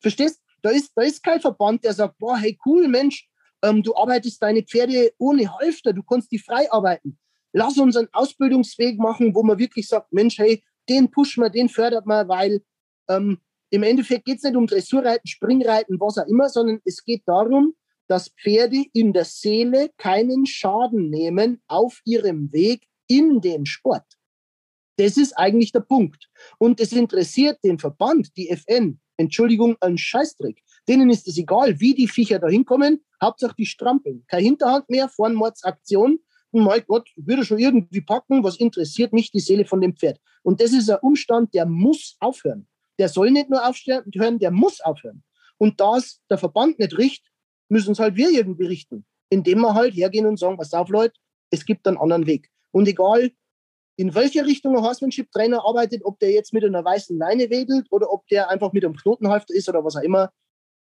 Verstehst? 0.00 0.40
Da 0.62 0.70
ist, 0.70 0.92
da 0.94 1.02
ist 1.02 1.22
kein 1.22 1.40
Verband, 1.40 1.84
der 1.84 1.92
sagt, 1.92 2.18
boah, 2.18 2.38
hey, 2.38 2.58
cool, 2.64 2.88
Mensch, 2.88 3.28
ähm, 3.62 3.82
du 3.82 3.94
arbeitest 3.94 4.42
deine 4.42 4.62
Pferde 4.62 5.12
ohne 5.18 5.52
Halfter, 5.58 5.92
du 5.92 6.02
kannst 6.02 6.32
die 6.32 6.38
frei 6.38 6.70
arbeiten. 6.72 7.18
Lass 7.52 7.78
uns 7.78 7.96
einen 7.96 8.08
Ausbildungsweg 8.12 8.98
machen, 8.98 9.34
wo 9.34 9.42
man 9.42 9.58
wirklich 9.58 9.86
sagt, 9.86 10.12
Mensch, 10.12 10.38
hey, 10.38 10.64
den 10.88 11.10
pushen 11.10 11.42
wir, 11.42 11.50
den 11.50 11.68
fördert 11.68 12.06
man, 12.06 12.28
weil 12.28 12.62
ähm, 13.08 13.38
im 13.70 13.82
Endeffekt 13.82 14.24
geht 14.24 14.38
es 14.38 14.42
nicht 14.42 14.56
um 14.56 14.66
Dressurreiten, 14.66 15.26
Springreiten, 15.26 16.00
was 16.00 16.18
auch 16.18 16.26
immer, 16.26 16.48
sondern 16.48 16.80
es 16.84 17.04
geht 17.04 17.22
darum, 17.26 17.74
dass 18.06 18.30
Pferde 18.40 18.84
in 18.92 19.12
der 19.12 19.24
Seele 19.24 19.90
keinen 19.96 20.46
Schaden 20.46 21.10
nehmen 21.10 21.62
auf 21.66 22.00
ihrem 22.04 22.52
Weg 22.52 22.86
in 23.06 23.40
den 23.40 23.66
Sport. 23.66 24.04
Das 24.96 25.16
ist 25.16 25.32
eigentlich 25.32 25.72
der 25.72 25.80
Punkt. 25.80 26.28
Und 26.58 26.80
es 26.80 26.92
interessiert 26.92 27.58
den 27.64 27.78
Verband, 27.78 28.36
die 28.36 28.48
FN, 28.50 29.00
Entschuldigung, 29.16 29.76
ein 29.80 29.98
Scheißdreck. 29.98 30.62
Denen 30.88 31.10
ist 31.10 31.26
es 31.26 31.38
egal, 31.38 31.78
wie 31.80 31.94
die 31.94 32.08
Viecher 32.08 32.38
da 32.38 32.48
hinkommen. 32.48 33.04
Hauptsache 33.22 33.54
die 33.56 33.66
strampeln. 33.66 34.24
Keine 34.28 34.42
Hinterhand 34.42 34.88
mehr, 34.90 35.08
Vornmordsaktion. 35.08 36.18
Und 36.50 36.62
mein 36.62 36.82
Gott, 36.86 37.08
würde 37.16 37.44
schon 37.44 37.58
irgendwie 37.58 38.00
packen. 38.00 38.44
Was 38.44 38.56
interessiert 38.58 39.12
mich 39.12 39.30
die 39.30 39.40
Seele 39.40 39.64
von 39.64 39.80
dem 39.80 39.96
Pferd? 39.96 40.20
Und 40.42 40.60
das 40.60 40.72
ist 40.72 40.90
ein 40.90 40.98
Umstand, 41.02 41.54
der 41.54 41.66
muss 41.66 42.16
aufhören. 42.20 42.68
Der 42.98 43.08
soll 43.08 43.30
nicht 43.30 43.50
nur 43.50 43.66
aufhören, 43.66 44.38
der 44.38 44.50
muss 44.50 44.80
aufhören. 44.80 45.24
Und 45.58 45.80
da 45.80 45.96
es 45.96 46.20
der 46.30 46.38
Verband 46.38 46.78
nicht 46.78 46.96
richtet, 46.96 47.32
müssen 47.68 47.92
es 47.92 47.98
halt 47.98 48.14
wir 48.16 48.30
irgendwie 48.30 48.66
richten. 48.66 49.04
Indem 49.30 49.60
wir 49.60 49.74
halt 49.74 49.94
hergehen 49.94 50.26
und 50.26 50.38
sagen, 50.38 50.56
pass 50.56 50.72
auf, 50.74 50.88
Leute, 50.90 51.14
es 51.50 51.64
gibt 51.64 51.88
einen 51.88 51.96
anderen 51.96 52.26
Weg. 52.26 52.50
Und 52.70 52.86
egal, 52.86 53.32
in 53.96 54.14
welche 54.14 54.44
Richtung 54.44 54.76
ein 54.76 54.82
Horsemanship-Trainer 54.82 55.64
arbeitet, 55.64 56.04
ob 56.04 56.18
der 56.18 56.32
jetzt 56.32 56.52
mit 56.52 56.64
einer 56.64 56.84
weißen 56.84 57.16
Leine 57.16 57.50
wedelt 57.50 57.86
oder 57.90 58.12
ob 58.12 58.26
der 58.28 58.50
einfach 58.50 58.72
mit 58.72 58.84
einem 58.84 58.96
Knotenhalfter 58.96 59.54
ist 59.54 59.68
oder 59.68 59.84
was 59.84 59.96
auch 59.96 60.02
immer. 60.02 60.30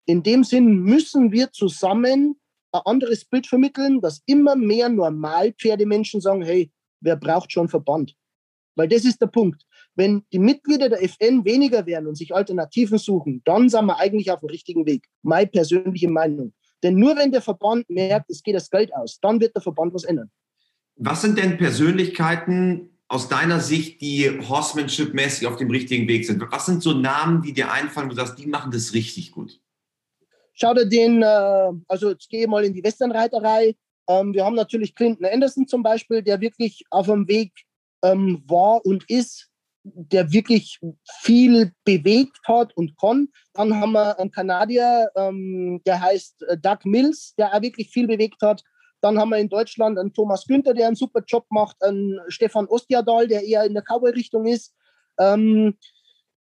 In 0.06 0.22
dem 0.22 0.44
Sinn 0.44 0.80
müssen 0.80 1.32
wir 1.32 1.50
zusammen 1.52 2.38
ein 2.72 2.80
anderes 2.84 3.24
Bild 3.24 3.46
vermitteln, 3.46 4.00
dass 4.00 4.22
immer 4.26 4.56
mehr 4.56 4.88
Normalpferdemenschen 4.88 6.20
sagen, 6.20 6.42
hey, 6.42 6.70
wer 7.00 7.16
braucht 7.16 7.52
schon 7.52 7.68
Verband? 7.68 8.14
Weil 8.76 8.88
das 8.88 9.04
ist 9.04 9.20
der 9.20 9.26
Punkt. 9.26 9.64
Wenn 9.94 10.22
die 10.32 10.38
Mitglieder 10.38 10.88
der 10.88 11.02
FN 11.02 11.44
weniger 11.44 11.84
werden 11.86 12.06
und 12.06 12.16
sich 12.16 12.34
Alternativen 12.34 12.98
suchen, 12.98 13.42
dann 13.44 13.68
sind 13.68 13.86
wir 13.86 13.98
eigentlich 13.98 14.30
auf 14.30 14.40
dem 14.40 14.50
richtigen 14.50 14.86
Weg. 14.86 15.06
Meine 15.22 15.48
persönliche 15.48 16.08
Meinung. 16.08 16.52
Denn 16.82 16.94
nur 16.94 17.16
wenn 17.16 17.32
der 17.32 17.42
Verband 17.42 17.88
merkt, 17.90 18.30
es 18.30 18.42
geht 18.42 18.54
das 18.54 18.70
Geld 18.70 18.94
aus, 18.94 19.18
dann 19.20 19.40
wird 19.40 19.54
der 19.56 19.62
Verband 19.62 19.94
was 19.94 20.04
ändern. 20.04 20.30
Was 20.94 21.22
sind 21.22 21.38
denn 21.38 21.56
Persönlichkeiten, 21.56 22.97
aus 23.08 23.28
deiner 23.28 23.60
Sicht, 23.60 24.00
die 24.00 24.28
Horsemanship-mäßig 24.28 25.46
auf 25.46 25.56
dem 25.56 25.70
richtigen 25.70 26.06
Weg 26.08 26.26
sind? 26.26 26.42
Was 26.50 26.66
sind 26.66 26.82
so 26.82 26.92
Namen, 26.92 27.42
die 27.42 27.54
dir 27.54 27.72
einfallen, 27.72 28.06
wo 28.06 28.10
du 28.10 28.16
sagst, 28.16 28.38
die 28.38 28.46
machen 28.46 28.70
das 28.70 28.92
richtig 28.92 29.32
gut? 29.32 29.58
Schau 30.52 30.74
dir 30.74 30.86
den, 30.86 31.22
äh, 31.22 31.72
also 31.88 32.10
jetzt 32.10 32.28
gehe 32.28 32.46
mal 32.46 32.64
in 32.64 32.74
die 32.74 32.84
Westernreiterei. 32.84 33.76
Ähm, 34.08 34.34
wir 34.34 34.44
haben 34.44 34.56
natürlich 34.56 34.94
Clinton 34.94 35.24
Anderson 35.24 35.66
zum 35.66 35.82
Beispiel, 35.82 36.22
der 36.22 36.40
wirklich 36.40 36.84
auf 36.90 37.06
dem 37.06 37.26
Weg 37.28 37.52
ähm, 38.02 38.42
war 38.46 38.84
und 38.84 39.08
ist, 39.08 39.48
der 39.84 40.32
wirklich 40.32 40.78
viel 41.20 41.72
bewegt 41.84 42.38
hat 42.46 42.76
und 42.76 42.98
kann. 42.98 43.28
Dann 43.54 43.74
haben 43.74 43.92
wir 43.92 44.18
einen 44.18 44.30
Kanadier, 44.30 45.08
ähm, 45.16 45.80
der 45.86 46.00
heißt 46.00 46.42
äh, 46.42 46.58
Doug 46.58 46.78
Mills, 46.84 47.34
der 47.36 47.54
auch 47.54 47.62
wirklich 47.62 47.90
viel 47.90 48.06
bewegt 48.06 48.42
hat. 48.42 48.62
Dann 49.00 49.18
haben 49.18 49.30
wir 49.30 49.38
in 49.38 49.48
Deutschland 49.48 49.98
einen 49.98 50.12
Thomas 50.12 50.46
Günther, 50.46 50.74
der 50.74 50.88
einen 50.88 50.96
super 50.96 51.22
Job 51.26 51.46
macht, 51.50 51.82
einen 51.82 52.18
Stefan 52.28 52.66
Ostiadal, 52.66 53.28
der 53.28 53.44
eher 53.44 53.64
in 53.64 53.74
der 53.74 53.82
Cowboy-Richtung 53.82 54.46
ist. 54.46 54.74
Ähm, 55.18 55.76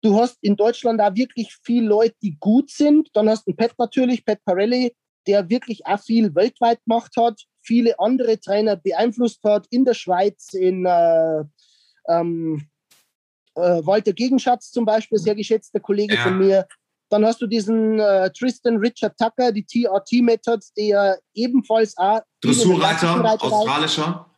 du 0.03 0.19
hast 0.19 0.39
in 0.43 0.57
Deutschland 0.57 1.01
da 1.01 1.15
wirklich 1.15 1.57
viele 1.65 1.89
Leute, 1.89 2.15
die 2.23 2.37
gut 2.39 2.71
sind. 2.71 3.09
Dann 3.15 3.29
hast 3.29 3.47
du 3.47 3.51
einen 3.51 3.57
Pat 3.57 3.75
natürlich, 3.79 4.25
Pat 4.25 4.45
Parelli, 4.45 4.95
der 5.27 5.49
wirklich 5.49 5.87
auch 5.87 6.01
viel 6.01 6.35
weltweit 6.35 6.83
gemacht 6.85 7.13
hat, 7.17 7.43
viele 7.63 7.99
andere 7.99 8.39
Trainer 8.39 8.77
beeinflusst 8.77 9.41
hat, 9.43 9.67
in 9.71 9.85
der 9.85 9.95
Schweiz, 9.95 10.55
in 10.55 10.87
äh, 10.87 11.45
ähm, 12.09 12.69
äh, 13.57 13.85
Walter 13.85 14.13
Gegenschatz 14.13 14.71
zum 14.71 14.85
Beispiel, 14.85 15.19
sehr 15.19 15.35
geschätzter 15.35 15.81
Kollege 15.81 16.15
ja. 16.15 16.23
von 16.23 16.39
mir, 16.39 16.67
dann 17.09 17.25
hast 17.25 17.41
du 17.41 17.47
diesen 17.47 18.01
äh, 18.01 18.31
Tristan 18.33 18.79
Richard 18.79 19.17
Tucker, 19.17 19.53
die 19.53 19.65
TRT-Method, 19.65 20.61
der 20.77 21.19
ebenfalls 21.35 21.97
auch. 21.97 22.21
Dressurreiter, 22.41 23.41
australischer. 23.41 24.31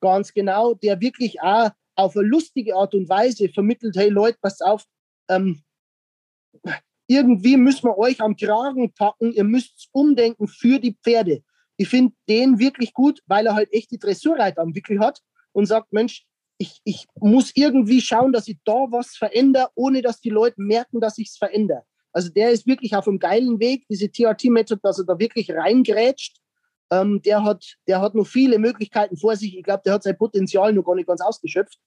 Ganz 0.00 0.32
genau, 0.32 0.74
der 0.74 1.00
wirklich 1.00 1.40
auch 1.40 1.70
auf 1.94 2.16
eine 2.16 2.26
lustige 2.26 2.76
Art 2.76 2.94
und 2.94 3.08
Weise 3.08 3.48
vermittelt: 3.48 3.96
hey 3.96 4.08
Leute, 4.08 4.38
passt 4.40 4.64
auf, 4.64 4.84
ähm, 5.28 5.62
irgendwie 7.06 7.56
müssen 7.56 7.84
wir 7.88 7.98
euch 7.98 8.20
am 8.20 8.36
Kragen 8.36 8.92
packen, 8.92 9.32
ihr 9.32 9.44
müsst 9.44 9.88
umdenken 9.92 10.48
für 10.48 10.78
die 10.78 10.96
Pferde. 11.02 11.42
Ich 11.76 11.88
finde 11.88 12.14
den 12.28 12.58
wirklich 12.58 12.92
gut, 12.92 13.20
weil 13.26 13.46
er 13.46 13.54
halt 13.54 13.72
echt 13.72 13.90
die 13.92 13.98
Dressurreiter 13.98 14.62
am 14.62 14.74
Wickel 14.74 14.98
hat 14.98 15.20
und 15.52 15.66
sagt: 15.66 15.92
Mensch, 15.92 16.26
ich, 16.58 16.80
ich 16.84 17.06
muss 17.14 17.52
irgendwie 17.54 18.00
schauen, 18.00 18.32
dass 18.32 18.48
ich 18.48 18.58
da 18.64 18.86
was 18.90 19.16
verändere, 19.16 19.70
ohne 19.76 20.02
dass 20.02 20.20
die 20.20 20.30
Leute 20.30 20.60
merken, 20.60 21.00
dass 21.00 21.18
ich 21.18 21.28
es 21.28 21.36
verändere. 21.36 21.84
Also 22.18 22.30
der 22.30 22.50
ist 22.50 22.66
wirklich 22.66 22.96
auf 22.96 23.06
einem 23.06 23.20
geilen 23.20 23.60
Weg, 23.60 23.86
diese 23.88 24.10
TRT-Method, 24.10 24.80
dass 24.82 24.98
er 24.98 25.04
da 25.04 25.20
wirklich 25.20 25.52
reingrätscht. 25.52 26.38
Ähm, 26.90 27.22
der, 27.22 27.44
hat, 27.44 27.76
der 27.86 28.00
hat 28.00 28.16
noch 28.16 28.26
viele 28.26 28.58
Möglichkeiten 28.58 29.16
vor 29.16 29.36
sich. 29.36 29.56
Ich 29.56 29.62
glaube, 29.62 29.82
der 29.86 29.92
hat 29.92 30.02
sein 30.02 30.18
Potenzial 30.18 30.72
noch 30.72 30.82
gar 30.82 30.96
nicht 30.96 31.06
ganz 31.06 31.20
ausgeschöpft. 31.20 31.78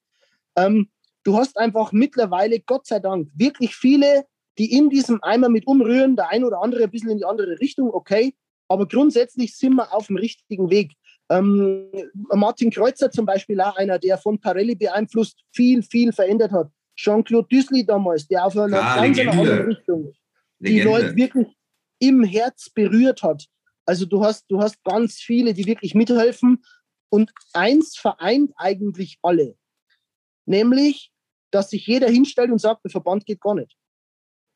Ähm, 0.56 0.88
du 1.22 1.36
hast 1.36 1.58
einfach 1.58 1.92
mittlerweile, 1.92 2.60
Gott 2.60 2.86
sei 2.86 2.98
Dank, 2.98 3.28
wirklich 3.34 3.76
viele, 3.76 4.24
die 4.56 4.74
in 4.74 4.88
diesem 4.88 5.22
Eimer 5.22 5.50
mit 5.50 5.66
umrühren, 5.66 6.16
der 6.16 6.30
eine 6.30 6.46
oder 6.46 6.62
andere 6.62 6.84
ein 6.84 6.90
bisschen 6.90 7.10
in 7.10 7.18
die 7.18 7.26
andere 7.26 7.60
Richtung, 7.60 7.92
okay, 7.92 8.34
aber 8.68 8.88
grundsätzlich 8.88 9.54
sind 9.58 9.74
wir 9.74 9.92
auf 9.92 10.06
dem 10.06 10.16
richtigen 10.16 10.70
Weg. 10.70 10.94
Ähm, 11.28 11.92
Martin 12.34 12.70
Kreuzer 12.70 13.10
zum 13.10 13.26
Beispiel 13.26 13.60
auch 13.60 13.76
einer, 13.76 13.98
der 13.98 14.16
von 14.16 14.40
Parelli 14.40 14.76
beeinflusst 14.76 15.44
viel, 15.52 15.82
viel 15.82 16.10
verändert 16.10 16.52
hat. 16.52 16.70
Jean-Claude 16.96 17.48
Düssli 17.48 17.84
damals, 17.84 18.26
der 18.28 18.46
auf 18.46 18.56
einer 18.56 18.68
Klar, 18.68 19.02
ganz 19.02 19.18
anderen 19.18 19.66
Richtung 19.66 20.14
die 20.68 20.80
Leute 20.80 21.16
wirklich 21.16 21.48
im 21.98 22.24
Herz 22.24 22.70
berührt 22.70 23.22
hat. 23.22 23.46
Also 23.86 24.06
du 24.06 24.24
hast, 24.24 24.46
du 24.48 24.60
hast 24.60 24.82
ganz 24.84 25.16
viele, 25.16 25.54
die 25.54 25.66
wirklich 25.66 25.94
mithelfen. 25.94 26.64
Und 27.10 27.30
eins 27.52 27.96
vereint 27.96 28.52
eigentlich 28.56 29.18
alle, 29.22 29.56
nämlich, 30.46 31.12
dass 31.50 31.68
sich 31.68 31.86
jeder 31.86 32.08
hinstellt 32.08 32.50
und 32.50 32.58
sagt, 32.58 32.84
der 32.84 32.90
Verband 32.90 33.26
geht 33.26 33.40
gar 33.40 33.54
nicht. 33.54 33.76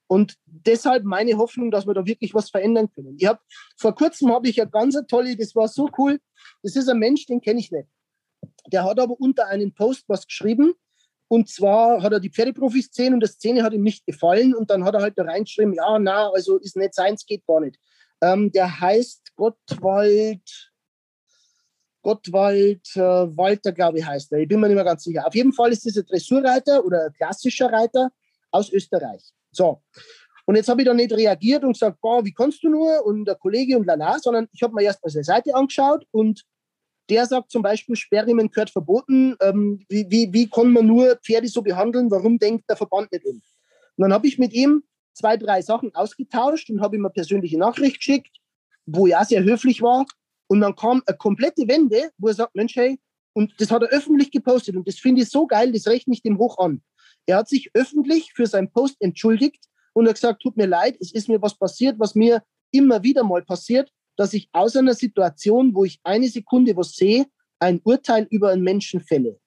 Und 0.09 0.37
deshalb 0.47 1.05
meine 1.05 1.37
Hoffnung, 1.37 1.71
dass 1.71 1.87
wir 1.87 1.93
da 1.93 2.07
wirklich 2.07 2.33
was 2.33 2.49
verändern 2.49 2.91
können. 2.93 3.17
Ich 3.19 3.27
hab, 3.27 3.43
vor 3.77 3.95
kurzem 3.95 4.33
habe 4.33 4.49
ich 4.49 4.57
ja 4.57 4.65
ganz 4.65 4.97
eine 4.97 5.07
tolle, 5.07 5.37
das 5.37 5.55
war 5.55 5.69
so 5.69 5.91
cool. 5.99 6.19
Das 6.63 6.77
ist 6.77 6.89
ein 6.89 6.99
Mensch, 6.99 7.27
den 7.27 7.41
kenne 7.41 7.61
ich 7.61 7.71
nicht. 7.71 7.89
Der 8.73 8.85
hat 8.85 9.01
aber 9.01 9.21
unter 9.21 9.49
einem 9.49 9.75
Post 9.75 10.05
was 10.09 10.27
geschrieben. 10.27 10.75
Und 11.29 11.49
zwar 11.49 12.03
hat 12.03 12.13
er 12.13 12.21
die 12.21 12.31
Pferdeprofis 12.31 12.89
gesehen 12.89 13.15
und 13.15 13.21
das 13.21 13.33
Szene 13.33 13.63
hat 13.63 13.73
ihm 13.73 13.83
nicht 13.83 14.07
gefallen. 14.07 14.55
Und 14.55 14.71
dann 14.71 14.85
hat 14.85 14.95
er 14.95 15.01
halt 15.01 15.19
da 15.19 15.25
reingeschrieben, 15.25 15.75
ja, 15.75 15.99
na, 15.99 16.31
also 16.31 16.59
ist 16.59 16.77
nicht 16.77 16.95
seins, 16.95 17.27
geht 17.27 17.45
gar 17.47 17.61
nicht. 17.61 17.79
Ähm, 18.23 18.53
der 18.53 18.81
heißt 18.81 19.35
Gottwald, 19.35 20.73
Gottwald 22.03 22.87
äh, 22.95 23.01
Walter, 23.01 23.73
glaube 23.73 23.99
ich, 23.99 24.07
heißt 24.07 24.33
er. 24.33 24.39
Ich 24.39 24.49
bin 24.49 24.61
mir 24.61 24.69
nicht 24.69 24.77
mehr 24.77 24.85
ganz 24.85 25.03
sicher. 25.03 25.27
Auf 25.27 25.35
jeden 25.35 25.53
Fall 25.53 25.73
ist 25.73 25.85
das 25.85 25.97
ein 25.97 26.07
Dressurreiter 26.07 26.85
oder 26.85 27.07
ein 27.07 27.13
klassischer 27.13 27.73
Reiter 27.73 28.11
aus 28.53 28.73
Österreich. 28.73 29.23
So. 29.51 29.83
Und 30.45 30.55
jetzt 30.55 30.69
habe 30.69 30.81
ich 30.81 30.87
da 30.87 30.95
nicht 30.95 31.13
reagiert 31.13 31.65
und 31.65 31.73
gesagt, 31.73 32.01
boah, 32.01 32.25
wie 32.25 32.33
kannst 32.33 32.63
du 32.63 32.69
nur? 32.69 33.05
Und 33.05 33.25
der 33.25 33.35
Kollege 33.35 33.77
und 33.77 33.85
lala, 33.85 34.19
sondern 34.21 34.49
ich 34.53 34.63
habe 34.63 34.75
mir 34.75 34.83
erst 34.83 35.03
mal 35.03 35.11
seine 35.11 35.25
Seite 35.25 35.55
angeschaut 35.55 36.07
und 36.13 36.45
der 37.09 37.27
sagt 37.27 37.51
zum 37.51 37.63
Beispiel, 37.63 37.97
Sperrimen 37.97 38.51
gehört 38.51 38.71
verboten. 38.71 39.37
Ähm, 39.41 39.85
wie, 39.89 40.07
wie, 40.09 40.33
wie 40.33 40.49
kann 40.49 40.73
man 40.73 40.87
nur 40.87 41.17
Pferde 41.17 41.49
so 41.49 41.63
behandeln? 41.63 42.11
Warum 42.11 42.39
denkt 42.39 42.69
der 42.69 42.77
Verband 42.77 43.13
nicht 43.13 43.25
um? 43.25 43.37
Und 43.37 44.03
dann 44.03 44.13
habe 44.13 44.27
ich 44.27 44.39
mit 44.39 44.53
ihm 44.53 44.83
zwei, 45.15 45.37
drei 45.37 45.63
Sachen 45.63 45.95
ausgetauscht 45.95 46.69
und 46.71 46.81
habe 46.81 46.97
ihm 46.97 47.05
eine 47.05 47.13
persönliche 47.13 47.59
Nachricht 47.59 47.99
geschickt, 47.99 48.37
wo 48.85 49.07
er 49.07 49.25
sehr 49.25 49.43
höflich 49.43 49.83
war. 49.83 50.05
Und 50.49 50.61
dann 50.61 50.77
kam 50.77 51.03
eine 51.07 51.17
komplette 51.17 51.67
Wende, 51.67 52.11
wo 52.19 52.29
er 52.29 52.35
sagt, 52.35 52.55
Mensch, 52.55 52.77
hey, 52.77 52.99
und 53.33 53.53
das 53.59 53.71
hat 53.71 53.83
er 53.83 53.89
öffentlich 53.89 54.31
gepostet 54.31 54.77
und 54.77 54.89
das 54.89 54.99
finde 54.99 55.23
ich 55.23 55.29
so 55.29 55.47
geil, 55.47 55.71
das 55.73 55.87
rechne 55.87 56.15
ich 56.15 56.23
dem 56.23 56.39
hoch 56.39 56.59
an. 56.59 56.83
Er 57.27 57.39
hat 57.39 57.49
sich 57.49 57.71
öffentlich 57.75 58.33
für 58.33 58.47
seinen 58.47 58.71
Post 58.71 58.97
entschuldigt 59.01 59.67
und 59.93 60.07
hat 60.07 60.15
gesagt, 60.15 60.41
tut 60.41 60.57
mir 60.57 60.67
leid, 60.67 60.97
es 61.01 61.13
ist 61.13 61.29
mir 61.29 61.43
was 61.43 61.59
passiert, 61.59 61.99
was 61.99 62.15
mir 62.15 62.43
immer 62.71 63.03
wieder 63.03 63.25
mal 63.25 63.43
passiert, 63.43 63.91
dass 64.17 64.35
ich 64.35 64.49
aus 64.53 64.77
einer 64.77 64.95
Situation, 64.95 65.75
wo 65.75 65.85
ich 65.85 66.01
eine 66.05 66.29
Sekunde 66.29 66.77
was 66.77 66.95
sehe, 66.95 67.27
ein 67.59 67.81
Urteil 67.85 68.27
über 68.31 68.51
einen 68.51 68.63
Menschen 68.63 69.01
fälle. 69.01 69.39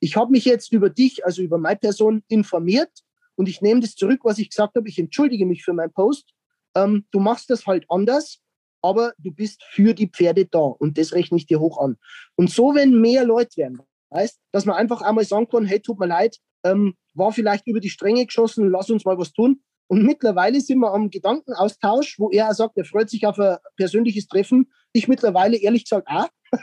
Ich 0.00 0.16
habe 0.16 0.30
mich 0.30 0.44
jetzt 0.44 0.72
über 0.72 0.90
dich, 0.90 1.24
also 1.24 1.42
über 1.42 1.58
meine 1.58 1.78
Person, 1.78 2.22
informiert 2.28 2.90
und 3.34 3.48
ich 3.48 3.60
nehme 3.60 3.80
das 3.80 3.94
zurück, 3.94 4.20
was 4.22 4.38
ich 4.38 4.50
gesagt 4.50 4.76
habe. 4.76 4.88
Ich 4.88 4.98
entschuldige 4.98 5.46
mich 5.46 5.64
für 5.64 5.72
meinen 5.72 5.92
Post. 5.92 6.32
Ähm, 6.74 7.04
du 7.10 7.20
machst 7.20 7.50
das 7.50 7.66
halt 7.66 7.84
anders, 7.88 8.40
aber 8.82 9.12
du 9.18 9.32
bist 9.32 9.62
für 9.70 9.94
die 9.94 10.08
Pferde 10.08 10.46
da 10.46 10.58
und 10.58 10.98
das 10.98 11.12
rechne 11.12 11.38
ich 11.38 11.46
dir 11.46 11.60
hoch 11.60 11.78
an. 11.78 11.96
Und 12.36 12.50
so, 12.50 12.74
wenn 12.74 13.00
mehr 13.00 13.24
Leute 13.24 13.56
werden, 13.56 13.82
heißt, 14.14 14.38
dass 14.52 14.64
man 14.64 14.76
einfach 14.76 15.02
einmal 15.02 15.24
sagen 15.24 15.48
kann, 15.48 15.64
hey, 15.64 15.80
tut 15.80 15.98
mir 15.98 16.06
leid, 16.06 16.38
ähm, 16.64 16.94
war 17.14 17.32
vielleicht 17.32 17.66
über 17.66 17.80
die 17.80 17.90
Stränge 17.90 18.24
geschossen, 18.26 18.70
lass 18.70 18.90
uns 18.90 19.04
mal 19.04 19.18
was 19.18 19.32
tun. 19.32 19.62
Und 19.88 20.04
mittlerweile 20.04 20.60
sind 20.60 20.78
wir 20.80 20.92
am 20.92 21.10
Gedankenaustausch, 21.10 22.18
wo 22.18 22.30
er 22.30 22.52
sagt, 22.54 22.76
er 22.76 22.84
freut 22.84 23.08
sich 23.08 23.26
auf 23.26 23.38
ein 23.38 23.56
persönliches 23.76 24.28
Treffen. 24.28 24.70
Ich 24.92 25.08
mittlerweile 25.08 25.56
ehrlich 25.56 25.84
gesagt 25.84 26.08
auch, 26.08 26.28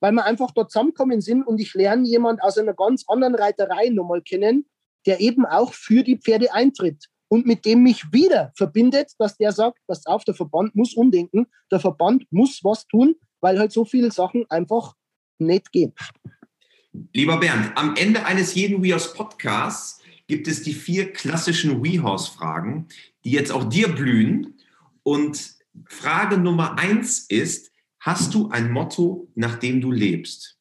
weil 0.00 0.12
wir 0.12 0.24
einfach 0.24 0.52
dort 0.52 0.70
zusammenkommen 0.70 1.20
sind 1.20 1.42
und 1.42 1.60
ich 1.60 1.74
lerne 1.74 2.06
jemand 2.06 2.42
aus 2.42 2.58
einer 2.58 2.74
ganz 2.74 3.04
anderen 3.08 3.34
Reiterei 3.34 3.88
nochmal 3.88 4.22
kennen, 4.22 4.66
der 5.06 5.20
eben 5.20 5.44
auch 5.44 5.74
für 5.74 6.04
die 6.04 6.18
Pferde 6.18 6.52
eintritt 6.52 7.06
und 7.28 7.46
mit 7.46 7.64
dem 7.64 7.82
mich 7.82 8.12
wieder 8.12 8.52
verbindet, 8.56 9.12
dass 9.18 9.36
der 9.36 9.52
sagt, 9.52 9.78
pass 9.86 10.06
auf, 10.06 10.24
der 10.24 10.34
Verband 10.34 10.76
muss 10.76 10.94
umdenken, 10.94 11.46
der 11.70 11.80
Verband 11.80 12.24
muss 12.30 12.60
was 12.62 12.86
tun, 12.86 13.16
weil 13.40 13.58
halt 13.58 13.72
so 13.72 13.84
viele 13.84 14.10
Sachen 14.10 14.44
einfach 14.50 14.94
nicht 15.38 15.72
gehen. 15.72 15.94
Lieber 17.14 17.40
Bernd, 17.40 17.72
am 17.74 17.96
Ende 17.96 18.24
eines 18.26 18.54
jeden 18.54 18.82
WeHorse 18.82 19.14
Podcasts 19.14 20.01
gibt 20.32 20.48
es 20.48 20.62
die 20.62 20.72
vier 20.72 21.12
klassischen 21.12 21.84
WeHorse-Fragen, 21.84 22.88
die 23.22 23.32
jetzt 23.32 23.52
auch 23.52 23.64
dir 23.64 23.94
blühen. 23.94 24.58
Und 25.02 25.56
Frage 25.84 26.38
Nummer 26.38 26.78
eins 26.78 27.26
ist, 27.28 27.70
hast 28.00 28.32
du 28.32 28.48
ein 28.48 28.72
Motto, 28.72 29.28
nach 29.34 29.56
dem 29.56 29.82
du 29.82 29.92
lebst? 29.92 30.58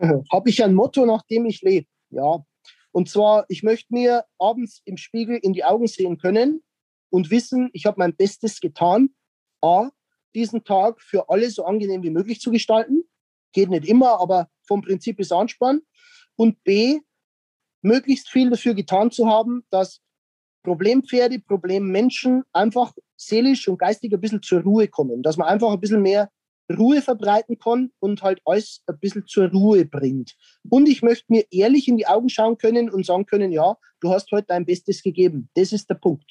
Habe 0.00 0.50
ich 0.50 0.64
ein 0.64 0.74
Motto, 0.74 1.06
nach 1.06 1.22
dem 1.22 1.46
ich 1.46 1.62
lebe? 1.62 1.86
Ja. 2.08 2.44
Und 2.90 3.08
zwar, 3.08 3.44
ich 3.46 3.62
möchte 3.62 3.94
mir 3.94 4.24
abends 4.40 4.82
im 4.84 4.96
Spiegel 4.96 5.36
in 5.36 5.52
die 5.52 5.62
Augen 5.62 5.86
sehen 5.86 6.18
können 6.18 6.64
und 7.10 7.30
wissen, 7.30 7.70
ich 7.74 7.86
habe 7.86 8.00
mein 8.00 8.16
Bestes 8.16 8.58
getan, 8.58 9.10
A, 9.62 9.90
diesen 10.34 10.64
Tag 10.64 11.00
für 11.00 11.28
alle 11.28 11.48
so 11.48 11.64
angenehm 11.64 12.02
wie 12.02 12.10
möglich 12.10 12.40
zu 12.40 12.50
gestalten. 12.50 13.04
Geht 13.52 13.70
nicht 13.70 13.86
immer, 13.86 14.20
aber 14.20 14.50
vom 14.66 14.82
Prinzip 14.82 15.20
ist 15.20 15.32
Anspann. 15.32 15.82
Und 16.34 16.64
B, 16.64 16.98
möglichst 17.82 18.28
viel 18.28 18.50
dafür 18.50 18.74
getan 18.74 19.10
zu 19.10 19.26
haben, 19.26 19.64
dass 19.70 20.00
Problempferde, 20.62 21.38
Problemmenschen 21.38 22.42
einfach 22.52 22.92
seelisch 23.16 23.68
und 23.68 23.78
geistig 23.78 24.12
ein 24.12 24.20
bisschen 24.20 24.42
zur 24.42 24.60
Ruhe 24.62 24.88
kommen, 24.88 25.22
dass 25.22 25.36
man 25.36 25.48
einfach 25.48 25.72
ein 25.72 25.80
bisschen 25.80 26.02
mehr 26.02 26.30
Ruhe 26.76 27.02
verbreiten 27.02 27.58
kann 27.58 27.90
und 27.98 28.22
halt 28.22 28.40
alles 28.44 28.82
ein 28.86 28.98
bisschen 28.98 29.26
zur 29.26 29.50
Ruhe 29.50 29.84
bringt. 29.84 30.36
Und 30.68 30.88
ich 30.88 31.02
möchte 31.02 31.24
mir 31.28 31.44
ehrlich 31.50 31.88
in 31.88 31.96
die 31.96 32.06
Augen 32.06 32.28
schauen 32.28 32.58
können 32.58 32.90
und 32.90 33.04
sagen 33.04 33.26
können, 33.26 33.50
ja, 33.50 33.76
du 34.00 34.10
hast 34.10 34.30
heute 34.30 34.46
dein 34.48 34.66
Bestes 34.66 35.02
gegeben. 35.02 35.48
Das 35.54 35.72
ist 35.72 35.90
der 35.90 35.96
Punkt. 35.96 36.30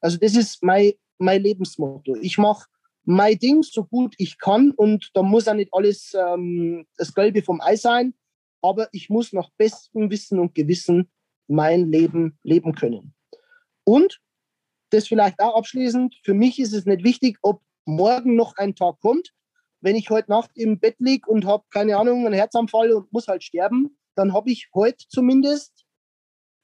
Also 0.00 0.18
das 0.18 0.36
ist 0.36 0.62
mein, 0.62 0.92
mein 1.18 1.42
Lebensmotto. 1.42 2.16
Ich 2.20 2.36
mache 2.36 2.66
mein 3.04 3.38
Ding 3.38 3.62
so 3.62 3.84
gut 3.84 4.14
ich 4.18 4.38
kann 4.38 4.70
und 4.72 5.10
da 5.14 5.22
muss 5.22 5.48
auch 5.48 5.54
nicht 5.54 5.72
alles 5.72 6.14
ähm, 6.14 6.86
das 6.96 7.14
Gelbe 7.14 7.42
vom 7.42 7.60
Ei 7.60 7.76
sein, 7.76 8.14
aber 8.62 8.88
ich 8.92 9.10
muss 9.10 9.32
nach 9.32 9.50
bestem 9.56 10.10
Wissen 10.10 10.38
und 10.38 10.54
Gewissen 10.54 11.10
mein 11.48 11.90
Leben 11.90 12.38
leben 12.42 12.74
können. 12.74 13.14
Und 13.84 14.20
das 14.90 15.08
vielleicht 15.08 15.40
auch 15.40 15.56
abschließend, 15.56 16.16
für 16.22 16.34
mich 16.34 16.58
ist 16.58 16.72
es 16.72 16.86
nicht 16.86 17.04
wichtig, 17.04 17.38
ob 17.42 17.62
morgen 17.84 18.36
noch 18.36 18.56
ein 18.56 18.74
Tag 18.74 19.00
kommt. 19.00 19.32
Wenn 19.80 19.96
ich 19.96 20.10
heute 20.10 20.30
Nacht 20.30 20.50
im 20.54 20.78
Bett 20.78 20.96
liege 20.98 21.28
und 21.28 21.44
habe, 21.44 21.64
keine 21.70 21.96
Ahnung, 21.96 22.24
einen 22.24 22.34
Herzanfall 22.34 22.92
und 22.92 23.12
muss 23.12 23.26
halt 23.26 23.42
sterben, 23.42 23.96
dann 24.14 24.32
habe 24.32 24.50
ich 24.50 24.68
heute 24.74 25.04
zumindest 25.08 25.84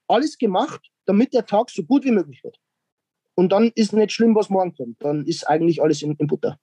alles 0.07 0.37
gemacht, 0.37 0.89
damit 1.05 1.33
der 1.33 1.45
Tag 1.45 1.69
so 1.69 1.83
gut 1.83 2.05
wie 2.05 2.11
möglich 2.11 2.43
wird. 2.43 2.57
Und 3.35 3.51
dann 3.51 3.71
ist 3.75 3.93
nicht 3.93 4.11
schlimm, 4.11 4.35
was 4.35 4.49
morgen 4.49 4.73
kommt. 4.73 5.03
Dann 5.03 5.25
ist 5.25 5.47
eigentlich 5.47 5.81
alles 5.81 6.01
in, 6.01 6.15
in 6.15 6.27
Butter. 6.27 6.59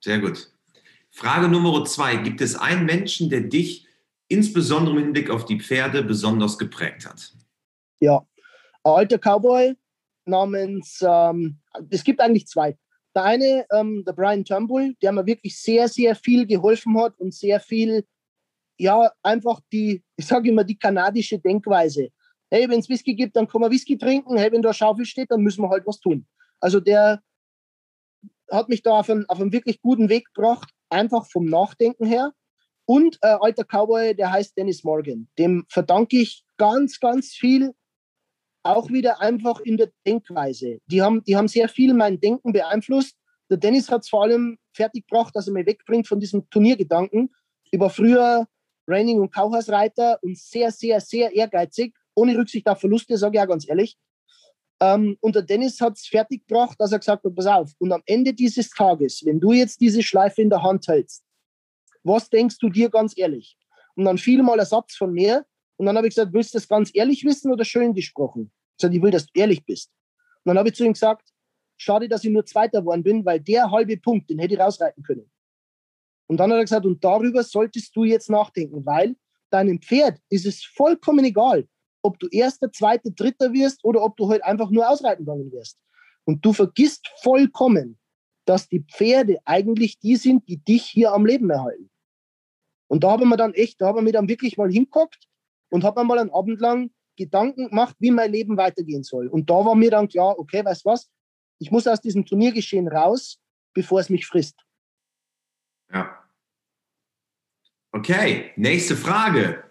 Sehr 0.00 0.18
gut. 0.18 0.50
Frage 1.10 1.48
Nummer 1.48 1.84
zwei. 1.84 2.16
Gibt 2.16 2.40
es 2.40 2.56
einen 2.56 2.84
Menschen, 2.84 3.30
der 3.30 3.42
dich 3.42 3.85
insbesondere 4.28 4.96
im 4.96 5.02
Hinblick 5.04 5.30
auf 5.30 5.44
die 5.44 5.60
Pferde 5.60 6.02
besonders 6.02 6.58
geprägt 6.58 7.06
hat? 7.06 7.32
Ja, 8.00 8.26
ein 8.82 8.92
alter 8.92 9.18
Cowboy 9.18 9.74
namens, 10.24 11.02
ähm, 11.06 11.58
es 11.90 12.04
gibt 12.04 12.20
eigentlich 12.20 12.46
zwei. 12.46 12.76
Der 13.14 13.24
eine, 13.24 13.64
ähm, 13.72 14.04
der 14.06 14.12
Brian 14.12 14.44
Turnbull, 14.44 14.94
der 15.00 15.12
mir 15.12 15.24
wirklich 15.24 15.58
sehr, 15.58 15.88
sehr 15.88 16.14
viel 16.14 16.46
geholfen 16.46 17.00
hat 17.00 17.18
und 17.18 17.32
sehr 17.32 17.60
viel, 17.60 18.04
ja, 18.78 19.10
einfach 19.22 19.60
die, 19.72 20.02
ich 20.16 20.26
sage 20.26 20.50
immer, 20.50 20.64
die 20.64 20.78
kanadische 20.78 21.38
Denkweise. 21.38 22.10
Hey, 22.50 22.68
wenn 22.68 22.80
es 22.80 22.88
Whisky 22.88 23.14
gibt, 23.14 23.34
dann 23.36 23.48
kann 23.48 23.60
man 23.60 23.70
Whisky 23.70 23.96
trinken. 23.96 24.36
Hey, 24.36 24.52
wenn 24.52 24.62
da 24.62 24.72
Schaufel 24.72 25.06
steht, 25.06 25.30
dann 25.30 25.40
müssen 25.40 25.62
wir 25.62 25.70
halt 25.70 25.86
was 25.86 25.98
tun. 25.98 26.26
Also 26.60 26.78
der 26.78 27.22
hat 28.50 28.68
mich 28.68 28.82
da 28.82 29.00
auf 29.00 29.10
einen, 29.10 29.26
auf 29.28 29.40
einen 29.40 29.52
wirklich 29.52 29.80
guten 29.80 30.08
Weg 30.08 30.26
gebracht, 30.32 30.70
einfach 30.88 31.26
vom 31.26 31.46
Nachdenken 31.46 32.04
her. 32.04 32.32
Und 32.86 33.18
äh, 33.22 33.36
alter 33.40 33.64
Cowboy, 33.64 34.14
der 34.14 34.30
heißt 34.30 34.56
Dennis 34.56 34.84
Morgan. 34.84 35.28
Dem 35.38 35.66
verdanke 35.68 36.18
ich 36.18 36.44
ganz, 36.56 37.00
ganz 37.00 37.32
viel, 37.32 37.74
auch 38.62 38.88
wieder 38.90 39.20
einfach 39.20 39.60
in 39.60 39.76
der 39.76 39.90
Denkweise. 40.06 40.78
Die 40.86 41.02
haben, 41.02 41.22
die 41.24 41.36
haben 41.36 41.48
sehr 41.48 41.68
viel 41.68 41.94
mein 41.94 42.20
Denken 42.20 42.52
beeinflusst. 42.52 43.16
Der 43.50 43.58
Dennis 43.58 43.90
hat 43.90 44.02
es 44.02 44.08
vor 44.08 44.24
allem 44.24 44.58
fertiggebracht, 44.72 45.34
dass 45.34 45.46
er 45.46 45.52
mich 45.52 45.66
wegbringt 45.66 46.06
von 46.08 46.20
diesem 46.20 46.48
Turniergedanken. 46.50 47.32
War 47.72 47.90
früher 47.90 48.46
Raining- 48.88 49.20
und 49.20 49.34
Kauhausreiter 49.34 50.18
und 50.22 50.38
sehr, 50.38 50.70
sehr, 50.70 51.00
sehr 51.00 51.34
ehrgeizig, 51.34 51.94
ohne 52.14 52.36
Rücksicht 52.36 52.66
auf 52.68 52.80
Verluste, 52.80 53.18
sage 53.18 53.36
ich 53.36 53.42
auch 53.42 53.48
ganz 53.48 53.68
ehrlich. 53.68 53.96
Ähm, 54.80 55.16
und 55.20 55.34
der 55.34 55.42
Dennis 55.42 55.80
hat 55.80 55.94
es 55.96 56.06
fertiggebracht, 56.06 56.78
dass 56.78 56.92
er 56.92 56.98
gesagt 56.98 57.24
hat, 57.24 57.34
pass 57.34 57.46
auf, 57.46 57.72
und 57.78 57.92
am 57.92 58.02
Ende 58.06 58.32
dieses 58.32 58.70
Tages, 58.70 59.22
wenn 59.24 59.40
du 59.40 59.52
jetzt 59.52 59.80
diese 59.80 60.02
Schleife 60.02 60.42
in 60.42 60.50
der 60.50 60.62
Hand 60.62 60.86
hältst, 60.86 61.25
was 62.06 62.30
denkst 62.30 62.58
du 62.58 62.68
dir 62.68 62.90
ganz 62.90 63.14
ehrlich? 63.16 63.56
Und 63.94 64.04
dann 64.04 64.18
fiel 64.18 64.42
mal 64.42 64.60
ein 64.60 64.66
Satz 64.66 64.96
von 64.96 65.12
mir, 65.12 65.44
Und 65.78 65.86
dann 65.86 65.96
habe 65.96 66.06
ich 66.06 66.14
gesagt, 66.14 66.32
willst 66.32 66.54
du 66.54 66.58
das 66.58 66.68
ganz 66.68 66.90
ehrlich 66.94 67.24
wissen 67.24 67.52
oder 67.52 67.64
schön 67.64 67.92
gesprochen? 67.92 68.50
Ich 68.76 68.82
sagte, 68.82 68.96
ich 68.96 69.02
will, 69.02 69.10
dass 69.10 69.26
du 69.26 69.38
ehrlich 69.38 69.64
bist. 69.64 69.90
Und 70.44 70.50
dann 70.50 70.58
habe 70.58 70.68
ich 70.68 70.74
zu 70.74 70.84
ihm 70.84 70.94
gesagt, 70.94 71.28
schade, 71.76 72.08
dass 72.08 72.24
ich 72.24 72.30
nur 72.30 72.46
Zweiter 72.46 72.80
geworden 72.80 73.02
bin, 73.02 73.24
weil 73.24 73.40
der 73.40 73.70
halbe 73.70 73.96
Punkt, 73.98 74.30
den 74.30 74.38
hätte 74.38 74.54
ich 74.54 74.60
rausreiten 74.60 75.02
können. 75.02 75.30
Und 76.28 76.38
dann 76.38 76.50
hat 76.50 76.58
er 76.58 76.64
gesagt, 76.64 76.86
und 76.86 77.04
darüber 77.04 77.42
solltest 77.42 77.94
du 77.94 78.04
jetzt 78.04 78.30
nachdenken, 78.30 78.84
weil 78.86 79.16
deinem 79.50 79.80
Pferd 79.80 80.18
ist 80.28 80.46
es 80.46 80.64
vollkommen 80.64 81.24
egal, 81.24 81.68
ob 82.02 82.18
du 82.18 82.28
Erster, 82.28 82.70
Zweiter, 82.72 83.10
Dritter 83.10 83.52
wirst 83.52 83.84
oder 83.84 84.02
ob 84.02 84.16
du 84.16 84.28
halt 84.28 84.42
einfach 84.44 84.70
nur 84.70 84.88
ausreiten 84.88 85.24
gegangen 85.24 85.52
wirst. 85.52 85.78
Und 86.24 86.44
du 86.44 86.52
vergisst 86.52 87.08
vollkommen, 87.22 87.98
dass 88.44 88.68
die 88.68 88.80
Pferde 88.80 89.38
eigentlich 89.44 89.98
die 89.98 90.16
sind, 90.16 90.48
die 90.48 90.58
dich 90.58 90.84
hier 90.84 91.12
am 91.12 91.26
Leben 91.26 91.50
erhalten. 91.50 91.90
Und 92.88 93.04
da 93.04 93.12
haben 93.12 93.28
wir 93.28 93.36
dann 93.36 93.54
echt, 93.54 93.80
da 93.80 93.88
haben 93.88 94.06
wir 94.06 94.12
dann 94.12 94.28
wirklich 94.28 94.56
mal 94.56 94.70
hinguckt 94.70 95.28
und 95.70 95.84
haben 95.84 96.00
mir 96.00 96.04
mal 96.04 96.18
einen 96.18 96.30
Abend 96.30 96.60
lang 96.60 96.90
Gedanken 97.16 97.68
gemacht, 97.70 97.96
wie 97.98 98.10
mein 98.10 98.30
Leben 98.30 98.56
weitergehen 98.56 99.02
soll. 99.02 99.26
Und 99.28 99.50
da 99.50 99.54
war 99.54 99.74
mir 99.74 99.90
dann 99.90 100.08
klar, 100.08 100.38
okay, 100.38 100.64
weißt 100.64 100.84
du 100.84 100.90
was, 100.90 101.10
ich 101.58 101.70
muss 101.70 101.86
aus 101.86 102.00
diesem 102.00 102.26
Turniergeschehen 102.26 102.88
raus, 102.88 103.40
bevor 103.72 104.00
es 104.00 104.10
mich 104.10 104.26
frisst. 104.26 104.60
Ja. 105.92 106.22
Okay, 107.92 108.52
nächste 108.56 108.96
Frage. 108.96 109.64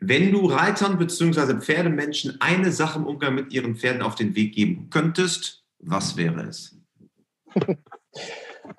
Wenn 0.00 0.32
du 0.32 0.46
Reitern 0.46 0.98
bzw. 0.98 1.60
Pferdemenschen 1.60 2.40
eine 2.40 2.72
Sache 2.72 2.98
im 2.98 3.06
Umgang 3.06 3.34
mit 3.34 3.52
ihren 3.52 3.76
Pferden 3.76 4.02
auf 4.02 4.14
den 4.14 4.34
Weg 4.34 4.54
geben 4.54 4.88
könntest, 4.90 5.64
was 5.78 6.16
wäre 6.16 6.42
es? 6.42 6.78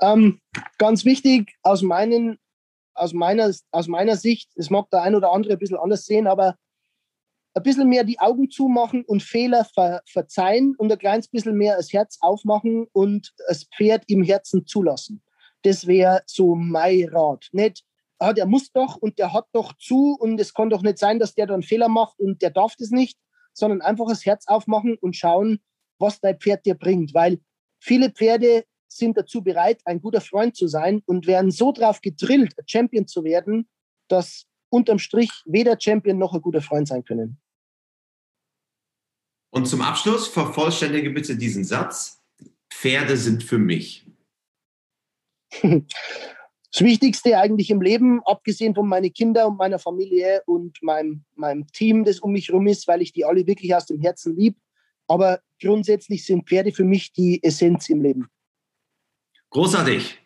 ähm, 0.01 0.41
ganz 0.77 1.05
wichtig 1.05 1.55
aus, 1.61 1.81
meinen, 1.81 2.39
aus, 2.95 3.13
meiner, 3.13 3.51
aus 3.71 3.87
meiner 3.87 4.15
Sicht, 4.15 4.49
es 4.55 4.69
mag 4.69 4.89
der 4.89 5.03
ein 5.03 5.15
oder 5.15 5.31
andere 5.31 5.53
ein 5.53 5.59
bisschen 5.59 5.77
anders 5.77 6.05
sehen, 6.05 6.27
aber 6.27 6.55
ein 7.53 7.63
bisschen 7.63 7.87
mehr 7.87 8.03
die 8.03 8.19
Augen 8.19 8.49
zumachen 8.49 9.05
und 9.05 9.23
Fehler 9.23 9.65
ver 9.65 10.01
verzeihen 10.05 10.75
und 10.77 10.91
ein 10.91 10.99
kleines 10.99 11.29
bisschen 11.29 11.55
mehr 11.55 11.77
das 11.77 11.93
Herz 11.93 12.17
aufmachen 12.19 12.87
und 12.91 13.33
das 13.47 13.65
Pferd 13.75 14.03
im 14.07 14.23
Herzen 14.23 14.65
zulassen. 14.65 15.23
Das 15.63 15.87
wäre 15.87 16.21
so 16.25 16.55
mein 16.55 17.07
Rat. 17.09 17.47
Nicht, 17.53 17.83
ah, 18.19 18.33
der 18.33 18.45
muss 18.45 18.71
doch 18.71 18.97
und 18.97 19.19
der 19.19 19.31
hat 19.33 19.47
doch 19.53 19.73
zu 19.77 20.17
und 20.19 20.39
es 20.39 20.53
kann 20.53 20.69
doch 20.69 20.81
nicht 20.81 20.97
sein, 20.97 21.19
dass 21.19 21.33
der 21.33 21.47
dann 21.47 21.63
Fehler 21.63 21.87
macht 21.87 22.19
und 22.19 22.41
der 22.41 22.51
darf 22.51 22.75
das 22.77 22.89
nicht, 22.89 23.17
sondern 23.53 23.81
einfach 23.81 24.07
das 24.09 24.25
Herz 24.25 24.47
aufmachen 24.47 24.97
und 24.99 25.15
schauen, 25.15 25.61
was 25.97 26.19
dein 26.19 26.37
Pferd 26.37 26.65
dir 26.65 26.75
bringt. 26.75 27.13
Weil 27.13 27.39
viele 27.79 28.09
Pferde 28.09 28.65
sind 28.87 29.17
dazu 29.17 29.43
bereit, 29.43 29.81
ein 29.85 30.01
guter 30.01 30.21
Freund 30.21 30.55
zu 30.55 30.67
sein 30.67 31.01
und 31.05 31.27
werden 31.27 31.51
so 31.51 31.71
drauf 31.71 32.01
gedrillt, 32.01 32.55
Champion 32.67 33.07
zu 33.07 33.23
werden, 33.23 33.67
dass 34.07 34.45
unterm 34.69 34.99
Strich 34.99 35.31
weder 35.45 35.77
Champion 35.79 36.17
noch 36.17 36.33
ein 36.33 36.41
guter 36.41 36.61
Freund 36.61 36.87
sein 36.87 37.03
können. 37.03 37.39
Und 39.51 39.67
zum 39.67 39.81
Abschluss 39.81 40.27
vervollständige 40.27 41.09
bitte 41.11 41.37
diesen 41.37 41.63
Satz. 41.63 42.21
Pferde 42.69 43.17
sind 43.17 43.43
für 43.43 43.57
mich. 43.57 44.05
Das 46.71 46.83
Wichtigste 46.83 47.37
eigentlich 47.37 47.69
im 47.69 47.81
Leben, 47.81 48.21
abgesehen 48.25 48.75
von 48.75 48.85
meinen 48.85 49.13
Kindern 49.13 49.51
und 49.51 49.57
meiner 49.57 49.79
Familie 49.79 50.41
und 50.45 50.77
meinem, 50.83 51.23
meinem 51.33 51.65
Team, 51.67 52.03
das 52.03 52.19
um 52.19 52.33
mich 52.33 52.49
herum 52.49 52.67
ist, 52.67 52.85
weil 52.89 53.01
ich 53.01 53.13
die 53.13 53.23
alle 53.23 53.47
wirklich 53.47 53.73
aus 53.73 53.85
dem 53.85 54.01
Herzen 54.01 54.35
liebe. 54.35 54.59
Aber 55.07 55.39
grundsätzlich 55.61 56.25
sind 56.25 56.49
Pferde 56.49 56.73
für 56.73 56.83
mich 56.83 57.13
die 57.13 57.41
Essenz 57.41 57.87
im 57.87 58.01
Leben. 58.01 58.27
Großartig. 59.55 60.19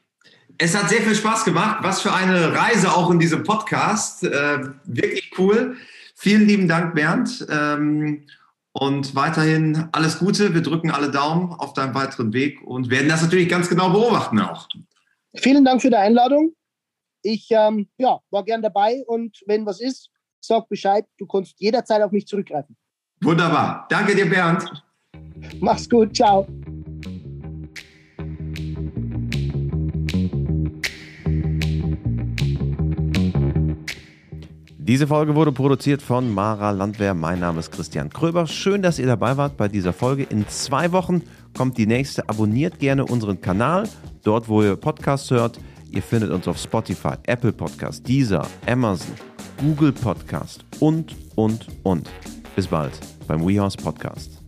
Es 0.58 0.76
hat 0.76 0.90
sehr 0.90 1.02
viel 1.02 1.14
Spaß 1.14 1.46
gemacht. 1.46 1.84
Was 1.84 2.02
für 2.02 2.12
eine 2.12 2.52
Reise 2.52 2.92
auch 2.92 3.12
in 3.12 3.20
diesem 3.20 3.44
Podcast. 3.44 4.24
Äh, 4.24 4.70
wirklich 4.86 5.32
cool. 5.38 5.78
Vielen 6.16 6.48
lieben 6.48 6.68
Dank, 6.68 6.96
Bernd. 6.96 7.46
Ähm, 7.48 8.26
und 8.72 9.14
weiterhin 9.14 9.88
alles 9.92 10.18
Gute. 10.18 10.56
Wir 10.56 10.64
drücken 10.64 10.90
alle 10.90 11.12
Daumen 11.12 11.54
auf 11.54 11.74
deinem 11.74 11.94
weiteren 11.94 12.34
Weg 12.34 12.60
und 12.64 12.90
werden 12.90 13.08
das 13.08 13.22
natürlich 13.22 13.48
ganz 13.48 13.70
genau 13.70 13.92
beobachten 13.92 14.40
auch. 14.40 14.68
Vielen 15.36 15.64
Dank 15.64 15.84
für 15.84 15.92
die 15.92 15.96
Einladung. 15.96 16.56
Ich 17.22 17.50
ähm, 17.52 17.88
ja, 18.00 18.18
war 18.32 18.44
gern 18.44 18.64
dabei 18.64 19.04
und 19.06 19.38
wenn 19.46 19.64
was 19.68 19.80
ist, 19.80 20.10
sag 20.40 20.68
Bescheid. 20.70 21.06
Du 21.20 21.28
kannst 21.28 21.54
jederzeit 21.60 22.02
auf 22.02 22.12
mich 22.12 22.26
zurückgreifen. 22.26 22.76
Wunderbar. 23.22 23.86
Danke 23.92 24.16
dir, 24.16 24.28
Bernd. 24.28 24.66
Mach's 25.60 25.88
gut. 25.88 26.16
Ciao. 26.16 26.48
Diese 34.90 35.06
Folge 35.06 35.36
wurde 35.36 35.52
produziert 35.52 36.02
von 36.02 36.34
Mara 36.34 36.72
Landwehr. 36.72 37.14
Mein 37.14 37.42
Name 37.42 37.60
ist 37.60 37.72
Christian 37.72 38.10
Kröber. 38.10 38.48
Schön, 38.48 38.82
dass 38.82 38.98
ihr 38.98 39.06
dabei 39.06 39.38
wart 39.38 39.56
bei 39.56 39.68
dieser 39.68 39.94
Folge. 39.94 40.24
In 40.24 40.48
zwei 40.48 40.92
Wochen 40.92 41.22
kommt 41.56 41.78
die 41.78 41.86
nächste. 41.86 42.28
Abonniert 42.28 42.80
gerne 42.80 43.06
unseren 43.06 43.40
Kanal, 43.40 43.88
dort 44.24 44.50
wo 44.50 44.64
ihr 44.64 44.76
Podcasts 44.76 45.30
hört. 45.30 45.60
Ihr 45.92 46.02
findet 46.02 46.32
uns 46.32 46.48
auf 46.48 46.58
Spotify, 46.58 47.14
Apple 47.28 47.54
Podcast, 47.54 48.08
Deezer, 48.08 48.48
Amazon, 48.66 49.14
Google 49.62 49.92
Podcast 49.92 50.66
und, 50.80 51.16
und, 51.36 51.68
und. 51.84 52.10
Bis 52.56 52.66
bald 52.66 52.94
beim 53.28 53.48
WeHorse 53.48 53.78
Podcast. 53.78 54.39